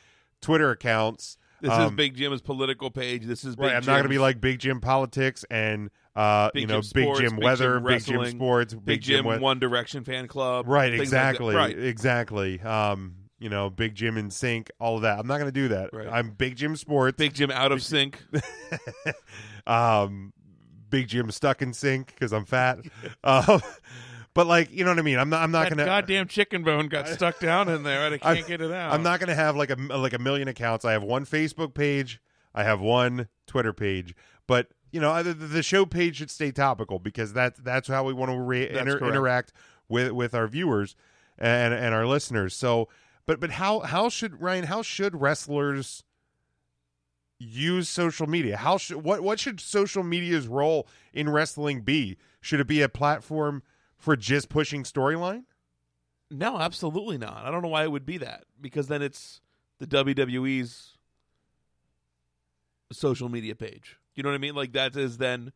twitter 0.41 0.71
accounts 0.71 1.37
This 1.61 1.71
is 1.71 1.77
Um, 1.77 1.95
Big 1.95 2.15
Jim's 2.15 2.41
political 2.41 2.89
page. 2.89 3.25
This 3.25 3.43
is 3.45 3.55
Big 3.55 3.65
right 3.65 3.75
i'm 3.75 3.85
not 3.85 3.93
going 3.93 4.03
to 4.03 4.09
be 4.09 4.17
like 4.17 4.41
big 4.41 4.57
jim 4.57 4.81
politics 4.81 5.45
and 5.51 5.91
uh 6.15 6.49
Big 6.51 6.61
you 6.61 6.67
know 6.67 6.81
Jim 6.81 6.91
big 6.95 7.03
Sports, 7.05 7.19
jim 7.19 7.35
Big 7.35 7.43
weather 7.45 7.75
Jim 7.75 7.83
big 7.85 8.03
jim 8.03 8.25
sports 8.31 8.73
Big 8.73 9.01
Jim 9.01 9.23
We- 9.25 9.37
One 9.37 9.59
Direction 9.59 10.03
fan 10.03 10.27
club. 10.27 10.67
right 10.67 10.89
things 10.89 10.99
like 10.99 11.03
exactly 11.03 11.55
right. 11.55 11.77
exactly 11.77 12.59
um 12.61 13.13
you 13.39 13.49
know 13.49 13.69
big 13.69 13.95
jim 13.95 14.17
in 14.17 14.29
sync 14.29 14.69
all 14.79 14.97
of 14.97 15.01
that 15.03 15.17
i'm 15.19 15.25
not 15.27 15.35
going 15.39 15.47
to 15.47 15.51
do 15.51 15.69
that 15.69 15.93
Right. 15.93 16.07
i'm 16.11 16.31
big 16.31 16.55
jim 16.55 16.75
sports 16.75 17.15
Big 17.17 17.33
Jim 17.33 17.51
out 17.51 17.71
of 17.71 17.81
sync. 17.81 18.21
um 19.67 20.33
big 20.89 21.07
jim 21.07 21.29
stuck 21.31 21.61
in 21.61 21.73
sync 21.73 22.07
because 22.07 22.33
i'm 22.33 22.45
fat 22.45 22.79
um 23.23 23.61
but 24.33 24.47
like 24.47 24.71
you 24.71 24.83
know 24.83 24.91
what 24.91 24.99
i 24.99 25.03
mean 25.03 25.19
i'm 25.19 25.29
not 25.29 25.43
i'm 25.43 25.51
not 25.51 25.63
that 25.69 25.69
gonna 25.69 25.85
goddamn 25.85 26.27
chicken 26.27 26.63
bone 26.63 26.87
got 26.87 27.07
stuck 27.09 27.39
down 27.39 27.69
in 27.69 27.83
there, 27.83 28.05
and 28.05 28.15
I 28.15 28.17
can't 28.17 28.37
I'm- 28.39 28.47
get 28.47 28.61
it 28.61 28.71
out. 28.71 28.93
I'm 28.93 29.03
not 29.03 29.19
going 29.19 29.29
to 29.29 29.35
have 29.35 29.55
like 29.55 29.69
a 29.71 29.75
like 29.75 30.13
a 30.13 30.19
million 30.19 30.47
accounts. 30.47 30.85
I 30.85 30.91
have 30.93 31.03
one 31.03 31.25
Facebook 31.25 31.73
page. 31.73 32.21
I 32.53 32.63
have 32.63 32.79
one 32.79 33.27
Twitter 33.47 33.73
page. 33.73 34.15
But 34.47 34.67
you 34.91 34.99
know, 35.01 35.21
the, 35.23 35.33
the 35.33 35.63
show 35.63 35.85
page 35.85 36.17
should 36.17 36.31
stay 36.31 36.51
topical 36.51 36.99
because 36.99 37.33
that's 37.33 37.59
that's 37.59 37.87
how 37.87 38.03
we 38.03 38.13
want 38.13 38.31
to 38.31 38.39
re- 38.39 38.69
inter- 38.69 38.97
interact 38.99 39.51
with 39.87 40.11
with 40.11 40.33
our 40.33 40.47
viewers 40.47 40.95
and 41.37 41.73
and 41.73 41.93
our 41.93 42.05
listeners. 42.07 42.55
So, 42.55 42.87
but 43.29 43.39
but 43.39 43.51
how 43.51 43.81
how 43.81 44.09
should 44.09 44.41
Ryan? 44.41 44.65
How 44.65 44.81
should 44.81 45.21
wrestlers? 45.21 46.03
use 47.41 47.87
social 47.87 48.27
media 48.27 48.57
how 48.57 48.77
should 48.77 48.97
what 48.97 49.21
what 49.21 49.39
should 49.39 49.61
social 49.61 50.03
media's 50.03 50.45
role 50.45 50.85
in 51.13 51.29
wrestling 51.29 51.79
be 51.79 52.17
should 52.41 52.59
it 52.59 52.67
be 52.67 52.81
a 52.81 52.89
platform 52.89 53.63
for 53.95 54.17
just 54.17 54.49
pushing 54.49 54.83
storyline 54.83 55.43
No, 56.29 56.57
absolutely 56.59 57.17
not. 57.17 57.45
I 57.45 57.49
don't 57.49 57.61
know 57.61 57.69
why 57.69 57.83
it 57.83 57.91
would 57.93 58.05
be 58.05 58.17
that 58.17 58.43
because 58.59 58.87
then 58.89 59.01
it's 59.01 59.39
the 59.77 59.87
WWE's 59.87 60.97
social 62.91 63.29
media 63.29 63.55
page. 63.55 63.97
You 64.15 64.23
know 64.23 64.29
what 64.29 64.35
I 64.35 64.39
mean? 64.39 64.55
Like 64.55 64.73
that 64.73 64.97
is 64.97 65.17
then 65.17 65.53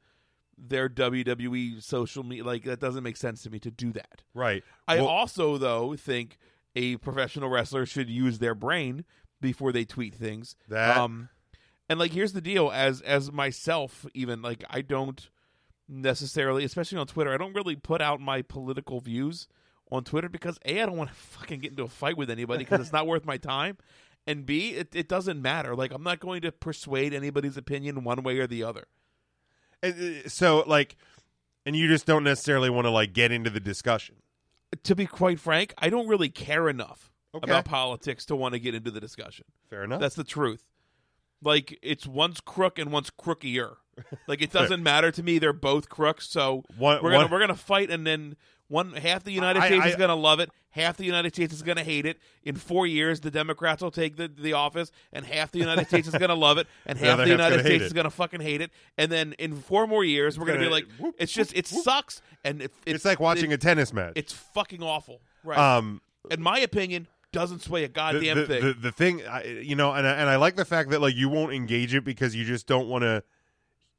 their 0.58 0.88
WWE 0.88 1.84
social 1.84 2.24
media. 2.24 2.46
Like 2.46 2.64
that 2.64 2.80
doesn't 2.80 3.04
make 3.04 3.18
sense 3.18 3.44
to 3.44 3.50
me 3.50 3.60
to 3.60 3.72
do 3.72 3.92
that. 3.92 4.22
right 4.34 4.64
I 4.88 4.96
Well- 4.98 5.08
also 5.08 5.58
though 5.58 5.98
think 5.98 6.38
a 6.76 6.98
professional 6.98 7.50
wrestler 7.50 7.86
should 7.86 8.10
use 8.10 8.40
their 8.40 8.56
brain 8.56 9.06
before 9.42 9.72
they 9.72 9.86
tweet 9.86 10.16
things. 10.16 10.56
That- 10.70 10.98
um 10.98 11.30
and 11.90 12.00
like 12.00 12.14
here's 12.14 12.34
the 12.34 12.42
deal 12.42 12.72
as 12.72 13.02
as 13.02 13.32
myself 13.32 14.06
even 14.14 14.42
like 14.42 14.64
I 14.70 14.82
don't 14.82 15.30
necessarily 15.88 16.64
especially 16.64 16.98
on 16.98 17.08
Twitter 17.08 17.34
I 17.34 17.38
don't 17.38 17.54
really 17.54 17.76
put 17.76 18.02
out 18.02 18.20
my 18.22 18.42
political 18.42 19.00
views 19.00 19.48
on 19.92 20.04
Twitter 20.04 20.30
because 20.30 20.58
A 20.66 20.82
I 20.82 20.86
don't 20.86 20.98
want 20.98 21.10
to 21.10 21.16
fucking 21.40 21.60
get 21.60 21.72
into 21.72 21.84
a 21.84 21.88
fight 21.90 22.18
with 22.18 22.30
anybody 22.30 22.64
because 22.64 22.80
it's 22.80 22.94
not 22.94 23.06
worth 23.06 23.26
my 23.26 23.38
time 23.38 23.78
and 24.26 24.46
B 24.46 24.70
it 24.70 24.96
it 24.96 25.08
doesn't 25.10 25.42
matter 25.42 25.76
like 25.76 25.92
I'm 25.92 26.04
not 26.04 26.20
going 26.20 26.42
to 26.44 26.52
persuade 26.52 27.14
anybody's 27.14 27.58
opinion 27.58 28.04
one 28.04 28.24
way 28.24 28.40
or 28.40 28.48
the 28.48 28.64
other. 28.64 28.86
And, 29.84 30.26
uh, 30.26 30.30
so 30.30 30.64
like 30.66 30.96
and 31.66 31.76
you 31.76 31.88
just 31.90 32.06
don't 32.06 32.24
necessarily 32.24 32.70
want 32.70 32.86
to 32.86 32.92
like 32.92 33.14
get 33.14 33.32
into 33.32 33.50
the 33.50 33.60
discussion 33.60 34.16
To 34.84 34.96
be 34.96 35.06
quite 35.06 35.40
frank, 35.40 35.74
I 35.78 35.90
don't 35.90 36.08
really 36.08 36.30
care 36.30 36.68
enough 36.70 37.12
Okay. 37.36 37.44
about 37.46 37.66
politics 37.66 38.26
to 38.28 38.36
want 38.36 38.54
to 38.54 38.60
get 38.60 38.76
into 38.76 38.92
the 38.92 39.00
discussion. 39.00 39.46
fair 39.70 39.84
enough 39.84 40.00
That's 40.00 40.16
the 40.16 40.24
truth. 40.24 40.66
Like 41.42 41.78
it's 41.82 42.06
one's 42.08 42.40
crook 42.40 42.78
and 42.80 42.92
one's 42.92 43.10
crookier. 43.10 43.78
Like 44.28 44.42
it 44.42 44.52
doesn't 44.54 44.82
matter 44.84 45.12
to 45.12 45.24
me. 45.24 45.40
They're 45.40 45.54
both 45.54 45.90
crooks. 45.90 46.30
So 46.30 46.64
One- 46.78 47.02
we're 47.04 47.12
gonna 47.12 47.24
one- 47.24 47.32
we're 47.32 47.40
gonna 47.40 47.56
fight, 47.56 47.90
and 47.90 48.06
then 48.06 48.36
one 48.68 48.94
half 48.94 49.24
the 49.24 49.32
United 49.32 49.62
I- 49.62 49.68
States 49.68 49.84
I- 49.86 49.90
is 49.90 49.96
gonna 49.96 50.16
love 50.16 50.40
it. 50.40 50.50
Half 50.72 50.98
the 50.98 51.06
United 51.06 51.36
States 51.36 51.54
is 51.54 51.62
gonna 51.62 51.84
hate 51.84 52.06
it. 52.08 52.18
In 52.44 52.56
four 52.56 52.88
years, 52.88 53.20
the 53.20 53.30
Democrats 53.30 53.84
will 53.84 53.92
take 53.92 54.16
the, 54.16 54.28
the 54.28 54.54
office, 54.54 54.92
and 55.12 55.24
half 55.24 55.52
the 55.52 55.60
United 55.60 55.86
States 55.88 56.08
is 56.08 56.16
gonna 56.16 56.34
love 56.34 56.58
it, 56.58 56.66
and 56.88 56.98
half 57.00 57.18
the 57.20 57.28
United 57.28 57.58
gonna 57.58 57.64
States 57.64 57.84
is 57.84 57.94
gonna 57.94 58.10
fucking 58.10 58.42
hate 58.42 58.62
it. 58.62 58.72
And 58.98 59.12
then 59.12 59.34
in 59.34 59.56
four 59.56 59.86
more 59.86 60.04
years, 60.04 60.40
we're 60.40 60.48
gonna, 60.48 60.58
be 60.58 60.64
gonna- 60.66 60.76
like, 60.76 60.88
whoop, 60.98 61.14
it's 61.20 61.32
just 61.32 61.56
it 61.56 61.68
sucks, 61.68 62.22
and 62.44 62.64
it, 62.64 62.72
it's 62.88 63.06
like 63.06 63.20
watching 63.20 63.52
it, 63.52 63.56
a 63.56 63.58
tennis 63.58 63.94
match 63.94 64.14
It's 64.16 64.34
fucking 64.34 64.82
awful, 64.82 65.22
right? 65.44 65.58
um 65.60 66.02
in 66.32 66.42
my 66.42 66.58
opinion, 66.60 67.08
doesn't 67.34 67.62
sway 67.62 67.84
a 67.84 67.88
the, 67.88 67.94
goddamn 67.94 68.38
the, 68.38 68.46
thing. 68.48 68.64
the, 68.66 68.74
the 68.74 68.92
thing 68.92 69.22
I, 69.28 69.44
you 69.44 69.76
know 69.76 69.92
and 69.92 70.08
I, 70.08 70.12
and 70.14 70.30
I 70.30 70.38
like 70.38 70.56
the 70.56 70.66
fact 70.66 70.90
that 70.92 71.02
like 71.02 71.16
you 71.16 71.30
won't 71.30 71.54
engage 71.54 71.94
it 71.94 72.04
because 72.04 72.36
you 72.36 72.46
just 72.46 72.66
don't 72.66 72.88
want 72.88 73.04
to 73.04 73.24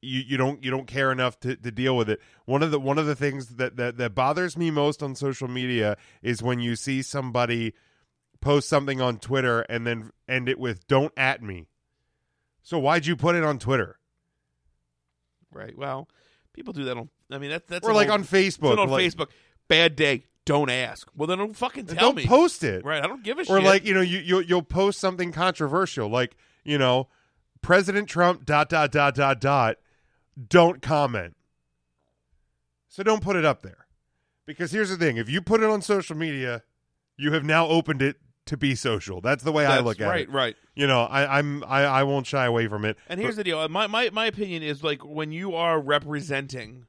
you, 0.05 0.21
you 0.27 0.37
don't 0.37 0.63
you 0.63 0.71
don't 0.71 0.87
care 0.87 1.11
enough 1.11 1.39
to, 1.41 1.57
to 1.57 1.71
deal 1.71 1.97
with 1.97 2.09
it 2.11 2.21
one 2.45 2.63
of 2.63 2.71
the 2.71 2.79
one 2.79 2.99
of 2.99 3.07
the 3.07 3.15
things 3.17 3.57
that, 3.57 3.77
that 3.77 3.97
that 3.97 4.15
bothers 4.15 4.57
me 4.57 4.71
most 4.71 5.03
on 5.03 5.15
social 5.15 5.49
media 5.49 5.97
is 6.23 6.43
when 6.43 6.61
you 6.61 6.77
see 6.77 7.03
somebody 7.03 7.75
post 8.41 8.69
something 8.69 9.01
on 9.01 9.19
twitter 9.19 9.61
and 9.63 9.87
then 9.87 10.11
end 10.29 10.49
it 10.49 10.59
with 10.59 10.87
don't 10.87 11.13
at 11.17 11.43
me 11.43 11.67
so 12.63 12.79
why'd 12.79 13.07
you 13.07 13.17
put 13.17 13.35
it 13.35 13.43
on 13.45 13.59
twitter 13.59 13.99
Right. 15.53 15.77
Well, 15.79 16.09
people 16.53 16.73
do 16.73 16.85
that 16.85 16.97
on 16.97 17.09
I 17.31 17.39
mean, 17.39 17.51
that's 17.51 17.67
that's 17.69 17.87
Or 17.87 17.93
like 17.95 18.11
on 18.11 18.25
Facebook, 18.25 18.77
on 18.79 18.89
like- 18.91 19.05
Facebook. 19.07 19.29
Bad 19.69 19.97
day. 19.97 20.25
Don't 20.45 20.69
ask. 20.69 21.09
Well, 21.17 21.27
then 21.27 21.39
don't 21.39 21.57
fucking 21.57 21.87
tell 21.87 21.97
don't 21.97 22.17
me. 22.17 22.27
post 22.27 22.65
it. 22.65 22.85
Right. 22.85 23.03
I 23.03 23.07
don't 23.07 23.23
give 23.25 23.39
a 23.39 23.43
or 23.43 23.45
shit. 23.45 23.55
Or 23.55 23.61
like 23.63 23.85
you 23.87 23.95
know 23.95 24.03
you 24.03 24.19
you'll, 24.19 24.43
you'll 24.43 24.63
post 24.63 24.99
something 25.01 25.33
controversial 25.33 26.09
like 26.09 26.37
you 26.65 26.77
know 26.77 27.09
president 27.63 28.09
trump 28.11 28.45
dot 28.45 28.69
dot 28.69 28.93
dot 28.93 29.15
dot 29.15 29.41
dot 29.41 29.77
don't 30.48 30.82
comment 30.82 31.36
so 32.89 33.02
don't 33.02 33.23
put 33.23 33.36
it 33.36 33.44
up 33.44 33.62
there 33.62 33.86
because 34.47 34.73
here's 34.73 34.90
the 34.90 34.97
thing 34.97 35.16
if 35.16 35.28
you 35.28 35.40
put 35.40 35.62
it 35.62 35.70
on 35.70 35.82
social 35.82 36.16
media 36.16 36.62
you 37.16 37.32
have 37.32 37.44
now 37.44 37.66
opened 37.66 38.02
it 38.02 38.16
to 38.47 38.56
be 38.56 38.74
social 38.74 39.20
that's 39.20 39.43
the 39.43 39.52
way 39.52 39.65
i 39.65 39.78
look 39.81 40.01
at 40.01 40.09
right, 40.09 40.20
it 40.23 40.28
right. 40.28 40.35
Right. 40.35 40.56
You 40.74 40.86
know 40.86 41.02
I, 41.02 41.39
i'm 41.39 41.65
I, 41.65 41.85
I 41.85 42.02
won't 42.02 42.27
shy 42.27 42.44
away 42.44 42.66
from 42.69 42.85
it 42.85 42.97
And 43.09 43.20
here's 43.20 43.36
the 43.36 43.44
deal. 43.44 43.66
My, 43.69 43.86
my 43.86 44.11
my 44.11 44.27
opinion 44.27 44.62
is 44.62 44.82
like 44.82 45.05
when 45.05 45.32
you 45.32 45.55
are 45.55 45.81
representing 45.81 46.86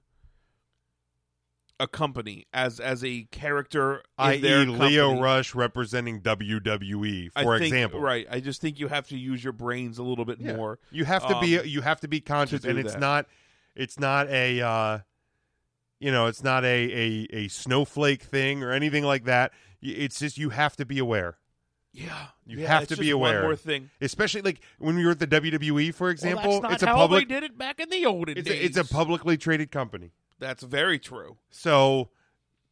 a 1.80 1.88
company 1.88 2.46
as 2.54 2.80
as 2.80 3.04
a 3.04 3.24
character 3.32 3.96
in 3.96 4.02
i.e. 4.18 4.38
their 4.40 4.66
leo 4.66 5.20
rush 5.20 5.54
representing 5.54 6.22
wwe 6.22 7.30
I 7.36 7.44
for 7.44 7.60
think- 7.60 7.74
example 7.74 8.00
right? 8.00 8.26
I 8.32 8.40
just 8.40 8.62
think 8.62 8.80
you 8.80 8.88
have 8.88 9.08
to 9.10 9.18
use 9.18 9.44
your 9.44 9.54
brains 9.54 9.98
a 9.98 10.04
little 10.04 10.24
bit 10.26 10.40
Yeah. 10.40 10.56
more. 10.56 10.80
You 10.92 11.04
have 11.06 11.28
to 11.28 11.38
be 11.42 11.60
um, 11.60 11.66
you 11.68 11.82
have 11.82 12.00
to 12.02 12.08
be 12.08 12.22
conscious, 12.22 12.62
do 12.62 12.70
and 12.70 12.80
it's 12.80 12.94
that. 12.94 13.00
not 13.02 13.26
it's 13.76 14.00
not 14.00 14.30
a 14.30 14.62
uh, 14.62 15.00
you 16.00 16.12
know 16.12 16.28
it's 16.28 16.44
not 16.44 16.64
a, 16.64 16.68
a 16.68 17.28
a 17.36 17.48
snowflake 17.50 18.24
thing 18.24 18.64
or 18.64 18.72
anything 18.72 19.04
like 19.04 19.26
that. 19.26 19.52
Y- 19.84 19.90
It's 19.98 20.20
just 20.20 20.38
you 20.38 20.50
have 20.52 20.76
to 20.78 20.86
be 20.86 21.00
aware. 21.00 21.38
Yeah, 21.92 22.28
You 22.46 22.60
Yeah, 22.60 22.68
have 22.68 22.84
it's 22.84 22.90
to 22.94 22.98
be 22.98 23.08
just 23.08 23.18
one 23.18 23.30
aware. 23.32 23.44
more 23.44 23.56
thing. 23.56 23.90
especially 24.02 24.42
like 24.42 24.60
when 24.80 24.96
we 24.98 25.06
were 25.06 25.12
at 25.12 25.20
the 25.20 25.28
WWE, 25.28 25.94
for 25.94 26.10
example. 26.10 26.50
well, 26.50 26.62
that's 26.62 26.64
not 26.64 26.74
it's 26.74 26.84
a 26.84 26.88
how 26.88 26.96
public. 26.98 27.28
they 27.28 27.34
did 27.36 27.44
it 27.44 27.58
back 27.58 27.80
in 27.80 27.90
the 27.90 28.06
olden 28.06 28.38
It's 28.38 28.48
days. 28.50 28.60
a, 28.62 28.66
it's 28.66 28.78
a 28.78 28.84
publicly 28.94 29.38
traded 29.38 29.72
company, 29.72 30.12
That's 30.40 30.64
very 30.64 31.00
true. 31.00 31.38
so 31.50 32.10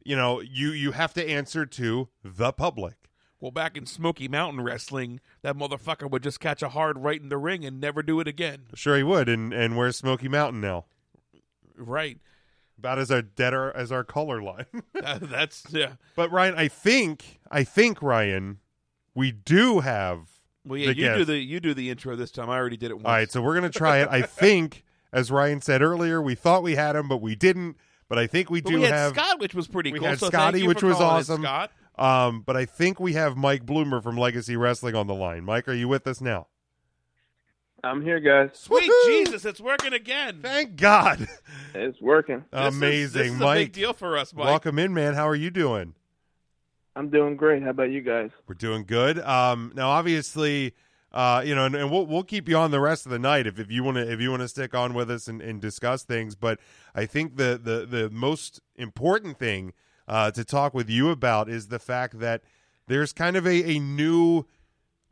you 0.06 0.16
know 0.18 0.42
you 0.42 0.72
you 0.72 0.92
have 0.92 1.14
to 1.14 1.26
answer 1.28 1.66
to 1.66 2.10
the 2.24 2.52
public. 2.52 2.96
Well, 3.40 3.52
back 3.52 3.76
in 3.78 3.86
Smoky 3.86 4.28
Mountain 4.30 4.64
Wrestling, 4.64 5.20
that 5.42 5.58
motherfucker 5.58 6.10
would 6.10 6.24
just 6.24 6.40
catch 6.40 6.62
a 6.62 6.70
hard 6.70 6.98
right 7.00 7.22
in 7.22 7.28
the 7.30 7.38
ring 7.38 7.66
and 7.66 7.80
never 7.82 8.02
do 8.02 8.20
it 8.22 8.28
again. 8.28 8.68
Sure, 8.74 8.96
he 8.98 9.04
would. 9.04 9.28
And 9.30 9.54
and 9.54 9.76
where's 9.78 9.98
Smoky 9.98 10.28
Mountain 10.30 10.62
now? 10.62 10.86
Right. 11.78 12.20
About 12.78 13.00
as 13.00 13.12
our 13.12 13.22
dead 13.22 13.54
our, 13.54 13.76
as 13.76 13.92
our 13.92 14.04
color 14.04 14.42
line. 14.42 14.66
That- 14.94 15.30
that's 15.30 15.64
yeah. 15.70 15.94
But 16.16 16.32
Ryan, 16.32 16.56
I 16.56 16.68
think 16.68 17.40
I 17.52 17.64
think 17.64 18.02
Ryan, 18.02 18.60
we 19.16 19.32
do 19.32 19.80
have. 19.80 20.30
Well, 20.66 20.80
yeah, 20.80 20.92
you 20.92 21.18
do 21.20 21.26
the 21.26 21.38
you 21.38 21.60
do 21.60 21.74
the 21.74 21.90
intro 21.90 22.16
this 22.16 22.32
time. 22.32 22.50
I 22.50 22.56
already 22.58 22.78
did 22.78 22.92
it 22.92 22.96
once. 22.96 23.06
All 23.06 23.12
right, 23.12 23.32
so 23.32 23.42
we're 23.42 23.56
gonna 23.56 23.70
try 23.70 23.98
it. 24.00 24.08
I 24.10 24.22
think, 24.42 24.84
as 25.14 25.32
Ryan 25.32 25.62
said 25.62 25.82
earlier, 25.82 26.22
we 26.22 26.36
thought 26.36 26.62
we 26.64 26.76
had 26.76 26.98
him, 26.98 27.08
but 27.08 27.22
we 27.22 27.36
didn't. 27.36 27.78
But 28.10 28.18
I 28.20 28.28
think 28.28 28.50
we 28.50 28.60
But 28.62 28.70
do 28.72 28.76
we 28.78 28.82
had 28.84 28.94
have 28.94 29.14
Scott, 29.14 29.40
which 29.40 29.56
was 29.56 29.68
pretty 29.68 29.92
we 29.94 30.00
cool. 30.00 30.10
had 30.10 30.20
so 30.20 30.28
Scotty, 30.28 30.54
thank 30.58 30.64
you 30.64 30.68
which 30.68 30.80
for 30.82 30.88
was 30.88 31.00
awesome. 31.00 31.42
Scott. 31.44 31.72
Um, 31.98 32.42
but 32.42 32.58
I 32.58 32.66
think 32.66 33.00
we 33.00 33.14
have 33.14 33.38
Mike 33.38 33.66
Bloomer 33.66 34.02
from 34.02 34.18
Legacy 34.18 34.58
Wrestling 34.58 34.96
on 34.96 35.08
the 35.08 35.14
line. 35.14 35.46
Mike, 35.46 35.68
are 35.70 35.74
you 35.74 35.88
with 35.88 36.06
us 36.08 36.20
now? 36.20 36.48
I'm 37.86 38.02
here, 38.02 38.20
guys. 38.22 38.52
Sweet 38.54 38.90
Jesus, 39.06 39.44
it's 39.46 39.60
working 39.60 39.92
again. 39.94 40.40
Thank 40.42 40.78
God. 40.78 41.28
It's 41.74 42.00
working. 42.02 42.46
This 42.52 42.62
is- 42.72 42.78
Amazing, 42.78 43.22
this 43.22 43.32
is 43.34 43.40
a 43.40 43.44
Mike. 43.44 43.58
big 43.60 43.72
deal 43.74 43.94
for 43.94 44.18
us, 44.18 44.34
Mike. 44.34 44.46
Welcome 44.46 44.80
in, 44.80 44.94
man. 44.94 45.16
How 45.16 45.28
are 45.28 45.36
you 45.36 45.50
doing? 45.50 45.94
I'm 46.96 47.10
doing 47.10 47.36
great. 47.36 47.62
How 47.64 47.72
about 47.72 47.92
you 47.92 48.02
guys? 48.02 48.30
We're 48.48 48.56
doing 48.56 48.86
good. 48.86 49.20
Um, 49.20 49.74
now, 49.76 49.90
obviously, 49.90 50.74
uh, 51.14 51.44
you 51.46 51.54
know, 51.54 51.66
and, 51.66 51.76
and 51.76 51.92
we'll 51.92 52.06
we'll 52.06 52.24
keep 52.24 52.50
you 52.50 52.58
on 52.58 52.72
the 52.72 52.80
rest 52.80 53.06
of 53.06 53.12
the 53.12 53.20
night 53.20 53.46
if, 53.46 53.60
if 53.60 53.72
you 53.72 53.84
want 53.84 53.98
to 53.98 54.12
if 54.12 54.20
you 54.20 54.32
want 54.32 54.42
to 54.42 54.48
stick 54.48 54.74
on 54.74 54.94
with 54.94 55.12
us 55.12 55.28
and, 55.28 55.42
and 55.42 55.62
discuss 55.62 56.04
things. 56.04 56.36
But 56.36 56.60
I 56.96 57.06
think 57.06 57.38
the 57.38 57.60
the 57.62 57.86
the 57.86 58.10
most 58.10 58.62
important 58.76 59.38
thing 59.38 59.74
uh, 60.08 60.32
to 60.32 60.44
talk 60.44 60.74
with 60.74 60.90
you 60.90 61.10
about 61.10 61.50
is 61.50 61.68
the 61.68 61.80
fact 61.80 62.20
that 62.20 62.42
there's 62.88 63.14
kind 63.14 63.36
of 63.36 63.46
a, 63.46 63.64
a 63.76 63.80
new 63.80 64.46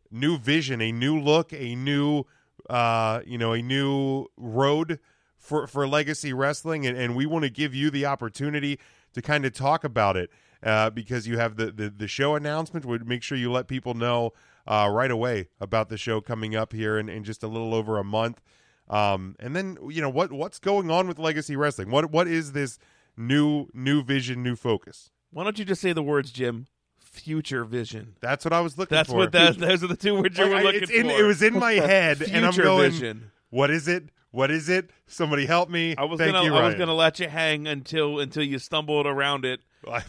new 0.09 0.37
vision, 0.37 0.81
a 0.81 0.91
new 0.91 1.19
look, 1.19 1.53
a 1.53 1.75
new 1.75 2.25
uh, 2.69 3.21
you 3.25 3.37
know, 3.37 3.53
a 3.53 3.61
new 3.61 4.27
road 4.37 4.99
for 5.37 5.67
for 5.67 5.87
legacy 5.87 6.33
wrestling, 6.33 6.85
and, 6.85 6.97
and 6.97 7.15
we 7.15 7.25
want 7.25 7.43
to 7.43 7.49
give 7.49 7.73
you 7.73 7.89
the 7.89 8.05
opportunity 8.05 8.79
to 9.13 9.21
kind 9.21 9.45
of 9.45 9.53
talk 9.53 9.83
about 9.83 10.15
it 10.15 10.29
uh, 10.63 10.89
because 10.89 11.27
you 11.27 11.37
have 11.37 11.57
the, 11.57 11.71
the 11.71 11.89
the 11.89 12.07
show 12.07 12.35
announcement. 12.35 12.85
Would 12.85 13.07
make 13.07 13.23
sure 13.23 13.37
you 13.37 13.51
let 13.51 13.67
people 13.67 13.93
know 13.93 14.33
uh, 14.67 14.89
right 14.91 15.11
away 15.11 15.49
about 15.59 15.89
the 15.89 15.97
show 15.97 16.21
coming 16.21 16.55
up 16.55 16.73
here 16.73 16.97
in, 16.97 17.09
in 17.09 17.23
just 17.23 17.43
a 17.43 17.47
little 17.47 17.73
over 17.73 17.97
a 17.97 18.03
month. 18.03 18.41
Um, 18.89 19.35
and 19.39 19.55
then 19.55 19.77
you 19.89 20.01
know 20.01 20.09
what 20.09 20.31
what's 20.31 20.59
going 20.59 20.91
on 20.91 21.07
with 21.07 21.17
legacy 21.17 21.55
wrestling? 21.55 21.91
What 21.91 22.11
what 22.11 22.27
is 22.27 22.51
this 22.51 22.77
new 23.15 23.67
new 23.73 24.03
vision, 24.03 24.43
new 24.43 24.55
focus? 24.55 25.11
Why 25.31 25.43
don't 25.45 25.57
you 25.57 25.63
just 25.65 25.81
say 25.81 25.93
the 25.93 26.03
words, 26.03 26.31
Jim? 26.31 26.67
Future 26.99 27.63
vision. 27.65 28.15
That's 28.21 28.45
what 28.45 28.53
I 28.53 28.61
was 28.61 28.77
looking 28.77 28.89
for. 28.89 28.95
That's 28.95 29.09
for. 29.09 29.15
what 29.17 29.31
that. 29.33 29.57
Those 29.57 29.83
are 29.83 29.87
the 29.87 29.97
two 29.97 30.15
words 30.21 30.37
you 30.37 30.45
Like, 30.45 30.53
were 30.53 30.61
looking 30.63 30.83
it's 30.83 30.91
in- 30.91 31.09
for. 31.09 31.19
It 31.19 31.23
was 31.25 31.41
in 31.41 31.57
my 31.57 31.73
head, 31.73 32.21
and 32.31 32.45
I'm 32.45 32.55
going. 32.55 32.91
vision. 32.91 33.31
What 33.49 33.69
is 33.69 33.87
it? 33.87 34.05
What 34.31 34.49
is 34.49 34.69
it? 34.69 34.91
Somebody 35.07 35.45
help 35.45 35.69
me! 35.69 35.93
I 35.97 36.05
was 36.05 36.17
Thank 36.17 36.31
gonna 36.33 36.45
you, 36.45 36.55
I 36.55 36.65
was 36.65 36.75
gonna 36.75 36.93
let 36.93 37.19
you 37.19 37.27
hang 37.27 37.67
until 37.67 38.19
until 38.19 38.43
you 38.43 38.59
stumbled 38.59 39.05
around 39.05 39.43
it. 39.43 39.59
I, 39.91 40.03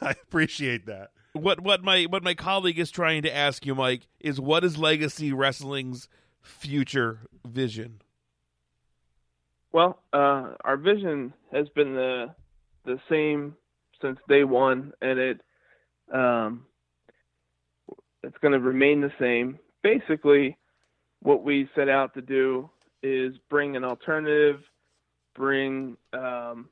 I 0.00 0.10
appreciate 0.12 0.86
that. 0.86 1.10
What 1.36 1.60
what 1.60 1.82
my 1.82 2.04
what 2.04 2.22
my 2.22 2.34
colleague 2.34 2.78
is 2.78 2.90
trying 2.90 3.22
to 3.22 3.34
ask 3.34 3.66
you, 3.66 3.74
Mike, 3.74 4.06
is 4.20 4.40
what 4.40 4.64
is 4.64 4.78
Legacy 4.78 5.32
Wrestling's 5.32 6.08
future 6.42 7.20
vision? 7.46 8.00
Well, 9.72 10.00
uh, 10.12 10.54
our 10.64 10.76
vision 10.76 11.34
has 11.52 11.68
been 11.70 11.94
the 11.94 12.34
the 12.84 12.98
same 13.10 13.56
since 14.00 14.18
day 14.28 14.44
one, 14.44 14.92
and 15.02 15.18
it 15.18 15.40
um, 16.12 16.66
it's 18.22 18.38
going 18.38 18.52
to 18.52 18.60
remain 18.60 19.00
the 19.00 19.12
same. 19.20 19.58
Basically, 19.82 20.56
what 21.20 21.42
we 21.42 21.68
set 21.74 21.88
out 21.88 22.14
to 22.14 22.22
do 22.22 22.70
is 23.02 23.34
bring 23.50 23.76
an 23.76 23.84
alternative, 23.84 24.60
bring 25.34 25.96
um, 26.12 26.68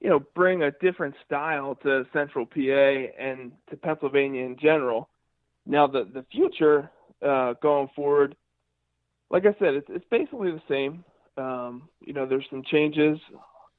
you 0.00 0.10
know, 0.10 0.20
bring 0.34 0.62
a 0.62 0.70
different 0.72 1.14
style 1.24 1.76
to 1.82 2.04
Central 2.12 2.46
PA 2.46 2.60
and 2.60 3.52
to 3.70 3.76
Pennsylvania 3.76 4.44
in 4.44 4.56
general. 4.60 5.08
Now, 5.64 5.86
the 5.86 6.04
the 6.12 6.24
future 6.30 6.90
uh, 7.26 7.54
going 7.62 7.88
forward, 7.96 8.36
like 9.30 9.44
I 9.46 9.54
said, 9.58 9.74
it's 9.74 9.88
it's 9.88 10.04
basically 10.10 10.50
the 10.50 10.62
same. 10.68 11.04
Um, 11.38 11.88
you 12.00 12.12
know, 12.12 12.26
there's 12.26 12.46
some 12.50 12.62
changes. 12.70 13.18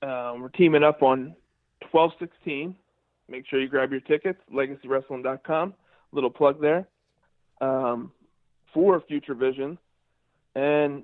Um, 0.01 0.41
we're 0.41 0.49
teaming 0.49 0.83
up 0.83 1.01
on 1.01 1.35
1216. 1.91 2.75
Make 3.29 3.45
sure 3.47 3.59
you 3.59 3.67
grab 3.67 3.91
your 3.91 4.01
tickets, 4.01 4.39
legacywrestling.com. 4.53 5.73
Little 6.11 6.29
plug 6.29 6.61
there 6.61 6.87
um, 7.61 8.11
for 8.73 9.01
Future 9.07 9.33
Vision. 9.33 9.77
And 10.55 11.03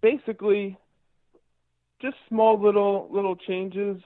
basically, 0.00 0.76
just 2.00 2.16
small 2.28 2.60
little 2.60 3.08
little 3.10 3.36
changes. 3.36 4.00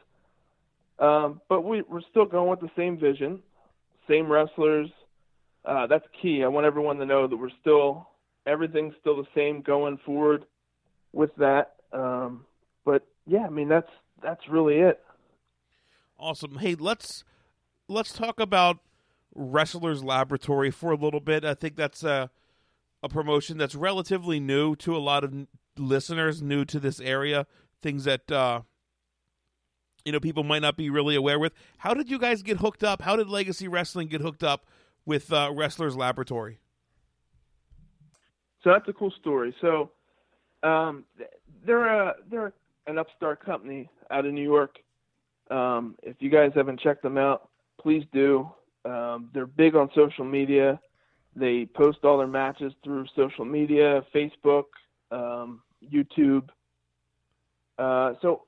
Um, 0.98 1.40
but 1.48 1.62
we, 1.62 1.82
we're 1.82 2.00
still 2.10 2.24
going 2.24 2.48
with 2.48 2.60
the 2.60 2.70
same 2.76 2.98
vision, 2.98 3.42
same 4.08 4.30
wrestlers. 4.30 4.88
Uh, 5.64 5.86
that's 5.86 6.06
key. 6.22 6.42
I 6.42 6.48
want 6.48 6.66
everyone 6.66 6.96
to 6.98 7.06
know 7.06 7.26
that 7.26 7.36
we're 7.36 7.50
still 7.60 8.08
everything's 8.46 8.94
still 9.00 9.16
the 9.16 9.28
same 9.34 9.60
going 9.60 9.98
forward 10.06 10.44
with 11.12 11.34
that. 11.36 11.74
Um, 11.92 12.44
but 12.84 13.06
yeah, 13.26 13.46
I 13.46 13.50
mean 13.50 13.68
that's 13.68 13.90
that's 14.22 14.48
really 14.48 14.76
it. 14.76 15.00
Awesome. 16.18 16.58
Hey, 16.58 16.74
let's 16.74 17.24
let's 17.88 18.12
talk 18.12 18.40
about 18.40 18.78
Wrestlers 19.34 20.02
Laboratory 20.02 20.70
for 20.70 20.92
a 20.92 20.96
little 20.96 21.20
bit. 21.20 21.44
I 21.44 21.54
think 21.54 21.76
that's 21.76 22.04
a 22.04 22.30
a 23.02 23.08
promotion 23.08 23.58
that's 23.58 23.74
relatively 23.74 24.40
new 24.40 24.74
to 24.76 24.96
a 24.96 24.98
lot 24.98 25.24
of 25.24 25.46
listeners, 25.76 26.42
new 26.42 26.64
to 26.64 26.80
this 26.80 27.00
area. 27.00 27.46
Things 27.82 28.04
that 28.04 28.30
uh, 28.32 28.62
you 30.06 30.12
know 30.12 30.20
people 30.20 30.44
might 30.44 30.62
not 30.62 30.76
be 30.76 30.88
really 30.88 31.16
aware 31.16 31.38
with. 31.38 31.52
How 31.78 31.92
did 31.92 32.08
you 32.08 32.18
guys 32.18 32.42
get 32.42 32.58
hooked 32.58 32.84
up? 32.84 33.02
How 33.02 33.16
did 33.16 33.28
Legacy 33.28 33.66
Wrestling 33.66 34.06
get 34.06 34.20
hooked 34.20 34.44
up 34.44 34.64
with 35.04 35.32
uh, 35.32 35.50
Wrestlers 35.52 35.96
Laboratory? 35.96 36.60
So 38.62 38.70
that's 38.70 38.88
a 38.88 38.92
cool 38.92 39.12
story. 39.20 39.54
So 39.60 39.90
um, 40.62 41.04
th- 41.18 41.28
they're 41.66 41.88
a 41.88 42.14
they're 42.30 42.52
an 42.86 42.98
upstart 42.98 43.44
company 43.44 43.90
out 44.10 44.24
of 44.24 44.32
New 44.32 44.44
York. 44.44 44.76
Um, 45.50 45.96
if 46.04 46.16
you 46.20 46.30
guys 46.30 46.52
haven't 46.54 46.80
checked 46.80 47.02
them 47.02 47.18
out, 47.18 47.50
please 47.80 48.04
do. 48.12 48.48
Um, 48.84 49.30
they're 49.34 49.46
big 49.46 49.74
on 49.74 49.90
social 49.94 50.24
media. 50.24 50.80
They 51.34 51.66
post 51.66 51.98
all 52.04 52.16
their 52.16 52.28
matches 52.28 52.72
through 52.84 53.06
social 53.16 53.44
media, 53.44 54.02
Facebook, 54.14 54.64
um, 55.10 55.62
YouTube. 55.92 56.48
Uh, 57.78 58.14
so 58.22 58.42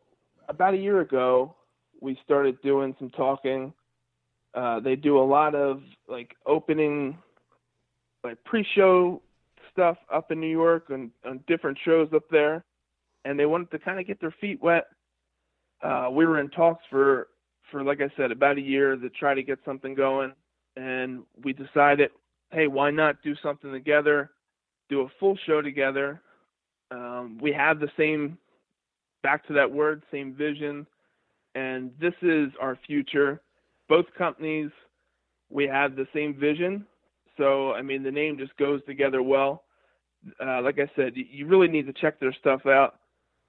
about 0.49 0.75
a 0.75 0.79
year 0.79 1.01
ago, 1.01 1.55
we 2.01 2.19
started 2.25 2.61
doing 2.63 2.95
some 2.99 3.11
talking. 3.11 3.73
Uh, 4.55 4.81
they 4.81 4.97
do 4.97 5.19
a 5.19 5.23
lot 5.23 5.55
of 5.55 5.83
like 6.09 6.35
opening, 6.47 7.19
like 8.25 8.43
pre-show 8.45 9.21
stuff 9.73 9.97
up 10.13 10.31
in 10.31 10.41
New 10.41 10.51
York 10.51 10.87
and 10.91 11.11
on 11.25 11.41
different 11.47 11.79
shows 11.85 12.09
up 12.15 12.25
there, 12.31 12.65
and 13.25 13.39
they 13.39 13.47
wanted 13.47 13.71
to 13.71 13.79
kind 13.79 14.01
of 14.01 14.07
get 14.07 14.21
their 14.21 14.35
feet 14.41 14.63
wet 14.63 14.87
uh, 15.83 16.09
we 16.11 16.27
were 16.27 16.41
in 16.41 16.49
talks 16.51 16.85
for 16.91 17.29
for 17.71 17.83
like 17.83 18.01
I 18.01 18.11
said 18.17 18.33
about 18.33 18.57
a 18.57 18.63
year 18.63 18.97
to 18.97 19.11
try 19.11 19.35
to 19.35 19.43
get 19.43 19.59
something 19.65 19.95
going, 19.95 20.33
and 20.77 21.23
we 21.45 21.53
decided, 21.53 22.11
hey, 22.51 22.67
why 22.67 22.91
not 22.91 23.23
do 23.23 23.35
something 23.43 23.71
together, 23.71 24.31
do 24.89 25.03
a 25.03 25.09
full 25.21 25.37
show 25.47 25.61
together. 25.61 26.21
Um, 26.91 27.39
we 27.41 27.53
have 27.53 27.79
the 27.79 27.91
same, 27.99 28.39
back 29.23 29.47
to 29.47 29.53
that 29.55 29.71
word, 29.71 30.03
same 30.11 30.35
vision, 30.35 30.87
and 31.55 31.91
this 32.01 32.15
is 32.23 32.51
our 32.61 32.79
future. 32.87 33.41
Both 33.89 34.07
companies, 34.17 34.71
we 35.51 35.67
have 35.67 35.97
the 35.97 36.07
same 36.15 36.35
vision, 36.39 36.87
so 37.37 37.73
I 37.73 37.83
mean 37.83 38.03
the 38.03 38.11
name 38.11 38.39
just 38.39 38.57
goes 38.57 38.81
together 38.87 39.23
well. 39.23 39.65
Uh, 40.45 40.61
like 40.63 40.79
I 40.79 40.91
said, 40.97 41.13
you 41.15 41.47
really 41.47 41.69
need 41.69 41.87
to 41.87 41.93
check 41.93 42.19
their 42.21 42.33
stuff 42.33 42.67
out. 42.67 42.97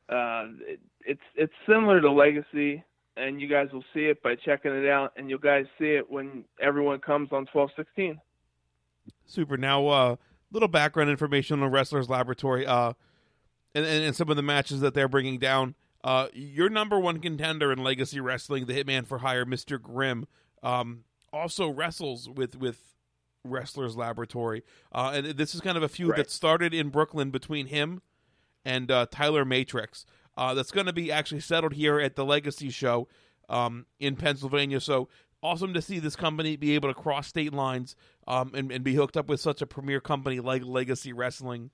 Uh, 0.08 0.48
it, 0.62 0.80
it's 1.06 1.22
it's 1.36 1.54
similar 1.68 2.00
to 2.00 2.12
Legacy, 2.12 2.84
and 3.18 3.42
you 3.42 3.48
guys 3.48 3.68
will 3.74 3.84
see 3.94 4.06
it 4.06 4.22
by 4.24 4.36
checking 4.36 4.72
it 4.72 4.88
out, 4.88 5.14
and 5.18 5.30
you 5.30 5.40
guys 5.40 5.66
see 5.78 5.92
it 5.92 6.10
when 6.10 6.46
everyone 6.62 7.00
comes 7.00 7.30
on 7.32 7.46
twelve 7.48 7.70
sixteen. 7.76 8.20
Super. 9.26 9.58
Now, 9.58 9.88
uh, 9.88 10.16
little 10.52 10.68
background 10.68 11.10
information 11.10 11.62
on 11.62 11.72
Wrestlers 11.72 12.10
Laboratory, 12.10 12.66
uh, 12.66 12.94
and, 13.76 13.86
and, 13.86 14.06
and 14.06 14.16
some 14.16 14.30
of 14.30 14.36
the 14.36 14.42
matches 14.42 14.82
that 14.82 14.94
they're 14.94 15.08
bringing 15.08 15.40
down. 15.40 15.76
Uh, 16.04 16.28
your 16.34 16.70
number 16.70 16.98
one 16.98 17.20
contender 17.20 17.72
in 17.72 17.84
Legacy 17.84 18.20
Wrestling, 18.20 18.66
the 18.66 18.74
Hitman 18.74 19.06
for 19.06 19.20
Hire, 19.20 19.46
Mister 19.46 19.78
Grimm, 19.78 20.28
um, 20.64 21.04
also 21.34 21.70
wrestles 21.70 22.30
with 22.30 22.58
with 22.58 22.96
Wrestlers 23.44 23.96
Laboratory, 23.98 24.64
uh, 24.94 25.12
and 25.14 25.26
this 25.38 25.56
is 25.56 25.62
kind 25.62 25.78
of 25.78 25.84
a 25.84 25.90
feud 25.90 26.10
Right. 26.10 26.18
that 26.18 26.32
started 26.32 26.74
in 26.74 26.90
Brooklyn 26.90 27.32
between 27.32 27.68
him 27.68 28.02
and 28.64 28.90
uh, 28.92 29.08
Tyler 29.12 29.46
Matrix. 29.46 30.06
Uh, 30.38 30.54
that's 30.54 30.72
going 30.72 30.86
to 30.86 30.94
be 30.94 31.12
actually 31.12 31.42
settled 31.42 31.74
here 31.74 32.00
at 32.00 32.16
the 32.16 32.24
Legacy 32.24 32.70
Show 32.70 33.08
um, 33.50 33.86
in 34.00 34.16
Pennsylvania. 34.16 34.80
So 34.80 35.10
awesome 35.42 35.74
to 35.74 35.82
see 35.82 36.00
this 36.00 36.16
company 36.16 36.56
be 36.56 36.76
able 36.76 36.88
to 36.90 36.94
cross 36.94 37.28
state 37.28 37.54
lines 37.54 37.96
um, 38.28 38.52
and, 38.54 38.72
and 38.72 38.84
be 38.84 38.96
hooked 38.96 39.18
up 39.18 39.28
with 39.28 39.42
such 39.42 39.62
a 39.62 39.66
premier 39.66 40.00
company 40.00 40.40
like 40.40 40.64
Legacy 40.64 41.12
Wrestling 41.12 41.72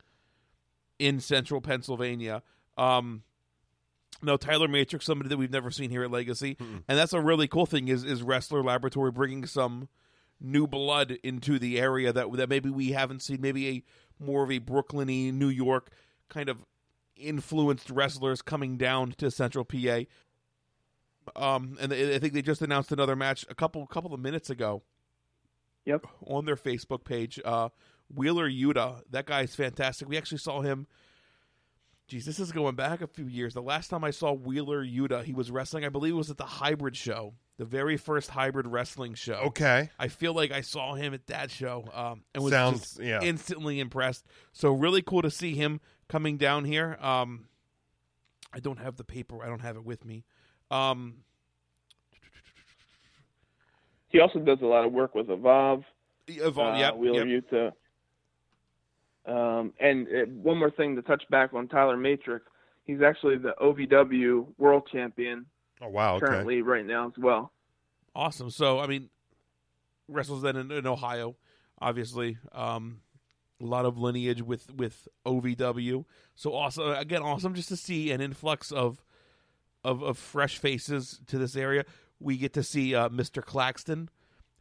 in 1.00 1.20
central 1.20 1.62
Pennsylvania. 1.62 2.42
Um, 2.78 3.24
no, 4.22 4.38
Tyler 4.38 4.68
Matrix, 4.68 5.06
somebody 5.06 5.30
that 5.30 5.38
we've 5.38 5.52
never 5.52 5.72
seen 5.72 5.90
here 5.90 6.04
at 6.04 6.12
Legacy, 6.12 6.58
and 6.88 6.98
that's 6.98 7.14
a 7.14 7.22
really 7.22 7.48
cool 7.48 7.66
thing. 7.66 7.88
Is 7.88 8.04
is 8.04 8.24
Wrestler 8.24 8.64
Laboratory 8.64 9.12
bringing 9.12 9.46
some 9.46 9.90
new 10.40 10.68
blood 10.68 11.18
into 11.24 11.60
the 11.60 11.80
area 11.80 12.14
that 12.14 12.32
that 12.34 12.50
maybe 12.50 12.70
we 12.70 12.92
haven't 12.92 13.22
seen, 13.22 13.42
maybe 13.42 13.68
a 13.70 13.84
more 14.24 14.44
of 14.44 14.52
a 14.52 14.60
Brooklyny, 14.60 15.34
New 15.34 15.50
York 15.50 15.92
kind 16.30 16.50
of 16.50 16.66
influenced 17.16 17.90
wrestlers 17.90 18.42
coming 18.42 18.78
down 18.78 19.14
to 19.18 19.32
Central 19.32 19.66
PA. 19.66 20.02
Um, 21.36 21.78
and 21.80 21.94
I 21.94 22.16
I 22.16 22.20
think 22.20 22.34
they 22.34 22.42
just 22.42 22.62
announced 22.62 22.92
another 22.92 23.16
match 23.16 23.46
a 23.50 23.56
couple 23.56 23.86
couple 23.88 24.14
of 24.14 24.20
minutes 24.20 24.50
ago. 24.50 24.84
Yep. 25.86 26.06
On 26.26 26.46
their 26.46 26.56
Facebook 26.56 27.04
page, 27.04 27.40
uh, 27.46 27.70
Wheeler 28.14 28.49
Yuta, 28.49 29.02
that 29.10 29.26
guy 29.26 29.41
is 29.41 29.56
fantastic. 29.56 30.07
We 30.07 30.18
actually 30.18 30.38
saw 30.40 30.61
him. 30.61 30.88
Geez, 32.07 32.26
this 32.26 32.40
is 32.40 32.52
going 32.52 32.76
back 32.76 33.02
a 33.02 33.07
few 33.07 33.26
years. 33.26 33.56
The 33.56 33.64
last 33.64 33.88
time 33.88 34.03
I 34.03 34.11
saw 34.11 34.32
Wheeler 34.32 34.86
Yuta, 34.86 35.23
he 35.23 35.34
was 35.34 35.49
wrestling. 35.49 35.84
I 35.86 35.90
believe 35.90 36.14
it 36.14 36.18
was 36.18 36.30
at 36.30 36.38
the 36.38 36.45
Hybrid 36.45 36.95
Show, 36.95 37.34
the 37.57 37.65
very 37.65 37.98
first 37.98 38.30
hybrid 38.30 38.68
wrestling 38.68 39.15
show. 39.15 39.41
Okay. 39.45 39.90
I 39.98 40.07
feel 40.07 40.34
like 40.36 40.52
I 40.52 40.61
saw 40.61 40.94
him 40.94 41.15
at 41.15 41.26
that 41.27 41.49
show. 41.49 41.86
Um, 41.91 42.23
and 42.36 42.44
was 42.44 42.53
Sounds- 42.53 42.82
just 42.82 42.99
yeah. 42.99 43.22
instantly 43.23 43.80
impressed. 43.80 44.27
So 44.52 44.72
really 44.72 45.02
cool 45.02 45.23
to 45.23 45.32
see 45.32 45.56
him 45.56 45.82
coming 46.07 46.38
down 46.38 46.65
here. 46.65 46.95
Um, 47.02 47.48
I 48.53 48.60
don't 48.60 48.77
have 48.77 48.98
the 48.98 49.03
paper. 49.03 49.44
I 49.44 49.48
don't 49.48 49.61
have 49.61 49.76
it 49.76 49.84
with 49.84 50.06
me. 50.06 50.26
Um, 50.69 51.23
He 54.10 54.19
also 54.22 54.40
does 54.40 54.60
a 54.61 54.65
lot 54.65 54.86
of 54.86 54.94
work 54.94 55.14
with 55.15 55.30
Evolve. 55.30 55.84
Evolve, 56.27 56.76
uh, 56.76 56.77
yep, 56.77 56.95
Wheeler 56.98 57.26
yep. 57.26 57.44
Yuta. 57.52 57.72
Um, 59.26 59.73
and 59.80 60.07
uh, 60.07 60.26
one 60.41 60.57
more 60.57 60.72
thing 60.72 60.95
to 60.95 61.02
touch 61.02 61.23
back 61.30 61.53
on 61.53 61.68
Tyler 61.68 61.97
Matrix. 61.97 62.45
He's 62.84 63.02
actually 63.02 63.38
the 63.38 63.56
OVW 63.60 64.45
World 64.57 64.88
Champion 64.91 65.45
Oh 65.81 65.89
wow. 65.89 66.15
Okay. 66.15 66.26
currently 66.26 66.61
right 66.61 66.85
now 66.85 67.07
as 67.07 67.14
well. 67.18 67.52
Awesome. 68.15 68.49
So, 68.49 68.80
I 68.80 68.88
mean, 68.88 69.10
wrestles 70.07 70.41
then 70.41 70.56
in, 70.56 70.72
in 70.72 70.88
Ohio, 70.88 71.35
obviously. 71.80 72.38
Um, 72.52 73.02
a 73.61 73.65
lot 73.65 73.85
of 73.85 73.97
lineage 73.97 74.41
with 74.41 74.73
with 74.73 75.07
OVW. 75.26 76.06
So 76.35 76.53
awesome. 76.53 76.91
Again, 76.91 77.22
awesome 77.22 77.53
just 77.53 77.69
to 77.69 77.77
see 77.77 78.11
an 78.11 78.22
influx 78.22 78.72
of 78.72 79.03
of, 79.84 80.02
of 80.02 80.18
fresh 80.18 80.57
faces 80.57 81.19
to 81.27 81.38
this 81.38 81.56
area. 81.56 81.85
We 82.19 82.38
get 82.38 82.53
to 82.53 82.64
see 82.64 82.95
uh, 82.95 83.10
Mr. 83.10 83.43
Claxton 83.43 84.10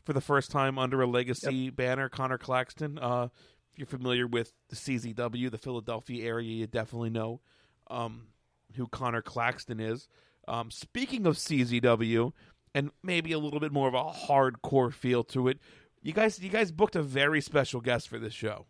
for 0.05 0.13
the 0.13 0.21
first 0.21 0.51
time 0.51 0.79
under 0.79 1.01
a 1.01 1.07
legacy 1.07 1.71
banner. 1.71 2.09
Connor 2.09 2.39
Claxton. 2.39 2.99
Uh, 2.99 3.25
if 3.25 3.54
you're 3.77 3.87
familiar 3.87 4.27
with 4.27 4.53
the 4.69 4.77
CZW, 4.77 5.51
the 5.51 5.59
Philadelphia 5.59 6.27
area, 6.27 6.51
you 6.51 6.67
definitely 6.67 7.11
know 7.11 7.41
um, 7.89 8.29
who 8.75 8.87
Connor 8.87 9.23
Claxton 9.23 9.81
is. 9.81 10.09
Um, 10.47 10.71
speaking 10.71 11.27
of 11.27 11.37
CZW, 11.37 12.33
and 12.75 12.91
maybe 13.03 13.33
a 13.33 13.39
little 13.39 13.61
bit 13.61 13.73
more 13.73 13.89
of 13.89 13.95
a 13.95 14.05
hardcore 14.05 14.93
feel 14.93 15.25
to 15.25 15.49
it, 15.49 15.59
you 16.03 16.13
guys, 16.13 16.39
you 16.39 16.51
guys 16.51 16.71
booked 16.71 16.97
a 16.97 17.03
very 17.03 17.41
special 17.41 17.81
guest 17.81 18.09
for 18.09 18.19
this 18.19 18.35
show. 18.35 18.67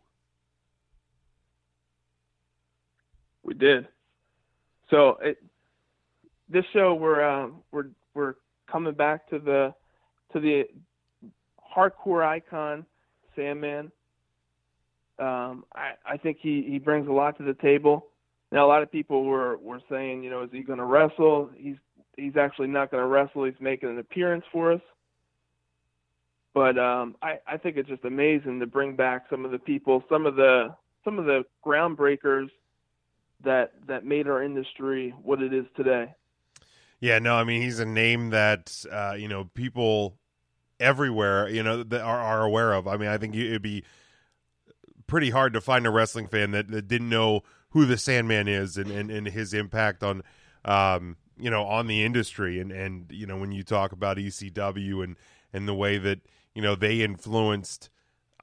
We 3.42 3.54
did. 3.54 3.88
So 4.90 5.18
it, 5.22 5.38
this 6.48 6.64
show 6.72 6.94
we're 6.94 7.22
uh, 7.22 7.48
we're 7.72 7.90
we're 8.14 8.34
coming 8.70 8.94
back 8.94 9.28
to 9.30 9.38
the 9.38 9.74
to 10.32 10.40
the 10.40 10.64
hardcore 11.76 12.24
icon 12.24 12.86
Sandman. 13.34 13.90
Um, 15.18 15.64
I 15.74 15.92
I 16.06 16.16
think 16.16 16.38
he 16.40 16.64
he 16.68 16.78
brings 16.78 17.08
a 17.08 17.12
lot 17.12 17.36
to 17.38 17.44
the 17.44 17.54
table. 17.54 18.08
Now 18.50 18.66
a 18.66 18.68
lot 18.68 18.82
of 18.82 18.90
people 18.90 19.24
were 19.24 19.56
were 19.58 19.80
saying, 19.88 20.22
you 20.22 20.30
know, 20.30 20.42
is 20.42 20.50
he 20.52 20.62
going 20.62 20.78
to 20.78 20.84
wrestle? 20.84 21.50
He's 21.56 21.76
he's 22.16 22.36
actually 22.36 22.68
not 22.68 22.90
going 22.90 23.02
to 23.02 23.06
wrestle. 23.06 23.44
He's 23.44 23.54
making 23.60 23.90
an 23.90 23.98
appearance 23.98 24.44
for 24.52 24.72
us. 24.72 24.80
But 26.52 26.78
um, 26.78 27.16
I 27.22 27.38
I 27.46 27.56
think 27.56 27.76
it's 27.76 27.88
just 27.88 28.04
amazing 28.04 28.60
to 28.60 28.66
bring 28.66 28.96
back 28.96 29.26
some 29.28 29.44
of 29.44 29.50
the 29.50 29.58
people, 29.58 30.04
some 30.08 30.26
of 30.26 30.36
the 30.36 30.74
some 31.04 31.18
of 31.18 31.26
the 31.26 31.44
groundbreakers 31.64 32.48
that 33.42 33.72
that 33.86 34.04
made 34.04 34.28
our 34.28 34.42
industry 34.42 35.14
what 35.22 35.42
it 35.42 35.52
is 35.52 35.66
today. 35.76 36.14
Yeah, 37.00 37.18
no, 37.18 37.34
I 37.34 37.44
mean 37.44 37.60
he's 37.60 37.80
a 37.80 37.84
name 37.84 38.30
that 38.30 38.84
uh, 38.90 39.14
you 39.18 39.28
know 39.28 39.50
people 39.54 40.16
everywhere 40.80 41.48
you 41.48 41.62
know 41.62 41.82
that 41.82 42.00
are, 42.00 42.20
are 42.20 42.44
aware 42.44 42.72
of. 42.72 42.86
I 42.86 42.96
mean, 42.96 43.08
I 43.08 43.18
think 43.18 43.34
it'd 43.34 43.62
be 43.62 43.84
pretty 45.06 45.30
hard 45.30 45.52
to 45.52 45.60
find 45.60 45.86
a 45.86 45.90
wrestling 45.90 46.26
fan 46.26 46.50
that, 46.52 46.70
that 46.70 46.88
didn't 46.88 47.08
know 47.08 47.42
who 47.70 47.84
the 47.84 47.98
Sandman 47.98 48.48
is 48.48 48.76
and, 48.76 48.90
and, 48.90 49.10
and 49.10 49.26
his 49.26 49.52
impact 49.52 50.02
on 50.02 50.22
um, 50.64 51.16
you 51.38 51.50
know 51.50 51.64
on 51.64 51.86
the 51.86 52.04
industry 52.04 52.60
and 52.60 52.70
and 52.72 53.06
you 53.10 53.26
know 53.26 53.36
when 53.36 53.52
you 53.52 53.62
talk 53.62 53.92
about 53.92 54.16
ECW 54.16 55.02
and 55.02 55.16
and 55.52 55.68
the 55.68 55.74
way 55.74 55.98
that 55.98 56.20
you 56.54 56.62
know 56.62 56.74
they 56.74 57.02
influenced 57.02 57.90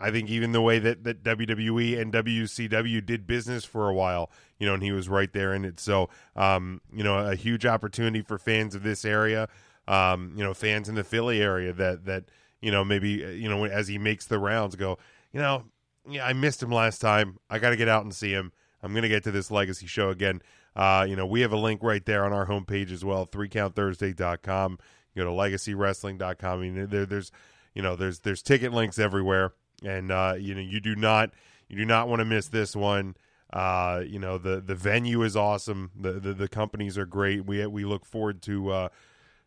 I 0.02 0.10
think 0.10 0.30
even 0.30 0.52
the 0.52 0.62
way 0.62 0.80
that, 0.80 1.04
that 1.04 1.24
WWE 1.24 2.00
and 2.00 2.12
WCW 2.12 3.06
did 3.06 3.28
business 3.28 3.64
for 3.64 3.88
a 3.88 3.94
while, 3.94 4.32
you 4.58 4.66
know, 4.66 4.74
and 4.74 4.82
he 4.82 4.92
was 4.92 5.08
right 5.08 5.32
there 5.32 5.54
in 5.54 5.64
it. 5.64 5.80
So, 5.80 6.10
um, 6.36 6.82
you 6.92 7.04
know, 7.04 7.18
a 7.20 7.36
huge 7.36 7.68
opportunity 7.68 8.24
for 8.24 8.40
fans 8.40 8.74
of 8.74 8.82
this 8.82 9.06
area, 9.06 9.48
um, 9.88 10.34
you 10.36 10.44
know, 10.44 10.56
fans 10.56 10.90
in 10.90 10.96
the 10.96 11.04
Philly 11.04 11.40
area 11.40 11.72
that, 11.74 12.06
that, 12.06 12.26
you 12.62 12.72
know, 12.72 12.84
maybe, 12.84 13.24
uh, 13.24 13.30
you 13.30 13.48
know, 13.48 13.66
as 13.66 13.88
he 13.88 14.00
makes 14.00 14.26
the 14.26 14.40
rounds 14.40 14.76
go, 14.76 14.98
you 15.32 15.40
know, 15.40 15.66
yeah, 16.10 16.26
I 16.26 16.34
missed 16.34 16.62
him 16.62 16.72
last 16.72 17.00
time. 17.00 17.38
I 17.50 17.60
got 17.60 17.72
to 17.72 17.78
get 17.78 17.88
out 17.88 18.04
and 18.04 18.14
see 18.14 18.32
him. 18.32 18.52
I'm 18.84 18.94
going 18.94 19.04
to 19.04 19.10
get 19.10 19.24
to 19.26 19.32
this 19.32 19.52
legacy 19.52 19.88
show 19.88 20.10
again. 20.10 20.42
Uh, 20.76 21.06
you 21.08 21.16
know, 21.16 21.26
we 21.26 21.42
have 21.42 21.52
a 21.52 21.58
link 21.58 21.84
right 21.84 22.06
there 22.06 22.26
on 22.26 22.34
our 22.34 22.48
homepage 22.48 22.92
as 22.92 23.06
well, 23.06 23.28
3countthursday.com. 23.28 24.80
You 25.14 25.24
go 25.24 25.30
to 25.30 25.36
legacywrestling.com. 25.36 26.60
I 26.60 26.62
mean, 26.62 26.90
there, 26.90 27.06
there's, 27.06 27.32
you 27.76 27.82
know, 27.82 27.96
there's, 27.96 28.20
there's 28.20 28.42
ticket 28.42 28.74
links 28.74 28.98
everywhere 28.98 29.54
and 29.84 30.12
uh, 30.12 30.36
you 30.38 30.54
know 30.56 30.62
you 30.62 30.80
do 30.80 30.96
not 30.96 31.32
you 31.68 31.78
do 31.78 31.86
not 31.86 32.08
want 32.08 32.20
to 32.20 32.26
miss 32.26 32.48
this 32.48 32.76
one. 32.76 33.16
Uh, 33.52 34.02
you 34.06 34.20
know 34.20 34.38
the 34.38 34.62
the 34.62 34.76
venue 34.76 35.24
is 35.24 35.36
awesome. 35.36 35.92
The, 36.00 36.14
the 36.14 36.34
the 36.34 36.48
companies 36.48 36.98
are 36.98 37.06
great. 37.06 37.46
We 37.46 37.66
we 37.66 37.86
look 37.86 38.06
forward 38.06 38.42
to 38.44 38.72
uh, 38.72 38.90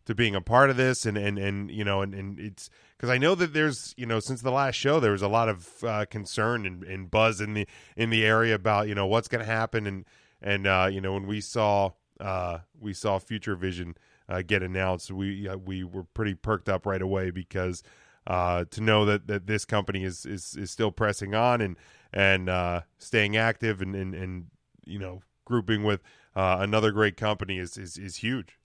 to 0.07 0.15
being 0.15 0.35
a 0.35 0.41
part 0.41 0.71
of 0.71 0.77
this, 0.77 1.07
and 1.07 1.17
and 1.17 1.39
and 1.39 1.71
you 1.71 1.85
know, 1.85 2.03
and, 2.03 2.15
and 2.15 2.39
it's 2.39 2.71
because 2.97 3.11
I 3.11 3.19
know 3.19 3.35
that 3.35 3.53
there's 3.53 3.95
you 3.97 4.07
know 4.07 4.21
since 4.21 4.43
the 4.43 4.51
last 4.51 4.77
show 4.77 5.01
there 5.01 5.13
was 5.13 5.23
a 5.23 5.29
lot 5.29 5.49
of 5.49 5.85
uh, 5.85 6.05
concern 6.11 6.67
and, 6.67 6.83
and 6.85 7.11
buzz 7.11 7.41
in 7.41 7.55
the 7.55 7.67
in 7.97 8.11
the 8.11 8.25
area 8.25 8.55
about 8.55 8.89
you 8.89 8.95
know 8.95 9.07
what's 9.07 9.29
going 9.29 9.45
to 9.45 9.51
happen, 9.51 9.87
and 9.87 10.05
and 10.43 10.67
uh, 10.67 10.89
you 10.91 11.01
know 11.01 11.15
when 11.15 11.27
we 11.27 11.41
saw 11.41 11.91
uh, 12.21 12.59
we 12.79 12.93
saw 12.93 13.19
Future 13.19 13.57
Vision 13.57 13.97
uh, 14.29 14.43
get 14.43 14.63
announced, 14.63 15.11
we 15.11 15.49
we 15.65 15.85
were 15.85 16.05
pretty 16.05 16.35
perked 16.35 16.69
up 16.69 16.87
right 16.87 17.03
away 17.03 17.31
because 17.31 17.83
uh, 18.27 18.65
to 18.71 18.81
know 18.81 19.05
that, 19.05 19.27
that 19.27 19.47
this 19.47 19.67
company 19.67 20.03
is, 20.03 20.25
is, 20.25 20.57
is 20.57 20.71
still 20.71 20.91
pressing 20.91 21.35
on 21.35 21.61
and 21.61 21.77
and 22.11 22.49
uh, 22.49 22.81
staying 22.97 23.37
active 23.37 23.83
and, 23.83 23.95
and, 23.95 24.15
and 24.15 24.47
you 24.87 24.99
know 24.99 25.21
grouping 25.45 25.83
with 25.83 26.01
another 26.35 26.91
great 26.91 27.17
company 27.17 27.59
is, 27.59 27.77
is 27.77 27.97
is 27.97 28.17
huge. 28.17 28.59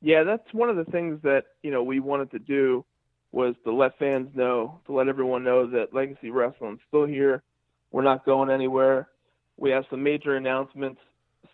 Yeah, 0.00 0.22
that's 0.22 0.52
one 0.52 0.68
of 0.68 0.76
the 0.76 0.84
things 0.90 1.20
that 1.22 1.44
you 1.62 1.70
know 1.70 1.82
we 1.82 2.00
wanted 2.00 2.30
to 2.32 2.38
do 2.38 2.84
was 3.32 3.54
to 3.64 3.72
let 3.72 3.98
fans 3.98 4.28
know, 4.34 4.80
to 4.86 4.92
let 4.92 5.08
everyone 5.08 5.44
know 5.44 5.66
that 5.66 5.92
Legacy 5.92 6.30
Wrestling's 6.30 6.80
still 6.88 7.06
here. 7.06 7.42
We're 7.90 8.02
not 8.02 8.24
going 8.24 8.50
anywhere. 8.50 9.08
We 9.56 9.70
have 9.70 9.84
some 9.90 10.02
major 10.02 10.36
announcements 10.36 11.00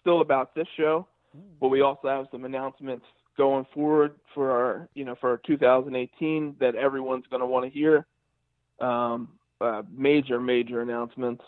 still 0.00 0.20
about 0.20 0.54
this 0.54 0.68
show, 0.76 1.06
but 1.60 1.68
we 1.68 1.80
also 1.80 2.08
have 2.08 2.26
some 2.30 2.44
announcements 2.44 3.04
going 3.36 3.66
forward 3.74 4.14
for 4.34 4.50
our, 4.50 4.88
you 4.94 5.04
know, 5.04 5.16
for 5.20 5.30
our 5.30 5.40
2018 5.46 6.56
that 6.60 6.74
everyone's 6.74 7.24
going 7.28 7.40
to 7.40 7.46
want 7.46 7.64
to 7.64 7.70
hear. 7.70 8.06
Um, 8.80 9.30
uh, 9.60 9.82
major, 9.96 10.40
major 10.40 10.82
announcements 10.82 11.42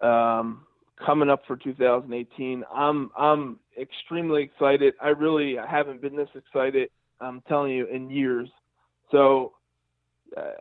um, 0.00 0.64
coming 1.04 1.28
up 1.28 1.42
for 1.46 1.56
2018. 1.56 2.64
I'm, 2.72 3.10
I'm 3.18 3.58
extremely 3.80 4.42
excited. 4.42 4.94
I 5.00 5.08
really 5.08 5.56
haven't 5.56 6.00
been 6.00 6.16
this 6.16 6.28
excited. 6.34 6.90
I'm 7.20 7.42
telling 7.48 7.72
you 7.72 7.86
in 7.86 8.10
years. 8.10 8.48
So 9.10 9.52
uh, 10.36 10.52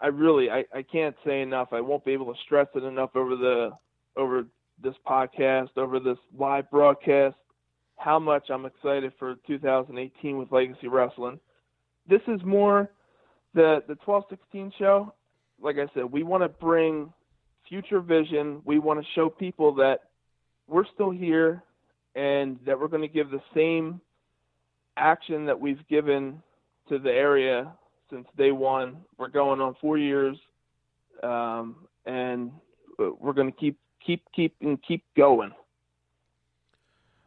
I 0.00 0.08
really 0.08 0.50
I, 0.50 0.64
I 0.74 0.82
can't 0.82 1.16
say 1.24 1.42
enough. 1.42 1.68
I 1.72 1.80
won't 1.80 2.04
be 2.04 2.12
able 2.12 2.32
to 2.32 2.40
stress 2.44 2.66
it 2.74 2.84
enough 2.84 3.10
over 3.14 3.36
the 3.36 3.70
over 4.16 4.44
this 4.82 4.94
podcast, 5.06 5.70
over 5.76 6.00
this 6.00 6.18
live 6.36 6.70
broadcast, 6.70 7.36
how 7.96 8.18
much 8.18 8.50
I'm 8.50 8.66
excited 8.66 9.12
for 9.18 9.36
2018 9.46 10.38
with 10.38 10.50
Legacy 10.50 10.88
Wrestling. 10.88 11.38
This 12.08 12.20
is 12.26 12.40
more 12.44 12.90
the 13.54 13.82
the 13.86 13.96
1216 14.04 14.72
show. 14.78 15.14
Like 15.60 15.76
I 15.76 15.86
said, 15.94 16.04
we 16.04 16.24
want 16.24 16.42
to 16.42 16.48
bring 16.48 17.12
future 17.68 18.00
vision. 18.00 18.60
We 18.64 18.80
want 18.80 19.00
to 19.00 19.06
show 19.14 19.30
people 19.30 19.74
that 19.76 20.00
we're 20.66 20.84
still 20.94 21.10
here 21.10 21.62
and 22.14 22.58
that 22.66 22.78
we're 22.78 22.88
going 22.88 23.02
to 23.02 23.08
give 23.08 23.30
the 23.30 23.42
same 23.54 24.00
action 24.96 25.46
that 25.46 25.58
we've 25.58 25.86
given 25.88 26.42
to 26.88 26.98
the 26.98 27.10
area 27.10 27.72
since 28.10 28.26
day 28.36 28.52
one. 28.52 28.98
We're 29.18 29.28
going 29.28 29.60
on 29.60 29.74
four 29.80 29.98
years, 29.98 30.36
um, 31.22 31.76
and 32.06 32.52
we're 32.98 33.32
going 33.32 33.50
to 33.50 33.58
keep 33.58 33.78
keep 34.04 34.22
keep 34.34 34.54
and 34.60 34.78
keep 34.86 35.04
going. 35.16 35.52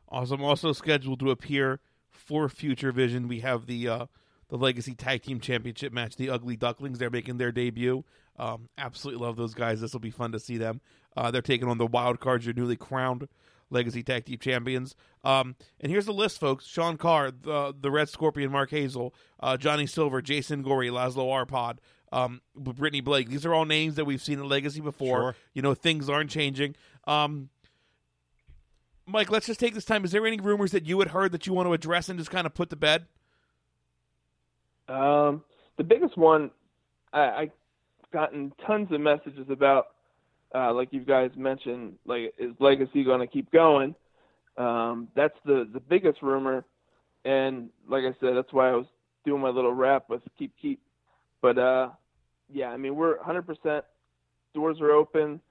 Awesome. 0.09 0.43
Also 0.43 0.71
scheduled 0.71 1.19
to 1.19 1.31
appear 1.31 1.79
for 2.09 2.47
Future 2.47 2.91
Vision, 2.91 3.27
we 3.27 3.39
have 3.41 3.65
the 3.65 3.87
uh, 3.87 4.05
the 4.49 4.57
Legacy 4.57 4.93
Tag 4.93 5.23
Team 5.23 5.39
Championship 5.39 5.91
match, 5.91 6.15
the 6.15 6.29
Ugly 6.29 6.57
Ducklings. 6.57 6.99
They're 6.99 7.09
making 7.09 7.37
their 7.37 7.51
debut. 7.51 8.03
Um, 8.37 8.69
absolutely 8.77 9.25
love 9.25 9.37
those 9.37 9.53
guys. 9.53 9.81
This 9.81 9.93
will 9.93 10.01
be 10.01 10.11
fun 10.11 10.31
to 10.33 10.39
see 10.39 10.57
them. 10.57 10.81
Uh, 11.15 11.31
they're 11.31 11.41
taking 11.41 11.69
on 11.69 11.77
the 11.77 11.87
Wild 11.87 12.19
Cards, 12.19 12.45
your 12.45 12.53
newly 12.53 12.75
crowned 12.75 13.27
Legacy 13.69 14.03
Tag 14.03 14.25
Team 14.25 14.37
Champions. 14.39 14.95
Um, 15.23 15.55
and 15.79 15.91
here's 15.91 16.05
the 16.05 16.13
list, 16.13 16.39
folks: 16.39 16.65
Sean 16.65 16.97
Carr, 16.97 17.31
the 17.31 17.73
the 17.79 17.91
Red 17.91 18.09
Scorpion, 18.09 18.51
Mark 18.51 18.71
Hazel, 18.71 19.13
uh, 19.39 19.57
Johnny 19.57 19.87
Silver, 19.87 20.21
Jason 20.21 20.61
Gorey, 20.61 20.89
Laszlo 20.89 21.25
Arpad, 21.25 21.77
um, 22.11 22.41
Brittany 22.55 23.01
Blake. 23.01 23.29
These 23.29 23.45
are 23.45 23.53
all 23.53 23.65
names 23.65 23.95
that 23.95 24.05
we've 24.05 24.21
seen 24.21 24.39
in 24.39 24.47
Legacy 24.47 24.81
before. 24.81 25.17
Sure. 25.17 25.35
You 25.53 25.61
know, 25.61 25.73
things 25.73 26.09
aren't 26.09 26.29
changing. 26.29 26.75
Um, 27.07 27.49
Mike, 29.07 29.29
let's 29.29 29.45
just 29.45 29.59
take 29.59 29.73
this 29.73 29.85
time. 29.85 30.03
Is 30.03 30.11
there 30.11 30.25
any 30.25 30.39
rumors 30.39 30.71
that 30.71 30.85
you 30.85 30.99
had 30.99 31.09
heard 31.09 31.31
that 31.31 31.45
you 31.45 31.53
want 31.53 31.67
to 31.67 31.73
address 31.73 32.09
and 32.09 32.17
just 32.17 32.31
kind 32.31 32.47
of 32.47 32.53
put 32.53 32.69
to 32.71 32.75
bed? 32.75 33.05
Um, 34.87 35.43
the 35.77 35.83
biggest 35.83 36.17
one, 36.17 36.51
I, 37.13 37.19
I 37.19 37.51
gotten 38.11 38.53
tons 38.65 38.91
of 38.91 39.01
messages 39.01 39.47
about, 39.49 39.87
uh, 40.55 40.73
like 40.73 40.89
you 40.91 41.01
guys 41.01 41.31
mentioned, 41.35 41.93
like 42.05 42.33
is 42.37 42.51
Legacy 42.59 43.03
going 43.03 43.19
to 43.19 43.27
keep 43.27 43.51
going? 43.51 43.93
Um, 44.57 45.09
that's 45.15 45.35
the 45.45 45.67
the 45.73 45.79
biggest 45.79 46.21
rumor, 46.21 46.63
and 47.25 47.69
like 47.89 48.03
I 48.03 48.15
said, 48.19 48.35
that's 48.35 48.53
why 48.53 48.69
I 48.69 48.75
was 48.75 48.85
doing 49.25 49.41
my 49.41 49.49
little 49.49 49.73
rap 49.73 50.05
with 50.09 50.21
keep 50.37 50.53
keep. 50.61 50.79
But 51.41 51.57
uh, 51.57 51.89
yeah, 52.51 52.67
I 52.67 52.77
mean 52.77 52.95
we're 52.95 53.17
100%. 53.17 53.81
Doors 54.53 54.77
are 54.79 54.91
open. 54.91 55.41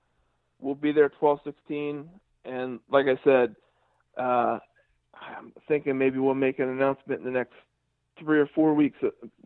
We'll 0.60 0.74
be 0.74 0.92
there 0.92 1.10
12:16, 1.20 2.04
and 2.46 2.80
like 2.90 3.06
I 3.06 3.22
said, 3.24 3.54
uh, 4.16 4.58
I'm 5.14 5.52
thinking 5.68 5.98
maybe 5.98 6.18
we'll 6.18 6.34
make 6.34 6.58
an 6.58 6.68
announcement 6.70 7.20
in 7.20 7.26
the 7.26 7.30
next 7.38 7.54
three 8.18 8.38
or 8.38 8.48
four 8.54 8.72
weeks. 8.72 8.96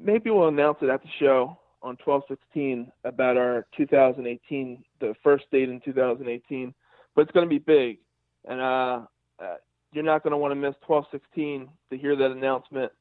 Maybe 0.01 0.31
we'll 0.31 0.49
announce 0.49 0.79
it 0.83 0.89
at 0.89 1.03
the 1.03 1.09
show 1.19 1.59
on 1.83 1.97
1216 2.05 2.91
about 3.05 3.37
our 3.37 3.67
2018, 3.77 4.85
the 5.01 5.15
first 5.23 5.45
date 5.51 5.69
in 5.69 5.81
2018. 5.81 6.75
But 7.15 7.23
it's 7.23 7.33
going 7.33 7.47
to 7.47 7.51
be 7.51 7.59
big, 7.59 7.99
and 8.47 8.61
uh, 8.61 9.01
uh, 9.41 9.57
you're 9.93 10.05
not 10.05 10.23
going 10.23 10.31
to 10.33 10.37
want 10.37 10.53
to 10.53 10.57
miss 10.57 10.75
1216 10.87 11.69
to 11.91 11.99
hear 11.99 12.15
that 12.17 12.31
announcement. 12.31 12.93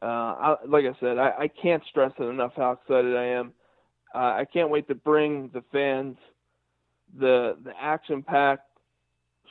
Uh, 0.00 0.04
I, 0.06 0.56
like 0.66 0.84
I 0.84 0.96
said, 1.00 1.18
I, 1.18 1.32
I 1.38 1.48
can't 1.48 1.82
stress 1.90 2.12
it 2.18 2.22
enough 2.24 2.52
how 2.56 2.72
excited 2.72 3.16
I 3.16 3.24
am. 3.24 3.52
Uh, 4.14 4.18
I 4.18 4.46
can't 4.52 4.70
wait 4.70 4.86
to 4.88 4.94
bring 4.94 5.50
the 5.52 5.62
fans 5.72 6.16
the 7.18 7.56
the 7.64 7.72
action 7.80 8.22
packed 8.22 8.68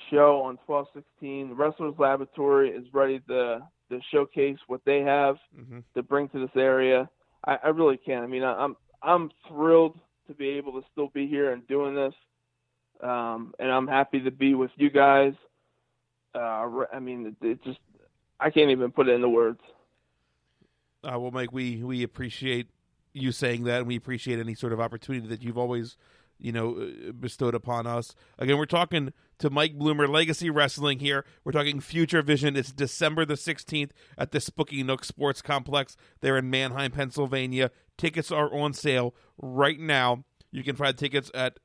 show 0.09 0.41
on 0.41 0.57
1216. 0.65 1.49
The 1.49 1.55
Wrestlers 1.55 1.95
Laboratory 1.97 2.69
is 2.69 2.85
ready 2.93 3.19
to 3.27 3.67
to 3.89 3.99
showcase 4.11 4.57
what 4.67 4.81
they 4.85 4.99
have 5.01 5.37
Mhm. 5.57 5.83
to 5.95 6.03
bring 6.03 6.27
to 6.29 6.39
this 6.39 6.55
area. 6.55 7.09
I, 7.47 7.57
I 7.63 7.67
really 7.69 7.97
can't. 7.97 8.23
I 8.23 8.27
mean, 8.27 8.43
I, 8.43 8.53
I'm 8.53 8.75
I'm 9.01 9.31
thrilled 9.47 9.97
to 10.27 10.33
be 10.33 10.49
able 10.49 10.73
to 10.73 10.85
still 10.91 11.07
be 11.07 11.27
here 11.27 11.51
and 11.51 11.65
doing 11.67 11.95
this, 11.95 12.13
um, 13.01 13.55
and 13.57 13.71
I'm 13.71 13.87
happy 13.87 14.19
to 14.19 14.31
be 14.31 14.53
with 14.53 14.71
you 14.75 14.89
guys. 14.89 15.33
Uh, 16.35 16.83
I 16.93 16.99
mean, 16.99 17.35
it, 17.41 17.45
it 17.45 17.63
just 17.63 17.79
I 18.39 18.51
can't 18.51 18.69
even 18.69 18.91
put 18.91 19.07
it 19.07 19.13
into 19.13 19.29
words. 19.29 19.61
Uh, 21.03 21.17
well, 21.19 21.31
Mike, 21.31 21.53
we 21.53 21.83
we 21.83 22.03
appreciate 22.03 22.67
you 23.13 23.31
saying 23.31 23.63
that, 23.63 23.79
and 23.79 23.87
we 23.87 23.95
appreciate 23.95 24.39
any 24.39 24.53
sort 24.53 24.73
of 24.73 24.79
opportunity 24.79 25.27
that 25.27 25.41
you've 25.41 25.57
always, 25.57 25.97
you 26.39 26.51
know, 26.51 26.75
uh, 26.77 27.11
bestowed 27.11 27.55
upon 27.55 27.87
us. 27.87 28.15
Again, 28.37 28.57
we're 28.57 28.65
talking 28.65 29.13
to 29.39 29.49
Mike 29.49 29.77
Bloomer, 29.77 30.07
Legacy 30.07 30.49
Wrestling 30.49 30.99
here. 30.99 31.25
We're 31.43 31.51
talking 31.51 31.79
Future 31.79 32.21
Vision. 32.21 32.55
It's 32.55 32.71
December 32.71 33.25
the 33.25 33.37
sixteenth 33.37 33.93
at 34.17 34.31
the 34.31 34.39
Spooky 34.39 34.83
Nook 34.83 35.03
Sports 35.03 35.41
Complex. 35.41 35.95
They're 36.21 36.37
in 36.37 36.49
Manheim, 36.49 36.91
Pennsylvania. 36.91 37.71
Tickets 37.97 38.31
are 38.31 38.53
on 38.53 38.73
sale 38.73 39.15
right 39.37 39.79
now. 39.79 40.23
You 40.51 40.63
can 40.63 40.75
find 40.75 40.97
tickets 40.97 41.31
at 41.33 41.57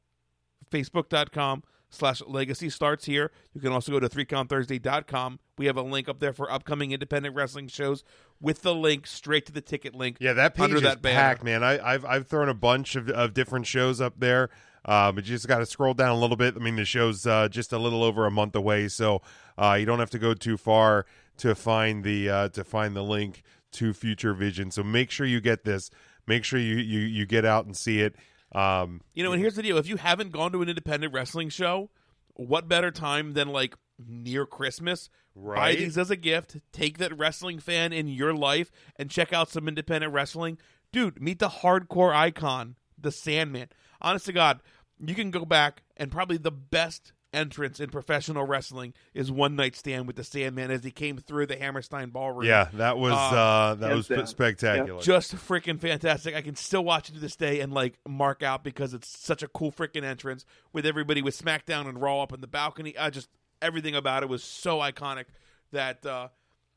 facebook.com 0.70 1.62
slash 1.92 2.22
legacy 2.26 2.70
starts 2.70 3.04
here. 3.04 3.30
You 3.54 3.60
can 3.60 3.70
also 3.70 3.92
go 3.92 4.00
to 4.00 4.08
3countthursday.com. 4.08 5.38
We 5.58 5.66
have 5.66 5.76
a 5.76 5.82
link 5.82 6.08
up 6.08 6.18
there 6.18 6.32
for 6.32 6.50
upcoming 6.50 6.90
independent 6.90 7.36
wrestling 7.36 7.68
shows 7.68 8.02
with 8.40 8.62
the 8.62 8.74
link 8.74 9.06
straight 9.06 9.46
to 9.46 9.52
the 9.52 9.60
ticket 9.60 9.94
link. 9.94 10.16
Yeah, 10.18 10.32
that 10.32 10.54
page 10.54 10.64
under 10.64 10.76
is 10.76 10.82
that 10.82 11.02
banner. 11.02 11.20
packed, 11.20 11.44
man. 11.44 11.62
I, 11.62 11.94
I've 11.94 12.04
I've 12.04 12.26
thrown 12.26 12.48
a 12.48 12.54
bunch 12.54 12.96
of, 12.96 13.08
of 13.10 13.34
different 13.34 13.66
shows 13.66 14.00
up 14.00 14.14
there, 14.18 14.50
uh, 14.84 15.12
but 15.12 15.24
you 15.24 15.34
just 15.34 15.46
got 15.46 15.58
to 15.58 15.66
scroll 15.66 15.94
down 15.94 16.10
a 16.10 16.18
little 16.18 16.36
bit. 16.36 16.56
I 16.56 16.58
mean, 16.58 16.76
the 16.76 16.84
show's 16.84 17.26
uh, 17.26 17.48
just 17.48 17.72
a 17.72 17.78
little 17.78 18.02
over 18.02 18.26
a 18.26 18.30
month 18.30 18.56
away, 18.56 18.88
so 18.88 19.22
uh, 19.58 19.76
you 19.78 19.86
don't 19.86 20.00
have 20.00 20.10
to 20.10 20.18
go 20.18 20.34
too 20.34 20.56
far 20.56 21.06
to 21.38 21.54
find 21.54 22.02
the 22.02 22.30
uh, 22.30 22.48
to 22.48 22.64
find 22.64 22.96
the 22.96 23.02
link 23.02 23.42
to 23.72 23.92
Future 23.92 24.34
Vision. 24.34 24.70
So 24.70 24.82
make 24.82 25.10
sure 25.10 25.26
you 25.26 25.40
get 25.40 25.64
this. 25.64 25.90
Make 26.26 26.44
sure 26.44 26.58
you 26.58 26.76
you, 26.76 27.00
you 27.00 27.26
get 27.26 27.44
out 27.44 27.66
and 27.66 27.76
see 27.76 28.00
it. 28.00 28.16
Um, 28.54 29.00
You 29.14 29.24
know, 29.24 29.32
and 29.32 29.40
here's 29.40 29.54
the 29.54 29.62
deal: 29.62 29.78
if 29.78 29.86
you 29.88 29.96
haven't 29.96 30.32
gone 30.32 30.52
to 30.52 30.62
an 30.62 30.68
independent 30.68 31.12
wrestling 31.12 31.48
show, 31.48 31.90
what 32.34 32.68
better 32.68 32.90
time 32.90 33.32
than 33.32 33.48
like 33.48 33.74
near 33.98 34.46
Christmas? 34.46 35.08
Right. 35.34 35.56
Buy 35.56 35.74
these 35.76 35.96
as 35.96 36.10
a 36.10 36.16
gift. 36.16 36.58
Take 36.72 36.98
that 36.98 37.16
wrestling 37.16 37.58
fan 37.58 37.92
in 37.92 38.08
your 38.08 38.34
life 38.34 38.70
and 38.96 39.10
check 39.10 39.32
out 39.32 39.50
some 39.50 39.68
independent 39.68 40.12
wrestling, 40.12 40.58
dude. 40.92 41.20
Meet 41.20 41.38
the 41.38 41.48
hardcore 41.48 42.14
icon, 42.14 42.76
the 42.98 43.10
Sandman. 43.10 43.68
Honest 44.00 44.26
to 44.26 44.32
God, 44.32 44.60
you 44.98 45.14
can 45.14 45.30
go 45.30 45.44
back 45.44 45.82
and 45.96 46.10
probably 46.10 46.36
the 46.36 46.50
best 46.50 47.12
entrance 47.32 47.80
in 47.80 47.90
professional 47.90 48.44
wrestling 48.44 48.94
is 49.14 49.30
one 49.30 49.56
night 49.56 49.76
stand 49.76 50.06
with 50.06 50.16
the 50.16 50.24
Sandman 50.24 50.70
as 50.70 50.84
he 50.84 50.90
came 50.90 51.18
through 51.18 51.46
the 51.46 51.56
Hammerstein 51.56 52.10
Ballroom. 52.10 52.46
yeah, 52.46 52.68
that 52.74 52.98
was 52.98 53.12
uh, 53.12 53.76
that 53.78 53.94
was 53.94 54.08
down. 54.08 54.26
spectacular. 54.26 55.00
Just 55.00 55.34
freaking 55.34 55.80
fantastic. 55.80 56.34
I 56.34 56.42
can 56.42 56.56
still 56.56 56.84
watch 56.84 57.08
it 57.08 57.14
to 57.14 57.20
this 57.20 57.36
day 57.36 57.60
and 57.60 57.72
like 57.72 57.98
mark 58.08 58.42
out 58.42 58.64
because 58.64 58.94
it's 58.94 59.08
such 59.08 59.42
a 59.42 59.48
cool 59.48 59.72
freaking 59.72 60.04
entrance 60.04 60.44
with 60.72 60.86
everybody 60.86 61.22
with 61.22 61.38
SmackDown 61.38 61.88
and 61.88 62.00
Raw 62.00 62.22
up 62.22 62.32
in 62.32 62.40
the 62.40 62.46
balcony. 62.46 62.96
I 62.96 63.10
just 63.10 63.28
everything 63.60 63.94
about 63.94 64.22
it 64.22 64.28
was 64.28 64.42
so 64.42 64.78
iconic 64.78 65.26
that 65.72 66.04
uh 66.04 66.28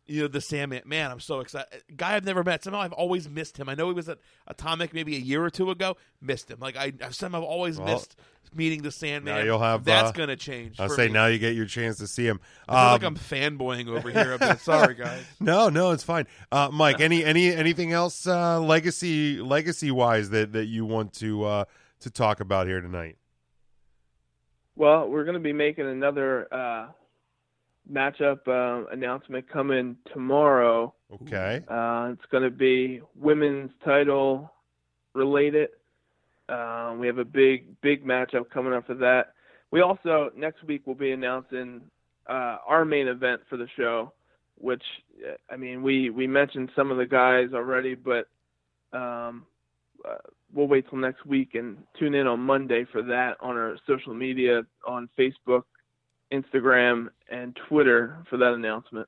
you 0.08 0.22
know 0.22 0.28
the 0.28 0.42
Sandman. 0.42 0.82
Man, 0.86 1.12
I'm 1.12 1.20
so 1.20 1.40
excited. 1.40 1.84
Guy 1.96 2.16
I've 2.16 2.26
never 2.26 2.44
met. 2.44 2.64
Somehow 2.64 2.82
I've 2.82 2.94
always 2.94 3.28
missed 3.30 3.58
him. 3.58 3.68
I 3.70 3.76
know 3.76 3.88
he 3.88 3.94
was 3.94 4.08
at 4.10 4.20
Atomic 4.48 4.94
maybe 4.94 5.16
a 5.16 5.20
year 5.20 5.44
or 5.44 5.50
two 5.50 5.72
ago. 5.72 5.98
Missed 6.22 6.52
him. 6.52 6.60
Like 6.60 6.78
I 6.78 6.94
I've 7.04 7.16
somehow 7.16 7.42
always 7.44 7.78
Well, 7.80 7.88
missed 7.96 8.16
meeting 8.54 8.84
the 8.84 8.92
Sandman. 8.92 9.36
now 9.36 9.42
you'll 9.44 9.60
have 9.60 9.84
that's 9.84 10.10
uh, 10.10 10.12
gonna 10.14 10.36
change. 10.36 10.80
I'll 10.80 10.90
say 10.90 11.08
me. 11.08 11.14
now 11.14 11.26
you 11.26 11.40
get 11.40 11.56
your 11.56 11.66
chance 11.66 11.98
to 11.98 12.08
see 12.08 12.26
him. 12.26 12.40
I 12.70 12.74
feel 12.74 12.92
like 12.94 13.04
Um, 13.04 13.16
I'm 13.16 13.18
fanboying 13.60 13.88
over 13.88 14.10
here 14.12 14.34
a 14.34 14.38
bit. 14.40 14.60
Sorry, 14.62 14.94
guys. 14.96 15.24
No, 15.40 15.70
no, 15.70 15.92
it's 15.92 16.04
fine. 16.04 16.28
Uh, 16.52 16.70
Mike, 16.72 17.02
any 17.02 17.24
any 17.26 17.52
anything 17.54 17.92
else 17.92 18.28
uh, 18.28 18.60
legacy 18.62 19.38
legacy 19.42 19.92
wise 19.92 20.30
that, 20.30 20.54
that 20.54 20.66
you 20.66 20.86
want 20.86 21.14
to 21.16 21.44
uh, 21.44 21.66
to 22.02 22.10
talk 22.12 22.40
about 22.40 22.68
here 22.68 22.80
tonight? 22.80 23.18
Well, 24.76 25.08
we're 25.10 25.24
going 25.24 25.36
to 25.36 25.40
be 25.40 25.54
making 25.54 25.88
another 25.88 26.54
uh, 26.54 26.88
matchup 27.92 28.48
uh, 28.48 28.88
announcement 28.92 29.50
coming 29.50 29.98
tomorrow 30.12 30.94
Okay. 31.14 31.64
Uh, 31.68 32.10
it's 32.14 32.26
going 32.32 32.44
to 32.44 32.50
be 32.50 33.02
women's 33.16 33.72
title 33.84 34.52
related. 35.14 35.70
Um, 36.50 37.00
we 37.00 37.08
have 37.08 37.18
a 37.18 37.26
big, 37.26 37.80
big 37.82 38.06
matchup 38.06 38.50
coming 38.50 38.74
up 38.74 38.88
for 38.88 38.96
that. 38.96 39.34
We 39.72 39.82
also 39.82 40.32
next 40.36 40.64
week 40.64 40.86
will 40.86 40.96
be 40.96 41.12
announcing 41.12 41.82
uh, 42.28 42.58
our 42.66 42.86
main 42.86 43.08
event 43.08 43.42
for 43.50 43.58
the 43.58 43.68
show, 43.76 44.14
which 44.58 44.84
uh, 45.28 45.34
I 45.52 45.58
mean 45.58 45.84
we 45.84 46.10
we 46.10 46.28
mentioned 46.28 46.72
some 46.76 46.92
of 46.92 46.98
the 46.98 47.06
guys 47.06 47.50
already, 47.54 47.96
but 47.96 48.28
um, 48.94 49.46
uh, 50.08 50.18
we'll 50.54 50.68
wait 50.68 50.90
till 50.90 51.00
next 51.00 51.26
week 51.26 51.56
and 51.56 51.78
tune 52.00 52.16
in 52.16 52.28
on 52.28 52.40
Monday 52.40 52.86
for 52.92 53.02
that 53.04 53.38
on 53.42 53.58
our 53.58 53.78
social 53.88 54.14
media 54.14 54.62
on 54.88 55.10
Facebook, 55.18 55.64
Instagram, 56.32 57.08
and 57.30 57.58
Twitter 57.68 58.18
for 58.30 58.38
that 58.38 58.54
announcement. 58.54 59.08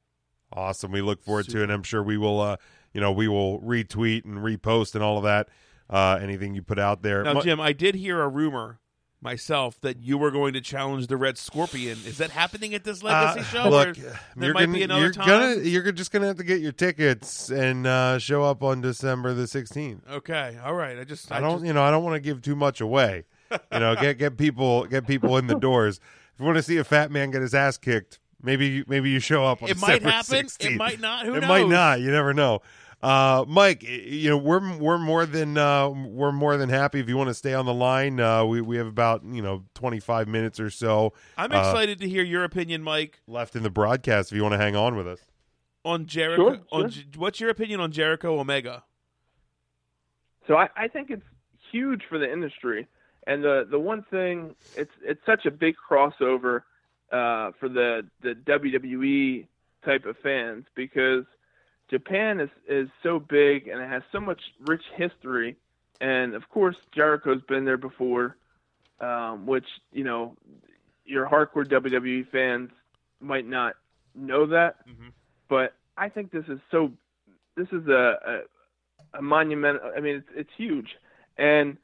Awesome. 0.54 0.92
We 0.92 1.02
look 1.02 1.22
forward 1.24 1.48
to 1.50 1.60
it. 1.60 1.64
And 1.64 1.72
I'm 1.72 1.84
sure 1.84 2.02
we 2.02 2.18
will, 2.18 2.40
uh, 2.40 2.58
you 2.94 3.02
know, 3.02 3.12
we 3.12 3.28
will 3.28 3.60
retweet 3.62 4.24
and 4.26 4.38
repost 4.38 4.96
and 4.96 5.04
all 5.04 5.18
of 5.18 5.24
that. 5.24 5.50
Uh, 5.90 6.20
anything 6.22 6.54
you 6.54 6.62
put 6.62 6.80
out 6.80 7.02
there. 7.02 7.24
Now, 7.24 7.34
Mu- 7.36 7.42
Jim, 7.42 7.60
I 7.62 7.74
did 7.74 7.96
hear 7.96 8.22
a 8.22 8.28
rumor 8.28 8.80
myself 9.22 9.80
that 9.82 10.00
you 10.02 10.18
were 10.18 10.32
going 10.32 10.54
to 10.54 10.62
challenge 10.62 11.08
the 11.08 11.18
Red 11.18 11.38
Scorpion. 11.38 11.98
Is 12.06 12.18
that 12.20 12.30
happening 12.30 12.74
at 12.76 12.84
this 12.84 13.02
legacy 13.02 13.40
Uh, 13.40 13.44
show? 13.44 13.70
Look, 13.70 13.96
there 13.96 14.14
you're 14.38 14.54
might 14.54 14.66
gonna, 14.66 14.78
be 14.78 14.84
another 14.84 15.02
you're 15.02 15.12
time. 15.12 15.26
gonna 15.28 15.56
you're 15.64 15.92
just 15.92 16.12
gonna 16.12 16.28
have 16.28 16.38
to 16.38 16.44
get 16.44 16.62
your 16.62 16.72
tickets 16.74 17.50
and 17.50 17.88
uh, 17.88 18.20
show 18.20 18.44
up 18.44 18.62
on 18.64 18.82
December 18.82 19.34
the 19.34 19.44
16th. 19.44 20.02
Okay, 20.10 20.58
all 20.64 20.74
right. 20.76 21.00
I 21.00 21.04
just 21.04 21.32
I 21.32 21.40
don't, 21.40 21.56
just- 21.60 21.66
you 21.66 21.74
know, 21.74 21.84
I 21.84 21.90
don't 21.92 22.04
want 22.04 22.16
to 22.16 22.20
give 22.22 22.42
too 22.42 22.56
much 22.56 22.80
away. 22.82 23.26
You 23.72 23.80
know, 23.80 23.96
get 23.96 24.18
get 24.18 24.38
people 24.38 24.86
get 24.86 25.08
people 25.08 25.38
in 25.38 25.48
the 25.48 25.56
doors. 25.60 26.00
If 26.38 26.42
you 26.42 26.46
want 26.46 26.58
to 26.58 26.62
see 26.64 26.78
a 26.78 26.84
fat 26.84 27.10
man 27.10 27.32
get 27.32 27.42
his 27.42 27.56
ass 27.56 27.80
kicked, 27.80 28.20
maybe 28.44 28.84
maybe 28.88 29.10
you 29.10 29.20
show 29.20 29.44
up. 29.44 29.64
on 29.64 29.70
It 29.70 29.82
might 29.82 30.04
December 30.04 30.10
happen. 30.12 30.46
16th. 30.46 30.66
It 30.68 30.78
might 30.78 31.00
not. 31.02 31.26
Who 31.26 31.32
knows? 31.32 31.38
it 31.38 31.42
knows? 31.42 31.50
might 31.50 31.68
not. 31.68 32.00
You 32.00 32.12
never 32.12 32.32
know. 32.32 32.62
Uh, 33.02 33.44
Mike, 33.48 33.82
you 33.82 34.30
know 34.30 34.38
we're 34.38 34.78
we're 34.78 35.00
more 35.00 35.26
than 35.26 35.58
uh, 35.58 35.90
we're 35.90 36.32
more 36.32 36.56
than 36.58 36.70
happy 36.70 37.00
if 37.00 37.10
you 37.10 37.18
want 37.18 37.30
to 37.30 37.34
stay 37.34 37.56
on 37.56 37.66
the 37.66 37.74
line. 37.74 38.20
Uh, 38.20 38.46
we 38.46 38.62
we 38.62 38.78
have 38.78 38.86
about 38.86 39.24
you 39.26 39.42
know 39.42 39.64
25 39.74 40.28
minutes 40.28 40.60
or 40.60 40.70
so. 40.70 41.14
I'm 41.40 41.52
uh, 41.52 41.58
excited 41.60 41.98
to 42.02 42.08
hear 42.08 42.24
your 42.24 42.44
opinion, 42.44 42.84
Mike, 42.84 43.20
left 43.26 43.56
in 43.56 43.64
the 43.64 43.72
broadcast. 43.72 44.32
If 44.32 44.36
you 44.36 44.44
want 44.44 44.54
to 44.54 44.60
hang 44.60 44.76
on 44.76 44.96
with 44.96 45.08
us. 45.08 45.22
on 45.84 46.06
Jericho. 46.06 46.54
Sure, 46.54 46.60
on 46.72 46.82
sure. 46.92 47.04
J- 47.04 47.18
what's 47.18 47.40
your 47.40 47.50
opinion 47.50 47.80
on 47.80 47.92
Jericho 47.92 48.40
Omega? 48.40 48.84
So 50.48 50.56
I, 50.56 50.70
I 50.76 50.88
think 50.88 51.10
it's 51.10 51.26
huge 51.72 52.04
for 52.08 52.18
the 52.20 52.32
industry. 52.32 52.88
And 53.28 53.44
the 53.44 53.68
the 53.70 53.78
one 53.78 54.04
thing 54.10 54.56
it's 54.76 54.92
it's 55.04 55.24
such 55.26 55.46
a 55.46 55.52
big 55.52 55.76
crossover 55.78 56.62
uh, 57.12 57.52
for 57.60 57.68
the 57.68 58.08
the 58.22 58.34
WWE 58.34 59.46
type 59.86 60.06
of 60.06 60.18
fans 60.24 60.66
because 60.76 61.26
Japan 61.90 62.40
is 62.40 62.50
is 62.68 62.88
so 63.04 63.20
big 63.20 63.68
and 63.68 63.82
it 63.82 63.90
has 63.90 64.02
so 64.14 64.20
much 64.22 64.42
rich 64.66 64.84
history. 64.96 65.58
And 66.00 66.36
of 66.36 66.50
course 66.50 66.78
Jericho's 66.96 67.42
been 67.50 67.66
there 67.66 67.78
before, 67.78 68.38
um, 69.02 69.46
which 69.46 69.68
you 69.92 70.06
know 70.06 70.38
your 71.06 71.28
hardcore 71.28 71.66
WWE 71.68 72.30
fans 72.32 72.70
might 73.20 73.48
not 73.48 73.76
know 74.16 74.46
that, 74.48 74.78
but 75.50 75.74
I 75.98 76.10
think 76.10 76.32
this 76.32 76.46
is 76.48 76.60
so. 76.72 76.92
This 77.58 77.68
is 77.74 77.88
a, 77.88 78.20
a 79.14 79.18
a 79.18 79.22
monument. 79.22 79.80
I 79.96 80.00
mean, 80.00 80.18
it's 80.18 80.30
it's 80.36 80.50
huge, 80.58 80.90
and 81.38 81.78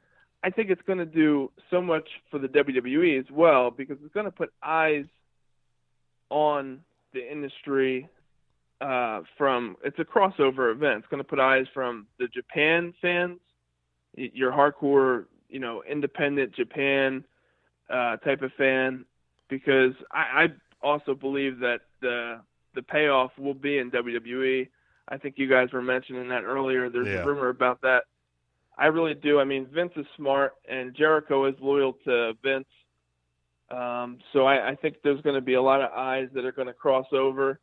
I 0.44 0.50
think 0.50 0.68
it's 0.70 0.82
going 0.82 0.98
to 0.98 1.06
do 1.06 1.50
so 1.70 1.80
much 1.80 2.06
for 2.30 2.38
the 2.38 2.48
WWE 2.48 3.18
as 3.18 3.24
well 3.30 3.70
because 3.70 3.96
it's 4.04 4.12
going 4.12 4.26
to 4.26 4.30
put 4.32 4.52
eyes 4.62 5.06
on 6.30 6.80
the 7.12 7.30
industry. 7.30 8.08
Uh, 8.80 9.22
from 9.38 9.76
it's 9.84 9.98
a 9.98 10.04
crossover 10.04 10.70
event. 10.70 10.98
It's 10.98 11.06
going 11.08 11.22
to 11.22 11.28
put 11.28 11.38
eyes 11.38 11.64
from 11.72 12.06
the 12.18 12.26
Japan 12.26 12.92
fans, 13.00 13.38
your 14.16 14.50
hardcore, 14.52 15.24
you 15.48 15.60
know, 15.60 15.82
independent 15.88 16.54
Japan 16.54 17.24
uh, 17.88 18.16
type 18.18 18.42
of 18.42 18.52
fan, 18.58 19.04
because 19.48 19.92
I, 20.10 20.18
I 20.44 20.86
also 20.86 21.14
believe 21.14 21.60
that 21.60 21.82
the 22.02 22.40
the 22.74 22.82
payoff 22.82 23.30
will 23.38 23.54
be 23.54 23.78
in 23.78 23.90
WWE. 23.92 24.68
I 25.08 25.16
think 25.18 25.36
you 25.38 25.48
guys 25.48 25.68
were 25.72 25.80
mentioning 25.82 26.28
that 26.28 26.42
earlier. 26.44 26.90
There's 26.90 27.06
Yeah. 27.06 27.22
a 27.22 27.26
rumor 27.26 27.48
about 27.48 27.80
that. 27.82 28.04
I 28.76 28.86
really 28.86 29.14
do. 29.14 29.38
I 29.38 29.44
mean, 29.44 29.66
Vince 29.72 29.92
is 29.96 30.06
smart, 30.16 30.54
and 30.68 30.94
Jericho 30.94 31.46
is 31.46 31.54
loyal 31.60 31.94
to 32.04 32.32
Vince. 32.42 32.66
Um, 33.70 34.18
so 34.32 34.44
I, 34.44 34.70
I 34.70 34.74
think 34.74 34.96
there's 35.02 35.20
going 35.22 35.36
to 35.36 35.40
be 35.40 35.54
a 35.54 35.62
lot 35.62 35.80
of 35.80 35.90
eyes 35.92 36.28
that 36.34 36.44
are 36.44 36.52
going 36.52 36.68
to 36.68 36.74
cross 36.74 37.06
over, 37.12 37.60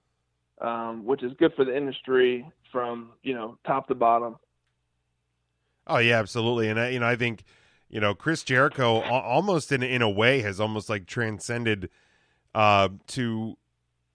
um, 0.59 1.05
which 1.05 1.23
is 1.23 1.31
good 1.37 1.53
for 1.55 1.65
the 1.65 1.75
industry 1.75 2.49
from 2.71 3.11
you 3.23 3.33
know 3.33 3.57
top 3.65 3.87
to 3.89 3.95
bottom. 3.95 4.37
Oh 5.87 5.97
yeah, 5.97 6.19
absolutely. 6.19 6.69
And 6.69 6.79
I, 6.79 6.89
you 6.89 6.99
know, 6.99 7.07
I 7.07 7.15
think 7.15 7.43
you 7.89 7.99
know 7.99 8.15
Chris 8.15 8.43
Jericho 8.43 9.01
al- 9.03 9.21
almost 9.21 9.71
in 9.71 9.83
in 9.83 10.01
a 10.01 10.09
way 10.09 10.41
has 10.41 10.59
almost 10.59 10.89
like 10.89 11.05
transcended 11.05 11.89
uh, 12.55 12.89
to 13.07 13.57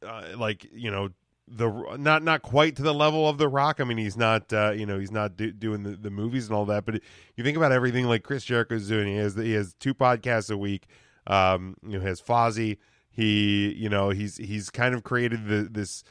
uh, 0.05 0.29
like 0.37 0.67
you 0.73 0.91
know 0.91 1.11
the 1.49 1.97
not 1.97 2.23
not 2.23 2.43
quite 2.43 2.77
to 2.77 2.83
the 2.83 2.95
level 2.95 3.29
of 3.29 3.39
the 3.39 3.49
Rock. 3.49 3.81
I 3.81 3.85
mean, 3.85 3.99
he's 3.99 4.17
not 4.17 4.53
uh, 4.53 4.73
you 4.73 4.85
know 4.85 4.99
he's 4.99 5.13
not 5.13 5.37
do, 5.37 5.53
doing 5.53 5.83
the, 5.85 5.91
the 5.91 6.11
movies 6.11 6.47
and 6.47 6.55
all 6.55 6.65
that. 6.67 6.85
But 6.85 7.01
you 7.37 7.45
think 7.45 7.57
about 7.57 7.73
everything 7.73 8.07
like 8.07 8.23
Chris 8.25 8.45
Jericho's 8.45 8.89
doing. 8.89 9.09
He 9.09 9.17
has 9.17 9.35
he 9.37 9.53
has 9.53 9.75
two 9.75 9.95
podcasts 9.95 10.51
a 10.51 10.57
week. 10.57 10.87
Um, 11.27 11.77
you 11.87 11.99
know, 11.99 12.05
has 12.05 12.21
Fozzy. 12.21 12.79
He 13.11 13.73
you 13.75 13.89
know 13.89 14.11
he's 14.11 14.37
he's 14.37 14.71
kind 14.71 14.95
of 14.95 15.05
created 15.05 15.47
the, 15.47 15.69
this 15.71 16.03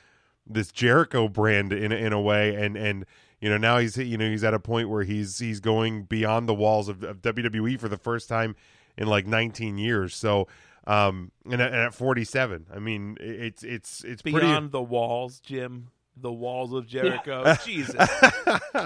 this 0.47 0.71
Jericho 0.71 1.27
brand 1.27 1.73
in 1.73 1.91
in 1.91 2.13
a 2.13 2.21
way, 2.21 2.55
and 2.55 2.77
and 2.77 3.05
you 3.41 3.49
know 3.49 3.57
now 3.57 3.77
he's 3.77 3.97
you 3.97 4.17
know 4.17 4.29
he's 4.29 4.43
at 4.43 4.53
a 4.53 4.59
point 4.59 4.89
where 4.89 5.03
he's 5.03 5.39
he's 5.39 5.59
going 5.59 6.03
beyond 6.03 6.47
the 6.47 6.53
walls 6.53 6.87
of, 6.87 7.03
of 7.03 7.21
WWE 7.21 7.77
for 7.79 7.89
the 7.89 7.97
first 7.97 8.29
time 8.29 8.55
in 8.97 9.07
like 9.07 9.27
19 9.27 9.77
years. 9.77 10.15
So 10.15 10.47
um 10.87 11.31
and 11.49 11.61
at, 11.61 11.71
and 11.73 11.81
at 11.81 11.93
47, 11.93 12.67
I 12.73 12.79
mean 12.79 13.17
it's 13.19 13.63
it's 13.63 14.03
it's 14.03 14.21
Beyond 14.21 14.41
pretty. 14.41 14.67
the 14.69 14.81
walls, 14.83 15.39
Jim. 15.39 15.87
The 16.17 16.31
walls 16.31 16.71
of 16.71 16.87
Jericho. 16.87 17.55
Jesus. 17.65 17.95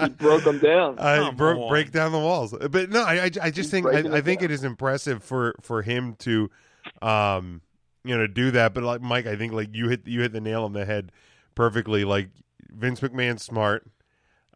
He 0.02 0.08
broke 0.08 0.42
them 0.42 0.58
down. 0.58 0.98
I 0.98 1.18
Come 1.18 1.36
broke 1.36 1.68
break 1.68 1.92
down 1.92 2.10
the 2.10 2.18
walls, 2.18 2.52
but 2.70 2.90
no, 2.90 3.04
I 3.04 3.24
I, 3.26 3.30
I 3.42 3.50
just 3.52 3.70
think 3.70 3.86
I, 3.86 3.98
I 3.98 4.20
think 4.20 4.40
down. 4.40 4.46
it 4.46 4.50
is 4.50 4.64
impressive 4.64 5.22
for 5.22 5.54
for 5.60 5.82
him 5.82 6.14
to, 6.20 6.50
um, 7.02 7.60
you 8.02 8.16
know, 8.18 8.26
do 8.26 8.50
that. 8.50 8.74
But 8.74 8.82
like 8.82 9.00
Mike, 9.00 9.26
I 9.26 9.36
think 9.36 9.52
like 9.52 9.68
you 9.74 9.88
hit 9.88 10.08
you 10.08 10.20
hit 10.22 10.32
the 10.32 10.40
nail 10.40 10.64
on 10.64 10.72
the 10.72 10.84
head 10.84 11.12
perfectly. 11.54 12.04
Like 12.04 12.30
Vince 12.72 12.98
McMahon's 12.98 13.44
smart. 13.44 13.86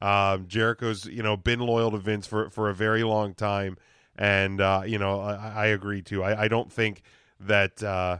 Um, 0.03 0.47
Jericho's 0.49 1.07
you 1.07 1.23
know 1.23 1.37
been 1.37 1.61
loyal 1.61 1.93
to 1.93 1.99
Vince 1.99 2.27
for 2.27 2.51
for 2.51 2.69
a 2.69 2.75
very 2.75 3.05
long 3.05 3.35
time, 3.35 3.77
and 4.16 4.61
uh, 4.61 4.83
you 4.85 4.99
know 4.99 5.21
I, 5.21 5.35
I 5.35 5.66
agree 5.66 6.03
too. 6.03 6.25
I, 6.25 6.43
I 6.45 6.49
don't 6.49 6.73
think 6.73 7.03
that 7.47 7.83
uh, 7.83 8.19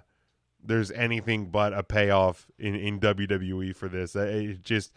there's 0.63 0.91
anything 0.93 1.47
but 1.47 1.73
a 1.73 1.83
payoff 1.83 2.47
in 2.59 2.75
in 2.75 3.01
WWE 3.01 3.75
for 3.75 3.89
this. 3.89 4.17
Uh, 4.17 4.21
It 4.21 4.63
just 4.63 4.93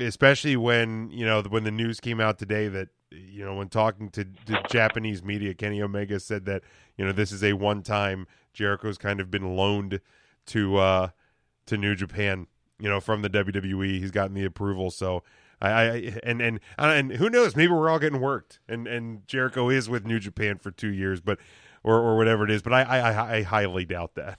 especially 0.00 0.56
when 0.56 1.10
you 1.10 1.24
know 1.24 1.42
when 1.42 1.64
the 1.64 1.70
news 1.70 2.00
came 2.00 2.20
out 2.20 2.38
today 2.38 2.68
that 2.68 2.88
you 3.10 3.44
know 3.44 3.54
when 3.54 3.68
talking 3.68 4.08
to, 4.10 4.24
to 4.46 4.62
Japanese 4.68 5.22
media, 5.22 5.54
Kenny 5.54 5.82
Omega 5.82 6.20
said 6.20 6.44
that 6.46 6.62
you 6.96 7.04
know 7.04 7.12
this 7.12 7.32
is 7.32 7.42
a 7.42 7.52
one 7.54 7.82
time 7.82 8.26
Jericho's 8.52 8.98
kind 8.98 9.20
of 9.20 9.30
been 9.30 9.56
loaned 9.56 10.00
to 10.46 10.76
uh, 10.76 11.08
to 11.66 11.76
New 11.76 11.94
Japan, 11.94 12.46
you 12.78 12.88
know, 12.88 13.00
from 13.00 13.22
the 13.22 13.30
WWE. 13.30 13.98
He's 13.98 14.10
gotten 14.10 14.34
the 14.34 14.44
approval, 14.44 14.90
so. 14.90 15.22
I, 15.60 15.70
I 15.70 16.18
and 16.24 16.42
and 16.42 16.58
and 16.76 17.12
who 17.12 17.30
knows? 17.30 17.54
Maybe 17.54 17.72
we're 17.72 17.88
all 17.88 18.00
getting 18.00 18.20
worked, 18.20 18.58
and 18.68 18.88
and 18.88 19.24
Jericho 19.28 19.68
is 19.68 19.88
with 19.88 20.04
New 20.04 20.18
Japan 20.18 20.58
for 20.58 20.72
two 20.72 20.88
years, 20.88 21.20
but 21.20 21.38
or 21.84 21.98
or 21.98 22.16
whatever 22.16 22.44
it 22.44 22.50
is. 22.50 22.62
But 22.62 22.72
I 22.72 22.82
I, 22.82 23.36
I 23.38 23.42
highly 23.42 23.84
doubt 23.84 24.14
that. 24.16 24.38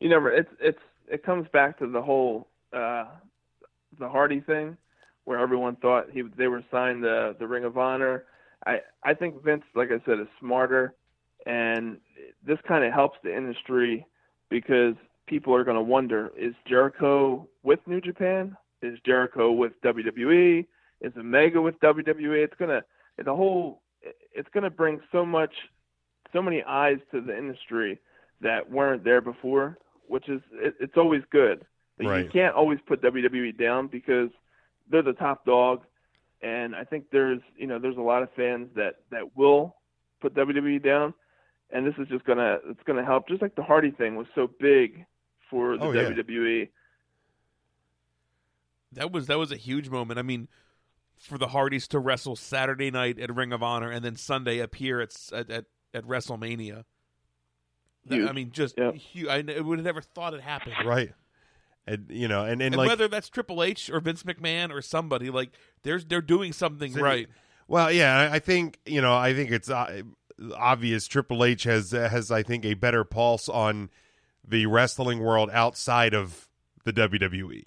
you 0.00 0.08
never 0.08 0.30
it's 0.30 0.50
it's 0.60 0.78
it 1.08 1.22
comes 1.24 1.46
back 1.52 1.78
to 1.78 1.86
the 1.86 2.02
whole 2.02 2.48
uh 2.72 3.06
the 3.98 4.08
Hardy 4.08 4.40
thing 4.40 4.76
where 5.24 5.38
everyone 5.38 5.76
thought 5.76 6.06
he 6.12 6.22
they 6.36 6.48
were 6.48 6.62
signed 6.70 7.02
the 7.02 7.36
the 7.38 7.46
Ring 7.46 7.64
of 7.64 7.78
Honor. 7.78 8.24
I 8.66 8.80
I 9.02 9.14
think 9.14 9.42
Vince 9.42 9.64
like 9.74 9.90
I 9.90 10.04
said 10.04 10.20
is 10.20 10.28
smarter 10.40 10.94
and 11.46 11.98
this 12.46 12.58
kind 12.66 12.84
of 12.84 12.92
helps 12.92 13.18
the 13.22 13.34
industry 13.36 14.06
because 14.50 14.94
people 15.26 15.54
are 15.54 15.64
going 15.64 15.76
to 15.76 15.82
wonder 15.82 16.32
is 16.36 16.54
Jericho 16.66 17.48
with 17.62 17.80
New 17.86 18.00
Japan? 18.00 18.56
Is 18.82 18.98
Jericho 19.06 19.50
with 19.52 19.72
WWE? 19.82 20.66
Is 21.00 21.12
Omega 21.16 21.60
with 21.60 21.78
WWE? 21.80 22.44
It's 22.44 22.54
to 22.70 22.84
the 23.24 23.34
whole 23.34 23.82
it's 24.34 24.48
to 24.64 24.70
bring 24.70 25.00
so 25.12 25.24
much 25.24 25.52
so 26.34 26.42
many 26.42 26.62
eyes 26.62 26.98
to 27.12 27.22
the 27.22 27.36
industry 27.36 27.98
that 28.42 28.70
weren't 28.70 29.04
there 29.04 29.22
before, 29.22 29.78
which 30.08 30.28
is 30.28 30.42
it, 30.52 30.74
it's 30.80 30.98
always 30.98 31.22
good. 31.30 31.64
But 31.96 32.06
You 32.24 32.30
can't 32.30 32.54
always 32.54 32.78
put 32.86 33.00
WWE 33.00 33.56
down 33.58 33.86
because 33.86 34.28
they're 34.90 35.02
the 35.02 35.12
top 35.14 35.46
dog, 35.46 35.82
and 36.42 36.76
I 36.76 36.84
think 36.84 37.06
there's 37.10 37.40
you 37.56 37.66
know 37.66 37.78
there's 37.78 37.96
a 37.96 38.02
lot 38.02 38.22
of 38.22 38.28
fans 38.34 38.68
that 38.74 38.96
that 39.10 39.36
will 39.36 39.76
put 40.20 40.34
WWE 40.34 40.84
down, 40.84 41.14
and 41.70 41.86
this 41.86 41.94
is 41.98 42.08
just 42.08 42.24
gonna 42.24 42.58
it's 42.68 42.82
gonna 42.84 43.04
help. 43.04 43.28
Just 43.28 43.40
like 43.40 43.54
the 43.54 43.62
Hardy 43.62 43.92
thing 43.92 44.16
was 44.16 44.26
so 44.34 44.50
big 44.60 45.06
for 45.48 45.78
the 45.78 45.84
Oh, 45.84 45.92
yeah. 45.92 46.10
WWE. 46.10 46.68
That 48.92 49.12
was 49.12 49.26
that 49.28 49.38
was 49.38 49.52
a 49.52 49.56
huge 49.56 49.88
moment. 49.88 50.18
I 50.18 50.22
mean, 50.22 50.48
for 51.16 51.38
the 51.38 51.48
Hardys 51.48 51.88
to 51.88 51.98
wrestle 51.98 52.36
Saturday 52.36 52.90
night 52.90 53.18
at 53.18 53.34
Ring 53.34 53.52
of 53.52 53.62
Honor 53.62 53.90
and 53.90 54.04
then 54.04 54.16
Sunday 54.16 54.58
appear 54.58 55.00
at 55.00 55.16
at 55.32 55.50
at, 55.50 55.64
at 55.94 56.04
WrestleMania. 56.04 56.84
That- 58.06 58.16
Huge. 58.16 58.28
I 58.28 58.32
mean, 58.32 58.50
just 58.52 58.78
huge. 58.78 59.28
I 59.28 59.38
n- 59.38 59.66
would 59.66 59.78
have 59.78 59.86
never 59.86 60.02
thought 60.02 60.34
it 60.34 60.42
happened. 60.42 60.74
Right. 60.84 61.12
And 61.86 62.06
you 62.10 62.28
know, 62.28 62.42
and, 62.42 62.62
and, 62.62 62.74
And 62.74 62.76
like 62.76 62.88
whether 62.88 63.08
that's 63.08 63.28
Triple 63.28 63.62
H 63.62 63.90
or 63.90 64.00
Vince 64.00 64.22
McMahon 64.22 64.70
or 64.70 64.80
somebody, 64.82 65.30
like 65.30 65.50
there's 65.82 66.04
they're 66.06 66.22
doing 66.22 66.52
something 66.52 66.92
So, 66.92 67.00
right. 67.00 67.28
Well, 67.68 67.90
yeah, 67.92 68.18
I 68.30 68.36
I 68.36 68.38
think 68.38 68.78
you 68.86 69.00
know, 69.00 69.14
I 69.14 69.34
think 69.34 69.50
it's 69.50 69.70
uh, 69.70 70.02
obvious. 70.54 71.06
Triple 71.06 71.44
H 71.44 71.64
has 71.64 71.90
has 71.92 72.30
I 72.30 72.42
think 72.42 72.64
a 72.64 72.74
better 72.74 73.04
pulse 73.04 73.48
on 73.48 73.90
the 74.46 74.66
wrestling 74.66 75.20
world 75.20 75.50
outside 75.52 76.14
of 76.14 76.48
the 76.84 76.92
WWE. 76.92 77.64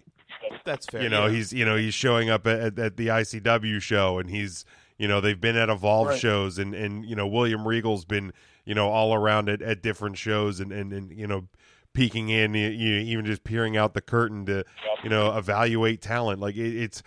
That's 0.65 0.85
fair. 0.85 1.01
you 1.01 1.09
know, 1.09 1.25
yeah. 1.27 1.33
he's 1.33 1.53
you 1.53 1.65
know 1.65 1.75
he's 1.77 1.93
showing 1.93 2.29
up 2.29 2.45
at, 2.47 2.77
at 2.77 2.97
the 2.97 3.07
ICW 3.07 3.81
show, 3.81 4.19
and 4.19 4.29
he's 4.29 4.65
you 4.97 5.07
know 5.07 5.21
they've 5.21 5.39
been 5.39 5.55
at 5.55 5.69
Evolve 5.69 6.07
Right. 6.09 6.19
shows, 6.19 6.57
and 6.57 6.73
and 6.73 7.05
you 7.05 7.15
know 7.15 7.27
William 7.27 7.67
Regal's 7.67 8.05
been 8.05 8.33
you 8.65 8.73
know 8.75 8.89
all 8.89 9.13
around 9.13 9.49
at, 9.49 9.61
at 9.61 9.81
different 9.81 10.17
shows, 10.17 10.59
and, 10.59 10.71
and 10.71 10.91
and 10.93 11.11
you 11.11 11.27
know 11.27 11.47
peeking 11.93 12.29
in, 12.29 12.53
you, 12.53 12.67
you 12.69 12.95
even 12.97 13.25
just 13.25 13.43
peering 13.43 13.75
out 13.75 13.93
the 13.93 14.01
curtain 14.01 14.45
to 14.45 14.63
you 15.03 15.09
know 15.09 15.35
evaluate 15.37 16.01
talent. 16.01 16.39
Like 16.39 16.55
it, 16.55 16.75
it's 16.75 17.01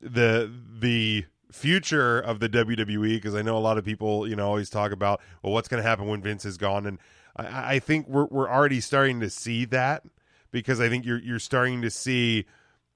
the 0.00 0.50
the 0.80 1.24
future 1.50 2.18
of 2.20 2.40
the 2.40 2.48
WWE 2.48 3.14
because 3.16 3.34
I 3.34 3.42
know 3.42 3.56
a 3.56 3.58
lot 3.60 3.78
of 3.78 3.84
people 3.84 4.28
you 4.28 4.36
know 4.36 4.46
always 4.46 4.70
talk 4.70 4.92
about 4.92 5.20
well 5.42 5.52
what's 5.52 5.68
going 5.68 5.82
to 5.82 5.88
happen 5.88 6.06
when 6.06 6.20
Vince 6.22 6.44
is 6.44 6.56
gone 6.58 6.86
and 6.86 6.98
I, 7.36 7.74
I 7.74 7.78
think 7.78 8.06
we're 8.06 8.26
we're 8.26 8.48
already 8.50 8.80
starting 8.80 9.20
to 9.20 9.30
see 9.30 9.64
that 9.66 10.02
because 10.50 10.80
I 10.80 10.88
think 10.88 11.04
you're 11.06 11.20
you're 11.20 11.38
starting 11.38 11.80
to 11.82 11.90
see 11.90 12.44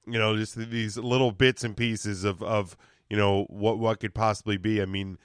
you 0.07 0.19
know 0.19 0.37
just 0.37 0.55
these 0.57 0.97
little 0.99 1.33
bits 1.33 1.65
and 1.65 1.77
pieces 1.77 2.25
of 2.25 2.43
of 2.43 2.77
you 3.13 3.19
know 3.19 3.45
what 3.51 3.79
what 3.79 4.01
could 4.01 4.15
possibly 4.15 4.57
be 4.57 4.81
I 4.81 4.87
mean 4.87 5.19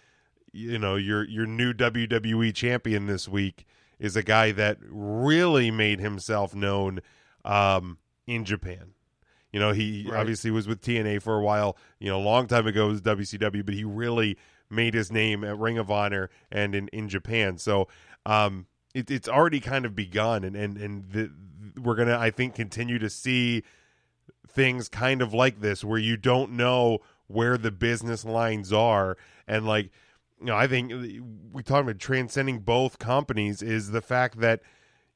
you 0.52 0.78
know 0.78 0.98
your 0.98 1.24
your 1.24 1.46
new 1.46 1.72
WWE 1.74 2.54
champion 2.54 3.08
this 3.08 3.30
week 3.30 3.66
is 3.98 4.18
a 4.18 4.24
guy 4.24 4.52
that 4.52 4.78
really 4.82 5.72
made 5.72 6.02
himself 6.02 6.54
known 6.54 7.00
um 7.46 7.98
in 8.28 8.44
Japan 8.44 8.94
you 9.54 9.62
know, 9.62 9.72
he 9.72 10.06
Right. 10.08 10.20
obviously 10.20 10.52
was 10.52 10.68
with 10.68 10.82
TNA 10.82 11.22
for 11.22 11.38
a 11.38 11.42
while, 11.42 11.78
you 12.00 12.10
know, 12.10 12.18
a 12.20 12.22
long 12.22 12.48
time 12.48 12.68
ago 12.68 12.88
it 12.88 12.92
was 12.92 13.02
WCW, 13.02 13.66
but 13.66 13.74
he 13.74 13.86
really 13.86 14.38
made 14.70 14.94
his 14.94 15.10
name 15.10 15.46
at 15.46 15.58
Ring 15.58 15.78
of 15.78 15.90
Honor 15.90 16.30
and 16.52 16.76
in, 16.76 16.90
in 16.90 17.08
Japan. 17.08 17.58
So 17.58 17.88
um, 18.26 18.68
it, 18.94 19.10
it's 19.10 19.30
already 19.30 19.62
kind 19.62 19.86
of 19.86 19.96
begun, 19.96 20.44
and 20.44 20.56
and 20.56 20.78
and 20.78 21.10
the, 21.12 21.32
we're 21.82 21.96
gonna, 21.96 22.18
I 22.20 22.30
think, 22.30 22.56
continue 22.56 23.00
to 23.00 23.10
see 23.10 23.64
things 24.48 24.90
kind 24.90 25.22
of 25.22 25.34
like 25.34 25.62
this 25.62 25.84
where 25.84 26.00
you 26.00 26.18
don't 26.18 26.52
know 26.52 27.00
where 27.28 27.58
the 27.58 27.72
business 27.72 28.26
lines 28.26 28.72
are, 28.74 29.18
and 29.48 29.66
like 29.66 29.92
you 30.40 30.48
know, 30.48 30.56
I 30.56 30.68
think 30.68 30.92
we 31.52 31.64
talk 31.64 31.84
about 31.84 32.00
transcending 32.00 32.60
both 32.60 33.00
companies 33.00 33.62
is 33.62 33.92
the 33.92 34.02
fact 34.02 34.40
that 34.40 34.62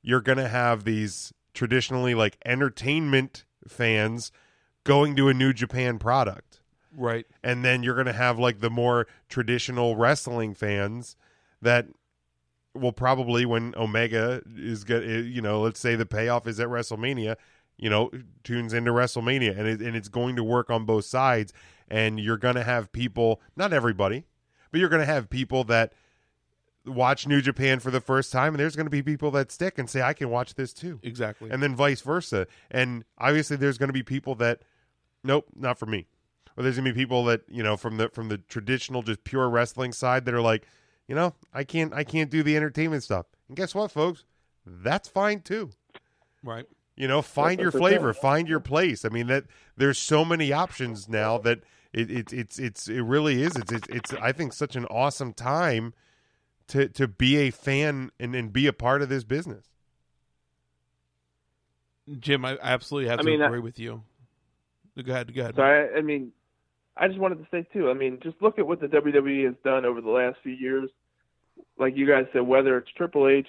you're 0.02 0.22
going 0.22 0.40
to 0.40 0.48
have 0.48 0.84
these 0.84 1.34
traditionally 1.54 2.16
like 2.16 2.38
entertainment 2.46 3.46
fans 3.68 4.32
going 4.84 5.16
to 5.16 5.28
a 5.28 5.34
New 5.34 5.54
Japan 5.54 6.00
product. 6.00 6.62
Right. 6.96 7.26
And 7.44 7.64
then 7.64 7.84
you're 7.84 7.96
going 7.96 8.08
to 8.08 8.14
have 8.14 8.40
like 8.40 8.60
the 8.60 8.70
more 8.70 9.08
traditional 9.30 9.96
wrestling 9.96 10.54
fans 10.54 11.16
that 11.62 11.88
will 12.74 12.92
probably 12.92 13.46
when 13.46 13.74
Omega 13.78 14.42
is 14.58 14.84
get 14.84 15.04
eh, 15.04 15.20
you 15.20 15.42
know, 15.42 15.62
let's 15.62 15.80
say 15.80 15.96
the 15.96 16.06
payoff 16.06 16.48
is 16.48 16.60
at 16.60 16.68
WrestleMania, 16.68 17.36
you 17.78 17.90
know, 17.90 18.10
tunes 18.44 18.74
into 18.74 18.92
WrestleMania 18.92 19.58
and 19.58 19.68
it, 19.68 19.82
and 19.82 19.96
it's 19.96 20.10
going 20.10 20.36
to 20.36 20.44
work 20.44 20.70
on 20.70 20.86
both 20.86 21.06
sides 21.06 21.54
and 21.92 22.20
you're 22.20 22.38
going 22.38 22.56
to 22.56 22.64
have 22.64 22.92
people, 22.94 23.42
not 23.58 23.74
everybody, 23.74 24.24
but 24.72 24.80
you're 24.80 24.90
going 24.90 25.02
to 25.02 25.06
have 25.06 25.30
people 25.30 25.66
that 25.66 25.94
watch 26.86 27.28
New 27.28 27.42
Japan 27.42 27.80
for 27.80 27.92
the 27.92 28.00
first 28.00 28.32
time, 28.32 28.54
and 28.54 28.60
there's 28.60 28.78
going 28.78 28.86
to 28.86 28.92
be 28.92 29.04
people 29.04 29.30
that 29.32 29.52
stick 29.52 29.78
and 29.78 29.90
say, 29.90 30.02
"I 30.02 30.14
can 30.14 30.30
watch 30.30 30.56
this 30.56 30.74
too." 30.74 31.00
Exactly. 31.04 31.52
and 31.52 31.62
then 31.62 31.76
vice 31.76 32.02
versa. 32.02 32.48
And 32.72 33.04
obviously, 33.18 33.58
there's 33.58 33.78
going 33.78 33.90
to 33.90 33.94
be 33.94 34.04
people 34.04 34.36
that, 34.36 34.62
nope, 35.24 35.48
not 35.56 35.78
for 35.78 35.86
me. 35.86 36.08
Or 36.58 36.64
there's 36.64 36.78
going 36.78 36.86
to 36.86 36.94
be 36.94 37.00
people 37.00 37.26
that 37.26 37.42
you 37.50 37.62
know 37.62 37.76
from 37.76 37.98
the 37.98 38.10
from 38.10 38.30
the 38.30 38.38
traditional, 38.38 39.04
just 39.04 39.24
pure 39.26 39.50
wrestling 39.50 39.92
side 39.92 40.26
that 40.26 40.34
are 40.34 40.42
like, 40.42 40.66
you 41.08 41.16
know, 41.16 41.36
I 41.54 41.66
can't 41.66 41.94
I 41.94 42.06
can't 42.06 42.32
do 42.32 42.42
the 42.42 42.56
entertainment 42.56 43.04
stuff. 43.04 43.26
And 43.50 43.58
guess 43.58 43.76
what, 43.76 43.92
folks? 43.92 44.24
That's 44.66 45.10
fine 45.10 45.42
too. 45.42 45.72
Right. 46.42 46.66
You 46.96 47.08
know, 47.08 47.22
find 47.22 47.60
your 47.60 47.72
That's 47.72 47.84
okay. 47.84 47.96
flavor, 47.96 48.14
find 48.14 48.48
your 48.48 48.60
place. 48.60 49.04
I 49.06 49.10
mean 49.10 49.28
that 49.28 49.46
there's 49.76 49.98
so 49.98 50.24
many 50.24 50.54
options 50.54 51.10
now 51.10 51.38
that 51.40 51.60
it, 51.94 52.10
it 52.10 52.34
it's 52.34 52.60
it's 52.60 52.88
it 52.88 53.02
really 53.02 53.42
is. 53.42 53.56
It's, 53.56 53.72
it's 53.72 53.88
it's 53.90 54.14
I 54.14 54.32
think 54.32 54.54
such 54.54 54.76
an 54.76 54.86
awesome 54.86 55.34
time 55.34 55.94
to 56.68 56.88
to 56.90 57.08
be 57.08 57.38
a 57.38 57.52
fan 57.52 58.12
and, 58.20 58.36
and 58.36 58.54
be 58.54 58.68
a 58.68 58.74
part 58.74 59.02
of 59.02 59.10
this 59.10 59.24
business. 59.24 59.68
Jim, 62.20 62.46
I 62.46 62.54
I 62.58 62.72
absolutely 62.72 63.10
have 63.10 63.20
I 63.20 63.24
to 63.24 63.30
mean, 63.30 63.42
I- 63.42 63.48
agree 63.48 63.60
with 63.60 63.80
you. 63.80 64.04
Go 65.04 65.14
ahead. 65.14 65.34
Go 65.34 65.42
ahead. 65.42 65.56
So 65.56 65.62
I, 65.64 65.98
I 65.98 66.02
mean, 66.02 66.32
I 66.98 67.08
just 67.08 67.20
wanted 67.20 67.40
to 67.40 67.48
say 67.50 67.66
too. 67.74 67.90
I 67.90 67.94
mean, 67.94 68.20
just 68.22 68.36
look 68.42 68.60
at 68.60 68.68
what 68.68 68.82
the 68.82 68.88
WWE 68.88 69.46
has 69.46 69.56
done 69.64 69.86
over 69.86 70.02
the 70.02 70.10
last 70.10 70.38
few 70.44 70.52
years. 70.52 70.90
Like 71.78 71.96
you 71.96 72.06
guys 72.06 72.26
said, 72.34 72.42
whether 72.42 72.78
it's 72.78 72.92
Triple 72.92 73.28
H 73.28 73.48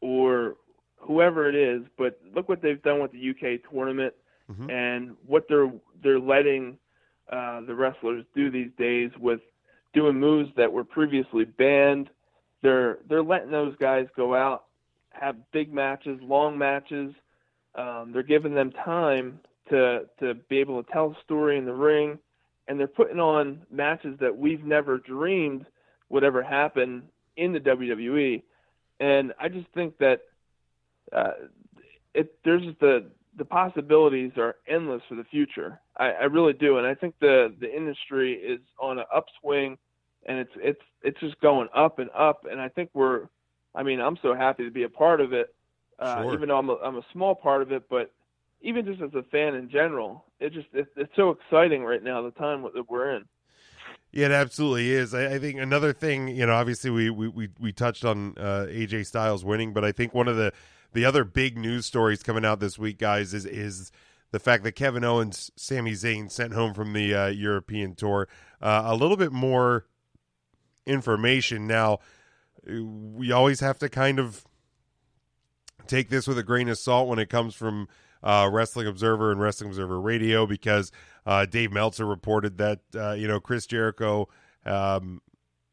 or 0.00 0.56
whoever 0.96 1.48
it 1.48 1.54
is, 1.54 1.82
but 1.98 2.18
look 2.34 2.48
what 2.48 2.62
they've 2.62 2.82
done 2.82 3.00
with 3.00 3.12
the 3.12 3.30
UK 3.30 3.70
tournament 3.70 4.14
mm-hmm. 4.50 4.70
and 4.70 5.16
what 5.26 5.46
they're 5.48 5.70
they're 6.02 6.18
letting 6.18 6.78
uh, 7.30 7.60
the 7.62 7.74
wrestlers 7.74 8.24
do 8.34 8.50
these 8.50 8.70
days 8.78 9.10
with 9.18 9.40
doing 9.94 10.18
moves 10.18 10.50
that 10.56 10.72
were 10.72 10.84
previously 10.84 11.44
banned. 11.44 12.10
They're 12.62 12.98
they're 13.08 13.22
letting 13.22 13.50
those 13.50 13.74
guys 13.76 14.06
go 14.16 14.34
out, 14.34 14.64
have 15.10 15.36
big 15.52 15.72
matches, 15.72 16.18
long 16.22 16.58
matches. 16.58 17.14
Um, 17.74 18.10
they're 18.12 18.22
giving 18.22 18.54
them 18.54 18.72
time 18.72 19.40
to 19.70 20.08
to 20.20 20.34
be 20.48 20.58
able 20.58 20.82
to 20.82 20.92
tell 20.92 21.14
a 21.16 21.22
story 21.24 21.56
in 21.56 21.64
the 21.64 21.72
ring, 21.72 22.18
and 22.68 22.78
they're 22.78 22.88
putting 22.88 23.20
on 23.20 23.62
matches 23.70 24.18
that 24.20 24.36
we've 24.36 24.64
never 24.64 24.98
dreamed 24.98 25.66
would 26.08 26.24
ever 26.24 26.42
happen 26.42 27.04
in 27.36 27.52
the 27.52 27.60
WWE. 27.60 28.42
And 28.98 29.32
I 29.40 29.48
just 29.48 29.68
think 29.72 29.96
that 29.98 30.22
uh, 31.12 31.32
it 32.12 32.34
there's 32.44 32.74
the 32.80 33.06
the 33.40 33.44
possibilities 33.46 34.32
are 34.36 34.56
endless 34.68 35.00
for 35.08 35.14
the 35.14 35.24
future. 35.24 35.80
I, 35.96 36.10
I 36.10 36.24
really 36.24 36.52
do, 36.52 36.76
and 36.76 36.86
I 36.86 36.94
think 36.94 37.14
the 37.20 37.54
the 37.58 37.74
industry 37.74 38.34
is 38.34 38.60
on 38.78 38.98
an 38.98 39.06
upswing, 39.12 39.78
and 40.26 40.38
it's 40.38 40.50
it's 40.56 40.80
it's 41.02 41.18
just 41.20 41.40
going 41.40 41.68
up 41.74 41.98
and 41.98 42.10
up. 42.14 42.44
And 42.50 42.60
I 42.60 42.68
think 42.68 42.90
we're, 42.92 43.28
I 43.74 43.82
mean, 43.82 43.98
I'm 43.98 44.18
so 44.20 44.34
happy 44.34 44.64
to 44.64 44.70
be 44.70 44.82
a 44.82 44.90
part 44.90 45.22
of 45.22 45.32
it, 45.32 45.54
uh, 45.98 46.22
Sure. 46.22 46.34
even 46.34 46.50
though 46.50 46.58
I'm 46.58 46.68
a, 46.68 46.74
I'm 46.84 46.96
a 46.96 47.06
small 47.14 47.34
part 47.34 47.62
of 47.62 47.72
it, 47.72 47.84
but 47.88 48.12
even 48.60 48.84
just 48.84 49.00
as 49.00 49.14
a 49.14 49.22
fan 49.32 49.54
in 49.54 49.70
general, 49.70 50.26
it 50.38 50.52
just 50.52 50.68
it, 50.74 50.88
it's 50.94 51.16
so 51.16 51.30
exciting 51.30 51.82
right 51.82 52.02
now 52.02 52.20
the 52.20 52.32
time 52.32 52.60
that 52.74 52.90
we're 52.90 53.16
in. 53.16 53.24
Yeah, 54.12 54.26
it 54.26 54.32
absolutely 54.32 54.90
is. 54.90 55.14
I, 55.14 55.36
I 55.36 55.38
think 55.38 55.58
another 55.58 55.94
thing, 55.94 56.28
you 56.28 56.44
know, 56.44 56.52
obviously 56.52 56.90
we 56.90 57.08
we 57.08 57.28
we, 57.28 57.48
we 57.58 57.72
touched 57.72 58.04
on 58.04 58.34
uh, 58.36 58.66
AJ 58.68 59.06
Styles 59.06 59.46
winning, 59.46 59.72
but 59.72 59.82
I 59.82 59.92
think 59.92 60.12
one 60.12 60.28
of 60.28 60.36
the 60.36 60.52
the 60.92 61.04
other 61.04 61.24
big 61.24 61.56
news 61.56 61.86
stories 61.86 62.22
coming 62.22 62.44
out 62.44 62.60
this 62.60 62.78
week, 62.78 62.98
guys, 62.98 63.34
is 63.34 63.46
is 63.46 63.92
the 64.32 64.38
fact 64.38 64.64
that 64.64 64.72
Kevin 64.72 65.04
Owens, 65.04 65.50
Sami 65.56 65.92
Zayn 65.92 66.30
sent 66.30 66.52
home 66.52 66.74
from 66.74 66.92
the 66.92 67.14
uh, 67.14 67.26
European 67.26 67.94
tour. 67.94 68.28
Uh, 68.60 68.82
a 68.86 68.94
little 68.94 69.16
bit 69.16 69.32
more 69.32 69.86
information 70.86 71.66
now. 71.66 71.98
We 72.66 73.32
always 73.32 73.60
have 73.60 73.78
to 73.78 73.88
kind 73.88 74.18
of 74.18 74.44
take 75.86 76.10
this 76.10 76.28
with 76.28 76.38
a 76.38 76.42
grain 76.42 76.68
of 76.68 76.78
salt 76.78 77.08
when 77.08 77.18
it 77.18 77.28
comes 77.28 77.54
from 77.54 77.88
uh, 78.22 78.48
Wrestling 78.52 78.86
Observer 78.86 79.32
and 79.32 79.40
Wrestling 79.40 79.70
Observer 79.70 80.00
Radio 80.00 80.46
because 80.46 80.92
uh, 81.26 81.46
Dave 81.46 81.72
Meltzer 81.72 82.06
reported 82.06 82.58
that 82.58 82.80
uh, 82.94 83.12
you 83.12 83.26
know 83.26 83.40
Chris 83.40 83.66
Jericho, 83.66 84.28
um, 84.64 85.22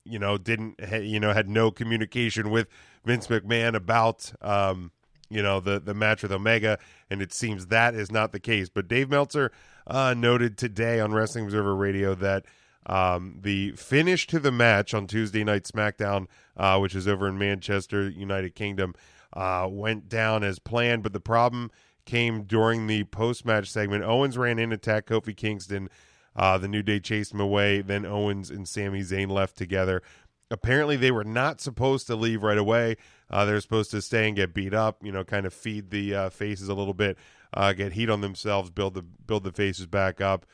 you 0.06 0.18
know, 0.18 0.38
didn't 0.38 0.80
you 1.03 1.19
know 1.19 1.34
had 1.34 1.49
no 1.49 1.72
communication 1.72 2.49
with 2.49 2.68
Vince 3.06 3.27
McMahon 3.27 3.76
about 3.76 4.31
um, 4.41 4.91
you 5.30 5.41
know 5.41 5.60
the 5.60 5.80
the 5.80 5.94
match 5.94 6.24
with 6.24 6.32
Omega, 6.32 6.78
and 7.10 7.22
it 7.22 7.34
seems 7.34 7.68
that 7.68 7.95
is 7.95 8.12
not 8.12 8.32
the 8.32 8.40
case. 8.40 8.70
But 8.70 8.88
Dave 8.88 9.10
Meltzer 9.10 9.52
uh, 9.86 10.14
noted 10.16 10.58
today 10.58 10.99
on 10.99 11.14
Wrestling 11.14 11.45
Observer 11.45 11.76
Radio 11.76 12.16
that. 12.16 12.45
Um, 12.90 13.40
the 13.41 13.72
finish 13.74 14.28
to 14.28 14.40
the 14.40 14.49
match 14.49 14.94
on 14.94 15.08
Tuesday 15.08 15.44
Night 15.44 15.66
SmackDown, 15.66 16.28
uh, 16.56 16.80
which 16.80 16.95
is 16.95 17.06
over 17.06 17.28
in 17.28 17.38
Manchester, 17.38 18.10
United 18.10 18.56
Kingdom, 18.56 18.95
uh, 19.34 19.68
went 19.70 20.08
down 20.08 20.41
as 20.45 20.58
planned, 20.58 21.04
but 21.04 21.12
the 21.12 21.20
problem 21.20 21.70
came 22.06 22.44
during 22.44 22.88
the 22.88 23.04
post 23.04 23.45
match 23.45 23.70
segment. 23.70 24.04
Owens 24.04 24.38
ran 24.38 24.58
in, 24.58 24.72
attacked 24.72 25.10
Kofi 25.10 25.36
Kingston. 25.36 25.90
Uh, 26.36 26.58
the 26.58 26.68
New 26.68 26.82
Day 26.82 26.99
chased 26.99 27.34
him 27.34 27.40
away. 27.40 27.82
Then 27.82 28.06
Owens 28.06 28.49
and 28.49 28.68
Sami 28.68 29.02
Zayn 29.02 29.30
left 29.30 29.58
together. 29.58 30.02
Apparently, 30.49 30.95
they 30.95 31.12
were 31.12 31.26
not 31.26 31.60
supposed 31.60 32.08
to 32.08 32.16
leave 32.16 32.41
right 32.41 32.58
away. 32.58 32.95
Uh, 33.30 33.44
they're 33.45 33.60
supposed 33.62 33.91
to 33.91 34.02
stay 34.02 34.28
and 34.28 34.36
get 34.36 34.54
beat 34.54 34.74
up, 34.74 35.04
you 35.04 35.12
know, 35.12 35.24
kind 35.24 35.45
of 35.45 35.54
feed 35.54 35.91
the 35.91 36.16
uh, 36.16 36.30
faces 36.30 36.70
a 36.70 36.74
little 36.74 36.94
bit. 36.94 37.18
uh, 37.54 37.74
get 37.74 37.94
heat 37.94 38.10
on 38.10 38.22
themselves, 38.22 38.70
build 38.70 38.94
the 38.94 39.02
build 39.02 39.44
the 39.44 39.52
faces 39.52 39.86
back 39.88 40.20
up. 40.22 40.45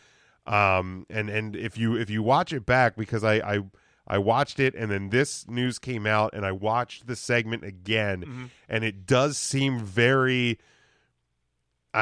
Um, 0.45 1.05
and 1.09 1.29
and 1.29 1.55
if 1.55 1.77
you 1.77 1.95
if 1.95 2.09
you 2.09 2.21
watch 2.23 2.51
it 2.53 2.65
back, 2.65 2.95
because 2.95 3.23
I 3.23 3.35
I 3.35 3.59
I 4.07 4.17
watched 4.17 4.59
it 4.59 4.75
and 4.75 4.91
then 4.91 5.09
this 5.09 5.47
news 5.47 5.79
came 5.79 6.05
out 6.05 6.33
and 6.33 6.45
I 6.45 6.51
watched 6.51 7.07
the 7.07 7.15
segment 7.15 7.63
again, 7.63 8.21
Mhm. 8.23 8.49
and 8.69 8.83
it 8.83 9.05
does 9.05 9.37
seem 9.37 9.79
very. 9.79 10.59
Uh, 11.95 11.97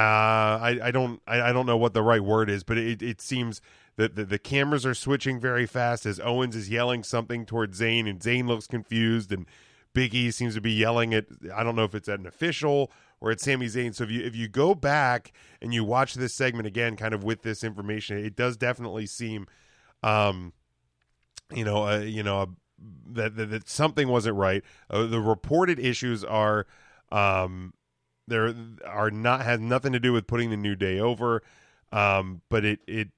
I, 0.62 0.80
I 0.84 0.92
don't 0.92 1.22
I, 1.28 1.42
I 1.42 1.52
don't 1.54 1.66
know 1.66 1.76
what 1.78 1.94
the 1.94 2.02
right 2.02 2.24
word 2.24 2.50
is, 2.50 2.64
but 2.64 2.78
it, 2.78 3.02
it 3.02 3.20
seems 3.20 3.62
that 3.98 4.16
the, 4.16 4.24
the 4.24 4.40
cameras 4.40 4.86
are 4.86 4.94
switching 4.94 5.38
very 5.38 5.66
fast 5.66 6.06
as 6.06 6.18
Owens 6.22 6.56
is 6.56 6.70
yelling 6.70 7.04
something 7.04 7.46
towards 7.46 7.82
Zayn, 7.82 8.10
and 8.10 8.20
Zayn 8.22 8.48
looks 8.48 8.68
confused, 8.68 9.34
and 9.34 9.46
Big 9.94 10.16
E 10.16 10.32
seems 10.32 10.56
to 10.56 10.62
be 10.62 10.72
yelling 10.72 11.14
at 11.14 11.26
I 11.54 11.64
don't 11.64 11.76
know 11.76 11.84
if 11.84 11.96
it's 11.96 12.10
at 12.10 12.20
an 12.20 12.26
official 12.26 12.92
or 13.20 13.32
at 13.32 13.40
Sami 13.40 13.68
Zayn. 13.68 13.94
So 13.94 14.04
if 14.04 14.12
you 14.12 14.24
if 14.24 14.36
you 14.36 14.48
go 14.48 14.74
back 14.74 15.32
and 15.62 15.74
you 15.74 15.84
watch 15.84 16.16
this 16.16 16.34
segment 16.34 16.68
again, 16.68 16.96
kind 16.96 17.14
of 17.14 17.24
with 17.24 17.44
this 17.44 17.64
information, 17.64 18.18
it 18.18 18.36
does 18.36 18.58
definitely 18.58 19.06
seem, 19.06 19.48
um, 20.04 20.54
you 21.54 21.64
know, 21.64 21.88
uh, 21.88 22.00
you 22.00 22.24
know, 22.24 22.42
uh, 22.42 22.46
that, 23.12 23.36
that 23.36 23.50
that 23.52 23.70
something 23.70 24.08
wasn't 24.08 24.36
right. 24.36 24.64
Uh, 24.90 25.06
the 25.06 25.22
reported 25.22 25.80
issues 25.80 26.24
are, 26.24 26.66
um, 27.12 27.74
there 28.28 28.56
are 28.86 29.12
not 29.12 29.42
has 29.42 29.60
nothing 29.60 29.92
to 29.94 30.00
do 30.00 30.14
with 30.14 30.26
putting 30.26 30.50
the 30.50 30.58
new 30.58 30.76
day 30.76 31.00
over, 31.00 31.44
um, 31.92 32.42
but 32.50 32.66
it 32.66 32.80
it 32.88 33.10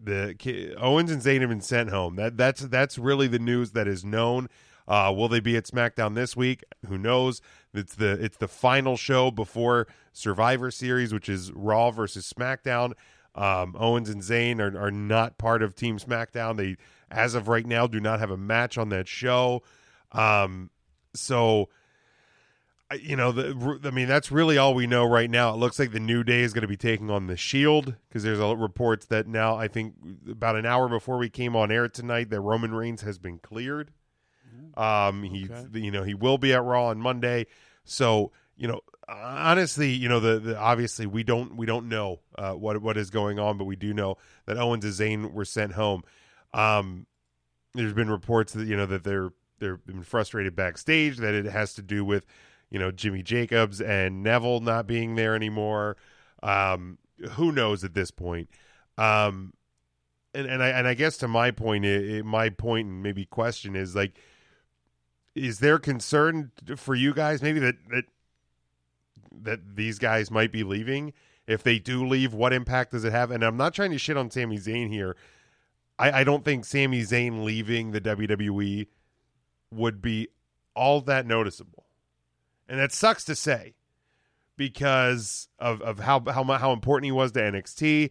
the 0.00 0.74
Owens 0.76 1.10
and 1.10 1.22
Zayn 1.22 1.40
have 1.40 1.48
been 1.48 1.60
sent 1.60 1.90
home. 1.90 2.16
That 2.16 2.36
that's 2.36 2.62
that's 2.62 2.98
really 2.98 3.26
the 3.28 3.38
news 3.38 3.72
that 3.72 3.88
is 3.88 4.04
known. 4.04 4.48
Uh, 4.86 5.12
will 5.16 5.28
they 5.28 5.40
be 5.40 5.56
at 5.56 5.64
SmackDown 5.64 6.14
this 6.14 6.36
week? 6.36 6.62
Who 6.88 6.98
knows? 6.98 7.40
It's 7.72 7.94
the 7.94 8.12
it's 8.12 8.36
the 8.36 8.48
final 8.48 8.96
show 8.96 9.30
before 9.30 9.86
Survivor 10.12 10.70
Series, 10.70 11.12
which 11.12 11.28
is 11.28 11.52
Raw 11.52 11.90
versus 11.90 12.30
SmackDown. 12.32 12.92
Um, 13.34 13.74
Owens 13.78 14.10
and 14.10 14.22
Zayn 14.22 14.60
are, 14.60 14.78
are 14.78 14.90
not 14.90 15.38
part 15.38 15.62
of 15.62 15.74
Team 15.74 15.98
SmackDown. 15.98 16.56
They, 16.56 16.76
as 17.10 17.34
of 17.34 17.48
right 17.48 17.66
now, 17.66 17.86
do 17.86 17.98
not 17.98 18.20
have 18.20 18.30
a 18.30 18.36
match 18.36 18.78
on 18.78 18.90
that 18.90 19.08
show. 19.08 19.62
Um, 20.12 20.70
so, 21.14 21.68
you 23.00 23.16
know, 23.16 23.32
the 23.32 23.80
I 23.84 23.90
mean, 23.90 24.06
that's 24.06 24.30
really 24.30 24.56
all 24.56 24.74
we 24.74 24.86
know 24.86 25.04
right 25.04 25.30
now. 25.30 25.52
It 25.52 25.56
looks 25.56 25.78
like 25.78 25.90
the 25.90 25.98
New 25.98 26.22
Day 26.22 26.42
is 26.42 26.52
going 26.52 26.62
to 26.62 26.68
be 26.68 26.76
taking 26.76 27.10
on 27.10 27.26
the 27.26 27.36
Shield 27.36 27.94
because 28.08 28.22
there's 28.22 28.38
a, 28.38 28.54
reports 28.54 29.06
that 29.06 29.26
now 29.26 29.56
I 29.56 29.66
think 29.66 29.94
about 30.30 30.54
an 30.54 30.66
hour 30.66 30.88
before 30.88 31.18
we 31.18 31.28
came 31.28 31.56
on 31.56 31.72
air 31.72 31.88
tonight 31.88 32.30
that 32.30 32.40
Roman 32.40 32.72
Reigns 32.72 33.02
has 33.02 33.18
been 33.18 33.38
cleared. 33.38 33.90
Um, 34.76 35.22
he, 35.22 35.48
you 35.72 35.90
know, 35.90 36.02
he 36.02 36.14
will 36.14 36.38
be 36.38 36.52
at 36.52 36.62
Raw 36.62 36.86
on 36.86 36.98
Monday. 36.98 37.46
So, 37.84 38.32
you 38.56 38.68
know, 38.68 38.80
honestly, 39.08 39.90
you 39.90 40.08
know, 40.08 40.20
the, 40.20 40.38
the 40.38 40.58
obviously 40.58 41.06
we 41.06 41.22
don't 41.22 41.56
we 41.56 41.66
don't 41.66 41.88
know 41.88 42.20
uh, 42.36 42.52
what 42.52 42.80
what 42.82 42.96
is 42.96 43.10
going 43.10 43.38
on, 43.38 43.58
but 43.58 43.64
we 43.64 43.76
do 43.76 43.92
know 43.94 44.16
that 44.46 44.56
Owens 44.56 44.84
and 44.84 44.94
Zayn 44.94 45.32
were 45.32 45.44
sent 45.44 45.72
home. 45.72 46.02
Um, 46.52 47.06
there's 47.74 47.92
been 47.92 48.10
reports 48.10 48.52
that 48.52 48.66
you 48.66 48.76
know 48.76 48.86
that 48.86 49.04
they're 49.04 49.30
they're 49.58 49.76
been 49.76 50.02
frustrated 50.02 50.56
backstage 50.56 51.18
that 51.18 51.34
it 51.34 51.46
has 51.46 51.74
to 51.74 51.82
do 51.82 52.04
with 52.04 52.26
you 52.70 52.78
know 52.78 52.90
Jimmy 52.90 53.22
Jacobs 53.22 53.80
and 53.80 54.22
Neville 54.22 54.60
not 54.60 54.86
being 54.86 55.14
there 55.14 55.34
anymore. 55.34 55.96
Um, 56.42 56.98
who 57.32 57.52
knows 57.52 57.84
at 57.84 57.94
this 57.94 58.10
point? 58.10 58.48
Um, 58.98 59.52
and 60.34 60.46
and 60.46 60.62
I 60.62 60.68
and 60.68 60.86
I 60.86 60.94
guess 60.94 61.16
to 61.18 61.28
my 61.28 61.50
point, 61.50 61.84
i 61.84 62.18
i 62.18 62.22
my 62.22 62.50
point 62.50 62.88
and 62.88 63.02
maybe 63.02 63.24
question 63.24 63.76
is 63.76 63.94
like, 63.94 64.18
is 65.34 65.58
there 65.58 65.78
concern 65.78 66.52
for 66.76 66.94
you 66.94 67.12
guys 67.12 67.42
maybe 67.42 67.58
that 67.60 67.76
that 67.90 68.04
that 69.42 69.76
these 69.76 69.98
guys 69.98 70.30
might 70.30 70.52
be 70.52 70.62
leaving? 70.62 71.12
If 71.46 71.62
they 71.62 71.78
do 71.78 72.06
leave, 72.06 72.32
what 72.32 72.52
impact 72.52 72.92
does 72.92 73.04
it 73.04 73.12
have? 73.12 73.30
And 73.30 73.44
I'm 73.44 73.56
not 73.56 73.74
trying 73.74 73.90
to 73.90 73.98
shit 73.98 74.16
on 74.16 74.30
Sami 74.30 74.56
Zayn 74.58 74.88
here. 74.88 75.14
I, 75.98 76.20
I 76.20 76.24
don't 76.24 76.44
think 76.44 76.64
Sami 76.64 77.02
Zayn 77.02 77.44
leaving 77.44 77.90
the 77.90 78.00
WWE 78.00 78.86
would 79.70 80.00
be 80.00 80.28
all 80.74 81.00
that 81.02 81.26
noticeable, 81.26 81.84
and 82.68 82.80
that 82.80 82.92
sucks 82.92 83.24
to 83.24 83.34
say 83.34 83.74
because 84.56 85.48
of, 85.58 85.82
of 85.82 86.00
how 86.00 86.22
how 86.30 86.44
how 86.44 86.72
important 86.72 87.06
he 87.06 87.12
was 87.12 87.32
to 87.32 87.40
NXT, 87.40 88.10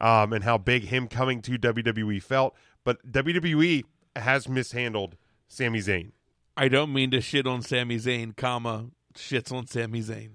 um, 0.00 0.32
and 0.32 0.44
how 0.44 0.58
big 0.58 0.84
him 0.84 1.08
coming 1.08 1.40
to 1.42 1.58
WWE 1.58 2.22
felt. 2.22 2.54
But 2.84 3.10
WWE 3.10 3.84
has 4.14 4.48
mishandled 4.48 5.16
Sami 5.48 5.80
Zayn. 5.80 6.12
I 6.56 6.68
don't 6.68 6.92
mean 6.92 7.10
to 7.10 7.20
shit 7.20 7.46
on 7.46 7.62
Sami 7.62 7.96
Zayn, 7.96 8.36
comma 8.36 8.86
shits 9.14 9.52
on 9.52 9.66
Sami 9.66 10.00
Zayn. 10.00 10.32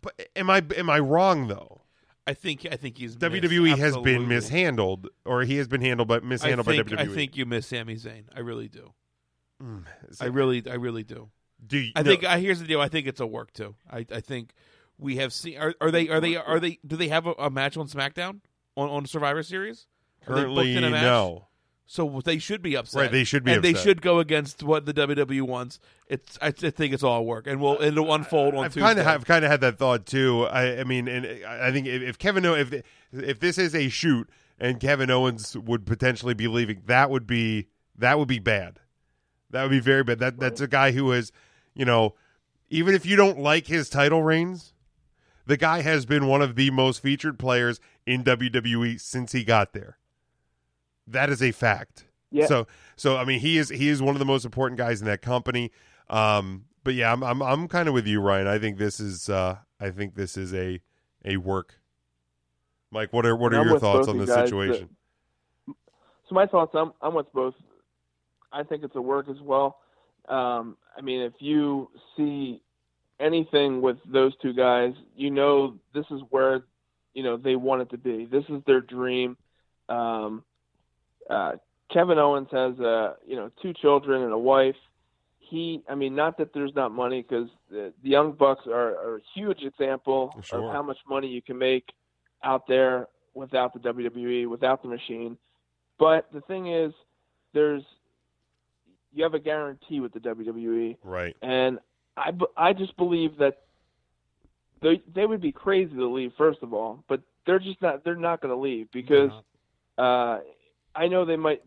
But 0.00 0.28
am 0.34 0.48
I 0.48 0.62
am 0.76 0.88
I 0.88 0.98
wrong 0.98 1.48
though? 1.48 1.82
I 2.26 2.34
think 2.34 2.66
I 2.70 2.76
think 2.76 2.98
he's 2.98 3.16
WWE 3.16 3.62
missed, 3.62 3.78
has 3.78 3.96
been 3.98 4.28
mishandled, 4.28 5.08
or 5.24 5.42
he 5.42 5.56
has 5.56 5.68
been 5.68 5.80
handled 5.80 6.08
by 6.08 6.20
mishandled 6.20 6.66
think, 6.66 6.90
by 6.90 6.96
WWE. 6.96 6.98
I 6.98 7.14
think 7.14 7.36
you 7.36 7.46
miss 7.46 7.66
Sami 7.66 7.96
Zayn. 7.96 8.24
I 8.34 8.40
really 8.40 8.68
do. 8.68 8.92
Mm, 9.62 9.84
I 10.20 10.26
really, 10.26 10.62
I 10.68 10.74
really 10.74 11.02
do. 11.02 11.30
Do 11.64 11.78
you, 11.78 11.92
I 11.94 12.02
no. 12.02 12.10
think? 12.10 12.24
I, 12.24 12.38
here's 12.38 12.60
the 12.60 12.66
deal. 12.66 12.80
I 12.80 12.88
think 12.88 13.06
it's 13.06 13.20
a 13.20 13.26
work 13.26 13.52
too. 13.52 13.74
I, 13.90 14.06
I 14.10 14.20
think 14.20 14.54
we 14.98 15.16
have 15.16 15.32
seen. 15.32 15.58
Are, 15.58 15.74
are 15.80 15.90
they? 15.90 16.08
Are 16.08 16.20
they? 16.20 16.36
Are 16.36 16.60
they? 16.60 16.78
Do 16.86 16.96
they 16.96 17.08
have 17.08 17.26
a, 17.26 17.32
a 17.32 17.50
match 17.50 17.76
on 17.76 17.88
SmackDown 17.88 18.40
on 18.76 18.88
on 18.88 19.06
Survivor 19.06 19.42
Series? 19.42 19.86
Are 20.26 20.34
they 20.34 20.42
booked 20.42 20.54
currently 20.54 20.76
in 20.76 20.84
a 20.84 20.90
match? 20.90 21.02
no. 21.02 21.46
So 21.86 22.22
they 22.24 22.38
should 22.38 22.62
be 22.62 22.76
upset. 22.76 23.02
Right, 23.02 23.12
they 23.12 23.24
should 23.24 23.44
be 23.44 23.52
and 23.52 23.62
they 23.62 23.74
should 23.74 24.00
go 24.00 24.18
against 24.18 24.62
what 24.62 24.86
the 24.86 24.94
WWE 24.94 25.42
wants. 25.42 25.78
It's. 26.08 26.38
I, 26.40 26.50
think 26.50 26.94
it's 26.94 27.02
all 27.02 27.26
work, 27.26 27.46
and 27.46 27.60
we'll 27.60 27.82
it'll 27.82 28.14
unfold 28.14 28.54
on 28.54 28.64
I've 28.64 28.72
Tuesday. 28.72 28.86
kind 28.86 28.98
of 28.98 29.06
I've 29.06 29.24
kind 29.26 29.44
of 29.44 29.50
had 29.50 29.60
that 29.60 29.78
thought 29.78 30.06
too. 30.06 30.44
I, 30.44 30.80
I 30.80 30.84
mean, 30.84 31.08
and 31.08 31.26
I 31.44 31.70
think 31.70 31.86
if, 31.86 32.02
if 32.02 32.18
Kevin 32.18 32.44
if 32.44 32.82
if 33.12 33.40
this 33.40 33.58
is 33.58 33.74
a 33.74 33.88
shoot 33.88 34.30
and 34.58 34.80
Kevin 34.80 35.10
Owens 35.10 35.56
would 35.56 35.84
potentially 35.84 36.34
be 36.34 36.48
leaving, 36.48 36.82
that 36.86 37.10
would 37.10 37.26
be 37.26 37.68
that 37.98 38.18
would 38.18 38.28
be 38.28 38.38
bad. 38.38 38.78
That 39.50 39.62
would 39.62 39.70
be 39.70 39.80
very 39.80 40.02
bad. 40.04 40.18
That 40.18 40.38
that's 40.38 40.60
a 40.60 40.68
guy 40.68 40.92
who 40.92 41.12
is, 41.12 41.30
you 41.74 41.84
know, 41.84 42.14
even 42.70 42.94
if 42.94 43.04
you 43.04 43.16
don't 43.16 43.38
like 43.38 43.66
his 43.66 43.90
title 43.90 44.22
reigns, 44.22 44.72
the 45.46 45.56
guy 45.56 45.82
has 45.82 46.06
been 46.06 46.26
one 46.26 46.40
of 46.40 46.56
the 46.56 46.70
most 46.70 47.02
featured 47.02 47.38
players 47.38 47.80
in 48.06 48.24
WWE 48.24 48.98
since 49.00 49.32
he 49.32 49.44
got 49.44 49.72
there. 49.72 49.98
That 51.06 51.30
is 51.30 51.42
a 51.42 51.52
fact. 51.52 52.06
Yeah. 52.30 52.46
So 52.46 52.66
so 52.96 53.16
I 53.16 53.24
mean 53.24 53.40
he 53.40 53.58
is 53.58 53.68
he 53.68 53.88
is 53.88 54.00
one 54.00 54.14
of 54.14 54.18
the 54.18 54.24
most 54.24 54.44
important 54.44 54.78
guys 54.78 55.00
in 55.00 55.06
that 55.06 55.22
company. 55.22 55.70
Um 56.08 56.64
but 56.84 56.94
yeah, 56.94 57.12
I'm 57.12 57.22
I'm 57.22 57.42
I'm 57.42 57.68
kind 57.68 57.88
of 57.88 57.94
with 57.94 58.06
you 58.06 58.20
Ryan. 58.20 58.46
I 58.46 58.58
think 58.58 58.78
this 58.78 59.00
is 59.00 59.28
uh 59.28 59.58
I 59.80 59.90
think 59.90 60.14
this 60.14 60.36
is 60.36 60.54
a 60.54 60.80
a 61.24 61.36
work. 61.36 61.78
Mike, 62.90 63.12
what 63.12 63.26
are 63.26 63.36
what 63.36 63.54
are 63.54 63.60
I'm 63.60 63.68
your 63.68 63.78
thoughts 63.78 64.08
on 64.08 64.18
this 64.18 64.28
situation? 64.28 64.90
So 65.66 66.34
my 66.34 66.46
thoughts, 66.46 66.72
I'm 66.74 66.92
I'm 67.00 67.14
with 67.14 67.32
both. 67.32 67.54
I 68.52 68.62
think 68.62 68.84
it's 68.84 68.96
a 68.96 69.00
work 69.00 69.28
as 69.28 69.40
well. 69.40 69.78
Um, 70.28 70.76
I 70.96 71.00
mean, 71.00 71.22
if 71.22 71.32
you 71.40 71.90
see 72.16 72.62
anything 73.18 73.80
with 73.80 73.96
those 74.06 74.32
two 74.42 74.52
guys, 74.52 74.92
you 75.16 75.30
know 75.30 75.78
this 75.94 76.04
is 76.10 76.20
where 76.30 76.64
you 77.14 77.22
know 77.22 77.36
they 77.36 77.56
want 77.56 77.82
it 77.82 77.90
to 77.90 77.98
be. 77.98 78.26
This 78.26 78.44
is 78.48 78.62
their 78.66 78.80
dream. 78.80 79.36
Um, 79.88 80.44
uh, 81.30 81.52
Kevin 81.92 82.18
Owens 82.18 82.48
has 82.52 82.78
uh, 82.80 83.14
you 83.26 83.36
know 83.36 83.50
two 83.60 83.72
children 83.74 84.22
and 84.22 84.32
a 84.32 84.38
wife. 84.38 84.76
He, 85.38 85.82
I 85.88 85.94
mean, 85.94 86.14
not 86.14 86.38
that 86.38 86.54
there's 86.54 86.74
not 86.74 86.92
money 86.92 87.20
because 87.20 87.48
the, 87.70 87.92
the 88.02 88.08
Young 88.08 88.32
Bucks 88.32 88.62
are, 88.66 88.96
are 88.96 89.16
a 89.16 89.20
huge 89.34 89.58
example 89.62 90.34
Sure. 90.44 90.66
of 90.66 90.72
how 90.74 90.82
much 90.82 90.96
money 91.06 91.26
you 91.28 91.42
can 91.42 91.58
make 91.58 91.90
out 92.42 92.66
there 92.66 93.06
without 93.34 93.74
the 93.74 93.80
WWE, 93.80 94.46
without 94.48 94.80
the 94.82 94.88
machine. 94.88 95.36
But 95.98 96.26
the 96.32 96.40
thing 96.42 96.72
is, 96.72 96.92
there's 97.52 97.82
you 99.12 99.22
have 99.24 99.34
a 99.34 99.38
guarantee 99.38 100.00
with 100.00 100.14
the 100.14 100.20
WWE, 100.20 100.96
Right. 101.04 101.36
and 101.42 101.78
I, 102.16 102.30
I 102.56 102.72
just 102.72 102.96
believe 102.96 103.36
that 103.38 103.58
they 104.80 105.02
they 105.14 105.26
would 105.26 105.42
be 105.42 105.52
crazy 105.52 105.94
to 105.94 106.06
leave 106.06 106.32
first 106.38 106.60
of 106.62 106.72
all, 106.72 107.04
but 107.08 107.20
they're 107.46 107.58
just 107.58 107.80
not 107.82 108.04
they're 108.04 108.16
not 108.16 108.40
going 108.40 108.54
to 108.54 108.60
leave 108.60 108.90
because 108.90 109.30
uh, 109.98 110.38
I 110.94 111.08
know 111.08 111.24
they 111.24 111.36
might 111.36 111.62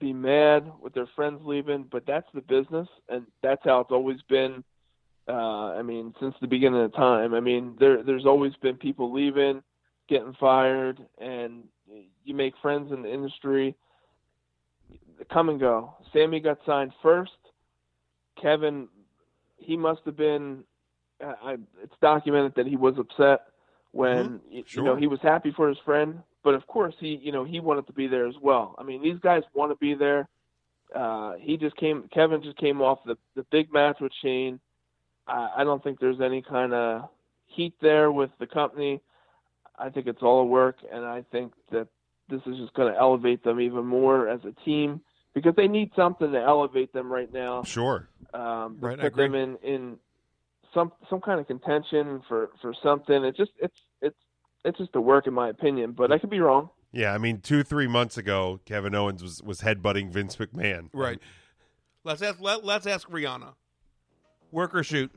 be 0.00 0.12
mad 0.12 0.70
with 0.80 0.94
their 0.94 1.08
friends 1.14 1.40
leaving, 1.44 1.84
but 1.90 2.04
that's 2.06 2.28
the 2.34 2.40
business, 2.40 2.88
and 3.08 3.26
that's 3.42 3.62
how 3.64 3.80
it's 3.80 3.90
always 3.90 4.20
been. 4.28 4.64
Uh, 5.28 5.74
I 5.74 5.82
mean, 5.82 6.14
since 6.18 6.34
the 6.40 6.48
beginning 6.48 6.82
of 6.82 6.94
time. 6.94 7.34
I 7.34 7.40
mean, 7.40 7.76
there 7.78 8.02
there's 8.02 8.26
always 8.26 8.52
been 8.62 8.76
people 8.76 9.12
leaving, 9.12 9.62
getting 10.08 10.34
fired, 10.40 10.98
and 11.18 11.64
you 12.24 12.34
make 12.34 12.54
friends 12.60 12.92
in 12.92 13.02
the 13.02 13.12
industry. 13.12 13.76
Come 15.32 15.50
and 15.50 15.60
go. 15.60 15.94
Sami 16.12 16.40
got 16.40 16.58
signed 16.66 16.92
first. 17.02 17.32
Kevin, 18.40 18.88
he 19.58 19.76
must 19.76 20.00
have 20.06 20.16
been. 20.16 20.64
I, 21.22 21.58
it's 21.82 21.94
documented 22.00 22.54
that 22.56 22.66
he 22.66 22.76
was 22.76 22.94
upset 22.98 23.42
when 23.92 24.40
y- 24.50 24.64
you 24.68 24.82
know 24.84 24.96
he 24.96 25.06
was 25.06 25.20
happy 25.22 25.52
for 25.56 25.68
his 25.68 25.78
friend, 25.84 26.20
but 26.44 26.54
of 26.54 26.66
course 26.66 26.94
he 27.00 27.18
you 27.22 27.32
know 27.32 27.44
he 27.44 27.60
wanted 27.60 27.86
to 27.86 27.92
be 27.92 28.06
there 28.06 28.26
as 28.26 28.34
well. 28.40 28.74
I 28.78 28.82
mean, 28.82 29.02
these 29.02 29.18
guys 29.20 29.42
want 29.54 29.72
to 29.72 29.76
be 29.76 29.94
there. 29.94 30.28
Uh, 30.94 31.34
he 31.40 31.56
just 31.56 31.76
came. 31.76 32.08
Kevin 32.12 32.42
just 32.42 32.56
came 32.56 32.80
off 32.80 32.98
the 33.04 33.16
the 33.36 33.44
big 33.50 33.72
match 33.72 33.98
with 34.00 34.12
Shane. 34.22 34.60
I, 35.26 35.50
I 35.58 35.64
don't 35.64 35.82
think 35.82 36.00
there's 36.00 36.20
any 36.20 36.42
kind 36.42 36.72
of 36.72 37.08
heat 37.46 37.74
there 37.80 38.10
with 38.10 38.30
the 38.38 38.46
company. 38.46 39.00
I 39.78 39.88
think 39.90 40.06
it's 40.06 40.22
all 40.22 40.40
a 40.40 40.44
work, 40.44 40.76
and 40.92 41.04
I 41.04 41.24
think 41.32 41.52
that 41.72 41.88
this 42.28 42.40
is 42.46 42.56
just 42.58 42.74
going 42.74 42.92
to 42.92 42.98
elevate 42.98 43.42
them 43.42 43.60
even 43.60 43.86
more 43.86 44.28
as 44.28 44.40
a 44.44 44.52
team 44.64 45.00
because 45.34 45.54
they 45.56 45.68
need 45.68 45.90
something 45.96 46.30
to 46.32 46.38
elevate 46.40 46.92
them 46.92 47.10
right 47.12 47.32
now. 47.32 47.62
Sure. 47.62 48.08
Um, 48.34 48.76
Right, 48.80 48.98
I 48.98 49.02
put 49.04 49.06
agree. 49.12 49.24
them 49.26 49.34
in 49.34 49.56
in 49.62 49.96
some 50.74 50.92
some 51.08 51.20
kind 51.20 51.40
of 51.40 51.46
contention 51.46 52.22
for 52.28 52.50
for 52.60 52.74
something. 52.82 53.24
It 53.24 53.36
just 53.36 53.52
it's 53.60 53.76
it's 54.00 54.16
it's 54.64 54.78
just 54.78 54.94
a 54.94 55.00
work 55.00 55.26
in 55.26 55.34
my 55.34 55.48
opinion, 55.48 55.92
but 55.92 56.12
I 56.12 56.18
could 56.18 56.30
be 56.30 56.40
wrong. 56.40 56.70
Yeah, 56.92 57.14
I 57.14 57.18
mean, 57.18 57.40
two 57.40 57.62
three 57.62 57.86
months 57.86 58.16
ago, 58.18 58.60
Kevin 58.64 58.94
Owens 58.94 59.22
was 59.22 59.42
was 59.42 59.60
headbutting 59.60 60.10
Vince 60.10 60.36
McMahon. 60.36 60.88
Right. 60.92 61.20
Let's 62.02 62.22
ask. 62.22 62.40
Let, 62.40 62.64
let's 62.64 62.86
ask 62.86 63.08
Rihanna. 63.08 63.54
Work 64.50 64.74
or 64.74 64.82
shoot? 64.82 65.12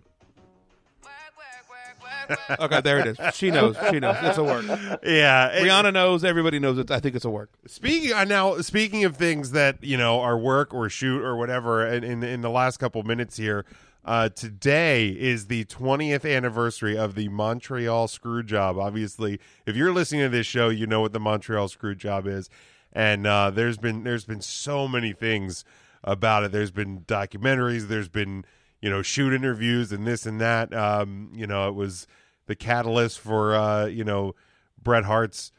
okay, 2.60 2.82
there 2.82 3.00
it 3.00 3.08
is. 3.08 3.36
She 3.36 3.52
knows. 3.52 3.76
She 3.90 4.00
knows. 4.00 4.16
It's 4.22 4.38
a 4.38 4.44
work. 4.44 4.66
Yeah, 5.04 5.50
and- 5.50 5.66
Rihanna 5.66 5.94
knows. 5.94 6.24
Everybody 6.24 6.60
knows 6.60 6.78
it. 6.78 6.90
I 6.92 7.00
think 7.00 7.16
it's 7.16 7.26
a 7.26 7.30
work. 7.30 7.50
Speaking 7.68 8.14
uh, 8.14 8.24
now, 8.24 8.60
speaking 8.62 9.04
of 9.04 9.18
things 9.18 9.52
that 9.52 9.84
you 9.84 9.98
know 9.98 10.20
are 10.20 10.38
work 10.38 10.74
or 10.74 10.90
shoot 10.90 11.22
or 11.22 11.36
whatever, 11.36 11.86
in 11.86 12.04
in, 12.04 12.24
in 12.24 12.42
the 12.42 12.50
last 12.50 12.78
couple 12.78 13.04
minutes 13.04 13.36
here, 13.36 13.66
uh, 14.06 14.30
today 14.30 15.08
is 15.08 15.48
the 15.48 15.66
20th 15.66 16.30
anniversary 16.30 16.98
of 16.98 17.16
the 17.16 17.30
Montreal 17.30 18.08
Screwjob. 18.08 18.82
Obviously, 18.82 19.40
if 19.66 19.76
you're 19.76 19.94
listening 19.94 20.22
to 20.22 20.30
this 20.30 20.48
show, 20.48 20.70
you 20.70 20.86
know 20.86 21.02
what 21.02 21.14
the 21.14 21.20
Montreal 21.20 21.70
Screwjob 21.70 22.28
is, 22.28 22.50
and 22.92 23.26
uh, 23.26 23.50
there's 23.50 23.78
been 23.78 24.04
there's 24.04 24.26
been 24.26 24.42
so 24.42 24.88
many 24.88 25.14
things 25.14 25.64
about 26.04 26.44
it. 26.44 26.52
There's 26.52 26.72
been 26.72 27.02
documentaries. 27.02 27.88
There's 27.88 28.10
been 28.10 28.44
you 28.82 28.90
know 28.90 29.02
shoot 29.02 29.34
interviews 29.34 29.92
and 29.92 30.06
this 30.06 30.26
and 30.26 30.42
that. 30.42 30.74
Um, 30.74 31.32
you 31.34 31.48
know, 31.48 31.70
it 31.70 31.76
was 31.76 32.06
the 32.48 32.56
catalyst 32.56 33.20
for 33.20 33.56
uh, 33.56 33.86
you 33.86 34.04
know 34.04 34.36
Bret 34.82 35.06
Hart's 35.06 35.52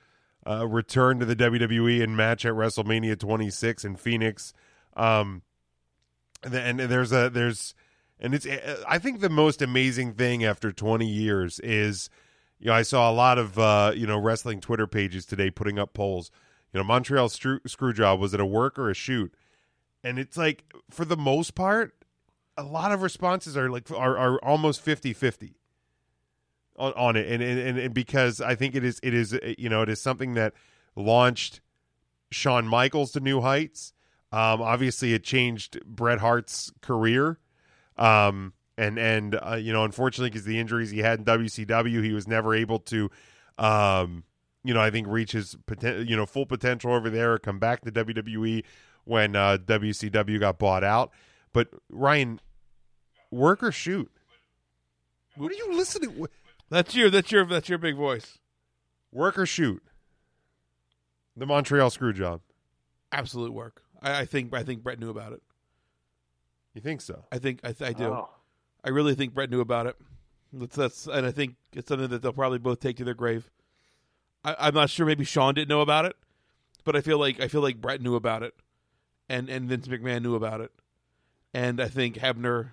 uh, 0.47 0.67
return 0.67 1.19
to 1.21 1.25
the 1.25 1.37
WWE 1.37 2.03
and 2.03 2.15
match 2.15 2.45
at 2.45 2.53
WrestleMania 2.53 3.19
26 3.19 3.85
in 3.87 3.97
Phoenix. 3.97 4.53
Um, 4.97 5.41
and, 6.43 6.55
and 6.55 6.79
there's 6.81 7.13
a 7.13 7.31
there's 7.31 7.75
and 8.21 8.35
it's 8.35 8.47
I 8.89 8.99
think 8.99 9.21
the 9.21 9.29
most 9.29 9.63
amazing 9.63 10.15
thing 10.15 10.45
after 10.45 10.73
20 10.73 11.07
years 11.07 11.61
is 11.61 12.09
you 12.59 12.67
know 12.67 12.75
I 12.75 12.83
saw 12.83 13.11
a 13.11 13.13
lot 13.13 13.39
of 13.39 13.59
uh, 13.59 13.93
you 13.95 14.07
know 14.07 14.19
wrestling 14.19 14.61
Twitter 14.61 14.87
pages 14.87 15.27
today 15.27 15.51
putting 15.51 15.79
up 15.79 15.95
polls. 15.95 16.31
You 16.73 16.81
know 16.81 16.85
Montreal 16.85 17.29
screw, 17.29 17.61
Screwjob 17.61 18.19
was 18.19 18.35
it 18.35 18.41
a 18.41 18.47
work 18.47 18.79
or 18.79 18.91
a 18.91 18.95
shoot? 18.95 19.35
And 20.03 20.19
it's 20.19 20.37
like 20.37 20.65
for 20.91 21.05
the 21.05 21.17
most 21.17 21.55
part, 21.55 21.95
a 22.57 22.63
lot 22.63 22.93
of 22.93 23.03
responses 23.03 23.57
are 23.57 23.71
like 23.71 23.91
are, 23.91 24.17
are 24.17 24.39
almost 24.45 24.85
50-50 24.85 25.55
on, 26.77 26.93
on 26.93 27.17
it 27.17 27.27
and, 27.29 27.43
and 27.43 27.79
and 27.79 27.95
because 27.95 28.41
I 28.41 28.55
think 28.55 28.75
it 28.75 28.85
is 28.85 29.01
it 29.03 29.15
is 29.15 29.39
you 29.59 29.69
know 29.69 29.83
it 29.83 29.89
is 29.89 30.01
something 30.01 30.35
that 30.35 30.55
launched 30.97 31.61
Shawn 32.31 32.67
Michaels 32.67 33.13
to 33.13 33.21
new 33.21 33.41
heights. 33.41 33.93
Um, 34.33 34.61
obviously, 34.61 35.15
it 35.15 35.23
changed 35.23 35.79
Bret 35.85 36.19
Hart's 36.19 36.73
career. 36.81 37.39
Um, 37.97 38.53
and 38.77 38.99
and 38.99 39.39
uh, 39.41 39.57
you 39.57 39.73
know, 39.73 39.85
unfortunately, 39.85 40.31
because 40.31 40.45
the 40.45 40.59
injuries 40.59 40.91
he 40.91 40.99
had 40.99 41.21
in 41.21 41.25
WCW, 41.25 42.03
he 42.03 42.13
was 42.13 42.27
never 42.27 42.55
able 42.55 42.81
to, 42.81 43.11
um, 43.59 44.25
you 44.65 44.75
know, 44.75 44.81
I 44.81 44.91
think 44.91 45.07
reach 45.09 45.33
his 45.33 45.57
poten- 45.67 46.09
you 46.09 46.17
know 46.17 46.27
full 46.27 46.47
potential 46.47 46.93
over 46.93 47.11
there. 47.11 47.35
Or 47.35 47.39
come 47.39 47.59
back 47.59 47.83
to 47.83 47.93
WWE 47.93 48.65
when 49.05 49.37
uh, 49.37 49.59
WCW 49.59 50.41
got 50.41 50.59
bought 50.59 50.83
out. 50.83 51.13
But 51.53 51.69
Ryan, 51.89 52.41
work 53.31 53.63
or 53.63 53.71
shoot? 53.71 54.11
What 55.37 55.53
are 55.53 55.57
you 55.57 55.77
listening? 55.77 56.27
That's 56.71 56.95
your. 56.95 57.11
That's 57.11 57.31
your. 57.31 57.45
That's 57.45 57.69
your 57.69 57.79
big 57.79 57.97
voice. 57.97 58.39
Work 59.13 59.39
or 59.39 59.47
shoot? 59.47 59.83
The 61.37 61.47
Montreal 61.47 61.91
Screwjob. 61.91 62.41
Absolute 63.13 63.53
work. 63.53 63.83
I, 64.03 64.21
I 64.21 64.25
think. 64.25 64.53
I 64.55 64.65
think 64.65 64.83
Bret 64.83 64.99
knew 64.99 65.11
about 65.11 65.33
it. 65.33 65.43
You 66.75 66.81
think 66.81 67.01
so? 67.01 67.25
I 67.33 67.39
think. 67.39 67.61
I, 67.65 67.73
th- 67.73 67.91
I 67.91 67.93
do. 67.93 68.07
Oh. 68.07 68.29
I 68.85 68.91
really 68.91 69.15
think 69.15 69.33
Bret 69.33 69.51
knew 69.51 69.61
about 69.61 69.87
it. 69.87 69.97
That's, 70.53 70.77
that's 70.77 71.07
and 71.07 71.25
I 71.25 71.31
think 71.31 71.55
it's 71.73 71.89
something 71.89 72.09
that 72.09 72.23
they'll 72.23 72.33
probably 72.33 72.59
both 72.59 72.81
take 72.81 72.97
to 72.99 73.05
their 73.05 73.15
grave. 73.15 73.51
I, 74.45 74.57
I'm 74.59 74.75
not 74.75 74.91
sure. 74.91 75.07
Maybe 75.07 75.25
Shawn 75.25 75.55
didn't 75.55 75.69
know 75.69 75.81
about 75.81 76.05
it, 76.05 76.17
but 76.85 76.95
I 76.97 77.01
feel 77.01 77.19
like 77.19 77.41
I 77.41 77.49
feel 77.49 77.63
like 77.63 77.81
Bret 77.81 78.03
knew 78.03 78.15
about 78.15 78.43
it, 78.43 78.55
and 79.29 79.49
and 79.49 79.69
Vince 79.69 79.89
McMahon 79.89 80.23
knew 80.23 80.35
about 80.35 80.61
it, 80.61 80.73
and 81.55 81.81
I 81.81 81.89
think 81.89 82.17
Hebner 82.17 82.73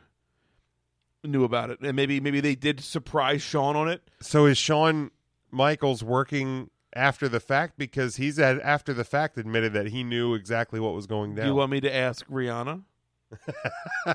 knew 1.23 1.44
about 1.44 1.69
it, 1.69 1.80
and 1.82 1.95
maybe 1.95 2.19
maybe 2.19 2.41
they 2.41 2.56
did 2.56 2.82
surprise 2.82 3.41
Shawn 3.41 3.76
on 3.76 3.88
it. 3.88 4.02
So 4.22 4.45
is 4.48 4.57
Shawn 4.57 5.11
Michaels 5.52 6.03
working 6.03 6.69
after 6.94 7.30
the 7.30 7.40
fact 7.40 7.78
because 7.78 8.18
he's 8.18 8.38
at 8.38 8.60
after 8.61 8.94
the 8.94 9.03
fact 9.03 9.38
admitted 9.38 9.73
that 9.73 9.88
he 9.88 10.03
knew 10.03 10.34
exactly 10.34 10.80
what 10.80 10.94
was 10.94 11.07
going 11.07 11.32
down. 11.32 11.36
Do 11.36 11.41
down. 11.41 11.49
you 11.49 11.56
want 11.56 11.72
me 11.72 11.82
to 11.82 11.95
ask 11.95 12.28
Rihanna? 12.28 12.84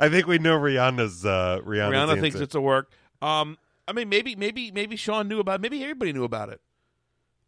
I 0.00 0.08
think 0.08 0.26
we 0.26 0.38
know 0.38 0.58
Rihanna's 0.58 1.24
uh 1.24 1.60
Rihanna's 1.64 1.92
Rihanna 1.92 2.10
answer. 2.10 2.20
thinks 2.20 2.40
it's 2.40 2.54
a 2.54 2.60
work. 2.60 2.90
Um, 3.22 3.58
I 3.88 3.92
mean, 3.92 4.08
maybe, 4.08 4.34
maybe, 4.34 4.70
maybe 4.70 4.96
Shawn 4.96 5.28
knew 5.28 5.40
about. 5.40 5.60
it. 5.60 5.62
Maybe 5.62 5.82
everybody 5.82 6.12
knew 6.12 6.24
about 6.24 6.48
it. 6.48 6.60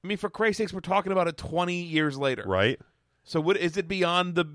I 0.03 0.07
mean, 0.07 0.19
for 0.19 0.31
Christ's 0.31 0.59
sakes, 0.59 0.73
we're 0.73 0.81
talking 0.81 1.13
about 1.13 1.27
it 1.29 1.37
twenty 1.37 1.83
years 1.83 2.17
later, 2.17 2.45
right. 2.47 2.81
So, 3.25 3.41
what 3.41 3.57
is 3.57 3.77
it 3.77 3.89
beyond 3.89 4.37
the 4.37 4.47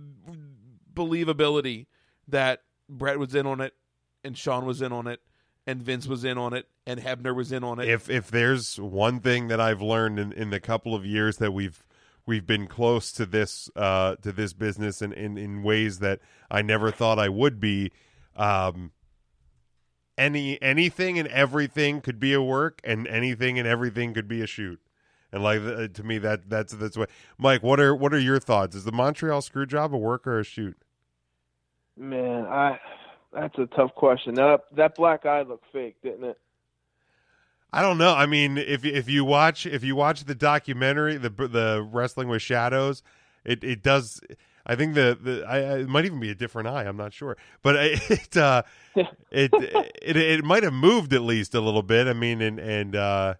believability 0.94 1.88
that 2.28 2.62
Bret 2.90 3.20
was 3.20 3.36
in 3.36 3.46
on 3.46 3.62
it, 3.62 3.74
and 4.24 4.38
Shawn 4.38 4.66
was 4.66 4.82
in 4.82 4.92
on 4.92 5.08
it, 5.08 5.20
and 5.68 5.82
Vince 5.82 6.08
was 6.08 6.24
in 6.24 6.38
on 6.38 6.54
it, 6.54 6.68
and 6.88 7.00
Hebner 7.00 7.36
was 7.36 7.52
in 7.52 7.64
on 7.64 7.80
it? 7.80 7.90
If 7.90 8.10
if 8.10 8.32
there's 8.32 8.80
one 8.80 9.20
thing 9.20 9.50
that 9.50 9.60
I've 9.60 9.82
learned 9.82 10.18
in, 10.18 10.32
in 10.32 10.50
the 10.50 10.60
couple 10.60 10.96
of 10.96 11.06
years 11.06 11.38
that 11.38 11.52
we've 11.52 11.86
we've 12.26 12.46
been 12.46 12.68
close 12.68 13.12
to 13.14 13.26
this 13.26 13.70
uh 13.76 14.16
to 14.18 14.32
this 14.32 14.54
business 14.54 15.02
and 15.02 15.14
in, 15.14 15.38
in 15.38 15.64
ways 15.64 16.00
that 16.00 16.20
I 16.50 16.62
never 16.62 16.92
thought 16.92 17.20
I 17.20 17.30
would 17.30 17.60
be, 17.60 17.92
um 18.36 18.92
any 20.18 20.62
anything 20.62 21.18
and 21.18 21.28
everything 21.30 22.02
could 22.02 22.20
be 22.20 22.34
a 22.34 22.42
work 22.42 22.82
and 22.84 23.08
anything 23.08 23.58
and 23.58 23.68
everything 23.68 24.14
could 24.14 24.28
be 24.28 24.42
a 24.42 24.48
shoot. 24.48 24.80
And 25.32 25.44
like 25.44 25.62
uh, 25.62 25.88
to 25.88 26.04
me 26.04 26.20
that 26.20 26.50
that's 26.50 26.74
that's 26.74 26.96
what 26.96 27.10
Mike, 27.38 27.64
what 27.64 27.80
are 27.80 27.96
what 27.96 28.14
are 28.14 28.20
your 28.20 28.40
thoughts? 28.40 28.76
Is 28.76 28.84
the 28.84 28.92
Montreal 28.92 29.42
screw 29.42 29.66
job 29.66 29.94
a 29.94 29.98
work 29.98 30.28
or 30.28 30.40
a 30.40 30.44
shoot? 30.44 30.78
Man, 31.98 32.46
I 32.46 32.80
that's 33.32 33.58
a 33.58 33.66
tough 33.76 33.96
question. 33.96 34.36
That 34.36 34.62
that 34.76 34.96
black 34.96 35.26
eye 35.26 35.42
looked 35.42 35.66
fake, 35.74 35.96
didn't 36.04 36.26
it? 36.26 36.40
I 37.74 37.82
don't 37.82 37.98
know. 37.98 38.14
I 38.14 38.28
mean, 38.28 38.60
if 38.60 38.86
if 38.86 39.10
you 39.10 39.26
watch 39.26 39.66
if 39.66 39.84
you 39.84 39.96
watch 39.96 40.26
the 40.26 40.36
documentary, 40.36 41.18
the 41.18 41.30
the 41.30 41.88
Wrestling 41.92 42.28
with 42.28 42.44
Shadows, 42.44 43.02
it 43.44 43.64
it 43.64 43.82
does. 43.82 44.22
I 44.64 44.76
think 44.76 44.94
the 44.94 45.18
the 45.20 45.44
I, 45.48 45.80
it 45.80 45.90
might 45.90 46.06
even 46.06 46.20
be 46.20 46.30
a 46.30 46.36
different 46.36 46.68
eye. 46.68 46.84
I'm 46.84 46.98
not 46.98 47.14
sure, 47.14 47.36
but 47.64 47.76
it 47.76 48.00
it 48.12 48.38
uh, 48.38 48.62
it, 49.32 49.50
it 50.04 50.16
it 50.16 50.44
might 50.46 50.62
have 50.62 50.72
moved 50.74 51.14
at 51.14 51.24
least 51.24 51.56
a 51.56 51.62
little 51.62 51.82
bit. 51.82 52.06
I 52.06 52.14
mean, 52.14 52.42
and 52.42 52.60
and 52.60 52.96
uh, 52.96 53.34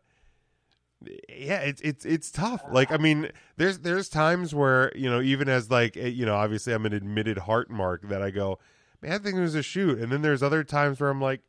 yeah, 1.30 1.60
it's 1.60 1.82
it's 1.82 2.04
it's 2.04 2.32
tough. 2.32 2.64
Like, 2.72 2.92
I 2.92 2.98
mean, 2.98 3.30
there's 3.58 3.80
there's 3.80 4.10
times 4.10 4.56
where 4.56 4.92
you 4.98 5.12
know, 5.12 5.22
even 5.22 5.48
as 5.48 5.70
like 5.70 5.96
eh, 5.96 6.08
you 6.08 6.26
know, 6.26 6.36
obviously 6.36 6.74
I'm 6.74 6.88
an 6.88 6.94
admitted 6.94 7.38
Hart 7.38 7.70
mark 7.70 8.10
that 8.10 8.24
I 8.24 8.32
go, 8.32 8.58
man, 9.04 9.12
I 9.12 9.18
think 9.20 9.36
it 9.36 9.42
was 9.42 9.54
a 9.54 9.62
shoot, 9.62 10.00
and 10.00 10.12
then 10.12 10.24
there's 10.24 10.42
other 10.42 10.64
times 10.64 11.00
where 11.00 11.12
I'm 11.12 11.22
like, 11.22 11.42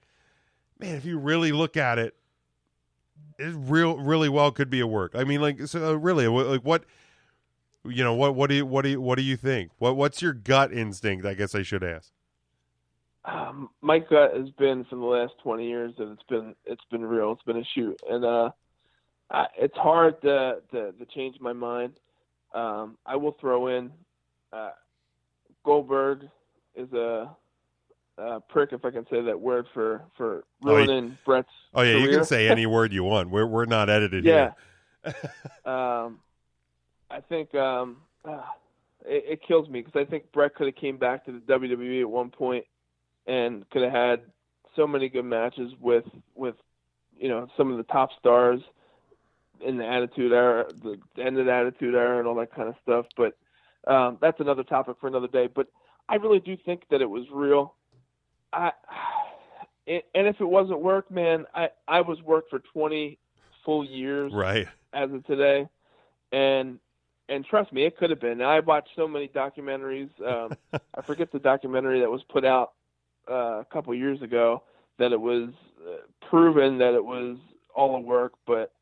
man, 0.79 0.97
if 0.97 1.07
you 1.07 1.19
really 1.19 1.51
look 1.51 1.79
at 1.79 1.99
it, 1.99 2.15
it 3.39 3.55
real 3.57 3.97
really 3.99 4.29
well 4.29 4.51
could 4.51 4.71
be 4.71 4.81
a 4.81 4.87
work. 4.87 5.13
I 5.15 5.25
mean, 5.25 5.41
like, 5.41 5.67
so 5.67 5.93
uh, 5.93 5.93
really, 5.95 6.27
like 6.27 6.63
what, 6.63 6.85
you 7.85 8.03
know, 8.05 8.15
what 8.15 8.35
what 8.35 8.49
do 8.49 8.57
you 8.57 8.67
what 8.67 8.83
do 8.83 8.91
you 8.91 9.01
what 9.01 9.17
do 9.17 9.23
you 9.23 9.37
think? 9.37 9.71
What 9.79 9.97
what's 9.97 10.23
your 10.23 10.33
gut 10.33 10.73
instinct? 10.73 11.27
I 11.27 11.35
guess 11.35 11.55
I 11.55 11.63
should 11.63 11.85
ask. 11.85 12.13
Um, 13.25 13.71
my 13.81 13.99
gut 13.99 14.37
has 14.37 14.51
been 14.51 14.85
for 14.85 14.97
the 14.97 15.05
last 15.05 15.33
20 15.43 15.67
years 15.67 15.95
that 15.99 16.11
it's 16.11 16.23
been 16.29 16.55
it's 16.67 16.85
been 16.91 17.05
real. 17.05 17.33
It's 17.33 17.43
been 17.43 17.57
a 17.57 17.65
shoot, 17.75 17.99
and 18.09 18.25
uh, 18.25 18.51
I, 19.31 19.47
it's 19.59 19.77
hard 19.77 20.21
to, 20.23 20.57
to 20.73 20.93
to 20.93 21.07
change 21.15 21.37
my 21.41 21.53
mind. 21.53 21.95
Um, 22.55 22.99
I 23.05 23.17
will 23.17 23.37
throw 23.41 23.67
in 23.69 23.91
uh, 24.53 24.71
Goldberg 25.65 26.29
is 26.77 26.93
a, 26.93 27.31
a 28.19 28.41
prick, 28.41 28.73
if 28.73 28.85
I 28.85 28.91
can 28.91 29.07
say 29.11 29.21
that 29.23 29.41
word 29.41 29.67
for 29.75 30.03
for 30.17 30.45
Oh, 30.65 30.71
you- 30.71 30.77
ruining 30.87 31.19
Bret's. 31.25 31.49
Oh 31.75 31.83
yeah, 31.83 31.97
you 31.97 32.09
can 32.11 32.25
say 32.25 32.49
any 32.49 32.67
word 32.77 32.93
you 32.93 33.05
want. 33.05 33.31
We're 33.31 33.47
we're 33.47 33.65
not 33.67 33.89
edited 33.91 34.25
Yeah. 34.25 34.53
here. 35.05 35.15
um, 35.73 36.19
I 37.11 37.21
think 37.29 37.55
um, 37.55 37.99
ah, 38.25 38.53
it, 39.05 39.25
it 39.29 39.41
kills 39.47 39.69
me 39.69 39.83
because 39.83 40.01
I 40.01 40.09
think 40.09 40.31
Bret 40.33 40.55
could 40.55 40.67
have 40.67 40.77
came 40.77 40.97
back 40.97 41.25
to 41.27 41.33
the 41.33 41.39
WWE 41.41 42.01
at 42.03 42.11
one 42.11 42.31
point 42.31 42.65
and 43.27 43.69
could 43.71 43.83
have 43.83 43.93
had 43.93 44.21
so 44.77 44.87
many 44.87 45.09
good 45.09 45.25
matches 45.25 45.73
with 45.81 46.05
with 46.35 46.55
you 47.19 47.29
know 47.29 47.49
some 47.57 47.71
of 47.71 47.77
the 47.79 47.85
top 47.85 48.11
stars 48.19 48.61
in 49.65 49.77
the 49.79 49.87
Attitude 49.87 50.33
Era, 50.33 50.67
the 50.83 50.99
end 51.23 51.39
of 51.39 51.47
the 51.47 51.53
Attitude 51.53 51.95
Era, 51.95 52.19
and 52.19 52.27
all 52.27 52.35
that 52.37 52.53
kind 52.55 52.69
of 52.69 52.75
stuff. 52.83 53.07
But 53.17 53.37
um, 53.93 54.19
that's 54.21 54.41
another 54.41 54.63
topic 54.65 54.97
for 55.01 55.07
another 55.07 55.29
day. 55.29 55.49
But 55.55 55.69
I 56.09 56.17
really 56.17 56.41
do 56.41 56.57
think 56.65 56.83
that 56.91 57.01
it 57.01 57.09
was 57.09 57.25
real. 57.33 57.75
I 58.55 58.73
and 59.87 60.03
and 60.15 60.27
if 60.27 60.41
it 60.41 60.45
wasn't 60.45 60.81
work, 60.81 61.11
man, 61.11 61.45
I 61.55 61.69
I 61.89 62.01
was 62.01 62.21
worked 62.23 62.51
for 62.51 62.61
20 62.73 63.19
full 63.65 63.85
years 63.85 64.33
Right. 64.33 64.67
as 64.93 65.11
of 65.13 65.25
today, 65.27 65.69
and 66.33 66.79
and 67.29 67.45
trust 67.45 67.73
me, 67.73 67.85
it 67.85 67.97
could 67.97 68.11
have 68.11 68.21
been. 68.21 68.43
I 68.43 68.61
watched 68.61 68.91
so 68.97 69.09
many 69.09 69.29
documentaries. 69.29 70.11
Um, 70.23 70.57
I 70.73 71.03
forget 71.07 71.33
the 71.33 71.39
documentary 71.39 72.01
that 72.01 72.11
was 72.11 72.23
put 72.31 72.45
out 72.45 72.73
uh, 73.31 73.61
a 73.61 73.67
couple 73.73 73.95
years 73.95 74.21
ago 74.23 74.63
that 74.99 75.13
it 75.13 75.21
was 75.21 75.51
uh, 75.87 76.27
proven 76.29 76.79
that 76.79 76.95
it 76.95 77.05
was 77.05 77.37
all 77.75 77.97
a 77.97 78.01
work, 78.01 78.35
but 78.47 78.73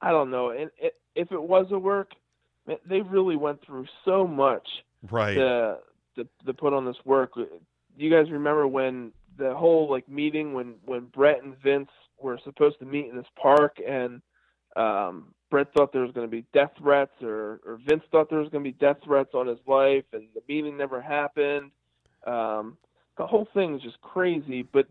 I 0.00 0.10
don't 0.10 0.30
know. 0.30 0.50
And 0.50 0.70
it, 0.78 0.94
if 1.14 1.32
it 1.32 1.42
was 1.42 1.66
a 1.72 1.78
work, 1.78 2.12
man, 2.66 2.76
they 2.88 3.00
really 3.00 3.36
went 3.36 3.64
through 3.64 3.86
so 4.04 4.26
much 4.26 4.66
Right. 5.10 5.34
to, 5.34 5.78
to 6.16 6.28
to 6.46 6.54
put 6.54 6.72
on 6.72 6.84
this 6.84 6.96
work. 7.04 7.32
Do 7.98 8.04
you 8.04 8.10
guys 8.10 8.30
remember 8.30 8.66
when 8.66 9.12
the 9.38 9.54
whole 9.54 9.90
like 9.90 10.08
meeting 10.08 10.52
when 10.54 10.74
when 10.84 11.06
Bret 11.06 11.42
and 11.42 11.56
Vince 11.62 11.88
were 12.20 12.38
supposed 12.44 12.78
to 12.80 12.84
meet 12.84 13.06
in 13.08 13.16
this 13.16 13.26
park 13.40 13.78
and 13.86 14.20
um 14.76 15.34
Bret 15.50 15.72
thought 15.74 15.92
there 15.92 16.02
was 16.02 16.12
going 16.12 16.26
to 16.26 16.30
be 16.30 16.44
death 16.52 16.70
threats 16.78 17.12
or 17.22 17.60
or 17.66 17.78
Vince 17.86 18.02
thought 18.12 18.28
there 18.30 18.38
was 18.38 18.48
going 18.50 18.62
to 18.64 18.70
be 18.70 18.76
death 18.78 18.98
threats 19.04 19.30
on 19.34 19.46
his 19.46 19.58
life 19.66 20.04
and 20.12 20.24
the 20.34 20.42
meeting 20.48 20.76
never 20.76 21.00
happened. 21.00 21.70
Um 22.26 22.76
the 23.18 23.26
whole 23.26 23.48
thing 23.52 23.74
is 23.76 23.82
just 23.82 24.00
crazy, 24.02 24.62
but 24.62 24.86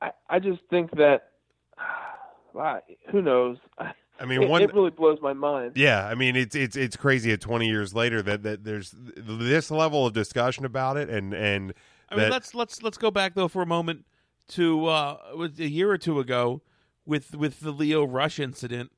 I 0.00 0.10
I 0.28 0.38
just 0.38 0.60
think 0.70 0.90
that 0.92 1.30
wow, 2.54 2.80
who 3.10 3.22
knows? 3.22 3.56
I 3.78 4.26
mean, 4.26 4.42
it, 4.42 4.48
one- 4.50 4.60
it 4.62 4.74
really 4.74 4.90
blows 4.90 5.18
my 5.22 5.32
mind. 5.32 5.72
Yeah, 5.76 6.06
I 6.06 6.14
mean 6.14 6.36
it's 6.36 6.54
it's 6.54 6.76
it's 6.76 6.96
crazy 6.96 7.32
at 7.32 7.40
20 7.40 7.66
years 7.66 7.94
later 7.94 8.20
that 8.22 8.42
that 8.42 8.64
there's 8.64 8.94
this 9.16 9.70
level 9.70 10.06
of 10.06 10.12
discussion 10.12 10.64
about 10.66 10.96
it 10.98 11.08
and 11.08 11.32
and 11.32 11.72
I 12.10 12.14
mean, 12.16 12.24
that- 12.24 12.30
let's 12.32 12.54
let's 12.54 12.82
let's 12.82 12.98
go 12.98 13.10
back 13.10 13.34
though 13.34 13.48
for 13.48 13.62
a 13.62 13.66
moment 13.66 14.04
to 14.48 14.86
uh, 14.86 15.16
a 15.58 15.64
year 15.64 15.90
or 15.90 15.98
two 15.98 16.18
ago 16.20 16.62
with 17.06 17.34
with 17.36 17.60
the 17.60 17.70
Lio 17.70 18.04
Rush 18.04 18.38
incident 18.40 18.90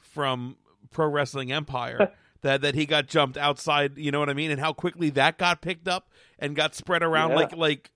from 0.00 0.56
Pro 0.90 1.06
Wrestling 1.08 1.52
Empire 1.52 2.12
that 2.42 2.60
that 2.62 2.74
he 2.74 2.86
got 2.86 3.06
jumped 3.06 3.36
outside. 3.36 3.96
You 3.98 4.10
know 4.10 4.18
what 4.20 4.28
I 4.30 4.34
mean? 4.34 4.50
And 4.50 4.60
how 4.60 4.72
quickly 4.72 5.10
that 5.10 5.38
got 5.38 5.60
picked 5.60 5.88
up 5.88 6.10
and 6.38 6.56
got 6.56 6.74
spread 6.74 7.02
around 7.02 7.30
Yeah. 7.30 7.36
like 7.36 7.56
like 7.56 7.90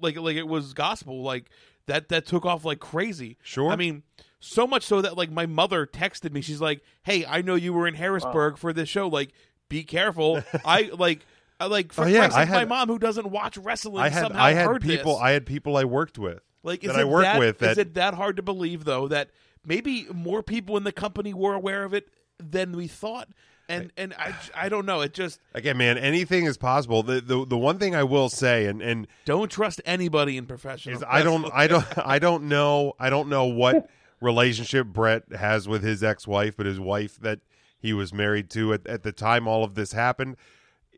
like 0.00 0.16
like 0.18 0.36
it 0.36 0.48
was 0.48 0.72
gospel. 0.72 1.22
Like 1.22 1.50
that 1.86 2.08
that 2.08 2.26
took 2.26 2.46
off 2.46 2.64
like 2.64 2.80
crazy. 2.80 3.38
Sure. 3.42 3.70
I 3.70 3.76
mean. 3.76 4.02
So 4.46 4.66
much 4.66 4.82
so 4.82 5.00
that 5.00 5.16
like 5.16 5.30
my 5.30 5.46
mother 5.46 5.86
texted 5.86 6.30
me. 6.30 6.42
She's 6.42 6.60
like, 6.60 6.82
"Hey, 7.02 7.24
I 7.24 7.40
know 7.40 7.54
you 7.54 7.72
were 7.72 7.86
in 7.88 7.94
Harrisburg 7.94 8.58
for 8.58 8.74
this 8.74 8.90
show. 8.90 9.08
Like, 9.08 9.30
be 9.70 9.84
careful." 9.84 10.42
I 10.66 10.90
like, 10.92 11.24
Uh, 11.60 11.68
like 11.68 11.92
for 11.92 12.04
Oh, 12.04 12.06
yeah, 12.06 12.28
I 12.32 12.44
sake, 12.44 12.54
my 12.54 12.64
mom 12.64 12.88
who 12.88 12.98
doesn't 12.98 13.30
watch 13.30 13.56
wrestling 13.56 14.02
I 14.02 14.08
had 14.08 14.22
somehow 14.22 14.42
I 14.42 14.52
had 14.52 14.66
heard 14.66 14.82
people 14.82 15.14
this. 15.14 15.22
I 15.22 15.30
had 15.30 15.46
people 15.46 15.76
I 15.76 15.84
worked 15.84 16.18
with 16.18 16.40
like, 16.62 16.82
is 16.82 16.90
that 16.90 16.98
it 16.98 17.02
I 17.02 17.04
work 17.04 17.22
that, 17.24 17.38
with 17.38 17.58
that 17.58 17.72
is 17.72 17.78
it 17.78 17.94
that 17.94 18.14
hard 18.14 18.36
to 18.36 18.42
believe 18.42 18.84
though 18.84 19.08
that 19.08 19.30
maybe 19.64 20.06
more 20.12 20.42
people 20.42 20.76
in 20.76 20.84
the 20.84 20.92
company 20.92 21.32
were 21.32 21.54
aware 21.54 21.84
of 21.84 21.94
it 21.94 22.08
than 22.38 22.72
we 22.72 22.88
thought? 22.88 23.28
And 23.68 23.92
and 23.96 24.12
I 24.18 24.34
I 24.54 24.68
don't 24.68 24.84
know. 24.84 25.00
It 25.00 25.14
just 25.14 25.40
again, 25.54 25.76
man, 25.78 25.96
anything 25.96 26.44
is 26.44 26.58
possible. 26.58 27.02
The 27.02 27.20
the 27.20 27.46
the 27.46 27.56
one 27.56 27.78
thing 27.78 27.94
I 27.94 28.02
will 28.02 28.28
say 28.28 28.66
and 28.66 28.82
and 28.82 29.06
don't 29.24 29.50
trust 29.50 29.80
anybody 29.86 30.36
in 30.36 30.46
professional. 30.46 30.96
is 30.96 31.04
I 31.08 31.22
don't. 31.22 31.50
I 31.52 31.66
don't 31.66 31.86
I 31.98 32.18
don't 32.18 32.44
know 32.48 32.94
I 32.98 33.10
don't 33.10 33.28
know 33.28 33.46
what 33.46 33.88
relationship 34.20 34.86
Bret 34.88 35.24
has 35.32 35.68
with 35.68 35.82
his 35.82 36.02
ex-wife, 36.02 36.56
but 36.56 36.66
his 36.66 36.80
wife 36.80 37.18
that 37.20 37.40
he 37.78 37.92
was 37.92 38.12
married 38.12 38.50
to 38.50 38.72
at, 38.72 38.86
at 38.86 39.02
the 39.02 39.12
time 39.12 39.46
all 39.46 39.62
of 39.64 39.74
this 39.74 39.92
happened, 39.92 40.36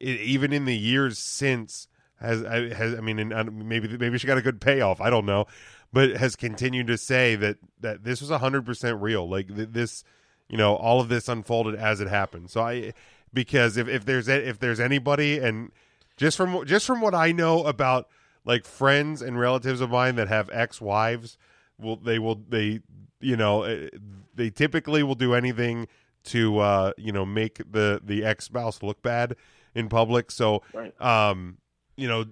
it, 0.00 0.20
even 0.20 0.52
in 0.52 0.64
the 0.64 0.76
years 0.76 1.18
since 1.18 1.88
has 2.20 2.44
I- 2.44 2.72
has 2.74 2.94
I 2.94 3.00
mean 3.00 3.28
maybe 3.68 3.96
maybe 3.98 4.18
she 4.18 4.26
got 4.26 4.38
a 4.38 4.42
good 4.42 4.60
payoff. 4.60 5.00
I 5.00 5.10
don't 5.10 5.26
know, 5.26 5.46
but 5.92 6.10
has 6.16 6.36
continued 6.36 6.86
to 6.88 6.98
say 6.98 7.34
that 7.36 7.58
that 7.80 8.04
this 8.04 8.20
was 8.20 8.30
hundred 8.30 8.64
percent 8.64 9.00
real. 9.02 9.28
Like 9.28 9.54
th- 9.54 9.68
this, 9.72 10.04
you 10.48 10.56
know, 10.56 10.74
all 10.76 11.00
of 11.00 11.08
this 11.08 11.28
unfolded 11.28 11.74
as 11.74 12.00
it 12.00 12.08
happened. 12.08 12.50
So 12.50 12.62
I 12.62 12.92
because 13.34 13.76
if 13.76 13.88
if 13.88 14.04
there's 14.04 14.28
a- 14.28 14.48
if 14.48 14.58
there's 14.58 14.80
anybody 14.80 15.38
and 15.38 15.70
just 16.16 16.36
from 16.36 16.64
just 16.66 16.86
from 16.86 17.00
what 17.00 17.14
I 17.14 17.32
know 17.32 17.64
about 17.64 18.08
like 18.44 18.64
friends 18.64 19.20
and 19.22 19.38
relatives 19.38 19.80
of 19.80 19.90
mine 19.90 20.14
that 20.16 20.28
have 20.28 20.48
ex-wives 20.52 21.36
will 21.78 21.96
they 21.96 22.18
will 22.18 22.40
they 22.48 22.80
you 23.20 23.36
know 23.36 23.64
eh, 23.64 23.88
they 24.34 24.48
typically 24.48 25.02
will 25.02 25.14
do 25.16 25.34
anything 25.34 25.88
to 26.24 26.58
uh 26.58 26.92
you 26.96 27.12
know 27.12 27.26
make 27.26 27.58
the 27.70 28.00
the 28.02 28.24
ex-spouse 28.24 28.82
look 28.82 29.02
bad 29.02 29.36
in 29.76 29.88
public 29.88 30.30
so 30.30 30.62
Right. 30.72 30.92
um 31.00 31.58
you 31.96 32.08
know 32.08 32.24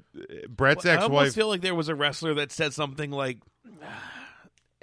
Bret's 0.48 0.84
I 0.86 0.90
almost 0.90 1.04
ex-wife 1.04 1.10
I 1.10 1.14
almost 1.20 1.34
feel 1.36 1.48
like 1.48 1.60
there 1.60 1.74
was 1.74 1.88
a 1.88 1.94
wrestler 1.94 2.34
that 2.34 2.50
said 2.52 2.72
something 2.74 3.10
like. 3.10 3.38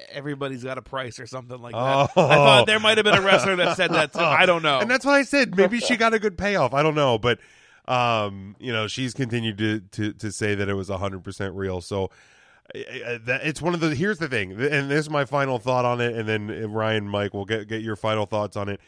Everybody's 0.09 0.63
got 0.63 0.79
a 0.79 0.81
price 0.81 1.19
or 1.19 1.27
something 1.27 1.61
like 1.61 1.73
that. 1.73 1.77
I 1.79 2.01
Oh. 2.03 2.07
thought 2.15 2.65
there 2.67 2.79
might 2.79 2.97
have 2.97 3.03
been 3.05 3.13
a 3.17 3.21
wrestler 3.21 3.55
that 3.57 3.77
said 3.77 3.91
that 3.91 4.13
too. 4.13 4.19
I 4.19 4.47
don't 4.47 4.63
know. 4.63 4.79
And 4.79 4.89
that's 4.89 5.05
why 5.05 5.19
I 5.19 5.21
said 5.21 5.55
maybe 5.55 5.79
she 5.79 5.95
got 5.95 6.15
a 6.15 6.19
good 6.19 6.39
payoff. 6.39 6.73
I 6.73 6.81
don't 6.81 6.95
know, 6.95 7.19
but 7.19 7.39
um, 7.87 8.55
you 8.59 8.73
know, 8.73 8.87
she's 8.87 9.13
continued 9.13 9.59
to 9.59 9.79
to 9.91 10.13
to 10.13 10.31
say 10.31 10.55
that 10.55 10.67
it 10.67 10.73
was 10.73 10.89
hundred 10.89 11.23
percent 11.23 11.53
real. 11.53 11.81
So 11.81 12.05
uh, 12.73 13.19
that 13.25 13.41
it's 13.43 13.61
one 13.61 13.75
of 13.75 13.79
the. 13.79 13.93
Here's 13.93 14.17
the 14.17 14.27
thing, 14.27 14.53
and 14.53 14.89
this 14.89 15.01
is 15.01 15.09
my 15.11 15.25
final 15.25 15.59
thought 15.59 15.85
on 15.85 16.01
it, 16.01 16.15
and 16.15 16.27
then 16.27 16.49
uh, 16.49 16.67
Ryan, 16.67 17.07
Mike, 17.07 17.33
will 17.35 17.45
get 17.45 17.67
get 17.67 17.83
your 17.83 17.95
final 17.95 18.25
thoughts 18.25 18.57
on 18.57 18.69
it. 18.69 18.81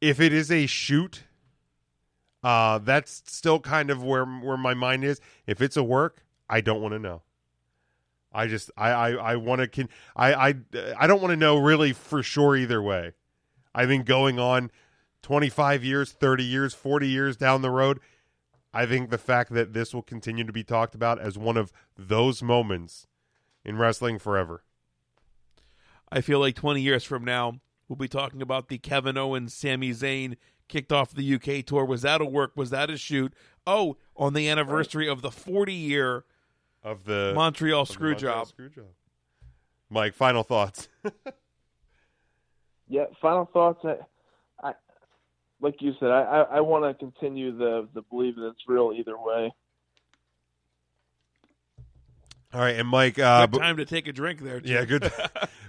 If 0.00 0.20
it 0.20 0.32
is 0.32 0.52
a 0.52 0.66
shoot, 0.66 1.24
uh, 2.42 2.78
that's 2.78 3.22
still 3.26 3.58
kind 3.58 3.90
of 3.90 4.02
where 4.02 4.24
where 4.24 4.56
my 4.56 4.74
mind 4.74 5.04
is. 5.04 5.20
If 5.46 5.60
it's 5.60 5.76
a 5.76 5.82
work, 5.82 6.24
I 6.48 6.60
don't 6.60 6.80
want 6.80 6.92
to 6.92 6.98
know. 6.98 7.22
I 8.32 8.46
just 8.46 8.70
I 8.76 8.90
I, 8.90 9.10
I 9.10 9.36
want 9.36 9.60
to 9.60 9.68
can 9.68 9.88
I 10.14 10.34
I 10.34 10.54
I 10.98 11.06
don't 11.06 11.20
want 11.20 11.32
to 11.32 11.36
know 11.36 11.56
really 11.56 11.92
for 11.92 12.22
sure 12.22 12.56
either 12.56 12.82
way. 12.82 13.12
I 13.74 13.86
think 13.86 14.06
going 14.06 14.38
on 14.38 14.70
25 15.22 15.84
years, 15.84 16.12
30 16.12 16.44
years, 16.44 16.74
40 16.74 17.08
years 17.08 17.36
down 17.36 17.62
the 17.62 17.70
road, 17.70 18.00
I 18.72 18.86
think 18.86 19.10
the 19.10 19.18
fact 19.18 19.52
that 19.52 19.72
this 19.72 19.94
will 19.94 20.02
continue 20.02 20.44
to 20.44 20.52
be 20.52 20.64
talked 20.64 20.94
about 20.94 21.20
as 21.20 21.36
one 21.36 21.56
of 21.56 21.72
those 21.96 22.42
moments 22.42 23.06
in 23.64 23.76
wrestling 23.76 24.18
forever. 24.18 24.62
I 26.10 26.20
feel 26.20 26.38
like 26.38 26.54
20 26.54 26.80
years 26.80 27.04
from 27.04 27.24
now, 27.24 27.60
we'll 27.88 27.96
be 27.96 28.08
talking 28.08 28.40
about 28.40 28.68
the 28.68 28.78
Kevin 28.78 29.18
Owens, 29.18 29.52
Sami 29.52 29.90
Zayn 29.90 30.36
kicked 30.68 30.92
off 30.92 31.12
the 31.12 31.34
UK 31.34 31.64
tour. 31.64 31.84
Was 31.84 32.02
that 32.02 32.20
a 32.20 32.24
work? 32.24 32.52
Was 32.54 32.70
that 32.70 32.90
a 32.90 32.96
shoot? 32.96 33.32
Oh, 33.66 33.96
on 34.16 34.34
the 34.34 34.48
anniversary 34.48 35.08
of 35.08 35.22
the 35.22 35.30
40 35.30 35.72
year 35.72 36.24
of 36.82 37.04
the 37.04 37.32
Montreal 37.34 37.82
of 37.82 37.88
the 37.88 37.94
screw 37.94 38.14
job. 38.14 38.46
screw 38.48 38.68
job. 38.68 38.86
Mike, 39.90 40.14
final 40.14 40.42
thoughts. 40.42 40.88
Yeah, 42.88 43.04
final 43.20 43.44
thoughts. 43.52 43.84
I, 43.84 43.96
I 44.66 44.72
like 45.60 45.76
you 45.80 45.92
said, 46.00 46.10
I, 46.10 46.22
I, 46.22 46.40
I 46.56 46.60
want 46.60 46.84
to 46.84 46.94
continue 46.94 47.56
the 47.56 47.88
the 47.94 48.02
belief 48.02 48.36
that 48.36 48.48
it's 48.48 48.62
real 48.66 48.92
either 48.96 49.16
way. 49.18 49.52
All 52.54 52.60
right, 52.60 52.76
and 52.76 52.88
Mike, 52.88 53.18
uh, 53.18 53.46
Good 53.46 53.58
time 53.60 53.76
to 53.76 53.84
take 53.84 54.08
a 54.08 54.12
drink 54.12 54.40
there. 54.40 54.60
Yeah, 54.64 54.86
good. 54.86 55.02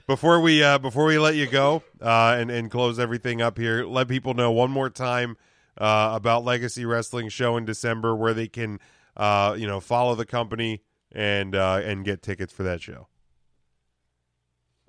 before 0.10 0.40
we 0.40 0.64
uh, 0.64 0.80
before 0.80 1.06
we 1.06 1.20
let 1.20 1.36
you 1.36 1.46
go 1.46 1.84
uh, 2.02 2.36
and 2.36 2.50
and 2.50 2.72
close 2.72 2.98
everything 2.98 3.44
up 3.44 3.60
here, 3.60 3.86
let 3.86 4.08
people 4.08 4.34
know 4.34 4.52
one 4.52 4.72
more 4.72 4.90
time 4.90 5.38
uh, 5.78 6.10
about 6.14 6.44
Legacy 6.44 6.84
Wrestling 6.84 7.30
Show 7.30 7.58
in 7.58 7.64
December, 7.64 8.16
where 8.16 8.34
they 8.34 8.48
can 8.48 8.80
uh, 9.16 9.56
you 9.56 9.68
know 9.68 9.80
follow 9.80 10.16
the 10.16 10.26
company 10.26 10.82
and 11.12 11.56
uh, 11.56 11.82
and 11.84 12.04
get 12.04 12.24
tickets 12.24 12.52
for 12.52 12.64
that 12.64 12.82
show. 12.82 13.08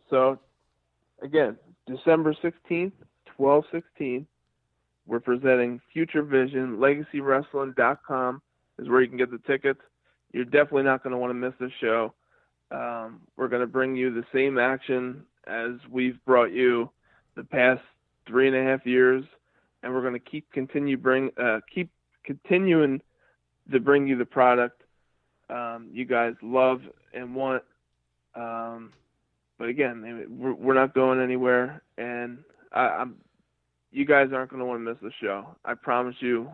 So, 0.09 0.41
again, 1.23 1.59
December 1.87 2.33
16th, 2.33 2.93
1216, 3.37 4.27
we're 5.07 5.21
presenting 5.21 5.83
Future 5.93 6.23
Vision. 6.23 6.79
LegacyWrestling.com 6.79 8.41
is 8.79 8.89
where 8.89 9.03
you 9.03 9.09
can 9.09 9.19
get 9.19 9.31
the 9.31 9.39
tickets. 9.47 9.81
You're 10.33 10.47
definitely 10.47 10.85
not 10.85 11.03
going 11.03 11.13
to 11.13 11.19
want 11.19 11.31
to 11.31 11.35
miss 11.35 11.53
this 11.61 11.71
show. 11.79 12.15
Um, 12.71 13.21
we're 13.37 13.49
going 13.49 13.63
to 13.63 13.67
bring 13.67 13.97
you 13.97 14.13
the 14.13 14.25
same 14.33 14.59
action 14.59 15.25
as 15.47 15.73
we've 15.91 16.25
brought 16.25 16.53
you 16.53 16.91
the 17.35 17.45
past 17.45 17.83
three 18.27 18.47
and 18.47 18.57
a 18.57 18.63
half 18.63 18.87
years, 18.87 19.25
and 19.83 19.93
we're 19.93 20.03
going 20.03 20.15
to 20.15 20.21
keep 20.21 20.51
continue 20.53 20.97
bring 20.97 21.31
uh, 21.43 21.61
keep 21.73 21.91
continuing 22.25 23.01
to 23.73 23.81
bring 23.81 24.07
you 24.07 24.17
the 24.17 24.25
product 24.25 24.83
um, 25.51 25.89
you 25.93 26.05
guys 26.05 26.35
love 26.43 26.81
and 27.13 27.35
want. 27.35 27.63
Um, 28.35 28.93
but 29.59 29.69
again, 29.69 30.27
we're, 30.39 30.75
not 30.75 30.95
going 30.95 31.21
anywhere, 31.21 31.83
and 31.99 32.39
I. 32.73 33.07
You 33.93 34.05
guys 34.05 34.29
aren't 34.33 34.51
going 34.51 34.61
to 34.61 34.67
want 34.67 34.85
to 34.85 34.89
miss 34.89 34.99
the 35.03 35.11
show. 35.21 35.57
I 35.65 35.75
promise 35.75 36.15
you. 36.21 36.49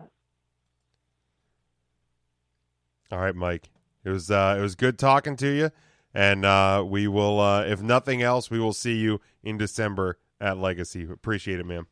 All 3.11 3.19
right, 3.19 3.35
Mike. 3.35 3.69
It 4.03 4.09
was 4.09 4.31
uh, 4.31 4.55
it 4.57 4.61
was 4.61 4.73
good 4.73 4.97
talking 4.97 5.35
to 5.37 5.47
you, 5.47 5.69
and 6.17 6.45
uh, 6.45 6.83
we 6.83 7.07
will, 7.07 7.39
uh, 7.39 7.63
if 7.65 7.79
nothing 7.79 8.23
else, 8.23 8.49
we 8.49 8.59
will 8.59 8.73
see 8.73 8.95
you 8.95 9.21
in 9.43 9.55
December 9.55 10.17
at 10.41 10.57
Legacy. 10.57 11.07
Appreciate 11.07 11.59
it, 11.59 11.65
man. 11.67 11.85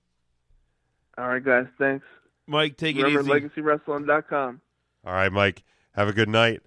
All 1.16 1.28
right, 1.28 1.44
guys. 1.44 1.68
Thanks. 1.78 2.04
Mike, 2.48 2.76
take 2.76 2.96
it 2.96 3.04
Remember 3.04 3.38
easy. 3.38 3.50
LegacyWrestling.com. 3.50 4.62
All 5.06 5.14
right, 5.14 5.32
Mike. 5.32 5.64
Have 5.92 6.08
a 6.08 6.14
good 6.14 6.28
night. 6.28 6.62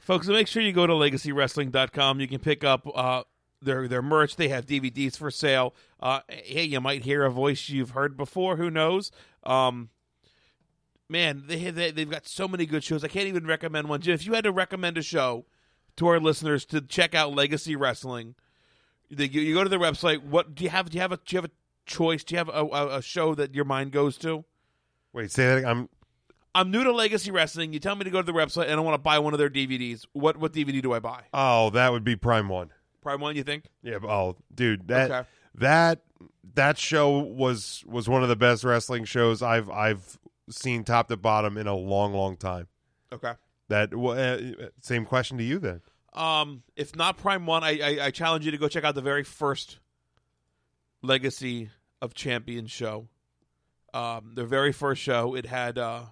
Folks, 0.00 0.28
make 0.28 0.46
sure 0.46 0.62
you 0.62 0.72
go 0.72 0.86
to 0.86 0.94
legacywrestling.com. 0.94 2.20
You 2.20 2.26
can 2.26 2.38
pick 2.38 2.64
up 2.64 2.88
uh, 2.94 3.24
their 3.60 3.86
their 3.86 4.00
merch. 4.00 4.36
They 4.36 4.48
have 4.48 4.64
DVDs 4.64 5.18
for 5.18 5.30
sale. 5.30 5.74
Uh, 6.00 6.20
hey, 6.30 6.64
you 6.64 6.80
might 6.80 7.04
hear 7.04 7.22
a 7.22 7.30
voice 7.30 7.68
you've 7.68 7.90
heard 7.90 8.16
before. 8.16 8.56
Who 8.56 8.70
knows? 8.70 9.12
Um, 9.44 9.90
man, 11.06 11.44
they, 11.48 11.70
they 11.70 11.90
they've 11.90 12.10
got 12.10 12.26
so 12.26 12.48
many 12.48 12.64
good 12.64 12.82
shows. 12.82 13.04
I 13.04 13.08
can't 13.08 13.28
even 13.28 13.46
recommend 13.46 13.90
one. 13.90 14.00
Jim, 14.00 14.14
if 14.14 14.24
you 14.24 14.32
had 14.32 14.44
to 14.44 14.52
recommend 14.52 14.96
a 14.96 15.02
show 15.02 15.44
to 15.98 16.08
our 16.08 16.18
listeners 16.18 16.64
to 16.66 16.80
check 16.80 17.14
out 17.14 17.34
Legacy 17.34 17.76
Wrestling, 17.76 18.34
they, 19.10 19.26
you, 19.26 19.40
you 19.40 19.54
go 19.54 19.62
to 19.62 19.68
their 19.70 19.78
website. 19.78 20.22
What 20.22 20.54
do 20.54 20.64
you 20.64 20.70
have? 20.70 20.90
Do 20.90 20.96
you 20.96 21.02
have 21.02 21.12
a 21.12 21.16
do 21.18 21.36
you 21.36 21.42
have 21.42 21.44
a 21.44 21.50
choice? 21.86 22.24
Do 22.24 22.34
you 22.34 22.38
have 22.38 22.48
a, 22.48 22.64
a, 22.64 22.96
a 22.98 23.02
show 23.02 23.34
that 23.34 23.54
your 23.54 23.64
mind 23.64 23.92
goes 23.92 24.16
to? 24.18 24.44
Wait, 25.12 25.30
say 25.30 25.46
that. 25.60 25.64
I'm 25.68 25.88
I'm 26.54 26.70
new 26.70 26.82
to 26.84 26.92
Legacy 26.92 27.30
Wrestling. 27.30 27.72
You 27.72 27.78
tell 27.78 27.94
me 27.94 28.04
to 28.04 28.10
go 28.10 28.20
to 28.20 28.26
the 28.26 28.32
website 28.36 28.64
and 28.64 28.72
I 28.72 28.80
want 28.80 28.94
to 28.94 28.98
buy 28.98 29.18
one 29.18 29.32
of 29.32 29.38
their 29.38 29.50
DVDs. 29.50 30.04
What 30.12 30.36
what 30.38 30.52
DVD 30.52 30.82
do 30.82 30.92
I 30.92 30.98
buy? 30.98 31.22
Oh, 31.32 31.70
that 31.70 31.92
would 31.92 32.04
be 32.04 32.16
Prime 32.16 32.48
One. 32.48 32.70
Prime 33.02 33.20
One, 33.20 33.36
you 33.36 33.44
think? 33.44 33.64
Yeah. 33.82 33.98
Oh, 34.02 34.36
dude, 34.54 34.88
that 34.88 35.10
Okay. 35.10 35.28
that 35.54 36.02
that 36.54 36.78
show 36.78 37.18
was 37.18 37.84
was 37.86 38.08
one 38.08 38.22
of 38.22 38.28
the 38.28 38.36
best 38.36 38.64
wrestling 38.64 39.04
shows 39.04 39.42
I've 39.42 39.70
I've 39.70 40.18
seen 40.50 40.84
top 40.84 41.08
to 41.08 41.16
bottom 41.16 41.56
in 41.58 41.66
a 41.66 41.74
long, 41.76 42.12
long 42.12 42.36
time. 42.36 42.68
Okay. 43.12 43.32
That 43.68 43.92
uh, 43.92 44.68
same 44.80 45.04
question 45.04 45.38
to 45.38 45.44
you 45.44 45.58
then. 45.58 45.80
Um, 46.14 46.62
if 46.74 46.96
not 46.96 47.16
Prime 47.18 47.46
One, 47.46 47.62
I, 47.62 47.78
I 47.80 48.06
I 48.06 48.10
challenge 48.10 48.44
you 48.44 48.50
to 48.50 48.58
go 48.58 48.68
check 48.68 48.84
out 48.84 48.94
the 48.94 49.02
very 49.02 49.24
first 49.24 49.78
Legacy 51.02 51.70
of 52.00 52.14
Champions 52.14 52.70
show. 52.70 53.08
Um, 53.94 54.32
their 54.34 54.46
very 54.46 54.72
first 54.72 55.00
show, 55.02 55.34
it 55.34 55.46
had 55.46 55.78
uh, 55.78 56.02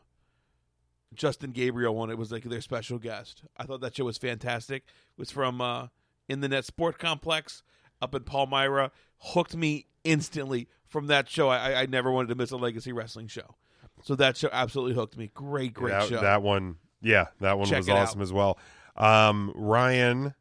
Justin 1.15 1.53
Gabriel 1.53 1.99
on 1.99 2.11
it. 2.11 2.19
Was 2.19 2.31
like 2.31 2.45
their 2.45 2.61
special 2.61 2.99
guest. 2.99 3.43
I 3.57 3.65
thought 3.65 3.81
that 3.81 3.97
show 3.97 4.05
was 4.05 4.19
fantastic. 4.19 4.85
It 4.87 5.19
was 5.19 5.31
from 5.31 5.61
uh, 5.61 5.89
in 6.29 6.41
the 6.41 6.49
Net 6.49 6.65
Sport 6.65 6.99
Complex 6.99 7.63
up 8.01 8.15
in 8.15 8.23
Palmyra. 8.25 8.93
Hooked 9.19 9.57
me 9.57 9.87
instantly 10.05 10.69
from 10.87 11.07
that 11.09 11.29
show. 11.29 11.49
I, 11.49 11.83
I- 11.83 11.87
never 11.87 12.11
wanted 12.11 12.29
to 12.29 12.35
miss 12.35 12.51
a 12.51 12.57
Legacy 12.57 12.93
Wrestling 12.93 13.29
show. 13.29 13.57
So 14.03 14.15
that 14.17 14.37
show 14.37 14.51
absolutely 14.53 14.95
hooked 14.95 15.17
me. 15.17 15.31
Great, 15.33 15.73
great 15.73 15.93
that, 15.93 16.09
show. 16.09 16.21
that 16.21 16.43
one, 16.43 16.77
yeah, 17.03 17.27
that 17.41 17.59
one 17.59 17.69
Check 17.69 17.79
was 17.79 17.89
it 17.89 17.93
out. 17.93 17.99
awesome 17.99 18.23
as 18.23 18.33
well. 18.33 18.59
Um, 18.97 19.53
Ryan, 19.55 20.35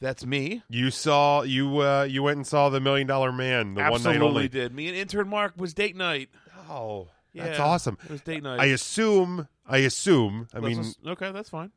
That's 0.00 0.26
me. 0.26 0.62
you 0.68 0.90
saw 0.90 1.42
you 1.42 1.78
uh, 1.80 2.04
you 2.04 2.22
went 2.22 2.36
and 2.36 2.46
saw 2.46 2.68
the 2.68 2.80
Million 2.80 3.06
Dollar 3.06 3.32
Man, 3.32 3.74
the 3.74 3.82
one 3.82 3.92
Absolutely 3.94 4.18
night 4.18 4.26
only. 4.28 4.48
did. 4.48 4.74
Me 4.74 4.88
and 4.88 4.96
intern 4.96 5.28
Mark 5.28 5.54
was 5.56 5.74
date 5.74 5.96
night. 5.96 6.28
Oh, 6.68 7.08
that's 7.34 7.58
awesome. 7.58 7.98
It 8.04 8.10
was 8.10 8.20
date 8.22 8.42
night. 8.42 8.60
I 8.60 8.66
assume. 8.66 9.48
I 9.66 9.78
assume. 9.78 10.48
I 10.52 10.58
Let's 10.58 10.74
mean, 10.76 10.84
just- 10.84 11.06
okay, 11.06 11.32
that's 11.32 11.48
fine. 11.50 11.70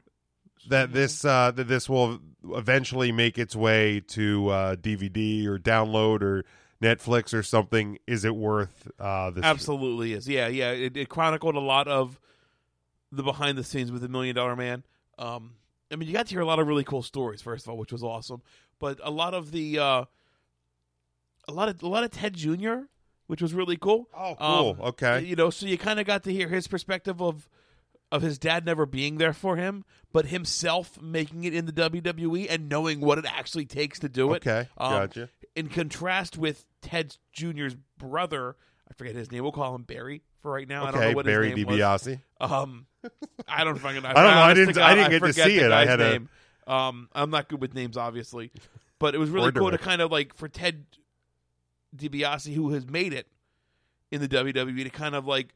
that 0.69 0.91
this 0.93 1.23
uh, 1.23 1.51
that 1.51 1.67
this 1.67 1.87
will 1.87 2.19
eventually 2.53 3.11
make 3.11 3.37
its 3.37 3.55
way 3.55 3.99
to 4.07 4.49
uh, 4.49 4.75
DVD 4.75 5.45
or 5.45 5.57
download 5.59 6.21
or 6.21 6.45
Netflix 6.81 7.33
or 7.33 7.43
something. 7.43 7.97
Is 8.07 8.25
it 8.25 8.35
worth 8.35 8.89
uh, 8.99 9.29
this? 9.31 9.43
Absolutely 9.43 10.13
is. 10.13 10.27
Yeah, 10.27 10.47
yeah. 10.47 10.71
It, 10.71 10.97
it 10.97 11.09
chronicled 11.09 11.55
a 11.55 11.59
lot 11.61 11.87
of 11.87 12.19
the 13.11 13.23
behind 13.23 13.57
the 13.57 13.63
scenes 13.63 13.91
with 13.91 14.01
the 14.01 14.09
Million 14.09 14.35
Dollar 14.35 14.55
Man. 14.55 14.83
Um, 15.17 15.53
I 15.91 15.95
mean, 15.95 16.07
you 16.07 16.13
got 16.13 16.27
to 16.27 16.33
hear 16.33 16.41
a 16.41 16.45
lot 16.45 16.59
of 16.59 16.67
really 16.67 16.83
cool 16.83 17.01
stories. 17.03 17.41
First 17.41 17.65
of 17.65 17.69
all, 17.71 17.77
which 17.77 17.91
was 17.91 18.03
awesome, 18.03 18.41
but 18.79 18.99
a 19.03 19.11
lot 19.11 19.33
of 19.33 19.51
the 19.51 19.79
uh, 19.79 20.05
a 21.47 21.51
lot 21.53 21.69
of 21.69 21.81
a 21.81 21.87
lot 21.87 22.03
of 22.03 22.11
Ted 22.11 22.33
Jr., 22.33 22.81
which 23.27 23.41
was 23.41 23.53
really 23.53 23.77
cool. 23.77 24.07
Oh, 24.13 24.35
cool. 24.39 24.77
Okay. 24.89 25.21
You 25.23 25.35
know, 25.35 25.49
so 25.49 25.65
you 25.65 25.77
kind 25.77 25.99
of 25.99 26.05
got 26.05 26.23
to 26.25 26.33
hear 26.33 26.47
his 26.49 26.67
perspective 26.67 27.21
of 27.21 27.47
of 28.11 28.21
his 28.21 28.37
dad 28.39 28.65
never 28.65 28.85
being 28.85 29.17
there 29.17 29.33
for 29.33 29.57
him, 29.57 29.83
but 30.13 30.27
himself 30.27 31.01
making 31.01 31.43
it 31.43 31.53
in 31.53 31.65
the 31.65 31.73
WWE 31.73 32.47
and 32.49 32.69
knowing 32.69 33.01
what 33.01 33.17
it 33.17 33.25
actually 33.25 33.65
takes 33.65 33.99
to 33.99 34.07
do 34.07 34.33
it. 34.33 34.37
Okay, 34.47 34.69
Um, 34.77 34.91
gotcha. 34.91 35.29
In 35.57 35.67
contrast 35.67 36.37
with 36.37 36.63
Ted 36.81 37.17
Jr.'s 37.33 37.75
brother, 37.97 38.55
I 38.89 38.93
forget 38.93 39.13
his 39.15 39.29
name. 39.29 39.43
We'll 39.43 39.51
call 39.51 39.75
him 39.75 39.83
Barry 39.83 40.21
for 40.41 40.51
right 40.51 40.67
now. 40.69 40.85
I 40.85 40.91
don't 40.91 41.01
Okay, 41.01 41.09
know 41.09 41.15
what 41.17 41.25
Barry 41.25 41.49
his 41.49 41.57
name 41.57 41.67
was. 41.67 41.77
DiBiase. 41.79 42.21
Um, 42.39 42.85
I 43.47 43.63
don't 43.63 43.77
fucking. 43.77 44.05
I 44.05 44.13
don't 44.13 44.23
know. 44.23 44.29
I 44.29 44.53
didn't- 44.53 44.77
I 44.77 44.95
didn't 44.95 45.11
get 45.11 45.23
to 45.23 45.33
see 45.33 45.57
it. 45.59 45.71
I 45.71 45.85
had 45.85 45.99
a- 46.01 46.09
name. 46.11 46.29
Um, 46.67 47.07
I'm 47.13 47.29
not 47.29 47.47
good 47.47 47.61
with 47.61 47.73
names, 47.73 47.95
obviously, 47.97 48.51
but 48.99 49.15
it 49.15 49.19
was 49.19 49.29
really 49.29 49.51
cool 49.53 49.71
to 49.71 49.77
kind 49.77 50.01
of 50.01 50.11
like 50.11 50.33
for 50.33 50.49
Ted 50.49 50.85
DiBiase, 51.95 52.53
who 52.53 52.71
has 52.71 52.85
made 52.87 53.13
it 53.13 53.27
in 54.11 54.21
the 54.21 54.27
WWE, 54.27 54.83
to 54.83 54.89
kind 54.89 55.15
of 55.15 55.25
like 55.25 55.53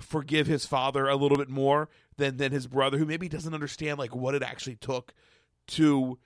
forgive 0.00 0.46
his 0.46 0.64
father 0.66 1.08
a 1.08 1.16
little 1.16 1.36
bit 1.38 1.48
more 1.48 1.88
than 2.16 2.36
than 2.38 2.52
his 2.52 2.66
brother, 2.66 2.98
who 2.98 3.04
maybe 3.06 3.28
doesn't 3.28 3.52
understand 3.54 3.98
like 3.98 4.14
what 4.14 4.34
it 4.34 4.42
actually 4.42 4.76
took 4.76 5.12
to 5.68 6.18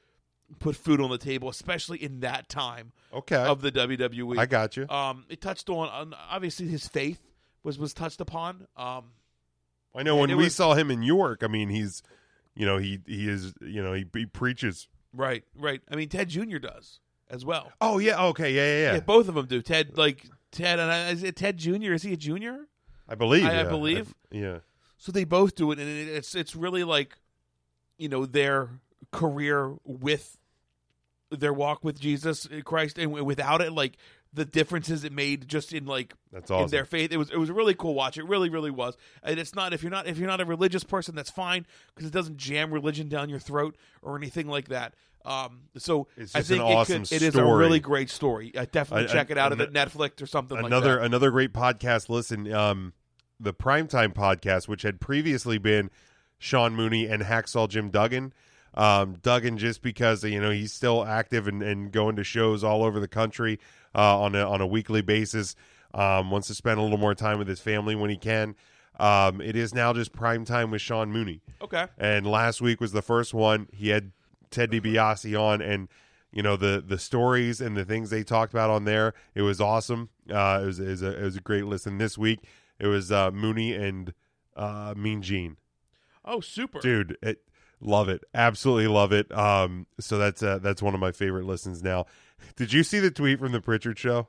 put 0.59 0.77
food 0.77 1.01
on 1.01 1.11
the 1.11 1.19
table, 1.19 1.49
especially 1.49 2.03
in 2.03 2.21
that 2.21 2.49
time 2.49 2.93
Okay. 3.13 3.37
of 3.37 3.61
the 3.63 3.71
WWE. 3.73 4.39
I 4.39 4.47
got 4.47 4.77
you. 4.77 4.89
Um, 4.89 5.25
it 5.29 5.41
touched 5.41 5.69
on, 5.71 5.89
on 5.89 6.15
obviously 6.29 6.67
his 6.69 6.87
faith 6.89 7.21
was 7.63 7.79
was 7.79 7.95
touched 7.95 8.21
upon. 8.21 8.67
Um, 8.77 9.07
I 9.95 10.03
know 10.03 10.17
when 10.17 10.31
we 10.37 10.45
was- 10.45 10.55
saw 10.55 10.75
him 10.75 10.91
in 10.91 11.03
York. 11.03 11.43
I 11.43 11.49
mean, 11.49 11.69
he's 11.69 12.03
you 12.55 12.67
know 12.67 12.79
he 12.79 13.01
he 13.07 13.29
is 13.29 13.55
you 13.61 13.83
know 13.83 13.93
he, 13.93 14.07
he 14.13 14.27
preaches. 14.27 14.89
right, 15.13 15.45
right. 15.57 15.81
I 15.91 15.97
mean, 15.97 16.09
Ted 16.09 16.29
Jr. 16.29 16.59
does 16.59 17.01
as 17.29 17.45
well. 17.45 17.73
Oh 17.81 17.99
yeah. 17.99 18.23
Okay. 18.27 18.53
Yeah. 18.53 18.67
Yeah. 18.89 18.95
Yeah. 18.95 19.01
both 19.01 19.29
of 19.29 19.35
them 19.35 19.47
do. 19.47 19.63
Ted, 19.63 19.97
like 19.97 20.27
Ted, 20.53 20.79
and 20.79 20.91
I, 20.91 21.11
is 21.11 21.23
it 21.23 21.37
Ted 21.37 21.57
Jr.? 21.59 21.93
Is 21.93 22.03
he 22.03 22.13
a 22.13 22.17
junior? 22.17 22.67
I 23.09 23.15
believe. 23.15 23.45
I, 23.45 23.51
I 23.51 23.63
yeah. 23.63 23.69
believe. 23.69 24.15
yeah. 24.31 24.59
So 24.97 25.11
they 25.13 25.25
both 25.25 25.55
do 25.55 25.73
it, 25.73 25.79
and 25.79 25.89
it's 25.89 26.35
it's 26.35 26.55
really 26.55 26.85
like, 26.85 27.17
you 27.99 28.09
know, 28.09 28.27
their 28.27 28.69
career 29.13 29.75
with 29.85 30.37
their 31.31 31.53
walk 31.53 31.83
with 31.85 31.99
Jesus 31.99 32.47
Christ, 32.65 32.99
and 32.99 33.13
without 33.13 33.61
it, 33.61 33.73
like 33.73 33.97
the 34.33 34.45
differences 34.45 35.03
it 35.05 35.13
made 35.13 35.49
just 35.49 35.73
in 35.73 35.87
like 35.87 36.15
That's 36.33 36.51
in 36.51 36.69
their 36.69 36.85
faith. 36.85 37.11
It 37.13 37.17
was 37.17 37.31
it 37.31 37.37
was 37.37 37.49
a 37.49 37.53
really 37.55 37.75
cool 37.75 37.95
watch. 37.95 38.17
It 38.19 38.25
really 38.27 38.49
really 38.49 38.71
was. 38.71 38.97
And 39.23 39.39
it's 39.41 39.55
not 39.55 39.73
if 39.73 39.83
you're 39.83 39.91
not 39.91 40.07
if 40.07 40.19
you're 40.19 40.29
not 40.29 40.41
a 40.41 40.45
religious 40.45 40.85
person, 40.85 41.15
that's 41.15 41.31
fine 41.31 41.67
because 41.95 42.09
it 42.09 42.13
doesn't 42.13 42.37
jam 42.37 42.73
religion 42.73 43.09
down 43.09 43.29
your 43.29 43.41
throat 43.41 43.77
or 44.03 44.17
anything 44.17 44.47
like 44.47 44.69
that. 44.69 44.95
Um, 45.25 45.63
so 45.77 46.07
I 46.35 46.41
think 46.43 46.63
an 46.63 46.67
it 46.69 46.71
awesome 46.75 47.03
could, 47.03 47.13
it 47.13 47.23
is 47.23 47.35
a 47.35 47.45
really 47.45 47.79
great 47.81 48.09
story. 48.09 48.55
Uh, 48.57 48.65
definitely 48.71 49.07
I- 49.09 49.11
I- 49.11 49.13
check 49.13 49.31
it 49.31 49.37
out 49.37 49.53
an- 49.53 49.61
at 49.61 49.73
Netflix 49.73 50.23
or 50.23 50.27
something 50.27 50.57
another 50.57 50.93
like 50.93 51.01
that. 51.01 51.05
another 51.07 51.31
great 51.31 51.53
podcast 51.53 52.09
listen 52.09 52.51
um 52.53 52.93
the 53.39 53.53
primetime 53.53 54.15
podcast 54.15 54.69
which 54.69 54.83
had 54.83 55.01
previously 55.01 55.59
been 55.59 55.91
sean 56.39 56.75
mooney 56.75 57.07
and 57.07 57.23
hacksaw 57.23 57.69
jim 57.69 57.91
duggan 57.91 58.33
um 58.75 59.17
duggan 59.23 59.59
just 59.59 59.83
because 59.83 60.23
you 60.25 60.41
know 60.41 60.51
he's 60.51 60.73
still 60.73 61.05
active 61.05 61.49
and, 61.49 61.63
and 61.63 61.91
going 61.93 62.17
to 62.17 62.25
shows 62.25 62.63
all 62.65 62.83
over 62.85 62.99
the 63.01 63.09
country 63.09 63.59
uh 63.95 64.21
on 64.21 64.35
a 64.35 64.49
on 64.49 64.61
a 64.61 64.67
weekly 64.67 65.03
basis 65.03 65.55
um 65.95 66.31
wants 66.31 66.47
to 66.49 66.55
spend 66.55 66.79
a 66.79 66.83
little 66.83 66.99
more 66.99 67.15
time 67.15 67.39
with 67.39 67.49
his 67.49 67.61
family 67.61 67.95
when 67.95 68.11
he 68.11 68.17
can 68.17 68.55
um 68.99 69.41
it 69.41 69.57
is 69.57 69.75
now 69.75 69.93
just 69.93 70.13
prime 70.13 70.45
time 70.45 70.71
with 70.71 70.81
sean 70.81 71.11
mooney 71.13 71.41
Okay. 71.63 71.87
and 71.99 72.27
last 72.27 72.61
week 72.61 72.81
was 72.81 72.93
the 72.93 73.03
first 73.03 73.35
one 73.35 73.69
he 73.73 73.89
had 73.91 74.13
ted 74.51 74.71
DiBiase 74.71 75.39
on 75.41 75.61
and 75.63 75.89
you 76.33 76.43
know 76.43 76.57
the 76.57 76.83
the 76.87 76.99
stories 76.99 77.61
and 77.61 77.77
the 77.77 77.85
things 77.85 78.11
they 78.11 78.23
talked 78.23 78.53
about 78.53 78.71
on 78.71 78.85
there. 78.85 79.15
It 79.35 79.43
was 79.43 79.61
awesome. 79.61 80.11
Uh, 80.31 80.61
it 80.63 80.67
was 80.67 80.79
it 80.79 80.87
was, 80.87 81.03
a, 81.03 81.19
it 81.21 81.23
was 81.25 81.37
a 81.37 81.41
great 81.41 81.65
listen. 81.67 81.99
This 81.99 82.17
week 82.17 82.39
it 82.79 82.87
was 82.87 83.11
uh, 83.11 83.33
Mooney 83.33 83.75
and 83.75 84.15
uh, 84.55 84.95
Mean 84.97 85.23
Gene. 85.23 85.57
Oh, 86.25 86.41
super, 86.41 86.79
dude! 86.79 87.17
It, 87.21 87.43
love 87.81 88.09
it, 88.09 88.23
absolutely 88.35 88.87
love 88.89 89.13
it. 89.13 89.31
Um, 89.37 89.87
so 89.99 90.19
that's 90.19 90.43
uh, 90.43 90.59
that's 90.59 90.83
one 90.83 90.95
of 90.95 91.01
my 91.01 91.13
favorite 91.13 91.45
listens 91.47 91.83
now. 91.83 92.07
Did 92.57 92.73
you 92.73 92.83
see 92.83 92.99
the 93.01 93.11
tweet 93.11 93.39
from 93.39 93.53
the 93.53 93.61
Prichard 93.61 93.99
show? 93.99 94.29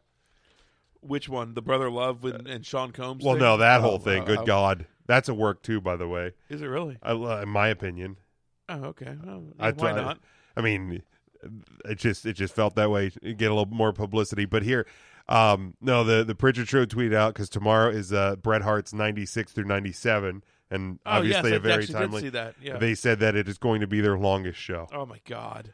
Which 1.01 1.27
one? 1.27 1.53
The 1.55 1.61
Brother 1.61 1.89
Love 1.89 2.21
with, 2.23 2.47
and 2.47 2.65
Sean 2.65 2.91
Combs? 2.91 3.23
Well, 3.23 3.33
thing? 3.35 3.41
no, 3.41 3.57
that 3.57 3.79
Oh, 3.79 3.83
whole 3.83 3.97
thing. 3.99 4.23
oh, 4.23 4.25
Good 4.25 4.39
oh. 4.39 4.45
God, 4.45 4.85
that's 5.07 5.29
a 5.29 5.33
work 5.33 5.63
too. 5.63 5.81
By 5.81 5.95
the 5.95 6.07
way, 6.07 6.33
Is 6.49 6.61
it 6.61 6.67
really? 6.67 6.97
I, 7.01 7.13
in 7.41 7.49
my 7.49 7.69
opinion. 7.69 8.17
Oh, 8.69 8.85
okay. 8.85 9.15
Well, 9.23 9.43
I, 9.59 9.71
why 9.71 9.91
I- 9.91 9.95
not? 9.95 10.19
I 10.55 10.61
mean, 10.61 11.01
it 11.85 11.97
just 11.97 12.25
it 12.25 12.33
just 12.33 12.53
felt 12.53 12.75
that 12.75 12.91
way. 12.91 13.09
Get 13.09 13.49
a 13.49 13.53
little 13.55 13.65
more 13.65 13.93
publicity, 13.93 14.45
but 14.45 14.61
here, 14.63 14.85
um, 15.27 15.73
no, 15.81 16.03
the 16.03 16.23
the 16.23 16.35
Prichard 16.35 16.67
show 16.69 16.85
tweeted 16.85 17.15
out 17.15 17.33
because 17.33 17.49
tomorrow 17.49 17.89
is 17.89 18.13
uh, 18.13 18.35
Bret 18.35 18.61
Hart's 18.61 18.93
ninety 18.93 19.25
six 19.25 19.51
through 19.53 19.65
ninety 19.65 19.91
seven, 19.91 20.43
and 20.71 20.97
Oh, 21.05 21.11
obviously 21.11 21.51
yes, 21.51 21.57
a 21.57 21.59
very 21.59 21.85
timely. 21.85 22.31
yeah. 22.61 22.77
They 22.77 22.95
said 22.95 23.19
that 23.19 23.35
it 23.35 23.47
is 23.47 23.57
going 23.59 23.81
to 23.81 23.87
be 23.87 24.01
their 24.01 24.17
longest 24.17 24.59
show. 24.59 24.87
Oh 24.91 25.05
my 25.05 25.19
God. 25.27 25.73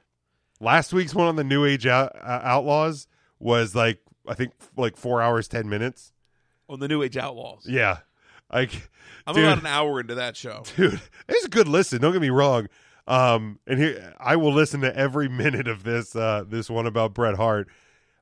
Last 0.60 0.92
week's 0.92 1.14
one 1.16 1.28
on 1.28 1.36
the 1.38 1.44
New 1.44 1.64
Age 1.66 1.86
out, 1.88 2.14
uh, 2.16 2.42
Outlaws 2.44 3.08
was 3.40 3.76
like 3.76 4.00
I 4.28 4.34
think 4.34 4.52
like 4.76 4.98
four 4.98 5.22
hours 5.22 5.48
ten 5.48 5.70
minutes. 5.70 6.12
On 6.68 6.80
the 6.80 6.88
New 6.88 7.02
Age 7.04 7.16
Outlaws. 7.16 7.66
Yeah, 7.66 8.00
like 8.52 8.90
I'm 9.26 9.36
dude, 9.36 9.46
about 9.46 9.60
an 9.60 9.68
hour 9.68 10.00
into 10.02 10.16
that 10.16 10.36
show. 10.36 10.64
dude. 10.76 11.00
It's 11.30 11.46
a 11.46 11.50
good 11.50 11.68
listen. 11.68 12.02
Don't 12.02 12.12
get 12.12 12.22
me 12.22 12.30
wrong. 12.32 12.68
Um, 13.08 13.60
and 13.66 13.80
here 13.80 14.14
I 14.20 14.36
will 14.36 14.52
listen 14.54 14.82
to 14.82 14.94
every 14.98 15.30
minute 15.44 15.68
of 15.68 15.84
this. 15.84 16.14
Uh, 16.16 16.44
this 16.46 16.70
one 16.70 16.86
about 16.88 17.14
Bret 17.14 17.36
Hart. 17.36 17.70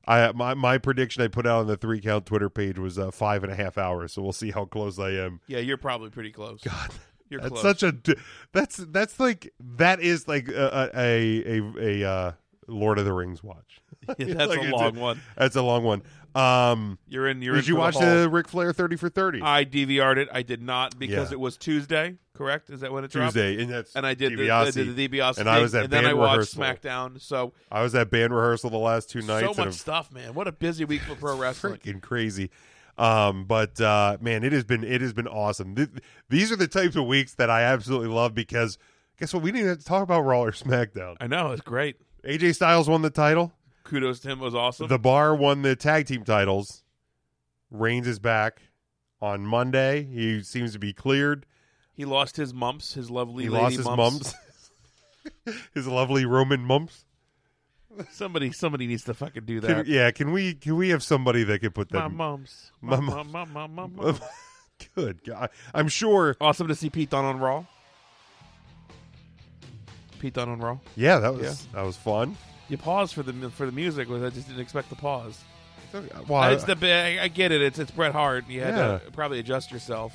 I 0.06 0.32
my 0.32 0.54
my 0.54 0.78
prediction 0.78 1.22
I 1.22 1.28
put 1.28 1.46
out 1.46 1.60
on 1.60 1.66
the 1.66 1.76
three 1.76 2.00
count 2.00 2.26
Twitter 2.26 2.48
page 2.48 2.78
was 2.78 2.98
uh, 2.98 3.10
five 3.10 3.42
and 3.42 3.52
a 3.52 3.56
half 3.56 3.76
hours. 3.76 4.12
So 4.12 4.22
we'll 4.22 4.32
see 4.32 4.50
how 4.50 4.64
close 4.64 4.98
I 4.98 5.10
am. 5.10 5.40
Yeah, 5.46 5.58
you're 5.58 5.76
probably 5.76 6.10
pretty 6.10 6.30
close. 6.32 6.60
God, 6.62 6.90
You're 7.28 7.40
that's 7.40 7.60
close. 7.60 7.62
such 7.62 7.82
a 7.82 8.16
that's 8.52 8.76
that's 8.76 9.18
like 9.18 9.52
that 9.58 10.00
is 10.00 10.28
like 10.28 10.48
a 10.48 10.90
a 10.94 11.42
a, 11.44 12.02
a 12.02 12.08
uh, 12.08 12.32
Lord 12.68 12.98
of 12.98 13.04
the 13.04 13.12
Rings 13.12 13.42
watch. 13.42 13.80
Yeah, 14.18 14.34
that's 14.34 14.50
Like, 14.50 14.60
a 14.68 14.70
long 14.70 14.94
one. 14.96 15.20
That's 15.36 15.56
a 15.56 15.62
long 15.62 15.82
one. 15.82 16.02
Um, 16.34 16.98
You're 17.08 17.28
in. 17.28 17.42
You're 17.42 17.54
did 17.56 17.64
in 17.64 17.68
you 17.74 17.76
watch 17.76 17.98
the, 17.98 18.22
the. 18.22 18.28
Ric 18.28 18.46
Flair 18.46 18.72
thirty 18.72 18.94
for 18.96 19.08
thirty? 19.08 19.40
I 19.42 19.64
DVR'd 19.64 20.18
it. 20.18 20.28
I 20.32 20.42
did 20.42 20.62
not 20.62 20.96
because 20.98 21.30
Yeah. 21.30 21.34
it 21.34 21.40
was 21.40 21.56
Tuesday. 21.56 22.16
Correct? 22.34 22.70
Is 22.70 22.80
that 22.80 22.92
when 22.92 23.02
it 23.04 23.10
dropped? 23.10 23.34
Tuesday, 23.34 23.60
and 23.60 23.72
that's 23.72 23.96
and 23.96 24.06
I 24.06 24.14
did 24.14 24.38
the, 24.38 24.50
I 24.50 24.66
DiBiase. 24.66 24.72
did 24.74 24.94
the 24.96 25.08
DiBiase 25.08 25.38
And 25.38 25.48
I 25.48 25.58
was 25.60 25.74
at 25.74 25.84
and 25.84 25.92
then 25.92 26.04
I 26.06 26.12
watched 26.12 26.56
rehearsal. 26.56 26.62
SmackDown. 26.90 27.20
So 27.20 27.52
I 27.72 27.82
was 27.82 27.94
at 27.96 28.10
band 28.10 28.32
rehearsal 28.34 28.70
the 28.70 28.76
last 28.78 29.10
two 29.10 29.22
nights. 29.22 29.56
so 29.56 29.64
much 29.64 29.74
stuff, 29.74 30.12
man. 30.12 30.34
What 30.34 30.46
a 30.46 30.52
busy 30.52 30.84
week 30.84 31.00
for 31.02 31.14
pro 31.16 31.36
wrestling. 31.36 31.78
freaking 31.78 32.00
crazy. 32.02 32.50
Um, 32.98 33.44
but 33.44 33.80
uh, 33.80 34.18
man, 34.20 34.44
it 34.44 34.52
has 34.52 34.64
been 34.64 34.84
it 34.84 35.00
has 35.00 35.12
been 35.14 35.26
awesome. 35.28 35.74
Th- 35.74 35.88
these 36.28 36.52
are 36.52 36.56
the 36.56 36.68
types 36.68 36.94
of 36.96 37.06
weeks 37.06 37.34
that 37.34 37.50
I 37.50 37.62
absolutely 37.62 38.08
love 38.08 38.34
because 38.34 38.78
guess 39.18 39.32
what? 39.34 39.42
We 39.42 39.50
didn't 39.50 39.60
even 39.60 39.68
have 39.70 39.78
to 39.80 39.84
talk 39.84 40.02
about 40.02 40.20
Raw 40.22 40.42
or 40.42 40.52
SmackDown. 40.52 41.16
I 41.20 41.26
know 41.26 41.50
it's 41.52 41.62
great. 41.62 41.96
AJ 42.26 42.54
Styles 42.56 42.88
won 42.88 43.02
the 43.02 43.10
title. 43.10 43.52
Kudos 43.84 44.20
to 44.20 44.28
him. 44.30 44.40
It 44.40 44.44
was 44.44 44.54
awesome. 44.54 44.88
The 44.88 44.98
Bar 44.98 45.34
won 45.36 45.62
the 45.62 45.76
tag 45.76 46.06
team 46.06 46.24
titles. 46.24 46.82
Reigns 47.70 48.06
is 48.08 48.18
back 48.18 48.60
on 49.20 49.42
Monday. 49.46 50.02
He 50.04 50.42
seems 50.42 50.72
to 50.72 50.78
be 50.78 50.92
cleared. 50.92 51.46
he 51.94 52.04
lost 52.04 52.36
his 52.36 52.52
mumps. 52.52 52.94
His 52.94 53.10
lovely 53.10 53.44
He 53.44 53.48
lady 53.50 53.62
lost 53.62 53.76
his 53.76 53.86
mumps. 53.86 54.34
his 55.74 55.86
lovely 55.86 56.24
Roman 56.24 56.60
mumps. 56.60 57.04
Somebody, 58.10 58.52
somebody 58.52 58.86
needs 58.86 59.04
to 59.04 59.14
fucking 59.14 59.44
do 59.46 59.60
Can- 59.60 59.76
that. 59.78 59.86
yeah, 59.86 60.10
can 60.10 60.30
we 60.32 60.52
can 60.54 60.76
we 60.76 60.90
have 60.90 61.02
somebody 61.02 61.44
that 61.44 61.60
can 61.60 61.70
put 61.70 61.90
My 61.92 62.02
them? 62.02 62.16
mumps. 62.16 62.70
My 62.82 62.96
My, 63.00 63.22
mum- 63.22 63.32
my, 63.32 63.44
my, 63.44 63.66
my, 63.66 63.86
my, 63.86 64.10
my. 64.12 64.18
Good 64.94 65.24
God, 65.24 65.48
I'm 65.72 65.88
sure. 65.88 66.36
Awesome 66.40 66.68
to 66.68 66.74
see 66.74 66.90
Pete 66.90 67.08
Dunne 67.10 67.24
on 67.24 67.38
Raw. 67.38 67.64
Pete 70.18 70.34
Dunne 70.34 70.48
on 70.48 70.58
Raw. 70.60 70.78
Yeah, 70.96 71.18
that 71.18 71.34
was 71.34 71.42
Yeah. 71.42 71.54
that 71.80 71.86
was 71.86 71.96
fun. 71.96 72.36
You 72.68 72.76
paused 72.78 73.14
for 73.14 73.22
the 73.22 73.32
mu- 73.32 73.50
for 73.50 73.66
the 73.66 73.72
music, 73.72 74.08
was 74.08 74.22
I 74.22 74.30
just 74.30 74.48
didn't 74.48 74.60
expect 74.62 74.90
the 74.90 74.96
pause. 74.96 75.38
Well, 76.28 76.40
I- 76.42 76.50
it's 76.52 76.64
the 76.64 76.76
I, 76.82 77.24
I 77.24 77.28
get 77.28 77.52
it. 77.52 77.62
It's 77.62 77.78
it's 77.78 77.90
Bret 77.90 78.12
Hart. 78.12 78.48
You 78.48 78.60
had 78.62 78.74
Yeah. 78.76 78.98
to 78.98 79.10
probably 79.12 79.38
adjust 79.38 79.70
yourself. 79.70 80.12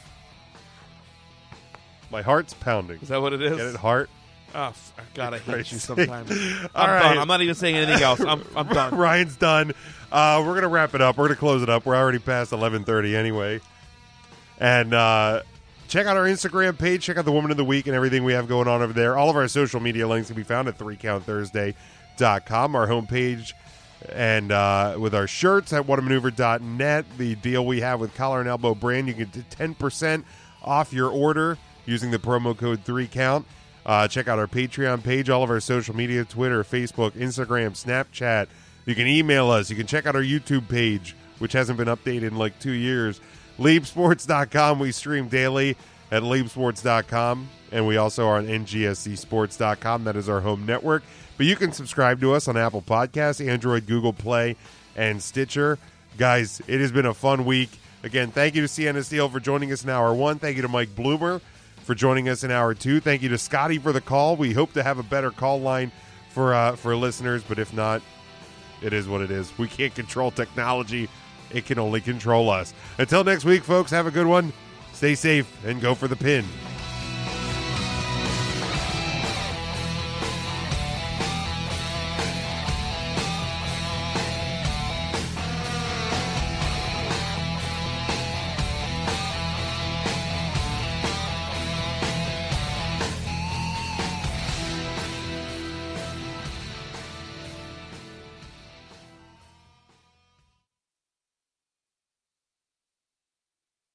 my 2.12 2.22
heart's 2.22 2.54
pounding. 2.54 3.00
Is 3.02 3.08
that 3.10 3.22
what 3.22 3.32
it 3.34 3.42
is? 3.42 3.56
Get 3.58 3.66
it, 3.68 3.76
heart? 3.78 4.10
Oh, 4.54 4.64
f- 4.66 4.94
God, 5.14 5.34
I 5.34 5.38
hate 5.38 5.46
Christ's 5.54 5.72
you 5.72 5.80
sake. 5.80 5.98
sometimes. 6.10 6.30
I'm 6.76 6.90
right. 6.90 7.02
done. 7.02 7.18
I'm 7.20 7.28
not 7.30 7.42
even 7.42 7.56
saying 7.56 7.76
anything 7.78 8.04
else. 8.04 8.20
I'm 8.20 8.44
I'm 8.56 8.68
done. 8.74 8.96
Ryan's 8.96 9.38
done. 9.38 9.72
Uh, 10.12 10.44
we're 10.46 10.56
gonna 10.56 10.68
wrap 10.68 10.94
it 10.94 11.00
up. 11.02 11.18
We're 11.18 11.28
gonna 11.30 11.38
close 11.40 11.64
it 11.64 11.70
up. 11.70 11.86
We're 11.86 11.96
already 11.96 12.20
past 12.20 12.52
eleven 12.52 12.84
thirty 12.84 13.16
anyway. 13.16 13.62
And 14.60 14.94
uh, 14.94 15.44
check 15.92 16.08
out 16.08 16.16
our 16.16 16.24
Instagram 16.24 16.80
page. 16.80 17.04
Check 17.04 17.18
out 17.18 17.26
the 17.26 17.34
Woman 17.34 17.52
of 17.52 17.58
the 17.58 17.66
Week 17.66 17.86
and 17.86 17.94
everything 17.94 18.24
we 18.24 18.32
have 18.32 18.48
going 18.48 18.70
on 18.70 18.82
over 18.82 18.94
there. 18.94 19.18
All 19.18 19.30
of 19.30 19.36
our 19.36 19.50
social 19.50 19.82
media 19.82 20.08
links 20.08 20.30
can 20.30 20.38
be 20.38 20.44
found 20.44 20.70
at 20.70 20.78
3countthursday.com, 20.78 22.76
our 22.76 22.88
homepage, 22.88 23.52
and 24.10 24.54
uh, 24.54 24.96
with 24.98 25.14
our 25.14 25.28
shirts 25.28 25.74
at 25.74 25.86
whatamaneuver.net. 25.86 27.06
The 27.18 27.36
deal 27.36 27.66
we 27.66 27.82
have 27.82 28.00
with 28.00 28.16
Collar 28.16 28.40
and 28.40 28.48
Elbow 28.48 28.74
Brand, 28.74 29.10
you 29.10 29.14
get 29.14 29.50
ten 29.50 29.76
percent 29.76 30.26
off 30.64 30.94
your 30.94 31.10
order 31.10 31.58
using 31.86 32.10
the 32.10 32.20
promo 32.20 32.58
code 32.58 32.86
3count. 32.86 33.44
Uh, 33.86 34.08
check 34.08 34.30
out 34.30 34.40
our 34.40 34.48
Patreon 34.48 35.04
page, 35.04 35.30
all 35.30 35.44
of 35.44 35.50
our 35.50 35.60
social 35.60 35.94
media 35.94 36.24
Twitter, 36.24 36.64
Facebook, 36.64 37.12
Instagram, 37.12 37.72
Snapchat. 37.72 38.48
You 38.86 38.96
can 38.96 39.08
email 39.08 39.52
us. 39.52 39.70
You 39.70 39.76
can 39.76 39.88
check 39.88 40.06
out 40.06 40.16
our 40.16 40.24
YouTube 40.24 40.70
page, 40.70 41.18
which 41.40 41.52
hasn't 41.52 41.78
been 41.78 41.90
updated 41.90 42.24
in 42.24 42.38
like 42.38 42.58
two 42.60 42.72
years. 42.72 43.20
LeapSports.com. 43.62 44.80
We 44.80 44.92
stream 44.92 45.28
daily 45.28 45.78
at 46.12 46.24
LeapSports.com. 46.24 47.50
And 47.72 47.88
we 47.88 47.98
also 47.98 48.28
are 48.28 48.38
on 48.38 48.48
NGSCSports.com. 48.48 50.04
That 50.04 50.16
is 50.16 50.28
our 50.28 50.42
home 50.42 50.66
network. 50.66 51.04
But 51.38 51.46
you 51.46 51.56
can 51.56 51.72
subscribe 51.72 52.20
to 52.22 52.34
us 52.34 52.48
on 52.48 52.58
Apple 52.58 52.82
Podcasts, 52.82 53.46
Android, 53.46 53.88
Google 53.88 54.14
Play, 54.14 54.58
and 54.96 55.22
Stitcher. 55.22 55.80
Guys, 56.18 56.62
it 56.68 56.82
has 56.82 56.92
been 56.92 57.06
a 57.06 57.14
fun 57.14 57.46
week. 57.46 57.70
Again, 58.04 58.32
thank 58.32 58.56
you 58.56 58.62
to 58.62 58.68
Sienna 58.68 59.02
for 59.04 59.40
joining 59.40 59.72
us 59.72 59.84
in 59.84 59.90
hour 59.90 60.14
one. 60.14 60.40
Thank 60.40 60.56
you 60.56 60.64
to 60.64 60.68
Mike 60.68 60.96
Bloomer 60.96 61.40
for 61.84 61.96
joining 61.96 62.30
us 62.30 62.44
in 62.44 62.52
hour 62.52 62.74
two. 62.74 63.00
Thank 63.00 63.22
you 63.22 63.30
to 63.30 63.38
Scotty 63.38 63.78
for 63.78 63.92
the 63.92 64.02
call. 64.02 64.36
We 64.36 64.54
hope 64.54 64.74
to 64.74 64.84
have 64.84 64.98
a 64.98 65.04
better 65.04 65.32
call 65.32 65.62
line 65.62 65.92
for 66.30 66.54
uh, 66.54 66.76
for 66.76 66.96
listeners, 66.96 67.44
but 67.44 67.60
if 67.60 67.74
not, 67.74 68.02
it 68.82 68.94
is 68.94 69.08
what 69.08 69.22
it 69.22 69.32
is. 69.32 69.56
We 69.58 69.68
can't 69.68 69.94
control 69.94 70.32
technology; 70.32 71.10
it 71.54 71.66
can 71.66 71.80
only 71.80 72.02
control 72.02 72.50
us. 72.50 72.74
Until 72.98 73.24
next 73.24 73.46
week, 73.46 73.64
folks. 73.64 73.92
Have 73.92 74.08
a 74.08 74.12
good 74.12 74.28
one. 74.28 74.54
Stay 74.94 75.16
safe 75.16 75.48
and 75.66 75.82
go 75.82 75.96
for 75.96 76.08
the 76.08 76.16
pin. 76.16 76.46